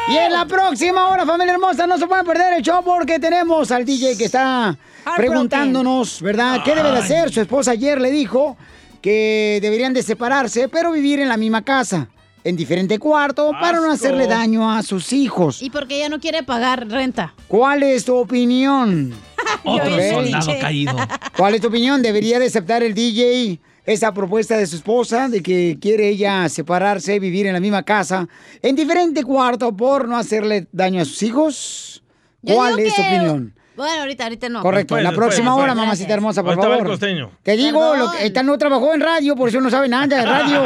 Y 0.08 0.16
en 0.18 0.32
la 0.32 0.46
próxima 0.46 1.08
hora, 1.08 1.24
familia 1.24 1.54
hermosa, 1.54 1.86
no 1.86 1.96
se 1.98 2.06
pueden 2.06 2.26
perder 2.26 2.52
el 2.52 2.62
show 2.62 2.84
porque 2.84 3.18
tenemos 3.18 3.70
al 3.70 3.84
DJ 3.84 4.16
que 4.18 4.26
está 4.26 4.76
preguntándonos, 5.16 6.20
¿verdad? 6.20 6.60
¿Qué 6.62 6.74
debe 6.74 6.90
de 6.90 6.98
hacer? 6.98 7.32
Su 7.32 7.40
esposa 7.40 7.72
ayer 7.72 8.00
le 8.00 8.10
dijo 8.10 8.56
que 9.00 9.58
deberían 9.62 9.92
de 9.94 10.02
separarse, 10.02 10.68
pero 10.68 10.92
vivir 10.92 11.20
en 11.20 11.28
la 11.28 11.36
misma 11.36 11.64
casa, 11.64 12.08
en 12.44 12.56
diferente 12.56 12.98
cuarto, 12.98 13.50
para 13.60 13.78
no 13.80 13.90
hacerle 13.90 14.26
daño 14.26 14.70
a 14.72 14.82
sus 14.82 15.12
hijos. 15.12 15.62
Y 15.62 15.70
porque 15.70 15.96
ella 15.96 16.08
no 16.08 16.20
quiere 16.20 16.42
pagar 16.42 16.86
renta. 16.88 17.34
¿Cuál 17.48 17.82
es 17.82 18.04
tu 18.04 18.14
opinión? 18.16 19.12
Otro 19.64 19.90
soldado 20.10 20.52
caído. 20.60 20.94
¿Cuál 21.36 21.54
es 21.54 21.60
tu 21.60 21.68
opinión? 21.68 22.02
¿Debería 22.02 22.38
de 22.38 22.46
aceptar 22.46 22.82
el 22.82 22.94
DJ 22.94 23.60
esa 23.84 24.12
propuesta 24.12 24.56
de 24.56 24.66
su 24.66 24.76
esposa 24.76 25.28
de 25.28 25.42
que 25.42 25.78
quiere 25.80 26.08
ella 26.08 26.48
separarse, 26.48 27.18
vivir 27.20 27.46
en 27.46 27.52
la 27.52 27.60
misma 27.60 27.82
casa, 27.84 28.28
en 28.62 28.74
diferente 28.76 29.22
cuarto 29.22 29.76
por 29.76 30.08
no 30.08 30.16
hacerle 30.16 30.66
daño 30.72 31.00
a 31.02 31.04
sus 31.04 31.22
hijos? 31.22 32.02
¿Cuál 32.44 32.78
es 32.78 32.94
tu 32.94 33.02
que- 33.02 33.08
opinión? 33.08 33.54
Bueno, 33.76 34.00
ahorita, 34.00 34.24
ahorita 34.24 34.48
no. 34.48 34.62
Correcto, 34.62 34.96
la 34.98 35.12
próxima 35.12 35.54
hora, 35.54 35.74
mamacita 35.74 36.14
hermosa, 36.14 36.42
por 36.42 36.52
Ahorita 36.52 36.68
va 36.68 36.74
el 36.74 36.80
favor. 36.80 36.92
costeño. 36.92 37.30
Te 37.42 37.56
digo, 37.56 37.94
lo 37.94 38.10
que, 38.10 38.26
esta 38.26 38.42
no 38.42 38.56
trabajó 38.56 38.94
en 38.94 39.00
radio, 39.02 39.36
por 39.36 39.48
eso 39.50 39.60
no 39.60 39.68
sabe 39.70 39.88
nada 39.88 40.06
de 40.06 40.24
radio. 40.24 40.62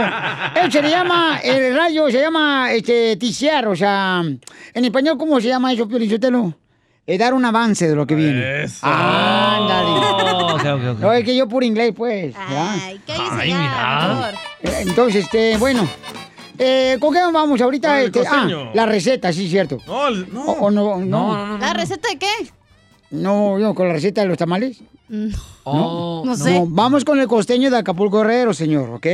Él 0.62 0.70
se 0.70 0.80
le 0.80 0.90
llama, 0.90 1.40
el 1.42 1.74
radio 1.74 2.08
se 2.10 2.20
llama 2.20 2.72
este, 2.72 3.16
ticiar, 3.16 3.66
o 3.66 3.74
sea, 3.74 4.22
en 4.74 4.84
español, 4.84 5.18
¿cómo 5.18 5.40
se 5.40 5.48
llama 5.48 5.72
eso, 5.72 5.88
Piolichotelo? 5.88 6.54
Es 7.04 7.18
dar 7.18 7.34
un 7.34 7.44
avance 7.44 7.88
de 7.88 7.96
lo 7.96 8.06
que 8.06 8.14
viene. 8.14 8.66
Ándale. 8.82 9.88
Oh, 9.88 10.54
ok, 10.54 10.60
ok, 10.60 10.82
ok. 10.92 10.98
No, 11.00 11.12
es 11.12 11.24
que 11.24 11.34
yo 11.34 11.48
por 11.48 11.64
inglés, 11.64 11.92
pues. 11.96 12.32
Ay, 12.38 13.00
Ay, 13.32 13.52
mira. 13.52 14.32
Entonces, 14.62 15.24
este, 15.24 15.56
bueno. 15.56 15.88
Eh, 16.62 16.98
¿Con 17.00 17.12
qué 17.14 17.20
vamos 17.32 17.60
ahorita? 17.60 18.02
Este, 18.02 18.22
ah, 18.30 18.46
la 18.74 18.84
receta, 18.86 19.32
sí, 19.32 19.48
cierto. 19.48 19.78
No, 19.86 20.10
no. 20.10 20.42
O, 20.44 20.66
o 20.66 20.70
no, 20.70 20.98
no. 20.98 21.58
¿La 21.58 21.72
receta 21.72 22.10
de 22.10 22.18
qué? 22.18 22.26
No, 23.10 23.58
no, 23.58 23.74
con 23.74 23.88
la 23.88 23.94
receta 23.94 24.22
de 24.22 24.28
los 24.28 24.38
tamales. 24.38 24.78
No, 25.08 26.22
no 26.24 26.36
sé. 26.36 26.62
vamos 26.68 27.04
con 27.04 27.18
el 27.18 27.26
costeño 27.26 27.70
de 27.70 27.78
Acapulco 27.78 28.18
Guerrero, 28.18 28.54
señor, 28.54 28.90
¿ok? 28.90 29.06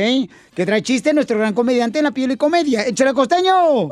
Que 0.53 0.65
trae 0.65 0.83
chiste 0.83 1.13
nuestro 1.13 1.39
gran 1.39 1.53
comediante 1.53 1.97
en 1.99 2.05
la 2.05 2.11
piel 2.11 2.31
y 2.31 2.37
comedia. 2.37 2.85
¡Échale 2.85 3.13
costeño! 3.13 3.89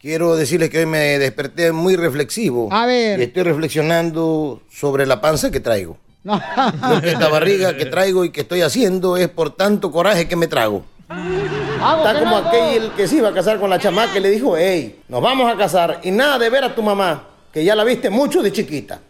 Quiero 0.00 0.34
decirles 0.34 0.70
que 0.70 0.80
hoy 0.80 0.86
me 0.86 1.18
desperté 1.18 1.70
muy 1.70 1.96
reflexivo. 1.96 2.68
A 2.72 2.86
ver. 2.86 3.20
Y 3.20 3.24
estoy 3.24 3.42
reflexionando 3.44 4.62
sobre 4.70 5.06
la 5.06 5.20
panza 5.20 5.50
que 5.50 5.60
traigo. 5.60 5.96
No. 6.24 6.40
Que 7.00 7.10
esta 7.10 7.28
barriga 7.28 7.76
que 7.76 7.84
traigo 7.86 8.24
y 8.24 8.30
que 8.30 8.42
estoy 8.42 8.62
haciendo 8.62 9.16
es 9.16 9.28
por 9.28 9.56
tanto 9.56 9.90
coraje 9.90 10.28
que 10.28 10.36
me 10.36 10.46
trago. 10.46 10.84
Está 11.10 12.16
como 12.20 12.36
aquel 12.36 12.92
que 12.92 13.08
se 13.08 13.16
iba 13.16 13.30
a 13.30 13.34
casar 13.34 13.58
con 13.58 13.68
la 13.68 13.78
chamaca 13.80 14.16
y 14.16 14.20
le 14.20 14.30
dijo, 14.30 14.56
hey, 14.56 15.00
nos 15.08 15.20
vamos 15.20 15.52
a 15.52 15.56
casar 15.56 16.00
y 16.04 16.12
nada 16.12 16.38
de 16.38 16.48
ver 16.48 16.62
a 16.62 16.74
tu 16.76 16.82
mamá, 16.82 17.24
que 17.52 17.64
ya 17.64 17.74
la 17.74 17.82
viste 17.82 18.08
mucho 18.08 18.40
de 18.40 18.52
chiquita. 18.52 19.00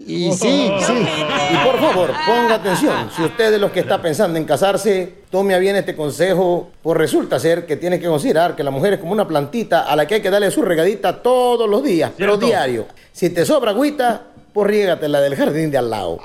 Y 0.00 0.32
sí, 0.32 0.70
sí. 0.80 1.06
Y 1.52 1.56
por 1.66 1.80
favor, 1.80 2.12
ponga 2.24 2.54
atención. 2.54 3.10
Si 3.14 3.22
usted 3.22 3.52
es 3.54 3.60
los 3.60 3.72
que 3.72 3.80
está 3.80 4.00
pensando 4.00 4.38
en 4.38 4.44
casarse, 4.44 5.12
tome 5.30 5.54
a 5.54 5.58
bien 5.58 5.74
este 5.74 5.96
consejo, 5.96 6.70
pues 6.82 6.96
resulta 6.96 7.40
ser 7.40 7.66
que 7.66 7.76
tiene 7.76 7.98
que 7.98 8.06
considerar 8.06 8.54
que 8.54 8.62
la 8.62 8.70
mujer 8.70 8.94
es 8.94 9.00
como 9.00 9.12
una 9.12 9.26
plantita 9.26 9.82
a 9.82 9.96
la 9.96 10.06
que 10.06 10.14
hay 10.16 10.22
que 10.22 10.30
darle 10.30 10.50
su 10.52 10.62
regadita 10.62 11.20
todos 11.20 11.68
los 11.68 11.82
días, 11.82 12.12
pero 12.16 12.36
diario. 12.36 12.86
Si 13.12 13.30
te 13.30 13.44
sobra 13.44 13.72
agüita, 13.72 14.26
pues 14.52 14.68
riégatela 14.68 15.20
del 15.20 15.34
jardín 15.34 15.70
de 15.70 15.78
al 15.78 15.90
lado. 15.90 16.20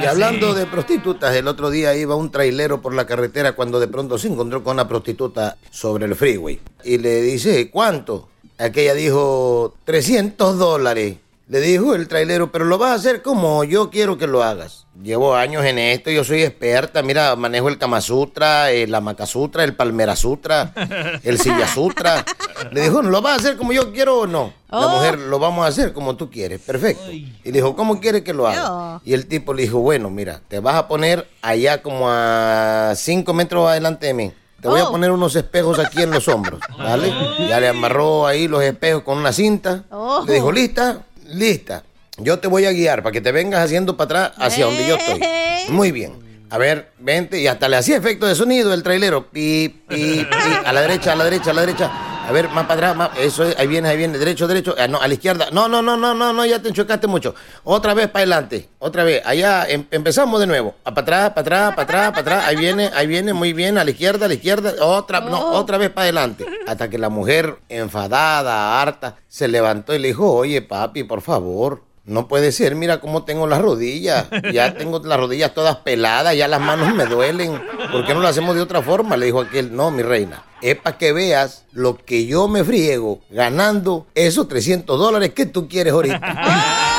Y 0.00 0.06
hablando 0.06 0.54
de 0.54 0.66
prostitutas, 0.66 1.36
el 1.36 1.46
otro 1.46 1.70
día 1.70 1.94
iba 1.94 2.16
un 2.16 2.30
trailero 2.30 2.80
por 2.80 2.94
la 2.94 3.06
carretera 3.06 3.52
cuando 3.52 3.78
de 3.78 3.88
pronto 3.88 4.18
se 4.18 4.28
encontró 4.28 4.64
con 4.64 4.74
una 4.74 4.88
prostituta 4.88 5.58
sobre 5.70 6.06
el 6.06 6.14
freeway. 6.16 6.60
Y 6.82 6.98
le 6.98 7.20
dice, 7.20 7.70
¿cuánto? 7.70 8.30
Aquella 8.58 8.94
dijo, 8.94 9.74
300 9.84 10.58
dólares. 10.58 11.16
Le 11.52 11.60
dijo 11.60 11.94
el 11.94 12.08
trailero, 12.08 12.50
pero 12.50 12.64
lo 12.64 12.78
vas 12.78 12.92
a 12.92 12.94
hacer 12.94 13.20
como 13.20 13.62
yo 13.62 13.90
quiero 13.90 14.16
que 14.16 14.26
lo 14.26 14.42
hagas. 14.42 14.86
Llevo 15.02 15.34
años 15.34 15.62
en 15.66 15.78
esto, 15.78 16.10
yo 16.10 16.24
soy 16.24 16.42
experta. 16.44 17.02
Mira, 17.02 17.36
manejo 17.36 17.68
el 17.68 17.76
Kama 17.76 18.00
Sutra, 18.00 18.70
el 18.70 18.94
Amaka 18.94 19.26
Sutra, 19.26 19.62
el 19.62 19.76
Palmera 19.76 20.16
Sutra, 20.16 20.72
el 21.22 21.38
Silla 21.38 21.68
Sutra. 21.68 22.24
Le 22.70 22.80
dijo, 22.80 23.02
¿lo 23.02 23.20
vas 23.20 23.34
a 23.34 23.36
hacer 23.36 23.58
como 23.58 23.74
yo 23.74 23.92
quiero 23.92 24.20
o 24.20 24.26
no? 24.26 24.54
La 24.70 24.78
Oh. 24.86 24.88
mujer, 24.96 25.18
lo 25.18 25.38
vamos 25.38 25.66
a 25.66 25.68
hacer 25.68 25.92
como 25.92 26.16
tú 26.16 26.30
quieres. 26.30 26.58
Perfecto. 26.58 27.12
Y 27.12 27.26
le 27.44 27.52
dijo, 27.52 27.76
¿cómo 27.76 28.00
quieres 28.00 28.22
que 28.22 28.32
lo 28.32 28.46
haga? 28.48 29.02
Y 29.04 29.12
el 29.12 29.26
tipo 29.26 29.52
le 29.52 29.64
dijo, 29.64 29.78
bueno, 29.80 30.08
mira, 30.08 30.40
te 30.48 30.58
vas 30.58 30.76
a 30.76 30.88
poner 30.88 31.28
allá 31.42 31.82
como 31.82 32.06
a 32.08 32.94
5 32.96 33.30
metros 33.34 33.68
adelante 33.68 34.06
de 34.06 34.14
mí. 34.14 34.32
Te 34.62 34.68
voy 34.68 34.80
a 34.80 34.86
poner 34.86 35.10
unos 35.10 35.36
espejos 35.36 35.78
aquí 35.78 36.00
en 36.02 36.12
los 36.12 36.28
hombros, 36.28 36.60
¿vale? 36.78 37.12
Ya 37.46 37.60
le 37.60 37.68
amarró 37.68 38.26
ahí 38.26 38.48
los 38.48 38.62
espejos 38.62 39.02
con 39.02 39.18
una 39.18 39.34
cinta. 39.34 39.84
Oh. 39.90 40.24
Le 40.26 40.32
dijo, 40.32 40.50
¿lista? 40.50 41.02
Lista. 41.32 41.84
Yo 42.18 42.38
te 42.38 42.48
voy 42.48 42.66
a 42.66 42.72
guiar 42.72 43.02
para 43.02 43.12
que 43.12 43.20
te 43.20 43.32
vengas 43.32 43.64
haciendo 43.64 43.96
para 43.96 44.26
atrás 44.26 44.32
hacia 44.38 44.66
donde 44.66 44.86
yo 44.86 44.96
estoy. 44.96 45.20
Muy 45.68 45.90
bien. 45.92 46.14
A 46.50 46.58
ver, 46.58 46.92
vente. 46.98 47.40
Y 47.40 47.46
hasta 47.46 47.68
le 47.68 47.76
hacía 47.76 47.96
efecto 47.96 48.26
de 48.26 48.34
sonido 48.34 48.74
el 48.74 48.82
trailero. 48.82 49.26
Pi, 49.30 49.82
pi, 49.88 50.26
pi. 50.30 50.56
A 50.64 50.72
la 50.72 50.82
derecha, 50.82 51.12
a 51.12 51.16
la 51.16 51.24
derecha, 51.24 51.50
a 51.50 51.54
la 51.54 51.60
derecha. 51.62 51.90
A 52.28 52.32
ver, 52.32 52.48
más 52.50 52.66
para 52.66 52.74
atrás, 52.92 52.96
más. 52.96 53.10
Eso 53.18 53.44
es, 53.44 53.58
ahí 53.58 53.66
viene, 53.66 53.88
ahí 53.88 53.96
viene. 53.96 54.16
Derecho, 54.18 54.46
derecho. 54.46 54.74
Ah, 54.78 54.86
no, 54.88 55.00
a 55.00 55.08
la 55.08 55.14
izquierda. 55.14 55.48
No, 55.52 55.68
no, 55.68 55.82
no, 55.82 55.96
no, 55.96 56.14
no, 56.14 56.32
no, 56.32 56.46
ya 56.46 56.60
te 56.62 56.68
enchocaste 56.68 57.06
mucho. 57.06 57.34
Otra 57.64 57.94
vez 57.94 58.08
para 58.08 58.20
adelante. 58.22 58.68
Otra 58.78 59.04
vez. 59.04 59.22
Allá 59.26 59.66
em- 59.68 59.86
empezamos 59.90 60.38
de 60.40 60.46
nuevo. 60.46 60.74
A 60.84 60.94
para 60.94 61.02
atrás, 61.02 61.30
para 61.30 61.40
atrás, 61.40 61.70
para 61.74 61.82
atrás, 61.82 62.10
para 62.10 62.20
atrás. 62.20 62.44
Ahí 62.46 62.56
viene, 62.56 62.90
ahí 62.94 63.06
viene, 63.06 63.32
muy 63.32 63.52
bien. 63.52 63.76
A 63.76 63.84
la 63.84 63.90
izquierda, 63.90 64.26
a 64.26 64.28
la 64.28 64.34
izquierda. 64.34 64.72
Otra, 64.80 65.20
no, 65.20 65.38
otra 65.52 65.78
vez 65.78 65.90
para 65.90 66.04
adelante. 66.04 66.46
Hasta 66.66 66.88
que 66.88 66.96
la 66.98 67.08
mujer, 67.08 67.58
enfadada, 67.68 68.80
harta, 68.80 69.16
se 69.28 69.48
levantó 69.48 69.94
y 69.94 69.98
le 69.98 70.08
dijo, 70.08 70.32
oye, 70.32 70.62
papi, 70.62 71.04
por 71.04 71.20
favor. 71.22 71.82
No 72.04 72.26
puede 72.26 72.50
ser, 72.50 72.74
mira 72.74 72.98
cómo 73.00 73.24
tengo 73.24 73.46
las 73.46 73.60
rodillas. 73.60 74.26
Ya 74.52 74.74
tengo 74.74 75.00
las 75.04 75.18
rodillas 75.20 75.54
todas 75.54 75.76
peladas, 75.78 76.34
ya 76.36 76.48
las 76.48 76.60
manos 76.60 76.94
me 76.94 77.06
duelen. 77.06 77.62
¿Por 77.92 78.04
qué 78.04 78.12
no 78.14 78.20
lo 78.20 78.26
hacemos 78.28 78.54
de 78.56 78.60
otra 78.62 78.82
forma? 78.82 79.16
Le 79.16 79.26
dijo 79.26 79.40
aquel, 79.40 79.74
no, 79.74 79.90
mi 79.92 80.02
reina. 80.02 80.42
Es 80.62 80.76
para 80.76 80.96
que 80.96 81.12
veas 81.12 81.64
lo 81.72 81.96
que 81.96 82.24
yo 82.24 82.48
me 82.48 82.64
friego 82.64 83.20
ganando 83.30 84.06
esos 84.14 84.48
300 84.48 84.98
dólares 84.98 85.30
que 85.34 85.44
tú 85.46 85.68
quieres 85.68 85.92
ahorita. 85.92 86.20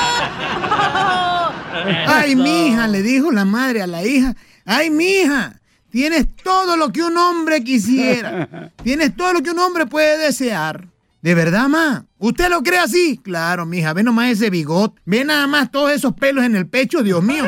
Ay, 2.07 2.35
mija, 2.35 2.87
le 2.87 3.01
dijo 3.01 3.31
la 3.31 3.45
madre 3.45 3.81
a 3.81 3.87
la 3.87 4.03
hija. 4.03 4.35
Ay, 4.65 4.89
mija, 4.89 5.59
tienes 5.89 6.27
todo 6.43 6.77
lo 6.77 6.91
que 6.91 7.03
un 7.03 7.17
hombre 7.17 7.63
quisiera. 7.63 8.71
Tienes 8.83 9.15
todo 9.15 9.33
lo 9.33 9.41
que 9.41 9.51
un 9.51 9.59
hombre 9.59 9.85
puede 9.85 10.17
desear. 10.17 10.87
¿De 11.21 11.35
verdad, 11.35 11.69
ma? 11.69 12.05
¿Usted 12.17 12.49
lo 12.49 12.61
cree 12.61 12.79
así? 12.79 13.17
Claro, 13.23 13.65
mija, 13.65 13.93
ve 13.93 14.03
nomás 14.03 14.31
ese 14.31 14.49
bigote. 14.49 14.99
Ve 15.05 15.23
nada 15.23 15.47
más 15.47 15.71
todos 15.71 15.91
esos 15.91 16.13
pelos 16.13 16.43
en 16.43 16.55
el 16.55 16.67
pecho, 16.67 17.01
Dios 17.01 17.23
mío. 17.23 17.45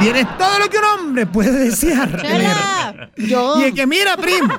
Tienes 0.00 0.38
todo 0.38 0.58
lo 0.58 0.68
que 0.70 0.78
un 0.78 0.84
hombre 0.84 1.26
puede 1.26 1.66
desear. 1.66 2.20
tener. 2.20 3.12
Y 3.16 3.64
es 3.64 3.74
que 3.74 3.86
mira, 3.86 4.16
primo, 4.16 4.52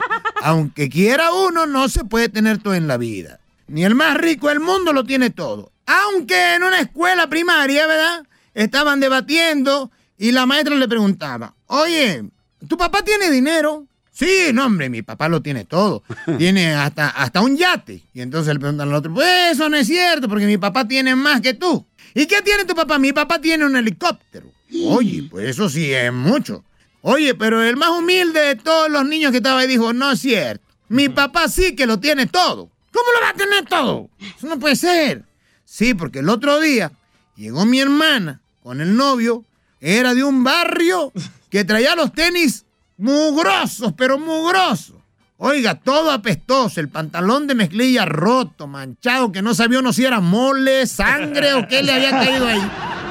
aunque 0.44 0.90
quiera 0.90 1.34
uno, 1.34 1.66
no 1.66 1.90
se 1.90 2.04
puede 2.06 2.30
tener 2.30 2.60
todo 2.60 2.76
en 2.76 2.88
la 2.88 2.98
vida. 2.98 3.40
Ni 3.68 3.84
el 3.84 3.96
más 3.96 4.18
rico 4.18 4.50
del 4.50 4.60
mundo 4.60 4.94
lo 4.94 5.04
tiene 5.04 5.30
todo. 5.30 5.72
Aunque 5.86 6.56
en 6.56 6.64
una 6.64 6.80
escuela 6.80 7.28
primaria, 7.28 7.88
¿verdad? 7.88 8.24
Estaban 8.54 9.00
debatiendo 9.00 9.92
y 10.18 10.32
la 10.32 10.46
maestra 10.46 10.76
le 10.76 10.88
preguntaba, 10.88 11.56
oye, 11.68 12.24
¿tu 12.68 12.78
papá 12.78 13.02
tiene 13.04 13.32
dinero? 13.32 13.88
Sí, 14.12 14.52
no, 14.54 14.66
hombre, 14.66 14.90
mi 14.90 15.02
papá 15.02 15.30
lo 15.30 15.42
tiene 15.42 15.66
todo. 15.66 16.04
Tiene 16.38 16.76
hasta, 16.76 17.10
hasta 17.10 17.42
un 17.42 17.58
yate. 17.58 18.04
Y 18.14 18.22
entonces 18.22 18.54
le 18.54 18.60
preguntan 18.60 18.90
al 18.90 18.94
otro, 18.94 19.12
pues 19.14 19.54
eso 19.54 19.68
no 19.70 19.78
es 19.78 19.88
cierto, 19.88 20.28
porque 20.30 20.46
mi 20.46 20.58
papá 20.58 20.88
tiene 20.88 21.16
más 21.16 21.42
que 21.42 21.54
tú. 21.56 21.88
¿Y 22.14 22.26
qué 22.28 22.42
tiene 22.42 22.66
tu 22.66 22.76
papá? 22.76 23.00
Mi 23.00 23.14
papá 23.14 23.40
tiene 23.40 23.66
un 23.66 23.76
helicóptero. 23.76 24.48
Oye, 24.86 25.24
pues 25.30 25.50
eso 25.50 25.70
sí 25.70 25.94
es 25.94 26.12
mucho. 26.14 26.64
Oye, 27.02 27.34
pero 27.34 27.64
el 27.64 27.78
más 27.78 27.90
humilde 27.90 28.40
de 28.40 28.56
todos 28.56 28.90
los 28.90 29.06
niños 29.06 29.32
que 29.32 29.38
estaba 29.38 29.60
ahí 29.60 29.68
dijo, 29.68 29.94
no 29.94 30.12
es 30.12 30.20
cierto. 30.20 30.64
Mi 30.88 31.10
papá 31.10 31.48
sí 31.48 31.76
que 31.76 31.86
lo 31.86 32.00
tiene 32.00 32.28
todo. 32.28 32.70
¿Cómo 32.92 33.06
lo 33.16 33.22
va 33.22 33.30
a 33.30 33.34
tener 33.34 33.66
todo? 33.66 34.10
Eso 34.20 34.48
no 34.48 34.60
puede 34.60 34.76
ser. 34.76 35.24
Sí, 35.66 35.94
porque 35.94 36.20
el 36.20 36.30
otro 36.30 36.60
día 36.60 36.92
llegó 37.36 37.66
mi 37.66 37.80
hermana 37.80 38.42
con 38.62 38.82
el 38.82 38.96
novio. 38.96 39.46
Era 39.80 40.14
de 40.14 40.24
un 40.24 40.44
barrio 40.44 41.12
que 41.50 41.64
traía 41.64 41.96
los 41.96 42.14
tenis 42.14 42.66
mugrosos, 42.98 43.94
pero 43.98 44.20
mugrosos. 44.20 44.98
Oiga, 45.38 45.74
todo 45.74 46.12
apestoso, 46.12 46.80
el 46.80 46.90
pantalón 46.90 47.48
de 47.48 47.56
mezclilla 47.56 48.06
roto, 48.06 48.68
manchado, 48.68 49.32
que 49.32 49.42
no 49.42 49.56
sabía 49.56 49.80
uno 49.80 49.92
si 49.92 50.06
era 50.06 50.20
mole, 50.20 50.86
sangre 50.86 51.56
o 51.56 51.68
qué 51.68 51.82
le 51.82 51.94
había 51.94 52.12
caído 52.12 52.46
ahí. 52.46 52.62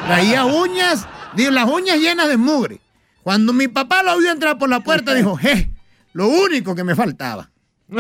Traía 0.06 0.44
uñas, 0.44 1.06
digo, 1.34 1.50
las 1.50 1.68
uñas 1.68 1.98
llenas 1.98 2.28
de 2.28 2.36
mugre. 2.36 2.80
Cuando 3.22 3.52
mi 3.52 3.68
papá 3.68 4.02
lo 4.02 4.18
vio 4.18 4.30
entrar 4.30 4.58
por 4.58 4.68
la 4.68 4.80
puerta, 4.80 5.14
dijo, 5.14 5.36
je, 5.36 5.70
lo 6.12 6.28
único 6.28 6.74
que 6.74 6.84
me 6.84 6.94
faltaba. 6.94 7.50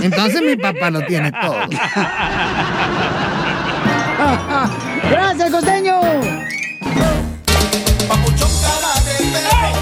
Entonces 0.00 0.40
mi 0.42 0.56
papá 0.56 0.90
lo 0.90 1.02
tiene 1.02 1.30
todo. 1.32 1.60
¡Gracias, 5.10 5.50
costeño! 5.50 6.00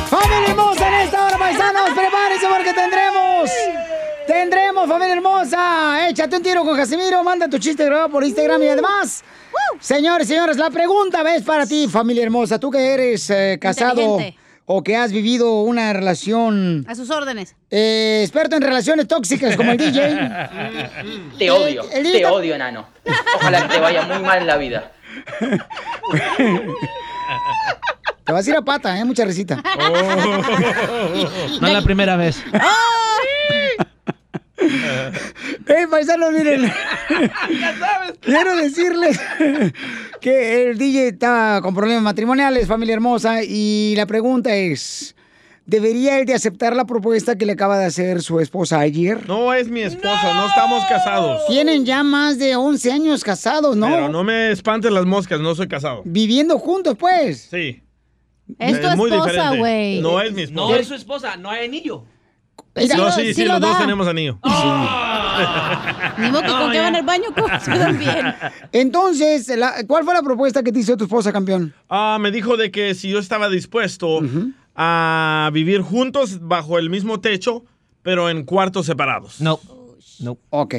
¡Familia 0.08 0.48
hermosa 0.48 0.88
en 0.88 0.94
esta 0.94 1.26
hora, 1.26 1.38
paisanos! 1.38 1.90
¡Prepárense 1.90 2.46
porque 2.48 2.72
tendremos! 2.72 3.50
¡Tendremos, 4.26 4.88
familia 4.88 5.14
hermosa! 5.14 6.08
Échate 6.08 6.36
un 6.36 6.42
tiro 6.42 6.64
con 6.64 6.76
Casimiro, 6.76 7.22
manda 7.22 7.48
tu 7.48 7.58
chiste 7.58 7.84
grabado 7.84 8.10
por 8.10 8.24
Instagram 8.24 8.62
y 8.62 8.68
además... 8.68 9.22
Señores, 9.80 10.26
señores, 10.28 10.56
la 10.56 10.70
pregunta 10.70 11.22
es 11.34 11.42
para 11.42 11.66
ti, 11.66 11.86
familia 11.88 12.22
hermosa. 12.24 12.58
Tú 12.58 12.70
que 12.70 12.78
eres 12.94 13.28
eh, 13.30 13.58
casado 13.60 14.18
o 14.66 14.82
que 14.82 14.96
has 14.96 15.12
vivido 15.12 15.62
una 15.62 15.92
relación... 15.92 16.84
A 16.88 16.94
sus 16.94 17.10
órdenes. 17.10 17.54
eh, 17.70 18.20
experto 18.22 18.56
en 18.56 18.62
relaciones 18.62 19.06
tóxicas 19.08 19.56
como 19.56 19.72
el 19.72 19.78
DJ. 19.78 20.00
Te 21.38 21.50
odio, 21.50 21.82
el 21.92 22.12
te 22.12 22.26
odio, 22.26 22.54
enano. 22.54 22.86
Ojalá 23.36 23.62
que 23.66 23.74
te 23.74 23.80
vaya 23.80 24.02
muy 24.02 24.18
mal 24.18 24.38
en 24.40 24.46
la 24.46 24.56
vida. 24.56 24.92
Te 28.24 28.32
vas 28.32 28.46
a 28.46 28.50
ir 28.50 28.56
a 28.56 28.62
pata, 28.62 28.98
¿eh? 28.98 29.04
Mucha 29.04 29.24
risita. 29.24 29.62
No 31.60 31.66
es 31.66 31.72
la 31.72 31.82
primera 31.82 32.16
vez. 32.16 32.42
¡Ey, 35.66 35.86
paisanos, 35.90 36.32
miren! 36.32 36.72
Quiero 38.20 38.56
decirles 38.56 39.20
que 40.20 40.70
el 40.70 40.78
DJ 40.78 41.08
está 41.08 41.60
con 41.62 41.74
problemas 41.74 42.02
matrimoniales, 42.02 42.66
familia 42.66 42.94
hermosa, 42.94 43.42
y 43.44 43.94
la 43.96 44.06
pregunta 44.06 44.54
es, 44.54 45.14
¿debería 45.64 46.18
él 46.18 46.26
de 46.26 46.34
aceptar 46.34 46.74
la 46.74 46.86
propuesta 46.86 47.36
que 47.36 47.46
le 47.46 47.52
acaba 47.52 47.78
de 47.78 47.86
hacer 47.86 48.20
su 48.20 48.40
esposa 48.40 48.80
ayer? 48.80 49.28
No 49.28 49.54
es 49.54 49.68
mi 49.68 49.82
esposa, 49.82 50.34
no, 50.34 50.48
estamos 50.48 50.84
casados. 50.86 51.46
Tienen 51.46 51.84
ya 51.84 52.02
más 52.02 52.38
de 52.38 52.56
11 52.56 52.92
años 52.92 53.22
casados, 53.22 53.76
¿no? 53.76 53.86
Pero 53.86 54.08
no 54.08 54.24
me 54.24 54.50
espantes 54.50 54.90
las 54.90 55.06
moscas, 55.06 55.40
no 55.40 55.54
soy 55.54 55.68
casado. 55.68 56.02
Viviendo 56.04 56.58
juntos, 56.58 56.96
pues. 56.98 57.48
Sí. 57.50 57.82
Es 58.58 58.80
tu 58.80 58.96
muy 58.96 59.10
esposa, 59.12 59.54
güey. 59.56 60.00
No 60.00 60.20
es 60.20 60.32
mi 60.32 60.42
esposa. 60.42 60.68
No 60.68 60.74
es 60.74 60.88
su 60.88 60.94
esposa, 60.94 61.36
no 61.36 61.50
hay 61.50 61.66
anillo. 61.66 62.04
No, 62.96 63.12
sí, 63.12 63.34
sí, 63.34 63.44
los 63.44 63.60
dos 63.60 63.78
tenemos 63.78 64.06
anillo. 64.06 64.38
Ni 66.18 66.30
modo 66.30 66.42
que 66.42 66.48
con 66.48 66.72
que 66.72 66.80
van 66.80 66.96
al 66.96 67.04
baño, 67.04 67.24
¿cómo 67.36 67.60
se 67.60 67.70
dan 67.78 67.98
bien? 67.98 68.34
Entonces, 68.72 69.48
la- 69.56 69.84
¿cuál 69.86 70.04
fue 70.04 70.14
la 70.14 70.22
propuesta 70.22 70.62
que 70.62 70.72
te 70.72 70.80
hizo 70.80 70.96
tu 70.96 71.04
esposa, 71.04 71.32
campeón? 71.32 71.72
Ah, 71.88 72.18
me 72.20 72.30
dijo 72.30 72.56
de 72.56 72.70
que 72.70 72.94
si 72.94 73.08
yo 73.10 73.18
estaba 73.18 73.48
dispuesto 73.48 74.20
a 74.74 75.50
vivir 75.52 75.80
juntos 75.82 76.38
bajo 76.40 76.78
el 76.78 76.90
mismo 76.90 77.20
techo, 77.20 77.64
pero 78.02 78.30
en 78.30 78.44
cuartos 78.44 78.86
separados. 78.86 79.40
No. 79.40 79.60
No. 80.20 80.38
Ok. 80.50 80.74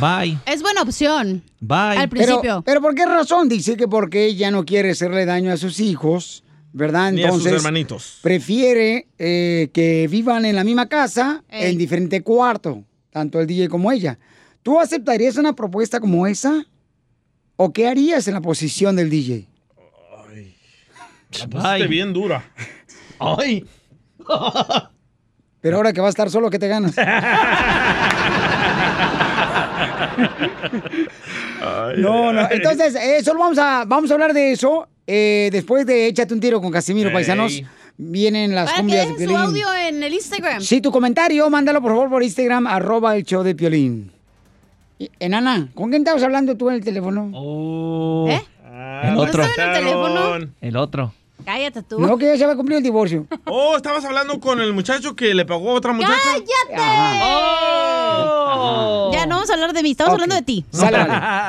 Bye. 0.00 0.38
Es 0.46 0.62
buena 0.62 0.80
opción. 0.82 1.42
Bye. 1.60 1.76
Al 1.98 2.08
Pero, 2.08 2.24
principio. 2.26 2.62
pero 2.64 2.80
¿por 2.80 2.94
qué 2.94 3.04
razón? 3.04 3.48
Dice 3.48 3.76
que 3.76 3.86
porque 3.86 4.24
ella 4.24 4.50
no 4.50 4.64
quiere 4.64 4.92
hacerle 4.92 5.26
daño 5.26 5.52
a 5.52 5.58
sus 5.58 5.78
hijos, 5.80 6.41
¿verdad? 6.72 7.12
Ni 7.12 7.22
a 7.22 7.28
sus 7.28 7.38
Entonces, 7.38 7.52
hermanitos. 7.60 8.18
prefiere 8.22 9.08
eh, 9.18 9.70
que 9.72 10.08
vivan 10.08 10.44
en 10.44 10.56
la 10.56 10.64
misma 10.64 10.88
casa, 10.88 11.44
en 11.48 11.76
diferente 11.78 12.22
cuarto, 12.22 12.84
tanto 13.10 13.40
el 13.40 13.46
DJ 13.46 13.68
como 13.68 13.92
ella. 13.92 14.18
¿Tú 14.62 14.80
aceptarías 14.80 15.36
una 15.36 15.54
propuesta 15.54 16.00
como 16.00 16.26
esa? 16.26 16.64
¿O 17.56 17.72
qué 17.72 17.88
harías 17.88 18.26
en 18.28 18.34
la 18.34 18.40
posición 18.40 18.96
del 18.96 19.10
DJ? 19.10 19.48
La 21.38 21.48
pusiste 21.48 21.86
bien 21.86 22.12
dura. 22.12 22.44
Ay. 23.18 23.64
Pero 25.60 25.76
ahora 25.76 25.92
que 25.92 26.00
va 26.00 26.08
a 26.08 26.10
estar 26.10 26.28
solo, 26.30 26.50
¿qué 26.50 26.58
te 26.58 26.68
ganas? 26.68 26.94
No, 31.96 32.32
no. 32.32 32.50
Entonces, 32.50 32.94
eh, 32.94 33.22
solo 33.22 33.40
vamos 33.40 33.58
a, 33.58 33.84
vamos 33.86 34.10
a 34.10 34.14
hablar 34.14 34.32
de 34.32 34.52
eso. 34.52 34.88
Eh, 35.06 35.48
después 35.52 35.86
de 35.86 36.06
Échate 36.08 36.32
un 36.34 36.40
tiro 36.40 36.60
con 36.60 36.70
Casimiro, 36.70 37.12
paisanos. 37.12 37.62
Vienen 37.98 38.54
las 38.54 38.64
¿Para 38.64 38.76
qué 38.76 38.80
cumbias 38.82 39.06
de 39.06 39.12
es 39.12 39.18
su 39.20 39.26
Piolín. 39.26 39.36
audio 39.36 39.74
en 39.74 40.02
el 40.02 40.14
Instagram? 40.14 40.62
Sí, 40.62 40.80
tu 40.80 40.90
comentario, 40.90 41.48
mándalo 41.50 41.80
por 41.82 41.90
favor 41.92 42.08
por 42.08 42.22
Instagram, 42.22 42.66
arroba 42.66 43.14
el 43.16 43.22
show 43.24 43.42
de 43.42 43.54
Piolín. 43.54 44.10
Enana, 45.20 45.68
¿con 45.74 45.90
quién 45.90 46.02
estabas 46.02 46.22
hablando 46.22 46.56
tú 46.56 46.70
en 46.70 46.76
el 46.76 46.84
teléfono? 46.84 47.26
¿Eh? 48.30 48.40
El 49.04 49.14
¿No 49.14 49.20
otro. 49.22 49.42
estaba 49.44 49.70
en 49.70 49.76
el 49.76 49.84
teléfono? 49.84 50.50
El 50.60 50.76
otro. 50.76 51.12
Cállate 51.44 51.82
tú. 51.82 51.98
No, 51.98 52.16
que 52.16 52.26
ya 52.26 52.36
se 52.36 52.46
va 52.46 52.52
a 52.52 52.56
cumplir 52.56 52.78
el 52.78 52.84
divorcio. 52.84 53.26
Oh, 53.46 53.76
estabas 53.76 54.04
hablando 54.04 54.38
con 54.38 54.60
el 54.60 54.72
muchacho 54.72 55.16
que 55.16 55.34
le 55.34 55.44
pagó 55.44 55.70
a 55.72 55.74
otra 55.74 55.92
muchacha. 55.92 56.14
¡Cállate! 56.24 56.82
Ya 59.12 59.26
no 59.26 59.34
vamos 59.36 59.50
a 59.50 59.54
hablar 59.54 59.72
de 59.72 59.82
mí, 59.82 59.90
estamos 59.90 60.14
hablando 60.14 60.34
de 60.36 60.42
ti. 60.42 60.64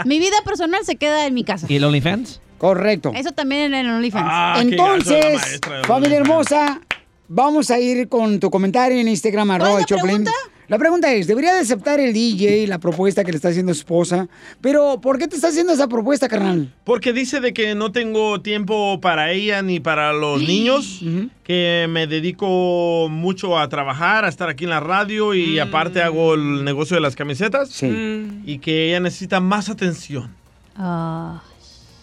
Mi 0.05 0.19
vida 0.19 0.37
personal 0.43 0.83
se 0.83 0.95
queda 0.95 1.25
en 1.27 1.33
mi 1.33 1.43
casa. 1.43 1.67
¿Y 1.69 1.75
el 1.75 1.83
OnlyFans? 1.83 2.41
Correcto. 2.63 3.11
Eso 3.13 3.33
también 3.33 3.73
en 3.73 3.85
el 3.85 3.89
OnlyFans. 3.89 4.25
Ah, 4.25 4.57
Entonces, 4.61 5.59
familia 5.85 6.15
hermosa, 6.15 6.79
vamos 7.27 7.69
a 7.69 7.77
ir 7.77 8.07
con 8.07 8.39
tu 8.39 8.49
comentario 8.49 9.01
en 9.01 9.09
Instagram, 9.09 9.51
arroba 9.51 9.79
el 9.79 9.85
Choplin. 9.85 10.23
La 10.69 10.77
pregunta 10.77 11.11
es, 11.11 11.27
¿debería 11.27 11.53
de 11.55 11.59
aceptar 11.59 11.99
el 11.99 12.13
DJ 12.13 12.67
la 12.67 12.79
propuesta 12.79 13.25
que 13.25 13.33
le 13.33 13.35
está 13.35 13.49
haciendo 13.49 13.73
su 13.73 13.81
esposa? 13.81 14.29
Pero, 14.61 15.01
¿por 15.01 15.19
qué 15.19 15.27
te 15.27 15.35
está 15.35 15.49
haciendo 15.49 15.73
esa 15.73 15.89
propuesta, 15.89 16.29
carnal? 16.29 16.73
Porque 16.85 17.11
dice 17.11 17.41
de 17.41 17.53
que 17.53 17.75
no 17.75 17.91
tengo 17.91 18.39
tiempo 18.39 19.01
para 19.01 19.33
ella 19.33 19.61
ni 19.61 19.81
para 19.81 20.13
los 20.13 20.41
niños, 20.41 21.01
que 21.43 21.87
me 21.89 22.07
dedico 22.07 23.09
mucho 23.09 23.59
a 23.59 23.67
trabajar, 23.67 24.23
a 24.23 24.29
estar 24.29 24.47
aquí 24.47 24.63
en 24.63 24.69
la 24.69 24.79
radio 24.79 25.33
y 25.33 25.59
aparte 25.59 26.01
hago 26.01 26.35
el 26.35 26.63
negocio 26.63 26.95
de 26.95 27.01
las 27.01 27.17
camisetas. 27.17 27.83
Y 27.83 28.59
que 28.59 28.87
ella 28.87 29.01
necesita 29.01 29.41
más 29.41 29.67
atención. 29.67 30.33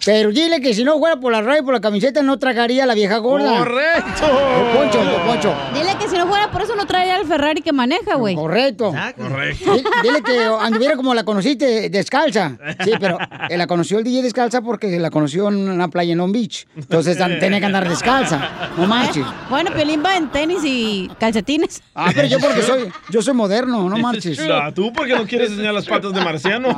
Pero 0.04 0.30
dile 0.30 0.60
que 0.60 0.72
si 0.72 0.82
no 0.82 0.98
fuera 0.98 1.16
por 1.16 1.32
la 1.32 1.42
radio 1.42 1.60
y 1.60 1.64
por 1.64 1.74
la 1.74 1.80
camiseta, 1.80 2.22
no 2.22 2.38
tragaría 2.38 2.84
a 2.84 2.86
la 2.86 2.94
vieja 2.94 3.18
gorda. 3.18 3.58
¡Correcto! 3.58 4.26
Poncho, 4.74 4.98
Poncho. 5.26 5.54
Dile 5.74 5.94
que 5.98 6.08
si 6.08 6.16
no 6.30 6.36
fuera 6.36 6.50
por 6.50 6.62
eso 6.62 6.76
no 6.76 6.86
traería 6.86 7.16
el 7.18 7.26
Ferrari 7.26 7.60
que 7.62 7.72
maneja, 7.72 8.14
güey. 8.16 8.34
Correcto. 8.34 8.94
Correcto. 9.16 9.74
Di- 9.74 9.82
Dile 10.02 10.22
que 10.22 10.44
anduviera 10.60 10.96
como 10.96 11.12
la 11.14 11.24
conociste, 11.24 11.90
descalza. 11.90 12.56
Sí, 12.84 12.92
pero 13.00 13.18
eh, 13.48 13.56
la 13.56 13.66
conoció 13.66 13.98
el 13.98 14.04
DJ 14.04 14.22
descalza 14.22 14.62
porque 14.62 14.98
la 14.98 15.10
conoció 15.10 15.48
en 15.48 15.68
una 15.68 15.88
playa 15.88 16.12
en 16.12 16.18
Long 16.18 16.32
Beach. 16.32 16.66
Entonces 16.76 17.18
tenía 17.40 17.58
que 17.60 17.66
andar 17.66 17.88
descalza. 17.88 18.70
No 18.76 18.86
manches. 18.86 19.24
Bueno, 19.48 19.70
Piolín 19.74 20.02
va 20.04 20.16
en 20.16 20.28
tenis 20.30 20.60
y 20.64 21.10
calcetines. 21.18 21.82
Ah, 21.94 22.10
pero 22.14 22.28
yo 22.28 22.38
porque 22.38 22.62
soy, 22.62 22.92
yo 23.10 23.22
soy 23.22 23.34
moderno, 23.34 23.88
no 23.88 23.96
marches. 23.98 24.38
Ah, 24.48 24.70
¿Tú 24.74 24.92
por 24.92 25.06
qué 25.06 25.14
no 25.14 25.24
quieres 25.26 25.50
enseñar 25.50 25.74
las 25.74 25.86
patas 25.86 26.12
de 26.12 26.20
marciano? 26.20 26.68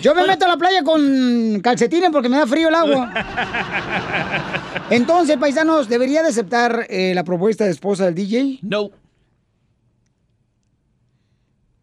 Yo 0.00 0.14
me 0.14 0.26
meto 0.26 0.44
a 0.44 0.48
la 0.48 0.56
playa 0.56 0.82
con 0.82 1.60
calcetines 1.62 2.10
porque 2.10 2.28
me 2.28 2.36
da 2.38 2.46
frío 2.46 2.68
el 2.68 2.74
agua. 2.74 3.10
Entonces, 4.90 5.36
paisanos, 5.36 5.88
¿debería 5.88 6.22
de 6.22 6.28
aceptar 6.30 6.86
eh, 6.88 7.12
la 7.14 7.22
propuesta 7.24 7.49
de 7.56 7.70
esposa 7.70 8.06
del 8.06 8.14
DJ? 8.14 8.58
No. 8.62 8.90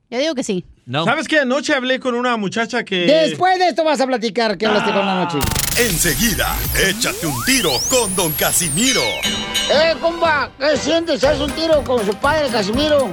Yo 0.10 0.20
digo 0.20 0.36
que 0.36 0.44
sí. 0.44 0.66
¿Sabes 0.90 1.28
qué? 1.28 1.40
Anoche 1.40 1.74
hablé 1.74 2.00
con 2.00 2.16
una 2.16 2.38
muchacha 2.38 2.86
que... 2.86 3.06
Después 3.06 3.60
de 3.60 3.68
esto 3.68 3.84
vas 3.84 4.00
a 4.00 4.08
platicar 4.08 4.58
que 4.58 4.66
hablaste 4.66 4.94
con 4.94 5.06
la 5.06 5.26
noche. 5.26 5.40
Enseguida, 5.78 6.56
échate 6.88 7.28
un 7.28 7.44
tiro 7.44 7.72
con 7.90 8.16
Don 8.16 8.32
Casimiro. 8.34 9.02
Eh, 9.02 9.96
compa, 10.02 10.50
¿qué 10.58 10.78
sientes? 10.78 11.24
¿Haz 11.26 11.42
un 11.42 11.52
tiro 11.52 11.84
con 11.84 12.06
su 12.06 12.16
padre, 12.16 12.48
Casimiro? 12.50 13.10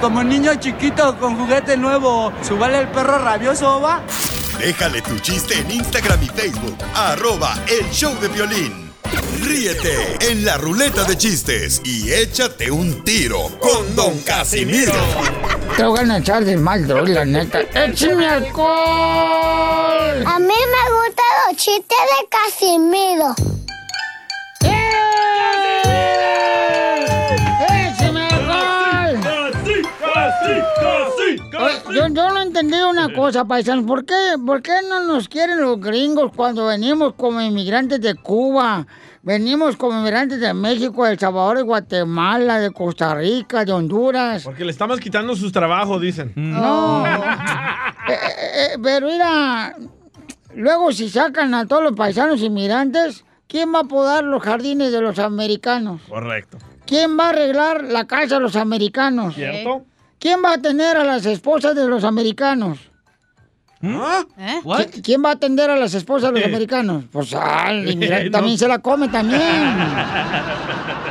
Como 0.00 0.22
niño 0.22 0.54
chiquito 0.56 1.18
con 1.18 1.36
juguete 1.36 1.78
nuevo, 1.78 2.30
¿subale 2.42 2.80
el 2.80 2.88
perro 2.88 3.18
rabioso, 3.18 3.80
va? 3.80 4.02
Déjale 4.58 5.00
tu 5.00 5.18
chiste 5.18 5.58
en 5.58 5.70
Instagram 5.70 6.22
y 6.22 6.26
Facebook, 6.26 6.76
arroba 6.94 7.54
el 7.66 7.90
show 7.90 8.14
de 8.20 8.28
violín. 8.28 8.83
Ríete 9.42 10.16
en 10.30 10.44
la 10.44 10.56
ruleta 10.56 11.04
de 11.04 11.16
chistes 11.16 11.80
y 11.84 12.12
échate 12.12 12.70
un 12.70 13.04
tiro 13.04 13.50
con 13.60 13.94
Don 13.94 14.18
Casimiro. 14.20 14.92
Te 15.76 15.84
voy 15.84 16.08
a 16.08 16.18
echar 16.18 16.44
de 16.44 16.56
mal, 16.56 16.86
la 16.86 17.24
neta. 17.24 17.60
¡Échame 17.60 18.26
alcohol! 18.28 20.24
A 20.26 20.38
mí 20.38 20.46
me 20.46 20.84
gustan 20.94 21.26
los 21.46 21.56
chistes 21.56 21.98
de 22.12 22.28
Casimiro. 22.28 23.34
¡Échame 24.60 26.53
Yo, 31.94 32.08
yo 32.08 32.28
no 32.30 32.42
entendí 32.42 32.76
una 32.76 33.12
cosa, 33.12 33.44
paisanos. 33.44 33.86
¿Por 33.86 34.04
qué, 34.04 34.14
¿Por 34.44 34.62
qué 34.62 34.72
no 34.88 35.04
nos 35.04 35.28
quieren 35.28 35.60
los 35.60 35.78
gringos 35.80 36.32
cuando 36.34 36.66
venimos 36.66 37.14
como 37.14 37.40
inmigrantes 37.40 38.00
de 38.00 38.14
Cuba? 38.16 38.86
Venimos 39.22 39.76
como 39.76 39.98
inmigrantes 40.00 40.40
de 40.40 40.52
México, 40.52 41.04
de 41.04 41.12
El 41.12 41.18
Salvador, 41.18 41.56
de 41.56 41.62
Guatemala, 41.62 42.58
de 42.58 42.70
Costa 42.72 43.14
Rica, 43.14 43.64
de 43.64 43.72
Honduras. 43.72 44.44
Porque 44.44 44.64
le 44.64 44.70
estamos 44.70 45.00
quitando 45.00 45.34
sus 45.36 45.52
trabajos, 45.52 46.00
dicen. 46.00 46.32
No. 46.36 47.04
Eh, 48.06 48.12
eh, 48.12 48.16
eh, 48.74 48.78
pero 48.82 49.06
mira, 49.06 49.74
luego 50.54 50.92
si 50.92 51.08
sacan 51.08 51.54
a 51.54 51.66
todos 51.66 51.82
los 51.82 51.94
paisanos 51.94 52.42
inmigrantes, 52.42 53.24
¿quién 53.48 53.74
va 53.74 53.80
a 53.80 53.84
podar 53.84 54.24
los 54.24 54.42
jardines 54.42 54.92
de 54.92 55.00
los 55.00 55.18
americanos? 55.18 56.02
Correcto. 56.06 56.58
¿Quién 56.84 57.18
va 57.18 57.28
a 57.28 57.30
arreglar 57.30 57.82
la 57.84 58.06
casa 58.06 58.34
de 58.34 58.40
los 58.42 58.56
americanos? 58.56 59.36
¿Cierto? 59.36 59.86
¿Quién 60.24 60.40
va 60.42 60.52
a 60.52 60.54
atender 60.54 60.96
a 60.96 61.04
las 61.04 61.26
esposas 61.26 61.74
de 61.76 61.86
los 61.86 62.02
americanos? 62.02 62.78
¿Ah? 63.82 64.24
¿Qui- 64.64 65.02
¿Quién 65.04 65.22
va 65.22 65.28
a 65.28 65.32
atender 65.34 65.68
a 65.68 65.76
las 65.76 65.92
esposas 65.92 66.32
de 66.32 66.40
los 66.40 66.48
americanos? 66.48 67.04
Pues 67.12 67.30
No. 67.34 67.40
también 68.32 68.56
se 68.56 68.66
la 68.66 68.78
come 68.78 69.08
también. 69.08 69.42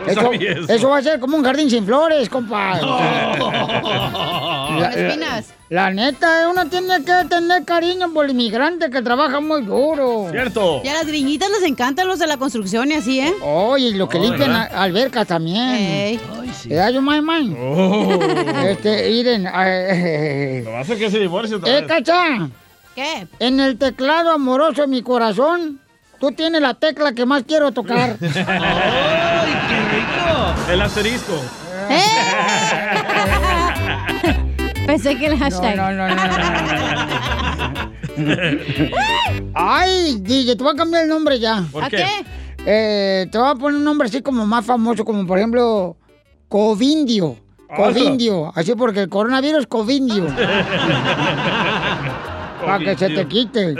Eso, 0.06 0.20
sabía 0.22 0.52
eso. 0.52 0.72
eso 0.72 0.88
va 0.88 0.98
a 0.98 1.02
ser 1.02 1.20
como 1.20 1.36
un 1.36 1.44
jardín 1.44 1.68
sin 1.70 1.84
flores, 1.86 2.28
compa. 2.28 2.78
Con 4.68 4.84
espinas. 4.84 5.52
La 5.68 5.90
neta, 5.92 6.48
uno 6.50 6.66
tiene 6.66 7.04
que 7.04 7.12
tener 7.28 7.64
cariño 7.64 8.12
por 8.12 8.24
el 8.24 8.32
inmigrante 8.32 8.90
que 8.90 9.02
trabaja 9.02 9.40
muy 9.40 9.62
duro. 9.62 10.26
Cierto. 10.32 10.80
Y 10.82 10.88
a 10.88 10.94
las 10.94 11.06
gringuitas 11.06 11.48
les 11.50 11.62
encantan 11.68 12.08
los 12.08 12.18
de 12.18 12.26
la 12.26 12.38
construcción 12.38 12.90
y 12.90 12.94
así, 12.94 13.20
¿eh? 13.20 13.32
Oye, 13.42 13.88
y 13.88 13.94
lo 13.94 14.08
que 14.08 14.18
Oh, 14.18 14.22
limpian 14.22 14.50
a- 14.50 14.64
albercas 14.64 15.28
también. 15.28 15.60
Ey. 15.74 16.20
¿Verdad, 16.64 16.90
yo, 16.90 17.00
my? 17.02 17.56
Oh. 17.60 18.18
Este, 18.64 19.08
miren. 19.10 19.46
eh, 19.46 20.62
Lo 20.64 20.72
va 20.72 20.78
a 20.78 20.80
hacer 20.80 20.98
que 20.98 21.08
se 21.10 21.20
divorcie 21.20 21.54
otra 21.56 21.78
¡Eh, 21.78 21.86
cacha! 21.86 22.48
¿Qué? 22.96 23.28
En 23.38 23.60
el 23.60 23.78
teclado 23.78 24.32
amoroso 24.32 24.82
de 24.82 24.88
mi 24.88 25.02
corazón, 25.02 25.80
tú 26.18 26.32
tienes 26.32 26.60
la 26.60 26.74
tecla 26.74 27.12
que 27.12 27.24
más 27.26 27.44
quiero 27.46 27.70
tocar. 27.70 28.16
El 30.70 30.82
asterisco. 30.82 31.40
Pensé 34.86 35.18
que 35.18 35.26
el 35.26 35.38
hashtag. 35.38 35.76
No, 35.76 35.92
no, 35.92 36.08
no, 36.08 36.14
no, 36.14 36.22
Ay, 39.54 40.18
DJ, 40.20 40.56
te 40.56 40.62
voy 40.62 40.72
a 40.72 40.76
cambiar 40.76 41.02
el 41.04 41.08
nombre 41.08 41.38
ya. 41.38 41.64
¿Por 41.70 41.84
¿A 41.84 41.88
qué? 41.88 42.04
Eh, 42.66 43.26
te 43.30 43.38
voy 43.38 43.50
a 43.50 43.54
poner 43.54 43.78
un 43.78 43.84
nombre 43.84 44.08
así 44.08 44.20
como 44.22 44.44
más 44.46 44.66
famoso, 44.66 45.04
como 45.04 45.26
por 45.26 45.38
ejemplo, 45.38 45.96
Covindio. 46.48 47.36
Covindio. 47.76 48.52
Así 48.54 48.74
porque 48.74 49.02
el 49.02 49.08
coronavirus 49.08 49.60
es 49.60 49.66
Covindio. 49.66 50.26
Para 52.64 52.78
que 52.78 52.96
se 52.96 53.10
te 53.10 53.26
quite. 53.26 53.74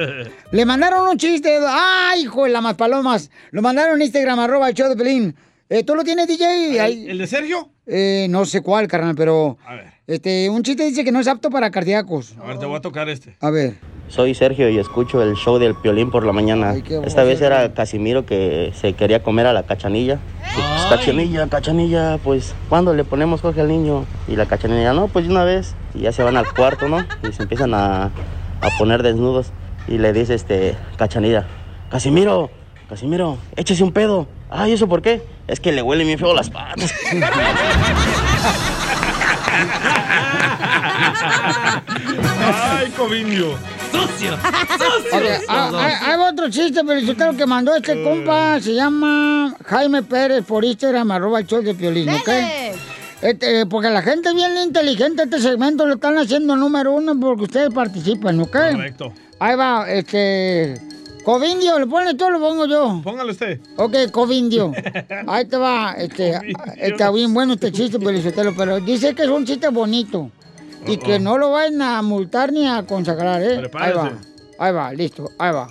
Le 0.53 0.65
mandaron 0.65 1.09
un 1.09 1.19
chiste. 1.19 1.59
¡Ay, 1.69 2.23
hijo 2.23 2.45
de 2.45 2.51
la 2.51 2.61
más 2.61 2.75
palomas! 2.75 3.31
Lo 3.51 3.63
mandaron 3.63 3.97
en 3.97 4.03
Instagram, 4.03 4.39
arroba 4.41 4.69
el 4.69 4.75
show 4.75 4.89
de 4.89 4.97
Pelín. 4.97 5.37
Eh, 5.73 5.85
¿Tú 5.85 5.95
lo 5.95 6.03
tienes, 6.03 6.27
DJ? 6.27 6.81
Ahí- 6.81 7.07
¿El 7.09 7.19
de 7.19 7.29
Sergio? 7.29 7.69
Eh, 7.87 8.27
no 8.29 8.45
sé 8.45 8.61
cuál, 8.61 8.89
carnal, 8.89 9.15
pero... 9.15 9.57
A 9.65 9.75
ver. 9.77 9.85
Este, 10.09 10.51
un 10.51 10.65
chiste 10.65 10.85
dice 10.85 11.05
que 11.05 11.13
no 11.13 11.21
es 11.21 11.29
apto 11.29 11.49
para 11.49 11.71
cardíacos. 11.71 12.35
A 12.43 12.47
ver, 12.49 12.59
te 12.59 12.67
voy 12.67 12.77
a 12.77 12.81
tocar 12.81 13.09
este. 13.09 13.37
A 13.41 13.51
ver. 13.51 13.77
Soy 14.09 14.35
Sergio 14.35 14.69
y 14.69 14.79
escucho 14.79 15.23
el 15.23 15.37
show 15.37 15.59
del 15.61 15.77
Piolín 15.77 16.11
por 16.11 16.27
la 16.27 16.33
mañana. 16.33 16.75
qué 16.83 17.01
Esta 17.07 17.23
vez 17.23 17.41
era 17.41 17.73
Casimiro 17.73 18.27
que 18.27 18.73
se 18.75 18.95
quería 18.95 19.23
comer 19.23 19.47
a 19.47 19.53
la 19.53 19.63
cachanilla. 19.63 20.15
Y, 20.15 20.55
pues, 20.57 20.87
cachanilla, 20.91 21.47
cachanilla, 21.49 22.19
pues, 22.25 22.53
¿cuándo 22.69 22.93
le 22.93 23.05
ponemos 23.05 23.41
Jorge 23.41 23.61
al 23.61 23.69
niño? 23.69 24.05
Y 24.27 24.35
la 24.35 24.47
cachanilla, 24.47 24.93
no, 24.93 25.07
pues 25.07 25.27
de 25.27 25.31
una 25.31 25.45
vez. 25.45 25.77
Y 25.95 26.01
ya 26.01 26.11
se 26.11 26.25
van 26.25 26.37
al 26.37 26.53
cuarto, 26.53 26.89
¿no? 26.89 26.99
Y 27.29 27.33
se 27.33 27.45
empiezan 27.45 27.73
a, 27.75 28.07
a 28.07 28.69
poner 28.77 29.05
desnudos. 29.05 29.53
Y 29.87 29.99
le 29.99 30.13
dice 30.13 30.35
este, 30.35 30.75
cachanilla, 30.97 31.47
Casimiro, 31.93 32.51
Casimiro, 32.89 33.39
échese 33.55 33.85
un 33.85 33.93
pedo. 33.93 34.27
Ay, 34.51 34.73
¿eso 34.73 34.89
por 34.89 35.01
qué? 35.01 35.23
Es 35.47 35.61
que 35.61 35.71
le 35.71 35.81
huele 35.81 36.05
bien 36.05 36.19
feo 36.19 36.35
las 36.35 36.51
patas. 36.51 36.93
Ay, 42.53 42.91
Covindio. 42.97 43.57
¡Sucio! 43.93 44.35
Ok, 44.35 45.25
ah, 45.49 45.71
hay, 45.75 45.95
hay 46.11 46.21
otro 46.29 46.49
chiste, 46.51 46.83
pero 46.87 47.01
yo 47.01 47.17
creo 47.17 47.37
que 47.37 47.47
mandó 47.47 47.75
este 47.75 48.03
compa, 48.03 48.61
se 48.61 48.75
llama 48.75 49.55
Jaime 49.67 50.03
Pérez 50.03 50.45
por 50.45 50.65
Instagram, 50.65 51.11
arroba 51.11 51.41
el 51.41 51.47
show 51.47 51.61
de 51.63 51.75
Piolín, 51.75 52.09
¿ok? 52.09 52.29
Este, 53.23 53.67
porque 53.67 53.91
la 53.91 54.03
gente 54.03 54.33
bien 54.33 54.57
inteligente, 54.59 55.25
este 55.25 55.41
segmento 55.41 55.87
lo 55.87 55.95
están 55.95 56.19
haciendo 56.19 56.57
número 56.57 56.93
uno 56.93 57.19
porque 57.19 57.45
ustedes 57.45 57.71
participan, 57.75 58.41
¿ok? 58.41 58.51
Correcto. 58.51 59.13
Ahí 59.39 59.57
va, 59.57 59.91
este... 59.91 60.81
Covindio, 61.31 61.79
¿lo 61.79 61.87
pone 61.89 62.15
tú 62.15 62.25
o 62.25 62.31
lo 62.31 62.41
pongo 62.41 62.67
yo? 62.67 63.01
Póngalo 63.05 63.31
usted. 63.31 63.61
Ok, 63.77 64.11
Covindio. 64.11 64.73
Ahí 65.29 65.45
te 65.45 65.57
va. 65.57 65.93
Este, 65.97 66.37
está 66.77 67.13
bien 67.13 67.33
bueno 67.33 67.53
este 67.53 67.71
chiste, 67.71 68.01
Pelizotelo, 68.01 68.53
pero 68.57 68.81
dice 68.81 69.15
que 69.15 69.23
es 69.23 69.29
un 69.29 69.47
chiste 69.47 69.69
bonito. 69.69 70.33
Y 70.89 70.97
que 70.97 71.21
no 71.21 71.39
lo 71.39 71.53
vayan 71.53 71.83
a 71.83 72.03
multar 72.03 72.53
ni 72.53 72.67
a 72.67 72.85
consagrar, 72.85 73.41
¿eh? 73.43 73.51
Ahí 73.53 73.59
Prepárese. 73.61 73.97
va. 73.97 74.13
Ahí 74.59 74.73
va, 74.73 74.93
listo. 74.93 75.31
Ahí 75.39 75.53
va. 75.53 75.69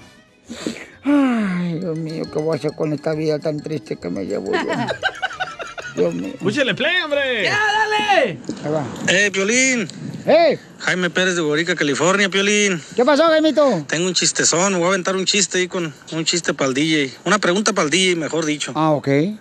Ay, 1.04 1.80
Dios 1.80 1.98
mío, 2.00 2.24
¿qué 2.32 2.40
voy 2.40 2.54
a 2.54 2.58
hacer 2.58 2.72
con 2.72 2.94
esta 2.94 3.14
vida 3.14 3.38
tan 3.40 3.60
triste 3.60 3.98
que 3.98 4.10
me 4.10 4.24
llevo 4.24 4.54
yo? 4.54 4.60
Dios 5.98 6.14
mío. 6.16 6.32
Escúchele 6.36 6.74
play, 6.74 7.02
hombre. 7.04 7.44
¡Ya, 7.44 7.60
dale! 7.60 8.38
Ahí 8.64 8.72
va. 8.72 8.86
Eh, 9.10 9.30
Piolín. 9.30 9.90
¡Eh! 10.30 10.60
Jaime 10.82 11.10
Pérez 11.10 11.36
de 11.36 11.42
Borica, 11.42 11.76
California, 11.76 12.30
Piolín. 12.30 12.80
¿Qué 12.96 13.04
pasó, 13.04 13.24
Jaimito? 13.24 13.84
Tengo 13.88 14.06
un 14.06 14.14
chistezón, 14.14 14.74
voy 14.74 14.84
a 14.84 14.88
aventar 14.90 15.16
un 15.16 15.26
chiste 15.26 15.58
ahí 15.58 15.68
con 15.68 15.92
un 16.12 16.24
chiste 16.24 16.54
para 16.54 16.68
el 16.68 16.76
DJ. 16.76 17.12
Una 17.26 17.40
pregunta 17.40 17.74
para 17.74 17.86
el 17.86 17.90
DJ, 17.90 18.16
mejor 18.16 18.46
dicho. 18.46 18.72
Ah, 18.76 18.92
ok. 18.92 19.08
Hey, 19.08 19.40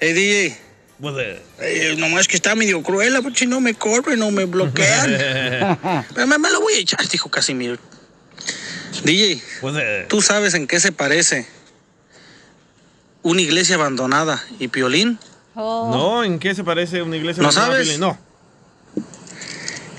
DJ. 0.00 0.58
Eh, 1.60 1.94
nomás 1.98 2.26
que 2.26 2.36
está 2.36 2.54
medio 2.54 2.82
cruel, 2.82 3.20
si 3.34 3.46
no 3.46 3.60
me 3.60 3.74
corren, 3.74 4.18
no 4.18 4.30
me 4.30 4.46
bloquean. 4.46 6.06
Pero 6.14 6.26
me, 6.26 6.38
me 6.38 6.50
lo 6.50 6.62
voy 6.62 6.72
a 6.72 6.78
echar, 6.78 7.06
dijo 7.06 7.30
Casimiro. 7.30 7.76
DJ, 9.04 9.42
¿tú 10.08 10.22
sabes 10.22 10.54
en 10.54 10.66
qué 10.66 10.80
se 10.80 10.90
parece 10.90 11.46
una 13.22 13.42
iglesia 13.42 13.74
abandonada 13.74 14.42
y 14.58 14.68
Piolín? 14.68 15.18
No, 15.54 16.24
¿en 16.24 16.38
qué 16.38 16.54
se 16.54 16.64
parece 16.64 17.02
una 17.02 17.16
iglesia? 17.18 17.42
¿No 17.42 17.50
abandonada, 17.50 17.74
sabes? 17.74 17.88
Piolín? 17.88 18.00
No. 18.00 18.27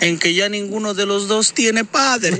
En 0.01 0.17
que 0.17 0.33
ya 0.33 0.49
ninguno 0.49 0.93
de 0.93 1.05
los 1.05 1.27
dos 1.27 1.53
tiene 1.53 1.83
padre. 1.85 2.37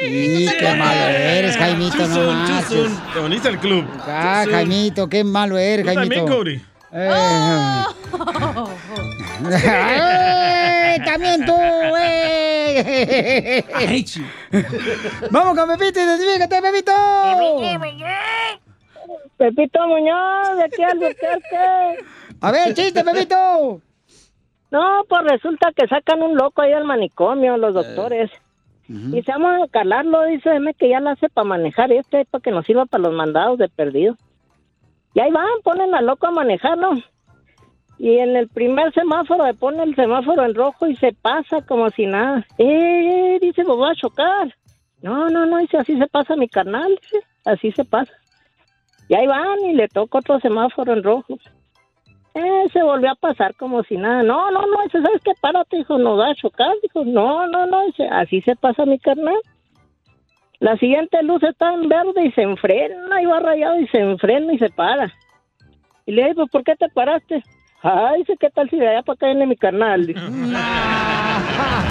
Sí, 0.00 0.48
qué 0.58 0.74
malo 0.74 1.00
eres, 1.00 1.56
Jaimito, 1.56 2.06
no 2.06 2.32
manches. 2.32 2.90
Te 3.12 3.20
uniste 3.20 3.48
al 3.48 3.58
club. 3.60 3.84
Ah, 4.06 4.44
Jaimito, 4.48 5.08
qué 5.08 5.22
malo 5.24 5.58
eres, 5.58 5.84
Tú 5.84 5.92
Jaimito. 5.92 6.24
también, 6.24 6.38
Cody. 6.38 6.62
Eh. 6.92 7.84
También 11.04 11.44
tú, 11.44 11.54
eh. 11.98 13.64
Vamos 15.30 15.56
con 15.58 15.68
Pepito, 15.76 16.00
identifícate, 16.00 16.62
Pepito. 16.62 16.92
Pepito 19.36 19.86
Muñoz, 19.86 20.56
de 20.56 20.64
aquí 20.64 20.82
al 20.82 20.90
Albuquerque. 20.90 22.04
A 22.40 22.52
ver, 22.52 22.74
chiste, 22.74 23.04
Pepito. 23.04 23.80
No, 24.70 25.04
pues 25.08 25.22
resulta 25.24 25.72
que 25.74 25.88
sacan 25.88 26.22
un 26.22 26.36
loco 26.36 26.62
ahí 26.62 26.72
al 26.72 26.84
manicomio, 26.84 27.56
los 27.56 27.74
doctores. 27.74 28.30
Y 28.88 29.22
se 29.22 29.32
llama 29.32 29.64
a 29.64 29.68
calarlo, 29.68 30.24
dice 30.24 30.50
dime 30.50 30.72
que 30.72 30.88
ya 30.88 31.00
la 31.00 31.10
hace 31.10 31.28
para 31.28 31.46
manejar 31.46 31.92
este, 31.92 32.24
para 32.24 32.40
que 32.40 32.50
nos 32.50 32.64
sirva 32.64 32.86
para 32.86 33.02
los 33.02 33.12
mandados 33.12 33.58
de 33.58 33.68
perdido. 33.68 34.16
Y 35.12 35.20
ahí 35.20 35.30
van, 35.30 35.46
ponen 35.62 35.94
al 35.94 36.06
loco 36.06 36.26
a 36.26 36.30
manejarlo. 36.30 36.92
Y 37.98 38.16
en 38.18 38.36
el 38.36 38.48
primer 38.48 38.94
semáforo 38.94 39.44
le 39.44 39.52
pone 39.54 39.82
el 39.82 39.94
semáforo 39.94 40.42
en 40.44 40.54
rojo 40.54 40.86
y 40.86 40.96
se 40.96 41.12
pasa 41.12 41.60
como 41.62 41.90
si 41.90 42.06
nada. 42.06 42.46
Eh, 42.56 43.38
dice, 43.42 43.64
me 43.64 43.74
voy 43.74 43.90
a 43.90 43.94
chocar. 43.94 44.54
No, 45.02 45.28
no, 45.28 45.44
no, 45.44 45.58
dice, 45.58 45.76
así 45.76 45.98
se 45.98 46.06
pasa 46.06 46.36
mi 46.36 46.48
carnal, 46.48 46.98
dice, 47.02 47.26
así 47.44 47.72
se 47.72 47.84
pasa. 47.84 48.12
Y 49.08 49.14
ahí 49.14 49.26
van 49.26 49.58
y 49.66 49.74
le 49.74 49.88
toca 49.88 50.18
otro 50.18 50.40
semáforo 50.40 50.92
en 50.94 51.02
rojo. 51.02 51.38
Eh, 52.38 52.68
se 52.72 52.82
volvió 52.82 53.10
a 53.10 53.16
pasar 53.16 53.54
como 53.56 53.82
si 53.82 53.96
nada. 53.96 54.22
No, 54.22 54.50
no, 54.50 54.60
no, 54.66 54.82
dice, 54.84 55.02
¿sabes 55.02 55.20
qué? 55.24 55.32
Párate, 55.40 55.78
dijo, 55.78 55.98
no 55.98 56.16
va 56.16 56.30
a 56.30 56.34
chocar. 56.34 56.72
Dijo, 56.82 57.04
no, 57.04 57.46
no, 57.48 57.66
no, 57.66 57.86
dice, 57.86 58.06
así 58.08 58.40
se 58.42 58.54
pasa 58.54 58.86
mi 58.86 58.98
carnal. 58.98 59.38
La 60.60 60.76
siguiente 60.76 61.22
luz 61.22 61.42
está 61.42 61.72
en 61.72 61.88
verde 61.88 62.26
y 62.26 62.32
se 62.32 62.42
enfrena, 62.42 63.22
y 63.22 63.26
va 63.26 63.40
rayado 63.40 63.80
y 63.80 63.86
se 63.88 63.98
enfrena 63.98 64.52
y 64.52 64.58
se 64.58 64.70
para. 64.70 65.12
Y 66.06 66.12
le 66.12 66.28
digo, 66.28 66.46
¿por 66.46 66.64
qué 66.64 66.74
te 66.76 66.88
paraste? 66.88 67.42
Ay, 67.82 68.20
dice, 68.20 68.36
¿qué 68.38 68.50
tal 68.50 68.68
si 68.70 68.76
de 68.76 68.88
allá 68.88 69.02
para 69.02 69.14
acá 69.14 69.26
viene 69.26 69.46
mi 69.46 69.56
carnal? 69.56 70.06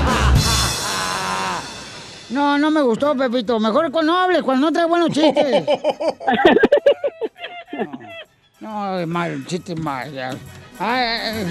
No, 2.30 2.58
no 2.58 2.72
me 2.72 2.82
gustó, 2.82 3.16
Pepito. 3.16 3.58
Mejor 3.58 3.90
cuando 3.90 4.12
no 4.12 4.20
hables, 4.20 4.42
cuando 4.44 4.68
no 4.68 4.74
traes 4.74 4.90
buenos 4.90 5.12
chistes. 5.12 5.66
No, 7.72 8.00
no, 8.60 9.06
mal, 9.08 9.46
chiste 9.46 9.76
mal. 9.76 10.12
ya. 10.12 10.32
Ay, 10.80 11.44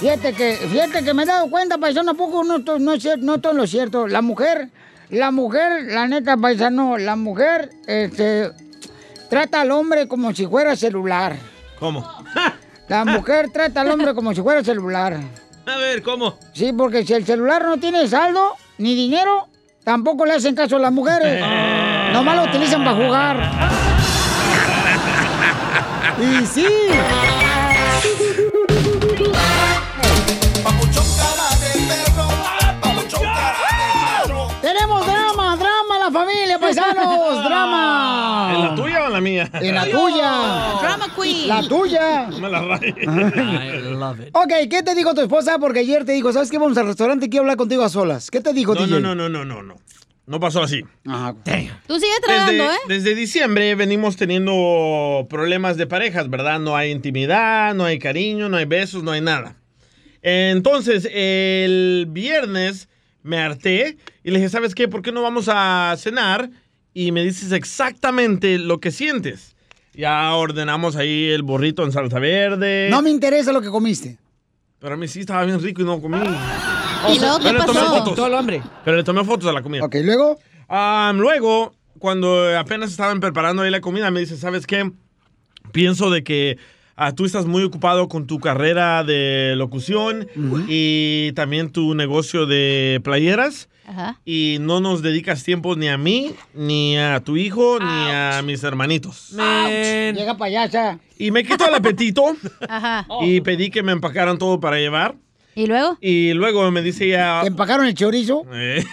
fíjate 0.00 0.32
que, 0.32 0.54
fíjate 0.56 1.04
que 1.04 1.14
me 1.14 1.22
he 1.22 1.26
dado 1.26 1.48
cuenta, 1.50 1.78
paisano, 1.78 2.12
¿a 2.12 2.14
poco 2.14 2.42
no, 2.44 2.58
no 2.58 2.92
es 2.92 3.04
cier- 3.04 3.20
no 3.20 3.38
todo 3.40 3.52
lo 3.52 3.66
cierto? 3.66 4.08
La 4.08 4.22
mujer, 4.22 4.68
la 5.10 5.30
mujer, 5.30 5.84
la 5.92 6.06
neta, 6.08 6.36
paisano, 6.36 6.98
la 6.98 7.14
mujer, 7.16 7.70
este, 7.86 8.50
trata 9.30 9.60
al 9.60 9.70
hombre 9.70 10.08
como 10.08 10.32
si 10.34 10.46
fuera 10.46 10.74
celular. 10.76 11.36
¿Cómo? 11.78 12.08
La 12.88 13.04
mujer 13.04 13.50
trata 13.52 13.80
al 13.80 13.90
hombre 13.90 14.14
como 14.14 14.32
si 14.32 14.40
fuera 14.40 14.62
celular. 14.62 15.18
A 15.66 15.76
ver, 15.76 16.02
¿cómo? 16.04 16.38
Sí, 16.52 16.72
porque 16.72 17.04
si 17.04 17.14
el 17.14 17.26
celular 17.26 17.64
no 17.64 17.78
tiene 17.78 18.06
saldo 18.06 18.54
ni 18.78 18.94
dinero, 18.94 19.48
tampoco 19.82 20.24
le 20.24 20.34
hacen 20.34 20.54
caso 20.54 20.76
a 20.76 20.78
las 20.78 20.92
mujeres. 20.92 21.44
Nomás 22.12 22.36
lo 22.36 22.44
utilizan 22.44 22.84
para 22.84 22.96
jugar. 23.04 23.75
Y 26.18 26.46
sí. 26.46 26.66
Tenemos 34.60 35.06
drama, 35.06 35.56
drama 35.56 35.98
la 35.98 36.10
familia, 36.10 36.58
paisanos, 36.58 37.44
drama. 37.44 38.52
¿En 38.54 38.62
la 38.62 38.74
tuya 38.74 39.02
o 39.04 39.06
en 39.06 39.12
la 39.12 39.20
mía? 39.20 39.50
En 39.54 39.74
la 39.74 39.84
tuya. 39.84 40.32
Drama 40.80 41.06
queen. 41.14 41.48
La 41.48 41.62
tuya. 41.62 42.26
No 42.28 42.38
me 42.40 42.48
la 42.48 42.62
rayes. 42.62 42.94
Ok, 44.32 44.52
¿qué 44.70 44.82
te 44.82 44.94
dijo 44.94 45.14
tu 45.14 45.20
esposa? 45.20 45.58
Porque 45.58 45.80
ayer 45.80 46.04
te 46.04 46.12
dijo, 46.12 46.32
¿sabes 46.32 46.50
qué? 46.50 46.58
Vamos 46.58 46.76
al 46.78 46.86
restaurante, 46.86 47.28
quiero 47.28 47.42
hablar 47.42 47.56
contigo 47.56 47.84
a 47.84 47.88
solas. 47.88 48.30
¿Qué 48.30 48.40
te 48.40 48.52
dijo, 48.52 48.74
No, 48.74 48.86
DJ? 48.86 49.00
no, 49.00 49.14
no, 49.14 49.28
no, 49.28 49.44
no, 49.44 49.62
no. 49.62 49.62
No 49.62 49.76
pasó 50.40 50.62
así. 50.62 50.82
Tú 51.86 51.94
sigues 51.94 52.20
tragando, 52.22 52.52
Desde, 52.64 52.74
¿eh? 52.74 52.78
desde 52.88 53.14
diciembre 53.14 53.74
venimos 53.76 54.16
teniendo 54.16 55.26
problemas 55.30 55.76
de 55.76 55.86
parejas, 55.86 56.28
¿verdad? 56.28 56.58
No 56.58 56.76
hay 56.76 56.90
intimidad, 56.90 57.74
no 57.74 57.84
hay 57.84 57.98
cariño, 57.98 58.48
no 58.48 58.56
hay 58.56 58.64
besos, 58.64 59.04
no 59.04 59.12
hay 59.12 59.20
nada. 59.20 59.56
Entonces, 60.22 61.08
el 61.12 62.06
viernes 62.08 62.88
me 63.22 63.38
harté 63.38 63.96
y 64.24 64.30
le 64.32 64.38
dije, 64.38 64.48
¿sabes 64.48 64.74
qué? 64.74 64.88
¿Por 64.88 65.02
qué 65.02 65.12
no 65.12 65.22
vamos 65.22 65.48
a 65.48 65.94
cenar? 65.96 66.50
Y 66.92 67.12
me 67.12 67.22
dices 67.22 67.52
exactamente 67.52 68.58
lo 68.58 68.80
que 68.80 68.90
sientes. 68.90 69.54
Ya 69.94 70.34
ordenamos 70.34 70.96
ahí 70.96 71.30
el 71.30 71.42
burrito 71.42 71.84
en 71.84 71.92
salsa 71.92 72.18
verde. 72.18 72.88
No 72.90 73.02
me 73.02 73.10
interesa 73.10 73.52
lo 73.52 73.62
que 73.62 73.68
comiste. 73.68 74.18
Pero 74.80 74.94
a 74.94 74.96
mí 74.96 75.06
sí 75.06 75.20
estaba 75.20 75.44
bien 75.44 75.62
rico 75.62 75.82
y 75.82 75.84
no 75.84 76.00
comí. 76.00 76.18
¿Y 77.14 77.18
luego 77.18 77.38
qué 77.38 77.44
Pero 77.44 77.58
le 77.58 77.64
tomé 77.64 77.80
pasó? 77.80 77.96
fotos. 77.98 78.14
Todo 78.14 78.26
el 78.26 78.34
hambre. 78.34 78.62
Pero 78.84 78.96
le 78.96 79.04
tomé 79.04 79.24
fotos 79.24 79.48
a 79.48 79.52
la 79.52 79.62
comida. 79.62 79.84
Ok, 79.84 79.96
¿luego? 80.02 80.38
luego, 81.14 81.74
cuando 81.98 82.58
apenas 82.58 82.90
estaban 82.90 83.20
preparando 83.20 83.62
ahí 83.62 83.70
la 83.70 83.80
comida, 83.80 84.10
me 84.10 84.20
dice, 84.20 84.36
¿sabes 84.36 84.66
qué? 84.66 84.90
Pienso 85.72 86.10
de 86.10 86.22
que 86.24 86.58
ah, 86.96 87.12
tú 87.12 87.24
estás 87.24 87.46
muy 87.46 87.62
ocupado 87.62 88.08
con 88.08 88.26
tu 88.26 88.38
carrera 88.38 89.04
de 89.04 89.54
locución 89.56 90.28
y 90.68 91.32
también 91.32 91.70
tu 91.70 91.94
negocio 91.94 92.46
de 92.46 93.00
playeras 93.04 93.68
Ajá. 93.86 94.20
y 94.24 94.58
no 94.60 94.80
nos 94.80 95.02
dedicas 95.02 95.44
tiempo 95.44 95.76
ni 95.76 95.88
a 95.88 95.98
mí, 95.98 96.34
ni 96.54 96.96
a 96.98 97.20
tu 97.20 97.36
hijo, 97.36 97.78
ni 97.80 98.10
a 98.10 98.42
mis 98.44 98.62
hermanitos. 98.64 99.30
Llega 99.32 100.36
payasa. 100.36 100.98
Y 101.18 101.30
me 101.30 101.44
quito 101.44 101.66
el 101.66 101.74
apetito 101.74 102.36
Ajá. 102.68 103.06
y 103.22 103.40
pedí 103.40 103.70
que 103.70 103.82
me 103.82 103.92
empacaran 103.92 104.38
todo 104.38 104.60
para 104.60 104.78
llevar. 104.78 105.14
¿Y 105.56 105.66
luego? 105.66 105.96
Y 106.02 106.34
luego 106.34 106.70
me 106.70 106.82
dice 106.82 107.06
ella... 107.06 107.40
¿Te 107.40 107.48
empacaron 107.48 107.86
el 107.86 107.94
chorizo? 107.94 108.44
Eh. 108.52 108.84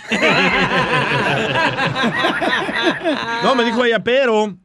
no, 3.44 3.54
me 3.54 3.66
dijo 3.66 3.84
ella, 3.84 4.02
pero 4.02 4.58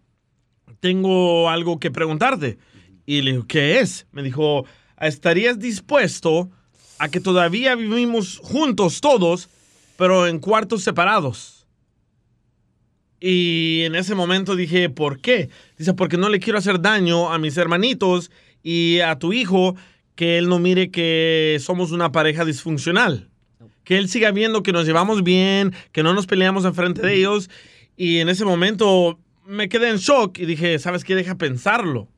tengo 0.79 1.51
algo 1.51 1.81
que 1.81 1.91
preguntarte. 1.91 2.57
Y 3.05 3.23
le 3.23 3.33
digo, 3.33 3.47
¿qué 3.49 3.81
es? 3.81 4.07
Me 4.12 4.23
dijo, 4.23 4.65
¿estarías 5.01 5.59
dispuesto 5.59 6.49
a 7.01 7.09
que 7.09 7.19
todavía 7.19 7.75
vivimos 7.75 8.39
juntos 8.45 9.01
todos, 9.01 9.49
pero 9.97 10.29
en 10.29 10.39
cuartos 10.39 10.85
separados? 10.85 11.66
Y 13.19 13.83
en 13.83 13.97
ese 13.97 14.15
momento 14.15 14.55
dije, 14.55 14.89
¿por 14.89 15.19
qué? 15.19 15.51
Dice, 15.77 15.95
porque 15.95 16.16
no 16.16 16.29
le 16.29 16.39
quiero 16.39 16.61
hacer 16.61 16.81
daño 16.81 17.33
a 17.33 17.39
mis 17.39 17.57
hermanitos 17.57 18.31
y 18.62 19.01
a 19.01 19.19
tu 19.19 19.33
hijo, 19.33 19.75
que 20.19 20.36
él 20.36 20.49
no 20.49 20.59
mire 20.59 20.90
que 20.90 21.59
somos 21.61 21.93
una 21.93 22.11
pareja 22.11 22.45
disfuncional. 22.45 23.28
Que 23.85 23.99
él 23.99 24.09
siga 24.09 24.32
viendo 24.32 24.65
que 24.65 24.73
nos 24.73 24.85
llevamos 24.85 25.23
bien, 25.23 25.73
que 25.93 26.03
no 26.03 26.12
nos 26.12 26.27
peleamos 26.27 26.65
enfrente 26.65 27.03
de 27.03 27.15
ellos. 27.15 27.49
Y 27.97 28.19
en 28.19 28.28
ese 28.28 28.45
momento 28.45 29.20
me 29.47 29.69
quedé 29.69 29.90
en 29.90 29.99
shock 29.99 30.40
y 30.40 30.45
dije, 30.45 30.81
¿sabes 30.81 31.05
qué? 31.05 31.15
Deja 31.15 31.36
pensarlo. 31.36 32.09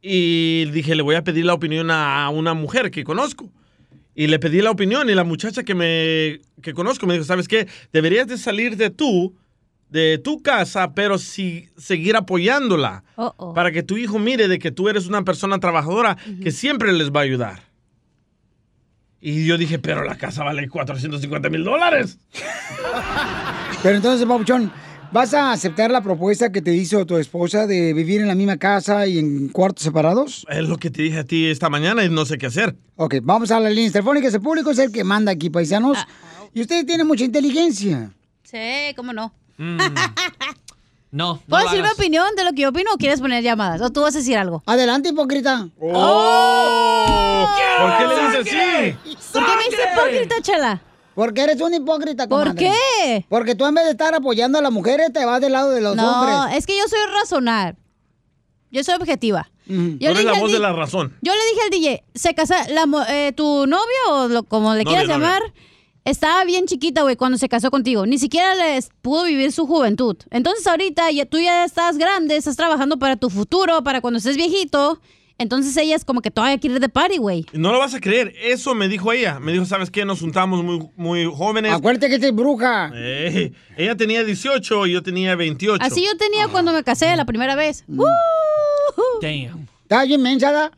Y 0.00 0.64
dije, 0.72 0.94
le 0.94 1.02
voy 1.02 1.16
a 1.16 1.24
pedir 1.24 1.44
la 1.44 1.52
opinión 1.52 1.90
a 1.90 2.26
una 2.30 2.54
mujer 2.54 2.90
que 2.90 3.04
conozco. 3.04 3.52
Y 4.14 4.28
le 4.28 4.38
pedí 4.38 4.62
la 4.62 4.70
opinión 4.70 5.10
y 5.10 5.14
la 5.14 5.24
muchacha 5.24 5.64
que 5.64 5.74
me 5.74 6.40
que 6.62 6.72
conozco 6.72 7.06
me 7.06 7.12
dijo, 7.12 7.26
¿sabes 7.26 7.48
qué? 7.48 7.68
Deberías 7.92 8.28
de 8.28 8.38
salir 8.38 8.78
de 8.78 8.88
tú, 8.88 9.36
de 9.90 10.18
tu 10.18 10.42
casa, 10.42 10.92
pero 10.94 11.18
sí 11.18 11.68
seguir 11.76 12.16
apoyándola. 12.16 13.04
Para 13.54 13.72
que 13.72 13.82
tu 13.82 13.96
hijo 13.96 14.18
mire 14.18 14.48
de 14.48 14.58
que 14.58 14.70
tú 14.70 14.88
eres 14.88 15.06
una 15.06 15.22
persona 15.24 15.58
trabajadora 15.58 16.16
que 16.42 16.50
siempre 16.50 16.92
les 16.92 17.10
va 17.10 17.20
a 17.20 17.24
ayudar. 17.24 17.68
Y 19.20 19.46
yo 19.46 19.58
dije, 19.58 19.78
pero 19.78 20.04
la 20.04 20.16
casa 20.16 20.44
vale 20.44 20.68
450 20.68 21.48
mil 21.50 21.64
dólares. 21.64 22.18
Pero 23.82 23.96
entonces, 23.96 24.26
Papuchón, 24.26 24.72
¿vas 25.12 25.34
a 25.34 25.52
aceptar 25.52 25.90
la 25.90 26.02
propuesta 26.02 26.52
que 26.52 26.62
te 26.62 26.72
hizo 26.72 27.04
tu 27.04 27.16
esposa 27.16 27.66
de 27.66 27.92
vivir 27.94 28.20
en 28.20 28.28
la 28.28 28.36
misma 28.36 28.58
casa 28.58 29.08
y 29.08 29.18
en 29.18 29.48
cuartos 29.48 29.82
separados? 29.84 30.46
Es 30.48 30.68
lo 30.68 30.76
que 30.76 30.90
te 30.90 31.02
dije 31.02 31.18
a 31.18 31.24
ti 31.24 31.46
esta 31.46 31.68
mañana 31.68 32.04
y 32.04 32.08
no 32.08 32.24
sé 32.26 32.38
qué 32.38 32.46
hacer. 32.46 32.76
Ok, 32.94 33.16
vamos 33.22 33.50
a 33.50 33.58
las 33.58 33.72
líneas 33.72 33.92
telefónicas. 33.92 34.34
El 34.34 34.40
público 34.40 34.70
es 34.70 34.78
el 34.78 34.92
que 34.92 35.02
manda 35.02 35.32
aquí, 35.32 35.50
paisanos. 35.50 35.98
Y 36.54 36.60
usted 36.60 36.86
tiene 36.86 37.02
mucha 37.02 37.24
inteligencia. 37.24 38.12
Sí, 38.44 38.94
¿cómo 38.96 39.12
no? 39.12 39.32
No. 41.10 41.40
¿Puedo 41.48 41.64
lo 41.64 41.70
decir 41.70 41.82
mi 41.82 41.90
opinión 41.90 42.26
de 42.36 42.44
lo 42.44 42.52
que 42.52 42.62
yo 42.62 42.68
opino 42.68 42.92
o 42.92 42.98
quieres 42.98 43.20
poner 43.20 43.42
llamadas? 43.42 43.80
¿O 43.80 43.90
tú 43.90 44.02
vas 44.02 44.14
a 44.14 44.18
decir 44.18 44.36
algo? 44.36 44.62
Adelante, 44.66 45.08
hipócrita. 45.08 45.68
¡Oh! 45.80 47.46
¿Por 47.80 47.96
qué 47.98 48.06
le 48.06 48.14
dices 48.14 48.40
así? 48.40 49.16
¿Por 49.32 49.44
qué 49.46 49.56
me 49.56 49.64
dices 49.64 49.80
hipócrita, 49.94 50.34
chela? 50.42 50.82
Porque 51.14 51.40
eres 51.42 51.60
un 51.60 51.72
hipócrita, 51.74 52.28
¿Por 52.28 52.48
comadre. 52.48 52.70
qué? 53.02 53.26
Porque 53.28 53.54
tú 53.54 53.66
en 53.66 53.74
vez 53.74 53.86
de 53.86 53.90
estar 53.92 54.14
apoyando 54.14 54.58
a 54.58 54.62
las 54.62 54.70
mujeres, 54.70 55.12
te 55.12 55.24
vas 55.24 55.40
del 55.40 55.52
lado 55.52 55.70
de 55.70 55.80
los 55.80 55.96
no, 55.96 56.20
hombres. 56.20 56.58
es 56.58 56.66
que 56.66 56.76
yo 56.76 56.86
soy 56.86 57.00
razonar. 57.20 57.74
Yo 58.70 58.84
soy 58.84 58.94
objetiva. 58.96 59.50
Tú 59.66 59.72
Yo 59.98 60.10
eres 60.10 60.18
le 60.18 60.24
la 60.24 60.30
dije 60.32 60.42
voz 60.42 60.52
de 60.52 60.58
la 60.58 60.72
razón. 60.74 61.16
Yo 61.22 61.32
le 61.32 61.40
dije 61.50 61.60
al 61.64 61.70
DJ, 61.70 62.04
se 62.14 62.34
casa, 62.34 62.68
la, 62.68 62.86
mo- 62.86 63.02
eh, 63.08 63.32
tu 63.34 63.66
novio 63.66 63.86
o 64.10 64.28
lo- 64.28 64.42
como 64.44 64.74
le 64.74 64.84
Novia, 64.84 64.98
quieras 65.00 65.16
novia. 65.18 65.26
llamar, 65.38 65.52
estaba 66.10 66.44
bien 66.44 66.66
chiquita, 66.66 67.02
güey, 67.02 67.16
cuando 67.16 67.38
se 67.38 67.48
casó 67.48 67.70
contigo. 67.70 68.06
Ni 68.06 68.18
siquiera 68.18 68.54
les 68.54 68.90
pudo 69.02 69.24
vivir 69.24 69.52
su 69.52 69.66
juventud. 69.66 70.16
Entonces 70.30 70.66
ahorita 70.66 71.10
ya, 71.10 71.26
tú 71.26 71.38
ya 71.38 71.64
estás 71.64 71.98
grande, 71.98 72.36
estás 72.36 72.56
trabajando 72.56 72.98
para 72.98 73.16
tu 73.16 73.30
futuro, 73.30 73.82
para 73.82 74.00
cuando 74.00 74.18
estés 74.18 74.36
viejito. 74.36 75.00
Entonces 75.40 75.76
ella 75.76 75.94
es 75.94 76.04
como 76.04 76.20
que 76.20 76.32
todavía 76.32 76.58
quiere 76.58 76.76
ir 76.76 76.80
de 76.80 76.88
party, 76.88 77.18
güey. 77.18 77.46
No 77.52 77.70
lo 77.70 77.78
vas 77.78 77.94
a 77.94 78.00
creer, 78.00 78.34
eso 78.42 78.74
me 78.74 78.88
dijo 78.88 79.12
ella. 79.12 79.38
Me 79.38 79.52
dijo, 79.52 79.64
¿sabes 79.66 79.90
qué? 79.90 80.04
Nos 80.04 80.20
juntamos 80.20 80.64
muy, 80.64 80.88
muy 80.96 81.26
jóvenes. 81.26 81.72
Acuérdate 81.72 82.08
que 82.08 82.16
esta 82.16 82.26
es 82.26 82.34
bruja. 82.34 82.90
Eh, 82.94 83.52
ella 83.76 83.96
tenía 83.96 84.24
18 84.24 84.86
y 84.86 84.92
yo 84.92 85.02
tenía 85.02 85.36
28. 85.36 85.84
Así 85.84 86.04
yo 86.04 86.16
tenía 86.16 86.48
cuando 86.48 86.72
me 86.72 86.82
casé 86.82 87.14
la 87.14 87.24
primera 87.24 87.54
vez. 87.54 87.84
Mm. 87.86 88.00
Uh, 88.00 88.06
Damn. 89.22 89.68
¿Estás 89.82 90.08
bien 90.08 90.22
mensada? 90.22 90.72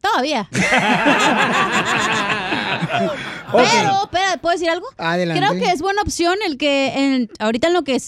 Todavía. 0.00 0.48
Pero, 3.52 4.02
espera, 4.04 4.38
¿puedo 4.40 4.52
decir 4.54 4.70
algo? 4.70 4.86
Adelante. 4.98 5.40
Creo 5.46 5.58
que 5.60 5.70
es 5.72 5.80
buena 5.80 6.02
opción 6.02 6.34
el 6.46 6.56
que 6.58 6.88
en- 7.14 7.30
ahorita 7.38 7.68
en 7.68 7.74
lo 7.74 7.82
que 7.84 7.98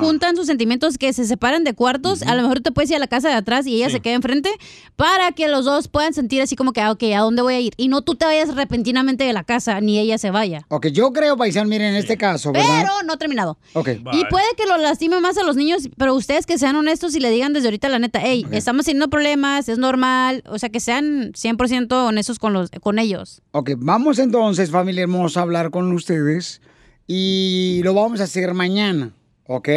juntan 0.00 0.36
sus 0.36 0.46
sentimientos, 0.46 0.98
que 0.98 1.12
se 1.12 1.24
separan 1.24 1.64
de 1.64 1.74
cuartos, 1.74 2.22
a 2.22 2.34
lo 2.34 2.42
mejor 2.42 2.60
te 2.60 2.72
puedes 2.72 2.90
ir 2.90 2.96
a 2.96 3.00
la 3.00 3.06
casa 3.06 3.28
de 3.28 3.34
atrás 3.34 3.66
y 3.66 3.76
ella 3.76 3.90
se 3.90 4.00
queda 4.00 4.14
enfrente 4.14 4.50
para 4.96 5.32
que 5.32 5.48
los 5.48 5.64
dos 5.64 5.88
puedan 5.88 6.14
sentir 6.14 6.40
así 6.42 6.56
como 6.56 6.72
que, 6.72 6.80
ah, 6.80 6.90
ok, 6.92 7.02
¿a 7.16 7.20
dónde 7.20 7.42
voy 7.42 7.54
a 7.54 7.60
ir? 7.60 7.72
Y 7.76 7.88
no 7.88 8.02
tú 8.02 8.14
te 8.14 8.24
vayas 8.24 8.54
repentinamente 8.54 9.24
de 9.24 9.32
la 9.32 9.44
casa, 9.44 9.80
ni 9.80 9.98
ella 9.98 10.18
se 10.18 10.30
vaya. 10.30 10.66
Ok, 10.68 10.86
yo 10.88 11.12
creo, 11.12 11.36
paisano, 11.36 11.68
miren, 11.68 11.88
en 11.88 11.96
este 11.96 12.16
caso, 12.16 12.52
¿verdad? 12.52 12.68
Pero 12.82 12.92
no 13.04 13.14
he 13.14 13.16
terminado. 13.16 13.58
Ok. 13.74 13.88
Y 14.12 14.24
puede 14.26 14.44
que 14.56 14.66
lo 14.66 14.76
lastime 14.78 15.20
más 15.20 15.36
a 15.38 15.42
los 15.42 15.56
niños, 15.56 15.88
pero 15.96 16.14
ustedes 16.14 16.46
que 16.46 16.58
sean 16.58 16.76
honestos 16.76 17.14
y 17.16 17.20
le 17.20 17.30
digan 17.30 17.52
desde 17.52 17.68
ahorita 17.68 17.88
la 17.88 17.98
neta, 17.98 18.20
hey, 18.22 18.46
estamos 18.52 18.84
teniendo 18.86 19.08
problemas, 19.08 19.68
es 19.68 19.78
normal, 19.78 20.42
o 20.46 20.58
sea, 20.58 20.68
que 20.68 20.80
sean 20.80 21.32
100% 21.32 21.92
honestos 22.06 22.38
con, 22.38 22.52
los, 22.52 22.70
con 22.80 22.98
ellos. 22.98 23.42
Ok, 23.52 23.70
vamos 23.76 24.18
entonces, 24.18 24.70
familia 24.70 24.83
hermosa, 24.88 25.40
a 25.40 25.42
hablar 25.42 25.70
con 25.70 25.90
ustedes 25.92 26.60
y 27.06 27.80
lo 27.84 27.94
vamos 27.94 28.20
a 28.20 28.24
hacer 28.24 28.54
mañana, 28.54 29.12
¿ok? 29.46 29.68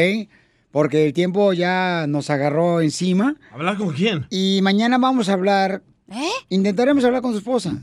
Porque 0.72 1.06
el 1.06 1.14
tiempo 1.14 1.54
ya 1.54 2.06
nos 2.08 2.30
agarró 2.30 2.82
encima 2.82 3.36
¿Hablar 3.52 3.78
con 3.78 3.94
quién? 3.94 4.28
y 4.30 4.60
mañana 4.62 4.98
vamos 4.98 5.30
a 5.30 5.34
hablar, 5.34 5.82
¿Eh? 6.12 6.30
intentaremos 6.50 7.04
hablar 7.04 7.22
con 7.22 7.32
su 7.32 7.40
esposa. 7.40 7.74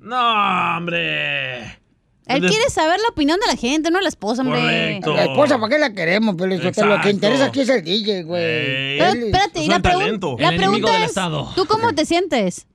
No, 0.00 0.76
hombre. 0.76 1.78
Él 2.26 2.40
quiere 2.46 2.70
saber 2.70 3.00
la 3.00 3.08
opinión 3.08 3.40
de 3.40 3.46
la 3.48 3.56
gente, 3.56 3.90
no 3.90 4.00
la 4.00 4.08
esposa, 4.08 4.42
hombre. 4.42 4.60
Correcto. 4.60 5.14
La 5.14 5.24
esposa, 5.24 5.58
¿para 5.58 5.68
qué 5.74 5.78
la 5.80 5.92
queremos? 5.92 6.36
Pero 6.38 6.56
lo 6.86 7.00
que 7.00 7.10
interesa 7.10 7.46
aquí 7.46 7.60
es 7.62 7.68
el 7.68 7.82
DJ, 7.82 8.22
güey. 8.22 8.98
Pero 8.98 9.12
espérate, 9.26 9.64
y 9.64 9.66
la, 9.68 9.80
pregun- 9.82 10.38
la 10.38 10.50
pregunta 10.50 11.04
es, 11.04 11.12
¿tú 11.56 11.66
cómo 11.66 11.92
te 11.92 12.06
sientes? 12.06 12.66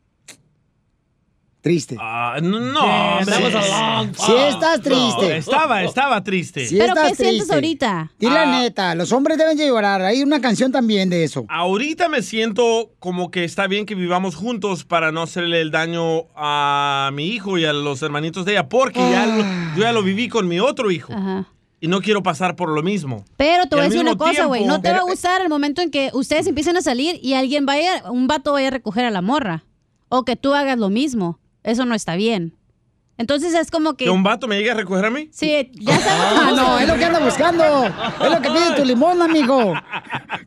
Triste. 1.66 1.98
Ah, 2.00 2.38
no, 2.44 2.60
no, 2.60 2.80
hombre. 2.80 3.26
That 3.26 3.42
was 3.44 3.56
a 3.56 3.98
long 4.00 4.14
Sí 4.14 4.34
estás 4.50 4.82
triste. 4.82 5.30
No, 5.30 5.32
estaba, 5.34 5.82
estaba 5.84 6.24
triste. 6.24 6.68
Sí 6.68 6.76
¿Pero 6.78 6.94
estás 6.94 7.10
qué 7.10 7.16
sientes 7.16 7.50
ahorita? 7.50 8.12
Di 8.20 8.28
la 8.30 8.44
Ah. 8.44 8.62
neta, 8.62 8.94
los 8.94 9.12
hombres 9.12 9.40
deben 9.40 9.58
de 9.58 9.66
llorar. 9.66 10.04
Hay 10.04 10.22
una 10.22 10.40
canción 10.40 10.72
también 10.72 11.10
de 11.10 11.24
eso. 11.24 11.46
Ahorita 11.50 12.08
me 12.08 12.22
siento 12.22 12.92
como 13.00 13.32
que 13.32 13.44
está 13.46 13.66
bien 13.66 13.88
que 13.88 13.96
vivamos 13.96 14.36
juntos 14.36 14.84
para 14.84 15.12
no 15.12 15.24
hacerle 15.24 15.60
el 15.60 15.72
daño 15.72 16.28
a 16.36 17.10
mi 17.14 17.30
hijo 17.30 17.58
y 17.58 17.66
a 17.66 17.74
los 17.74 18.00
hermanitos 18.04 18.46
de 18.46 18.52
ella, 18.52 18.70
porque 18.70 19.00
ya 19.00 19.24
Ah. 19.24 19.26
lo- 19.26 19.44
yo 19.76 19.82
ya 19.82 19.92
lo 19.92 20.04
viví 20.04 20.30
con 20.30 20.48
mi 20.48 20.60
otro 20.60 20.92
hijo. 20.92 21.14
Ajá. 21.14 21.48
Y 21.82 21.88
no 21.88 22.00
quiero 22.02 22.22
pasar 22.22 22.56
por 22.56 22.70
lo 22.70 22.84
mismo. 22.84 23.26
Pero 23.38 23.66
te 23.66 23.76
voy 23.76 23.86
a 23.86 23.90
decir 23.90 24.02
una 24.02 24.16
cosa, 24.16 24.46
güey. 24.46 24.66
No 24.66 24.82
te 24.82 24.92
va 24.92 25.00
a 25.00 25.02
gustar 25.02 25.42
el 25.42 25.50
momento 25.50 25.82
en 25.82 25.90
que 25.90 26.12
ustedes 26.14 26.46
empiecen 26.46 26.78
a 26.78 26.82
salir 26.84 27.20
y 27.24 27.34
alguien 27.34 27.66
vaya, 27.66 28.04
un 28.12 28.28
vato 28.28 28.54
vaya 28.54 28.68
a 28.68 28.72
recoger 28.72 29.04
a 29.06 29.10
la 29.10 29.24
morra. 29.24 29.64
O 30.10 30.26
que 30.26 30.36
tú 30.36 30.54
hagas 30.54 30.78
lo 30.78 30.90
mismo. 30.90 31.40
Eso 31.66 31.86
no 31.86 31.96
está 31.96 32.16
bien. 32.16 32.56
Entonces 33.18 33.54
es 33.54 33.72
como 33.72 33.96
que... 33.96 34.06
¿Que 34.06 34.12
un 34.12 34.24
vato 34.24 34.46
me 34.48 34.58
llegue 34.58 34.72
a 34.72 34.74
recoger 34.74 35.06
a 35.06 35.10
mí? 35.10 35.30
Sí, 35.32 35.72
ya 35.74 35.98
sabes. 35.98 36.40
Ah, 36.42 36.52
no, 36.54 36.80
es 36.80 36.88
lo 36.88 36.96
que 36.96 37.06
anda 37.06 37.20
buscando. 37.20 37.64
Es 37.86 38.30
lo 38.30 38.42
que 38.42 38.50
pide 38.50 38.76
tu 38.76 38.84
limón, 38.84 39.22
amigo. 39.22 39.74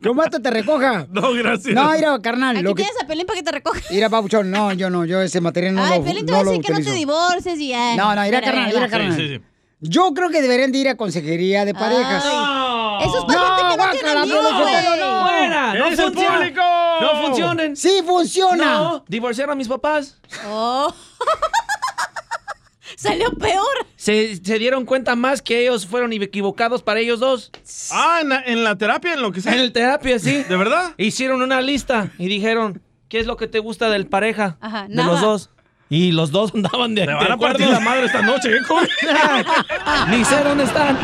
Que 0.02 0.08
un 0.10 0.16
vato 0.16 0.40
te 0.40 0.50
recoja. 0.50 1.06
No, 1.10 1.32
gracias. 1.32 1.74
No, 1.74 1.90
mira, 1.92 2.18
carnal. 2.20 2.56
Aquí 2.56 2.64
Lo 2.64 2.74
que... 2.74 2.82
tienes 2.82 3.02
a 3.02 3.06
Pelín 3.06 3.26
para 3.26 3.38
que 3.38 3.42
te 3.42 3.52
recoja. 3.52 3.80
Mira, 3.90 4.10
Pabuchón, 4.10 4.50
no, 4.50 4.72
yo 4.74 4.90
no, 4.90 5.06
yo 5.06 5.22
ese 5.22 5.40
material 5.40 5.74
no 5.76 5.82
Ay, 5.82 5.98
lo, 5.98 6.04
Pelín 6.04 6.26
te 6.26 6.32
no 6.32 6.38
va 6.38 6.42
a 6.42 6.44
decir 6.44 6.62
que 6.62 6.72
no 6.72 6.80
te 6.80 6.92
divorces 6.92 7.58
y 7.58 7.68
ya. 7.68 7.96
No, 7.96 8.14
no, 8.14 8.22
mira, 8.22 8.40
Pero, 8.40 8.52
carnal, 8.52 8.90
carnal. 8.90 9.16
Sí, 9.16 9.28
sí, 9.28 9.36
sí. 9.36 9.42
Yo 9.80 10.12
creo 10.12 10.28
que 10.28 10.42
deberían 10.42 10.70
de 10.70 10.78
ir 10.78 10.88
a 10.88 10.96
consejería 10.96 11.64
de 11.64 11.72
parejas. 11.72 12.22
Eso 12.24 13.18
es 13.18 13.24
para 13.24 13.56
gente 13.56 13.62
que 13.62 13.68
no 13.68 13.76
guácala, 13.76 13.92
tiene 13.92 14.12
Piolín 14.12 14.36
amigos, 14.36 14.98
no. 14.98 15.22
¡Fuera! 15.22 15.74
¡No 15.74 15.86
¡Es 15.86 15.98
el 15.98 16.04
funciona! 16.04 16.36
público! 16.36 16.60
¡No 17.00 17.22
funcionen! 17.22 17.76
Sí 17.76 18.02
funciona. 18.04 18.64
No, 18.74 19.04
divorciaron 19.08 19.52
a 19.52 19.54
mis 19.56 19.68
papás. 19.68 20.18
Oh. 20.50 20.92
Salió 22.96 23.30
peor. 23.34 23.86
Se, 23.96 24.36
se 24.36 24.58
dieron 24.58 24.84
cuenta 24.84 25.14
más 25.14 25.40
que 25.40 25.60
ellos 25.60 25.86
fueron 25.86 26.12
equivocados 26.12 26.82
para 26.82 26.98
ellos 27.00 27.20
dos. 27.20 27.52
Ah, 27.92 28.18
en 28.22 28.28
la, 28.30 28.42
en 28.44 28.64
la 28.64 28.76
terapia, 28.76 29.14
en 29.14 29.22
lo 29.22 29.30
que 29.30 29.40
sea. 29.40 29.52
En 29.54 29.60
el 29.60 29.72
terapia, 29.72 30.18
sí. 30.18 30.42
¿De 30.48 30.56
verdad? 30.56 30.94
Hicieron 30.96 31.42
una 31.42 31.60
lista 31.60 32.10
y 32.18 32.26
dijeron, 32.26 32.82
¿qué 33.08 33.20
es 33.20 33.26
lo 33.26 33.36
que 33.36 33.46
te 33.46 33.60
gusta 33.60 33.88
del 33.90 34.06
pareja? 34.08 34.56
Ajá, 34.60 34.88
de 34.88 34.94
nada. 34.96 35.12
los 35.12 35.20
dos. 35.20 35.50
Y 35.90 36.10
los 36.12 36.32
dos 36.32 36.52
andaban 36.54 36.94
de, 36.94 37.02
Te 37.02 37.08
de 37.08 37.14
van 37.14 37.32
a 37.32 37.36
partir 37.38 37.66
la 37.68 37.80
madre 37.80 38.06
esta 38.06 38.20
noche, 38.22 38.50
¿eh? 38.56 38.60
Ni 40.10 40.24
sé 40.24 40.42
dónde 40.42 40.64
están. 40.64 40.98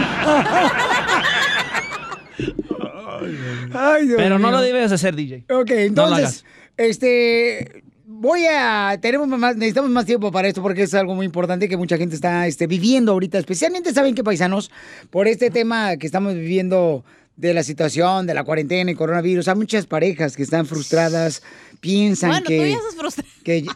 Ay, 3.73 4.07
Dios 4.07 4.16
Pero 4.16 4.39
no 4.39 4.49
mío. 4.49 4.57
lo 4.59 4.62
debes 4.62 4.93
hacer, 4.93 5.15
DJ. 5.15 5.45
Ok, 5.51 5.70
entonces, 5.70 6.45
este, 6.77 7.84
voy 8.16 8.47
a, 8.47 8.97
tenemos 9.01 9.27
más, 9.28 9.57
necesitamos 9.57 9.91
más 9.91 10.07
tiempo 10.07 10.31
para 10.31 10.49
esto 10.49 10.62
porque 10.62 10.82
es 10.82 10.95
algo 10.95 11.15
muy 11.15 11.27
importante 11.27 11.69
que 11.69 11.77
mucha 11.77 11.97
gente 11.97 12.15
está 12.15 12.47
este, 12.47 12.66
viviendo 12.66 13.12
ahorita, 13.12 13.39
especialmente, 13.39 13.93
¿saben 13.93 14.15
qué, 14.15 14.23
paisanos? 14.24 14.70
Por 15.11 15.28
este 15.28 15.51
tema 15.51 15.97
que 15.97 16.07
estamos 16.07 16.35
viviendo 16.35 17.05
de 17.36 17.53
la 17.53 17.62
situación, 17.65 18.27
de 18.27 18.35
la 18.35 18.45
cuarentena 18.45 18.91
y 18.91 18.95
coronavirus, 18.95 19.49
hay 19.49 19.57
muchas 19.57 19.86
parejas 19.86 20.36
que 20.36 20.43
están 20.45 20.66
frustradas, 20.66 21.43
piensan 21.81 22.31
Bueno, 22.31 22.47
que... 22.47 22.59
tú 22.59 22.65
ya 22.66 22.77
estás 22.77 22.95
frustrado. 22.95 23.28
que- 23.45 23.66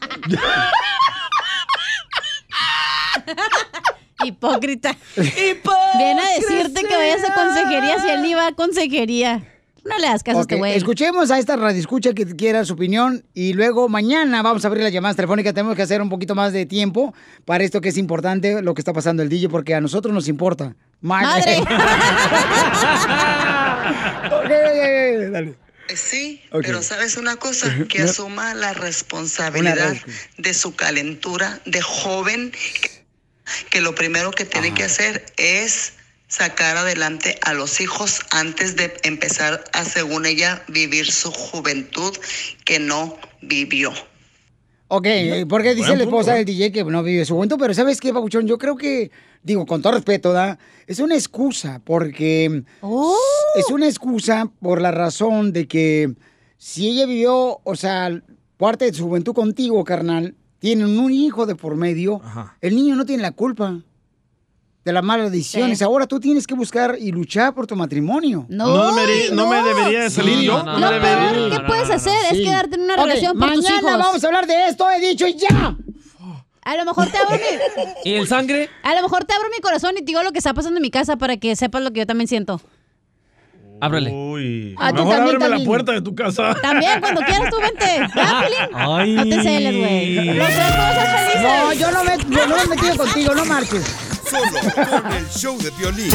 Hipócrita. 4.25 4.97
Viene 5.17 6.21
a 6.21 6.29
decirte 6.41 6.83
que 6.83 6.97
vayas 6.97 7.23
a 7.29 7.35
consejería 7.35 7.99
si 8.01 8.09
él 8.09 8.23
ni 8.23 8.35
va 8.35 8.49
a 8.49 8.53
consejería. 8.53 9.43
No 9.89 9.99
le 9.99 10.07
das 10.09 10.23
caso 10.23 10.39
a 10.39 10.41
este 10.43 10.57
güey. 10.57 10.77
Escuchemos 10.77 11.31
a 11.31 11.39
esta 11.39 11.57
radioescucha 11.57 12.13
que 12.13 12.27
quiera 12.37 12.65
su 12.65 12.75
opinión 12.75 13.25
y 13.35 13.55
luego 13.55 13.89
mañana 13.89 14.43
vamos 14.43 14.65
a 14.65 14.69
abrir 14.69 14.83
las 14.83 14.93
llamadas 14.93 15.17
telefónicas. 15.17 15.55
Tenemos 15.55 15.77
que 15.77 15.83
hacer 15.83 16.03
un 16.03 16.09
poquito 16.09 16.35
más 16.35 16.53
de 16.53 16.67
tiempo 16.67 17.15
para 17.45 17.65
esto 17.65 17.81
que 17.81 17.89
es 17.89 17.97
importante, 17.97 18.61
lo 18.63 18.75
que 18.75 18.81
está 18.81 18.93
pasando 18.93 19.23
el 19.23 19.29
DJ, 19.29 19.49
porque 19.49 19.75
a 19.75 19.81
nosotros 19.81 20.13
nos 20.13 20.29
importa. 20.29 20.77
Madre. 21.01 21.63
Ok, 24.29 24.45
ok, 24.45 24.51
ok, 24.51 25.33
dale. 25.33 25.55
Sí, 25.95 26.43
pero 26.51 26.83
sabes 26.83 27.17
una 27.17 27.37
cosa, 27.37 27.75
que 27.89 28.03
asuma 28.03 28.55
la 28.55 28.75
responsabilidad 28.75 29.97
de 30.37 30.55
su 30.55 30.75
calentura 30.75 31.61
de 31.65 31.81
joven, 31.81 32.53
que 33.71 33.81
lo 33.81 33.95
primero 33.95 34.31
que 34.31 34.45
tiene 34.45 34.75
que 34.75 34.85
hacer 34.85 35.25
es 35.37 35.95
sacar 36.29 36.77
adelante 36.77 37.39
a 37.43 37.55
los 37.55 37.81
hijos 37.81 38.21
antes 38.31 38.77
de 38.77 38.93
empezar 39.03 39.65
a, 39.73 39.85
según 39.85 40.27
ella, 40.27 40.63
vivir 40.69 41.11
su 41.11 41.31
juventud 41.31 42.15
que 42.65 42.79
no 42.79 43.17
vivió. 43.41 43.93
Ok, 44.89 45.07
porque 45.49 45.75
dice 45.75 45.97
la 45.97 46.05
esposa 46.05 46.33
punto, 46.33 46.37
del 46.37 46.45
DJ 46.45 46.73
que 46.73 46.85
no 46.85 47.03
vive 47.03 47.25
su 47.25 47.35
juventud, 47.35 47.57
pero 47.59 47.75
¿sabes 47.75 48.01
qué, 48.01 48.13
Pabuchón? 48.13 48.47
Yo 48.47 48.57
creo 48.57 48.77
que, 48.77 49.11
digo, 49.43 49.67
con 49.67 49.83
todo 49.83 49.93
respeto, 49.93 50.33
¿da? 50.33 50.59
Es 50.87 50.99
una 50.99 51.15
excusa, 51.15 51.83
porque 51.85 52.63
es 53.57 53.71
una 53.71 53.87
excusa 53.87 54.51
por 54.61 54.81
la 54.81 54.91
razón 54.91 55.53
de 55.53 55.67
que 55.67 56.15
si 56.57 56.89
ella 56.89 57.05
vivió, 57.05 57.61
o 57.63 57.77
sea, 57.77 58.23
parte 58.57 58.87
de 58.87 58.95
su 58.95 59.07
juventud 59.07 59.35
contigo, 59.35 59.85
carnal, 59.85 60.35
tienen 60.59 60.99
un 60.99 61.13
hijo 61.13 61.45
de 61.45 61.55
por 61.55 61.77
medio, 61.77 62.23
el 62.63 62.75
niño 62.75 62.97
no 62.97 63.05
tiene 63.05 63.23
la 63.23 63.33
culpa 63.33 63.83
de 64.85 64.93
las 64.93 65.03
malas 65.05 65.31
decisiones. 65.31 65.79
Sí. 65.79 65.85
Ahora 65.85 66.07
tú 66.07 66.19
tienes 66.19 66.47
que 66.47 66.55
buscar 66.55 66.97
y 66.99 67.13
luchar 67.13 67.55
por 67.55 67.67
tu 67.67 67.77
matrimonio. 67.77 68.47
No 68.49 68.95
debería- 68.95 69.31
no 69.33 69.47
me 69.49 69.63
debería 69.63 70.03
de 70.05 70.11
salir 70.11 70.41
yo. 70.41 70.63
No, 70.63 70.79
no 70.79 70.91
Lo 70.93 71.01
peor 71.01 71.51
que 71.51 71.61
puedes 71.67 71.91
hacer 71.91 72.15
es 72.31 72.39
Sí. 72.39 72.45
quedarte 72.45 72.77
en 72.77 72.83
una 72.83 72.97
relación 72.97 73.39
por 73.39 73.53
tus 73.53 73.63
mañana 73.65 73.81
hijos. 73.81 73.99
vamos 73.99 74.25
a 74.25 74.27
hablar 74.27 74.47
de 74.47 74.69
esto, 74.69 74.91
he 74.91 75.01
dicho 75.01 75.27
ya. 75.27 75.77
A 76.63 76.77
lo 76.77 76.85
mejor 76.85 77.09
te 77.11 77.17
abro 77.19 77.37
mi... 77.37 78.11
¿Y 78.11 78.15
el 78.15 78.27
sangre? 78.29 78.69
A 78.83 78.95
lo 78.95 79.03
mejor 79.03 79.25
te 79.25 79.35
abro 79.35 79.49
mi 79.55 79.59
corazón 79.61 79.93
y 79.97 80.01
te 80.01 80.05
digo 80.07 80.23
lo 80.23 80.33
que 80.33 80.39
está 80.39 80.53
pasando 80.55 80.77
en 80.79 80.83
mi 80.83 80.91
casa 80.91 81.17
para 81.17 81.37
que 81.39 81.57
sepas 81.57 81.83
lo 81.83 81.91
que 81.93 82.01
yo 82.01 82.07
también 82.07 82.29
siento. 82.29 82.61
Ábrale. 83.81 84.11
Uy. 84.11 84.75
Tú 84.77 84.83
Mejor 84.83 84.95
también, 84.97 85.23
ábreme 85.23 85.39
la 85.39 85.49
también. 85.51 85.67
puerta 85.69 85.93
de 85.93 86.03
tu 86.03 86.15
casa. 86.15 86.55
También, 86.61 87.01
cuando 87.01 87.21
quieras 87.23 87.49
tú 87.51 87.57
vente. 87.61 88.13
Ay. 88.75 89.13
No 89.15 89.23
te 89.25 89.43
celes, 89.43 89.77
güey. 89.77 90.41
A. 90.41 91.43
No, 91.43 91.73
yo 91.75 91.91
no 91.93 92.05
me, 92.05 92.19
yo 92.19 92.47
no 92.49 92.57
me 92.57 92.63
he 92.63 92.67
metido 92.67 92.97
contigo, 92.97 93.35
no 93.35 93.45
marches. 93.45 94.08
Solo 94.31 95.03
con 95.03 95.13
el 95.13 95.29
show 95.31 95.59
de 95.59 95.71
violín. 95.73 96.11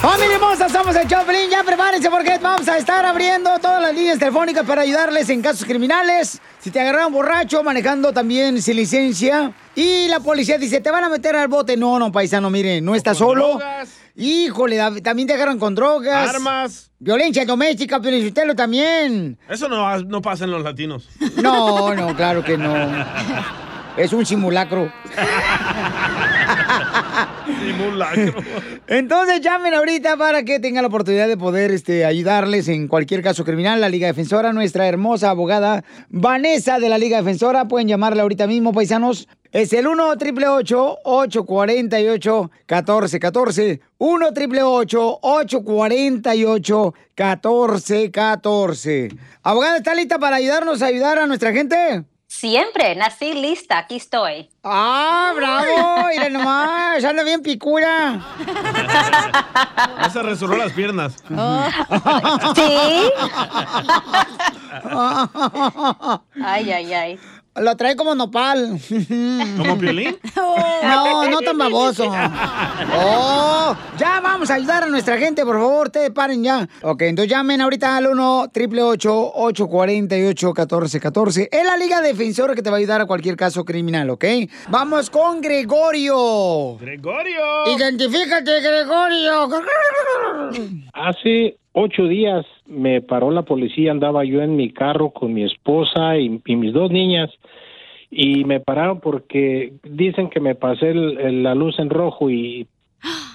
¡Familia 0.00 0.36
hermosa! 0.36 0.68
Somos 0.68 0.94
el 0.94 1.08
Choplin. 1.08 1.50
Ya 1.50 1.64
prepárense 1.64 2.08
porque 2.10 2.38
vamos 2.40 2.68
a 2.68 2.76
estar 2.78 3.04
abriendo 3.04 3.50
todas 3.58 3.82
las 3.82 3.92
líneas 3.94 4.18
telefónicas 4.18 4.64
para 4.64 4.82
ayudarles 4.82 5.28
en 5.30 5.42
casos 5.42 5.64
criminales. 5.64 6.40
Si 6.60 6.70
te 6.70 6.80
agarraron 6.80 7.12
borracho, 7.12 7.62
manejando 7.64 8.12
también 8.12 8.62
sin 8.62 8.76
licencia. 8.76 9.52
Y 9.74 10.06
la 10.08 10.20
policía 10.20 10.58
dice, 10.58 10.80
te 10.80 10.90
van 10.90 11.04
a 11.04 11.08
meter 11.08 11.34
al 11.34 11.48
bote. 11.48 11.76
No, 11.76 11.98
no, 11.98 12.12
paisano, 12.12 12.50
mire, 12.50 12.80
no 12.80 12.94
estás 12.94 13.18
solo. 13.18 13.58
Híjole, 14.14 14.76
da- 14.76 14.94
también 15.02 15.26
te 15.28 15.34
agarran 15.34 15.58
con 15.58 15.74
drogas. 15.74 16.30
Armas. 16.30 16.90
Violencia 16.98 17.44
doméstica, 17.44 18.00
Piolichotelo 18.00 18.54
también. 18.54 19.38
Eso 19.48 19.68
no, 19.68 19.98
no 20.04 20.22
pasa 20.22 20.44
en 20.44 20.52
los 20.52 20.62
latinos. 20.62 21.08
No, 21.42 21.92
no, 21.94 22.14
claro 22.16 22.42
que 22.44 22.56
no. 22.56 22.72
Es 23.96 24.12
un 24.12 24.26
simulacro. 24.26 24.92
Simulacro. 27.46 28.34
Entonces 28.88 29.40
llamen 29.40 29.72
ahorita 29.74 30.16
para 30.16 30.42
que 30.42 30.60
tengan 30.60 30.82
la 30.82 30.88
oportunidad 30.88 31.28
de 31.28 31.36
poder 31.36 31.70
este, 31.70 32.04
ayudarles 32.04 32.68
en 32.68 32.88
cualquier 32.88 33.22
caso 33.22 33.44
criminal. 33.44 33.80
La 33.80 33.88
Liga 33.88 34.06
Defensora, 34.06 34.52
nuestra 34.52 34.86
hermosa 34.86 35.30
abogada 35.30 35.82
Vanessa 36.10 36.78
de 36.78 36.88
la 36.88 36.98
Liga 36.98 37.16
Defensora. 37.18 37.68
Pueden 37.68 37.88
llamarla 37.88 38.22
ahorita 38.22 38.46
mismo, 38.46 38.72
paisanos. 38.72 39.28
Es 39.52 39.72
el 39.72 39.86
1 39.86 40.08
888 40.10 40.98
848 41.04 42.50
1414 42.68 43.80
1 43.98 44.26
888 44.26 45.18
848 45.22 46.94
1414 47.16 49.08
Abogada, 49.42 49.76
¿está 49.78 49.94
lista 49.94 50.18
para 50.18 50.36
ayudarnos 50.36 50.82
a 50.82 50.86
ayudar 50.86 51.18
a 51.18 51.26
nuestra 51.26 51.52
gente? 51.52 52.04
Siempre, 52.38 52.94
nací 52.96 53.32
lista, 53.32 53.78
aquí 53.78 53.96
estoy. 53.96 54.50
¡Ah, 54.62 55.32
bravo! 55.34 56.06
Mira 56.08 56.28
nomás, 56.28 57.02
anda 57.02 57.24
bien 57.24 57.42
picura. 57.42 58.20
Ya 60.02 60.10
se 60.10 60.22
resolvió 60.22 60.58
las 60.58 60.72
piernas. 60.72 61.16
¿Sí? 61.26 61.32
Ay, 66.44 66.70
ay, 66.70 66.92
ay. 66.94 67.20
Lo 67.60 67.76
trae 67.76 67.96
como 67.96 68.14
nopal. 68.14 68.78
¿Como 69.56 69.78
Piolín? 69.78 70.16
No, 70.34 71.28
no 71.28 71.40
tan 71.40 71.58
baboso. 71.58 72.10
Oh, 72.94 73.76
ya 73.98 74.20
vamos 74.20 74.50
a 74.50 74.54
ayudar 74.54 74.84
a 74.84 74.86
nuestra 74.86 75.18
gente, 75.18 75.44
por 75.44 75.56
favor, 75.56 75.90
te 75.90 76.10
paren 76.10 76.44
ya. 76.44 76.68
Ok, 76.82 77.02
entonces 77.02 77.30
llamen 77.30 77.60
ahorita 77.60 77.96
al 77.96 78.06
1 78.06 78.40
888 78.42 79.32
848 79.34 80.46
1414 80.48 81.48
Es 81.50 81.64
la 81.64 81.76
Liga 81.76 82.00
Defensora 82.00 82.54
que 82.54 82.62
te 82.62 82.70
va 82.70 82.76
a 82.76 82.78
ayudar 82.78 83.00
a 83.00 83.06
cualquier 83.06 83.36
caso 83.36 83.64
criminal, 83.64 84.10
¿ok? 84.10 84.24
Vamos 84.68 85.10
con 85.10 85.40
Gregorio. 85.40 86.76
¡Gregorio! 86.78 87.76
Identifícate, 87.76 88.60
Gregorio. 88.60 89.48
Hace 90.92 91.56
ocho 91.72 92.04
días 92.04 92.44
me 92.68 93.00
paró 93.00 93.30
la 93.30 93.42
policía, 93.42 93.90
andaba 93.90 94.24
yo 94.24 94.42
en 94.42 94.56
mi 94.56 94.70
carro 94.70 95.10
con 95.10 95.32
mi 95.32 95.44
esposa 95.44 96.18
y, 96.18 96.40
mis 96.46 96.72
dos 96.72 96.90
niñas 96.90 97.30
y 98.10 98.44
me 98.44 98.60
pararon 98.60 99.00
porque 99.00 99.72
dicen 99.82 100.30
que 100.30 100.40
me 100.40 100.54
pasé 100.54 100.90
el- 100.90 101.42
la 101.42 101.54
luz 101.54 101.78
en 101.78 101.90
rojo 101.90 102.30
y 102.30 102.66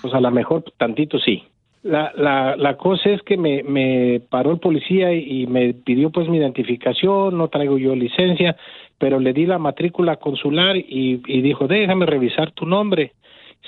pues 0.02 0.14
a 0.14 0.20
lo 0.20 0.32
mejor 0.32 0.64
tantito 0.78 1.20
sí. 1.20 1.44
La, 1.84 2.12
la, 2.16 2.56
la 2.58 2.78
cosa 2.78 3.10
es 3.10 3.22
que 3.24 3.38
me, 3.38 3.64
me 3.64 4.22
paró 4.30 4.52
el 4.52 4.60
policía 4.60 5.14
y, 5.14 5.42
y 5.42 5.48
me 5.48 5.74
pidió 5.74 6.12
pues 6.12 6.30
mi 6.30 6.38
identificación, 6.38 7.38
no 7.38 7.48
traigo 7.48 7.78
yo 7.80 7.96
licencia, 7.96 8.56
pero 9.00 9.20
le 9.20 9.34
di 9.34 9.48
la 9.48 9.58
matrícula 9.58 10.18
consular 10.18 10.78
y, 10.78 11.22
y 11.26 11.42
dijo, 11.42 11.68
déjame 11.68 12.06
revisar 12.06 12.52
tu 12.52 12.68
nombre. 12.68 13.14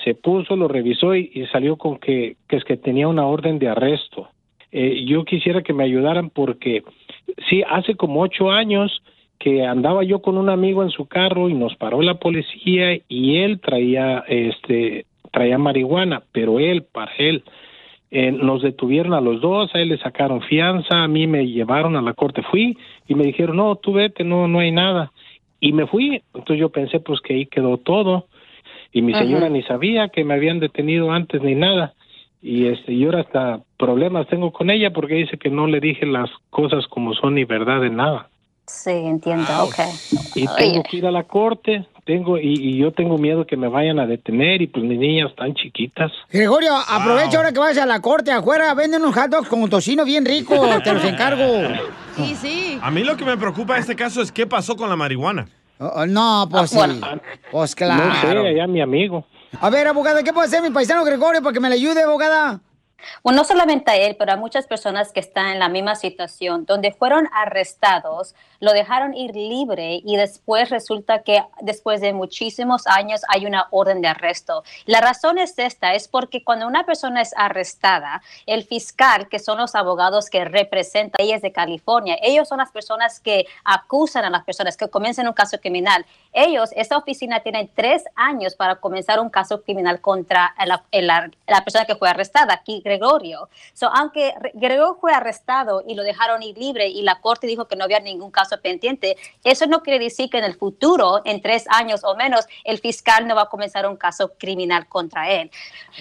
Se 0.04 0.14
puso, 0.14 0.54
lo 0.54 0.68
revisó 0.68 1.14
y, 1.16 1.30
y 1.34 1.46
salió 1.46 1.76
con 1.76 1.98
que, 1.98 2.36
que 2.48 2.56
es 2.56 2.64
que 2.64 2.76
tenía 2.76 3.08
una 3.08 3.26
orden 3.26 3.58
de 3.58 3.68
arresto. 3.68 4.28
Eh, 4.76 5.04
yo 5.06 5.24
quisiera 5.24 5.62
que 5.62 5.72
me 5.72 5.84
ayudaran 5.84 6.30
porque 6.30 6.82
sí, 7.48 7.62
hace 7.70 7.94
como 7.94 8.22
ocho 8.22 8.50
años 8.50 9.04
que 9.38 9.64
andaba 9.64 10.02
yo 10.02 10.20
con 10.20 10.36
un 10.36 10.50
amigo 10.50 10.82
en 10.82 10.90
su 10.90 11.06
carro 11.06 11.48
y 11.48 11.54
nos 11.54 11.76
paró 11.76 12.02
la 12.02 12.14
policía 12.14 12.98
y 13.08 13.36
él 13.36 13.60
traía 13.60 14.24
este 14.26 15.06
traía 15.30 15.58
marihuana, 15.58 16.24
pero 16.32 16.58
él 16.58 16.82
para 16.82 17.12
él 17.18 17.44
eh, 18.10 18.32
nos 18.32 18.62
detuvieron 18.62 19.14
a 19.14 19.20
los 19.20 19.40
dos, 19.40 19.72
a 19.76 19.78
él 19.80 19.90
le 19.90 19.98
sacaron 19.98 20.42
fianza, 20.42 21.04
a 21.04 21.08
mí 21.08 21.28
me 21.28 21.46
llevaron 21.46 21.94
a 21.94 22.02
la 22.02 22.12
corte, 22.12 22.42
fui 22.42 22.76
y 23.06 23.14
me 23.14 23.26
dijeron, 23.26 23.56
no, 23.56 23.76
tú 23.76 23.92
vete, 23.92 24.24
no, 24.24 24.48
no 24.48 24.58
hay 24.58 24.72
nada. 24.72 25.12
Y 25.60 25.72
me 25.72 25.86
fui, 25.86 26.20
entonces 26.34 26.58
yo 26.58 26.70
pensé 26.70 26.98
pues 26.98 27.20
que 27.20 27.34
ahí 27.34 27.46
quedó 27.46 27.78
todo 27.78 28.26
y 28.90 29.02
mi 29.02 29.12
Ajá. 29.12 29.22
señora 29.22 29.48
ni 29.48 29.62
sabía 29.62 30.08
que 30.08 30.24
me 30.24 30.34
habían 30.34 30.58
detenido 30.58 31.12
antes 31.12 31.40
ni 31.42 31.54
nada 31.54 31.94
y 32.46 32.66
este 32.66 32.92
y 32.92 33.06
ahora 33.06 33.22
hasta 33.22 33.60
problemas 33.78 34.28
tengo 34.28 34.52
con 34.52 34.68
ella 34.68 34.90
porque 34.92 35.14
dice 35.14 35.38
que 35.38 35.48
no 35.48 35.66
le 35.66 35.80
dije 35.80 36.04
las 36.04 36.28
cosas 36.50 36.86
como 36.88 37.14
son 37.14 37.36
ni 37.36 37.44
verdad 37.44 37.80
de 37.80 37.88
nada 37.90 38.28
Sí, 38.66 38.90
entiendo, 38.90 39.46
ok. 39.64 39.74
y 40.34 40.46
tengo 40.56 40.82
que 40.84 40.96
ir 40.98 41.06
a 41.06 41.10
la 41.10 41.24
corte 41.24 41.86
tengo 42.04 42.36
y, 42.38 42.52
y 42.52 42.76
yo 42.76 42.92
tengo 42.92 43.16
miedo 43.16 43.46
que 43.46 43.56
me 43.56 43.68
vayan 43.68 43.98
a 43.98 44.06
detener 44.06 44.60
y 44.60 44.66
pues 44.66 44.84
mis 44.84 44.98
niñas 44.98 45.30
están 45.30 45.54
chiquitas 45.54 46.12
Gregorio, 46.30 46.74
aprovecha 46.76 47.38
ahora 47.38 47.52
que 47.52 47.58
vas 47.60 47.78
a 47.78 47.86
la 47.86 48.00
corte 48.02 48.30
afuera, 48.30 48.74
venden 48.74 49.00
unos 49.00 49.14
hot 49.14 49.30
dogs 49.30 49.48
con 49.48 49.68
tocino 49.70 50.04
bien 50.04 50.26
rico, 50.26 50.54
te 50.84 50.92
los 50.92 51.04
encargo. 51.04 51.44
Sí, 52.14 52.36
sí. 52.36 52.78
A 52.80 52.92
mí 52.92 53.02
lo 53.02 53.16
que 53.16 53.24
me 53.24 53.36
preocupa 53.36 53.74
de 53.74 53.80
este 53.80 53.96
caso 53.96 54.22
es 54.22 54.30
qué 54.30 54.46
pasó 54.46 54.76
con 54.76 54.88
la 54.88 54.94
marihuana. 54.94 55.48
Oh, 55.80 56.06
no, 56.06 56.46
pues 56.48 56.70
sí. 56.70 56.78
Pues 57.50 57.74
claro. 57.74 58.06
no 58.06 58.14
sé 58.20 58.28
allá 58.28 58.68
mi 58.68 58.80
amigo 58.80 59.26
A 59.60 59.70
ver, 59.70 59.88
abogada, 59.88 60.22
¿qué 60.22 60.32
puede 60.32 60.46
hacer 60.46 60.62
mi 60.62 60.70
paisano 60.70 61.04
Gregorio 61.04 61.42
para 61.42 61.52
que 61.52 61.60
me 61.60 61.68
le 61.68 61.76
ayude, 61.76 62.02
abogada? 62.02 62.60
Bueno, 63.22 63.38
no 63.38 63.44
solamente 63.44 63.90
a 63.90 63.96
él, 63.96 64.16
pero 64.18 64.32
a 64.32 64.36
muchas 64.36 64.66
personas 64.66 65.12
que 65.12 65.20
están 65.20 65.46
en 65.48 65.58
la 65.58 65.68
misma 65.68 65.94
situación, 65.94 66.64
donde 66.66 66.92
fueron 66.92 67.28
arrestados, 67.32 68.34
lo 68.60 68.72
dejaron 68.72 69.14
ir 69.14 69.34
libre 69.34 70.00
y 70.04 70.16
después 70.16 70.70
resulta 70.70 71.22
que 71.22 71.42
después 71.60 72.00
de 72.00 72.12
muchísimos 72.12 72.86
años 72.86 73.22
hay 73.28 73.46
una 73.46 73.66
orden 73.70 74.00
de 74.00 74.08
arresto. 74.08 74.64
La 74.86 75.00
razón 75.00 75.38
es 75.38 75.58
esta, 75.58 75.94
es 75.94 76.08
porque 76.08 76.42
cuando 76.44 76.66
una 76.66 76.84
persona 76.84 77.20
es 77.20 77.34
arrestada, 77.36 78.22
el 78.46 78.64
fiscal, 78.64 79.28
que 79.28 79.38
son 79.38 79.58
los 79.58 79.74
abogados 79.74 80.30
que 80.30 80.44
representan 80.44 81.18
leyes 81.24 81.42
de 81.42 81.52
California, 81.52 82.16
ellos 82.22 82.48
son 82.48 82.58
las 82.58 82.70
personas 82.70 83.20
que 83.20 83.46
acusan 83.64 84.24
a 84.24 84.30
las 84.30 84.44
personas 84.44 84.76
que 84.76 84.88
comienzan 84.88 85.26
un 85.26 85.34
caso 85.34 85.58
criminal. 85.60 86.06
Ellos, 86.32 86.70
esa 86.74 86.96
oficina 86.96 87.40
tiene 87.40 87.70
tres 87.74 88.04
años 88.14 88.54
para 88.54 88.76
comenzar 88.76 89.20
un 89.20 89.30
caso 89.30 89.62
criminal 89.62 90.00
contra 90.00 90.54
la, 90.66 90.82
la- 90.92 91.30
la 91.46 91.64
persona 91.64 91.84
que 91.84 91.94
fue 91.96 92.08
arrestada, 92.08 92.54
aquí 92.54 92.80
Gregorio. 92.98 93.48
So, 93.72 93.88
aunque 93.94 94.34
Re- 94.40 94.52
Gregorio 94.54 94.96
fue 95.00 95.12
arrestado 95.12 95.82
y 95.86 95.94
lo 95.94 96.02
dejaron 96.02 96.42
ir 96.42 96.56
libre 96.56 96.86
y 96.88 97.02
la 97.02 97.20
corte 97.20 97.46
dijo 97.46 97.66
que 97.66 97.76
no 97.76 97.84
había 97.84 98.00
ningún 98.00 98.30
caso 98.30 98.60
pendiente, 98.60 99.16
eso 99.42 99.66
no 99.66 99.82
quiere 99.82 100.02
decir 100.02 100.30
que 100.30 100.38
en 100.38 100.44
el 100.44 100.54
futuro, 100.54 101.22
en 101.24 101.40
tres 101.40 101.66
años 101.68 102.02
o 102.04 102.14
menos, 102.16 102.46
el 102.64 102.78
fiscal 102.78 103.26
no 103.26 103.34
va 103.34 103.42
a 103.42 103.48
comenzar 103.48 103.86
un 103.86 103.96
caso 103.96 104.32
criminal 104.38 104.86
contra 104.88 105.30
él. 105.30 105.50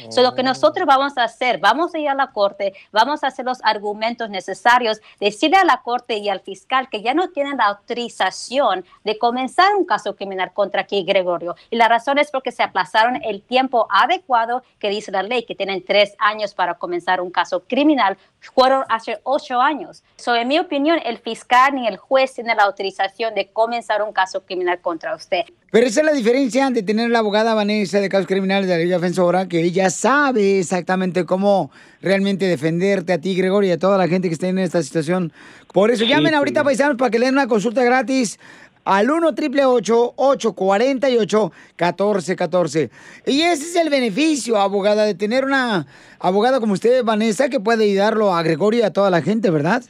So, 0.10 0.22
lo 0.22 0.36
que 0.36 0.44
nosotros 0.44 0.86
vamos 0.86 1.18
a 1.18 1.24
hacer, 1.24 1.60
vamos 1.60 1.94
a 1.94 2.00
ir 2.00 2.10
a 2.10 2.16
la 2.16 2.32
corte, 2.32 2.74
vamos 2.92 3.24
a 3.24 3.28
hacer 3.28 3.46
los 3.46 3.60
argumentos 3.64 4.30
necesarios, 4.30 5.02
decirle 5.20 5.58
a 5.58 5.64
la 5.66 5.82
corte 5.82 6.18
y 6.18 6.30
al 6.30 6.42
fiscal 6.42 6.90
que 6.90 7.02
ya 7.02 7.14
no 7.14 7.30
tienen 7.30 7.58
la 7.58 7.66
autorización 7.66 8.86
de 9.04 9.18
comenzar 9.18 9.76
un 9.76 9.86
caso 9.86 10.16
criminal 10.16 10.54
contra 10.54 10.82
aquí 10.82 11.04
Gregorio. 11.04 11.56
Y 11.70 11.76
la 11.76 11.88
razón 11.88 12.18
es 12.18 12.32
porque 12.32 12.52
se 12.52 12.64
aplazaron 12.64 13.22
el 13.24 13.42
tiempo 13.42 13.88
adecuado 13.90 14.64
que 14.80 14.90
dice 14.90 15.12
la 15.12 15.24
ley, 15.24 15.44
que 15.44 15.56
tienen 15.56 15.84
tres 15.84 16.16
años 16.20 16.54
para 16.54 16.73
comenzar 16.76 17.22
un 17.22 17.32
caso 17.32 17.64
criminal, 17.68 18.18
fueron 18.40 18.84
hace 18.90 19.20
ocho 19.24 19.62
años. 19.62 20.04
So, 20.18 20.36
en 20.36 20.48
mi 20.48 20.60
opinión, 20.60 21.00
el 21.06 21.18
fiscal 21.18 21.76
ni 21.76 21.88
el 21.88 21.98
juez 21.98 22.34
tienen 22.34 22.58
la 22.58 22.64
autorización 22.64 23.34
de 23.36 23.50
comenzar 23.52 24.02
un 24.02 24.12
caso 24.14 24.44
criminal 24.46 24.80
contra 24.82 25.16
usted. 25.16 25.44
Pero 25.72 25.88
esa 25.88 26.02
es 26.02 26.06
la 26.06 26.14
diferencia 26.14 26.70
de 26.70 26.84
tener 26.84 27.10
la 27.10 27.20
abogada 27.20 27.56
Vanessa 27.56 28.00
de 28.00 28.08
casos 28.10 28.28
criminales 28.28 28.68
de 28.68 28.78
la 28.78 28.84
Liga 28.84 28.98
Defensora, 28.98 29.48
que 29.48 29.62
ella 29.62 29.90
sabe 29.90 30.60
exactamente 30.60 31.26
cómo 31.26 31.72
realmente 32.02 32.46
defenderte 32.46 33.14
a 33.14 33.18
ti, 33.20 33.36
Gregorio, 33.36 33.70
y 33.70 33.74
a 33.74 33.80
toda 33.80 33.98
la 33.98 34.08
gente 34.08 34.28
que 34.28 34.34
está 34.34 34.48
en 34.48 34.60
esta 34.60 34.84
situación. 34.84 35.34
Por 35.74 35.90
eso 35.90 36.04
Sí, 36.04 36.10
llamen 36.10 36.32
sí. 36.32 36.36
ahorita, 36.36 36.64
paisanos, 36.64 36.98
para 36.98 37.10
que 37.10 37.18
le 37.18 37.26
den 37.26 37.36
una 37.36 37.48
consulta 37.48 37.84
gratis 37.84 38.40
al 38.86 39.10
1 39.10 39.28
888 39.30 40.14
848 40.16 41.52
1414 41.78 42.90
Y 43.26 43.42
ese 43.42 43.64
es 43.64 43.76
el 43.76 43.90
beneficio, 43.90 44.58
abogada, 44.58 45.06
de 45.06 45.16
tener 45.16 45.46
una 45.46 45.88
abogada 46.20 46.60
como 46.60 46.74
usted, 46.74 47.04
Vanessa, 47.04 47.50
que 47.50 47.60
puede 47.60 47.86
ayudarlo 47.86 48.34
a 48.34 48.44
Gregorio 48.44 48.82
y 48.82 48.84
a 48.84 48.94
toda 48.94 49.10
la 49.10 49.22
gente, 49.22 49.50
¿verdad? 49.50 49.84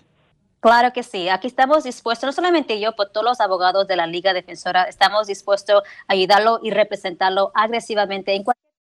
Claro 0.64 0.94
que 0.94 1.04
sí, 1.04 1.28
aquí 1.28 1.48
estamos 1.48 1.84
dispuestos, 1.84 2.26
no 2.26 2.32
solamente 2.32 2.80
yo, 2.80 2.96
pero 2.96 3.10
todos 3.10 3.26
los 3.26 3.42
abogados 3.42 3.86
de 3.86 3.98
la 3.98 4.08
Liga 4.08 4.32
Defensora, 4.32 4.84
estamos 4.84 5.28
dispuestos 5.28 5.84
a 6.08 6.14
ayudarlo 6.14 6.62
y 6.64 6.72
representarlo 6.72 7.52
agresivamente 7.54 8.34
en 8.34 8.46
cualquier 8.46 8.64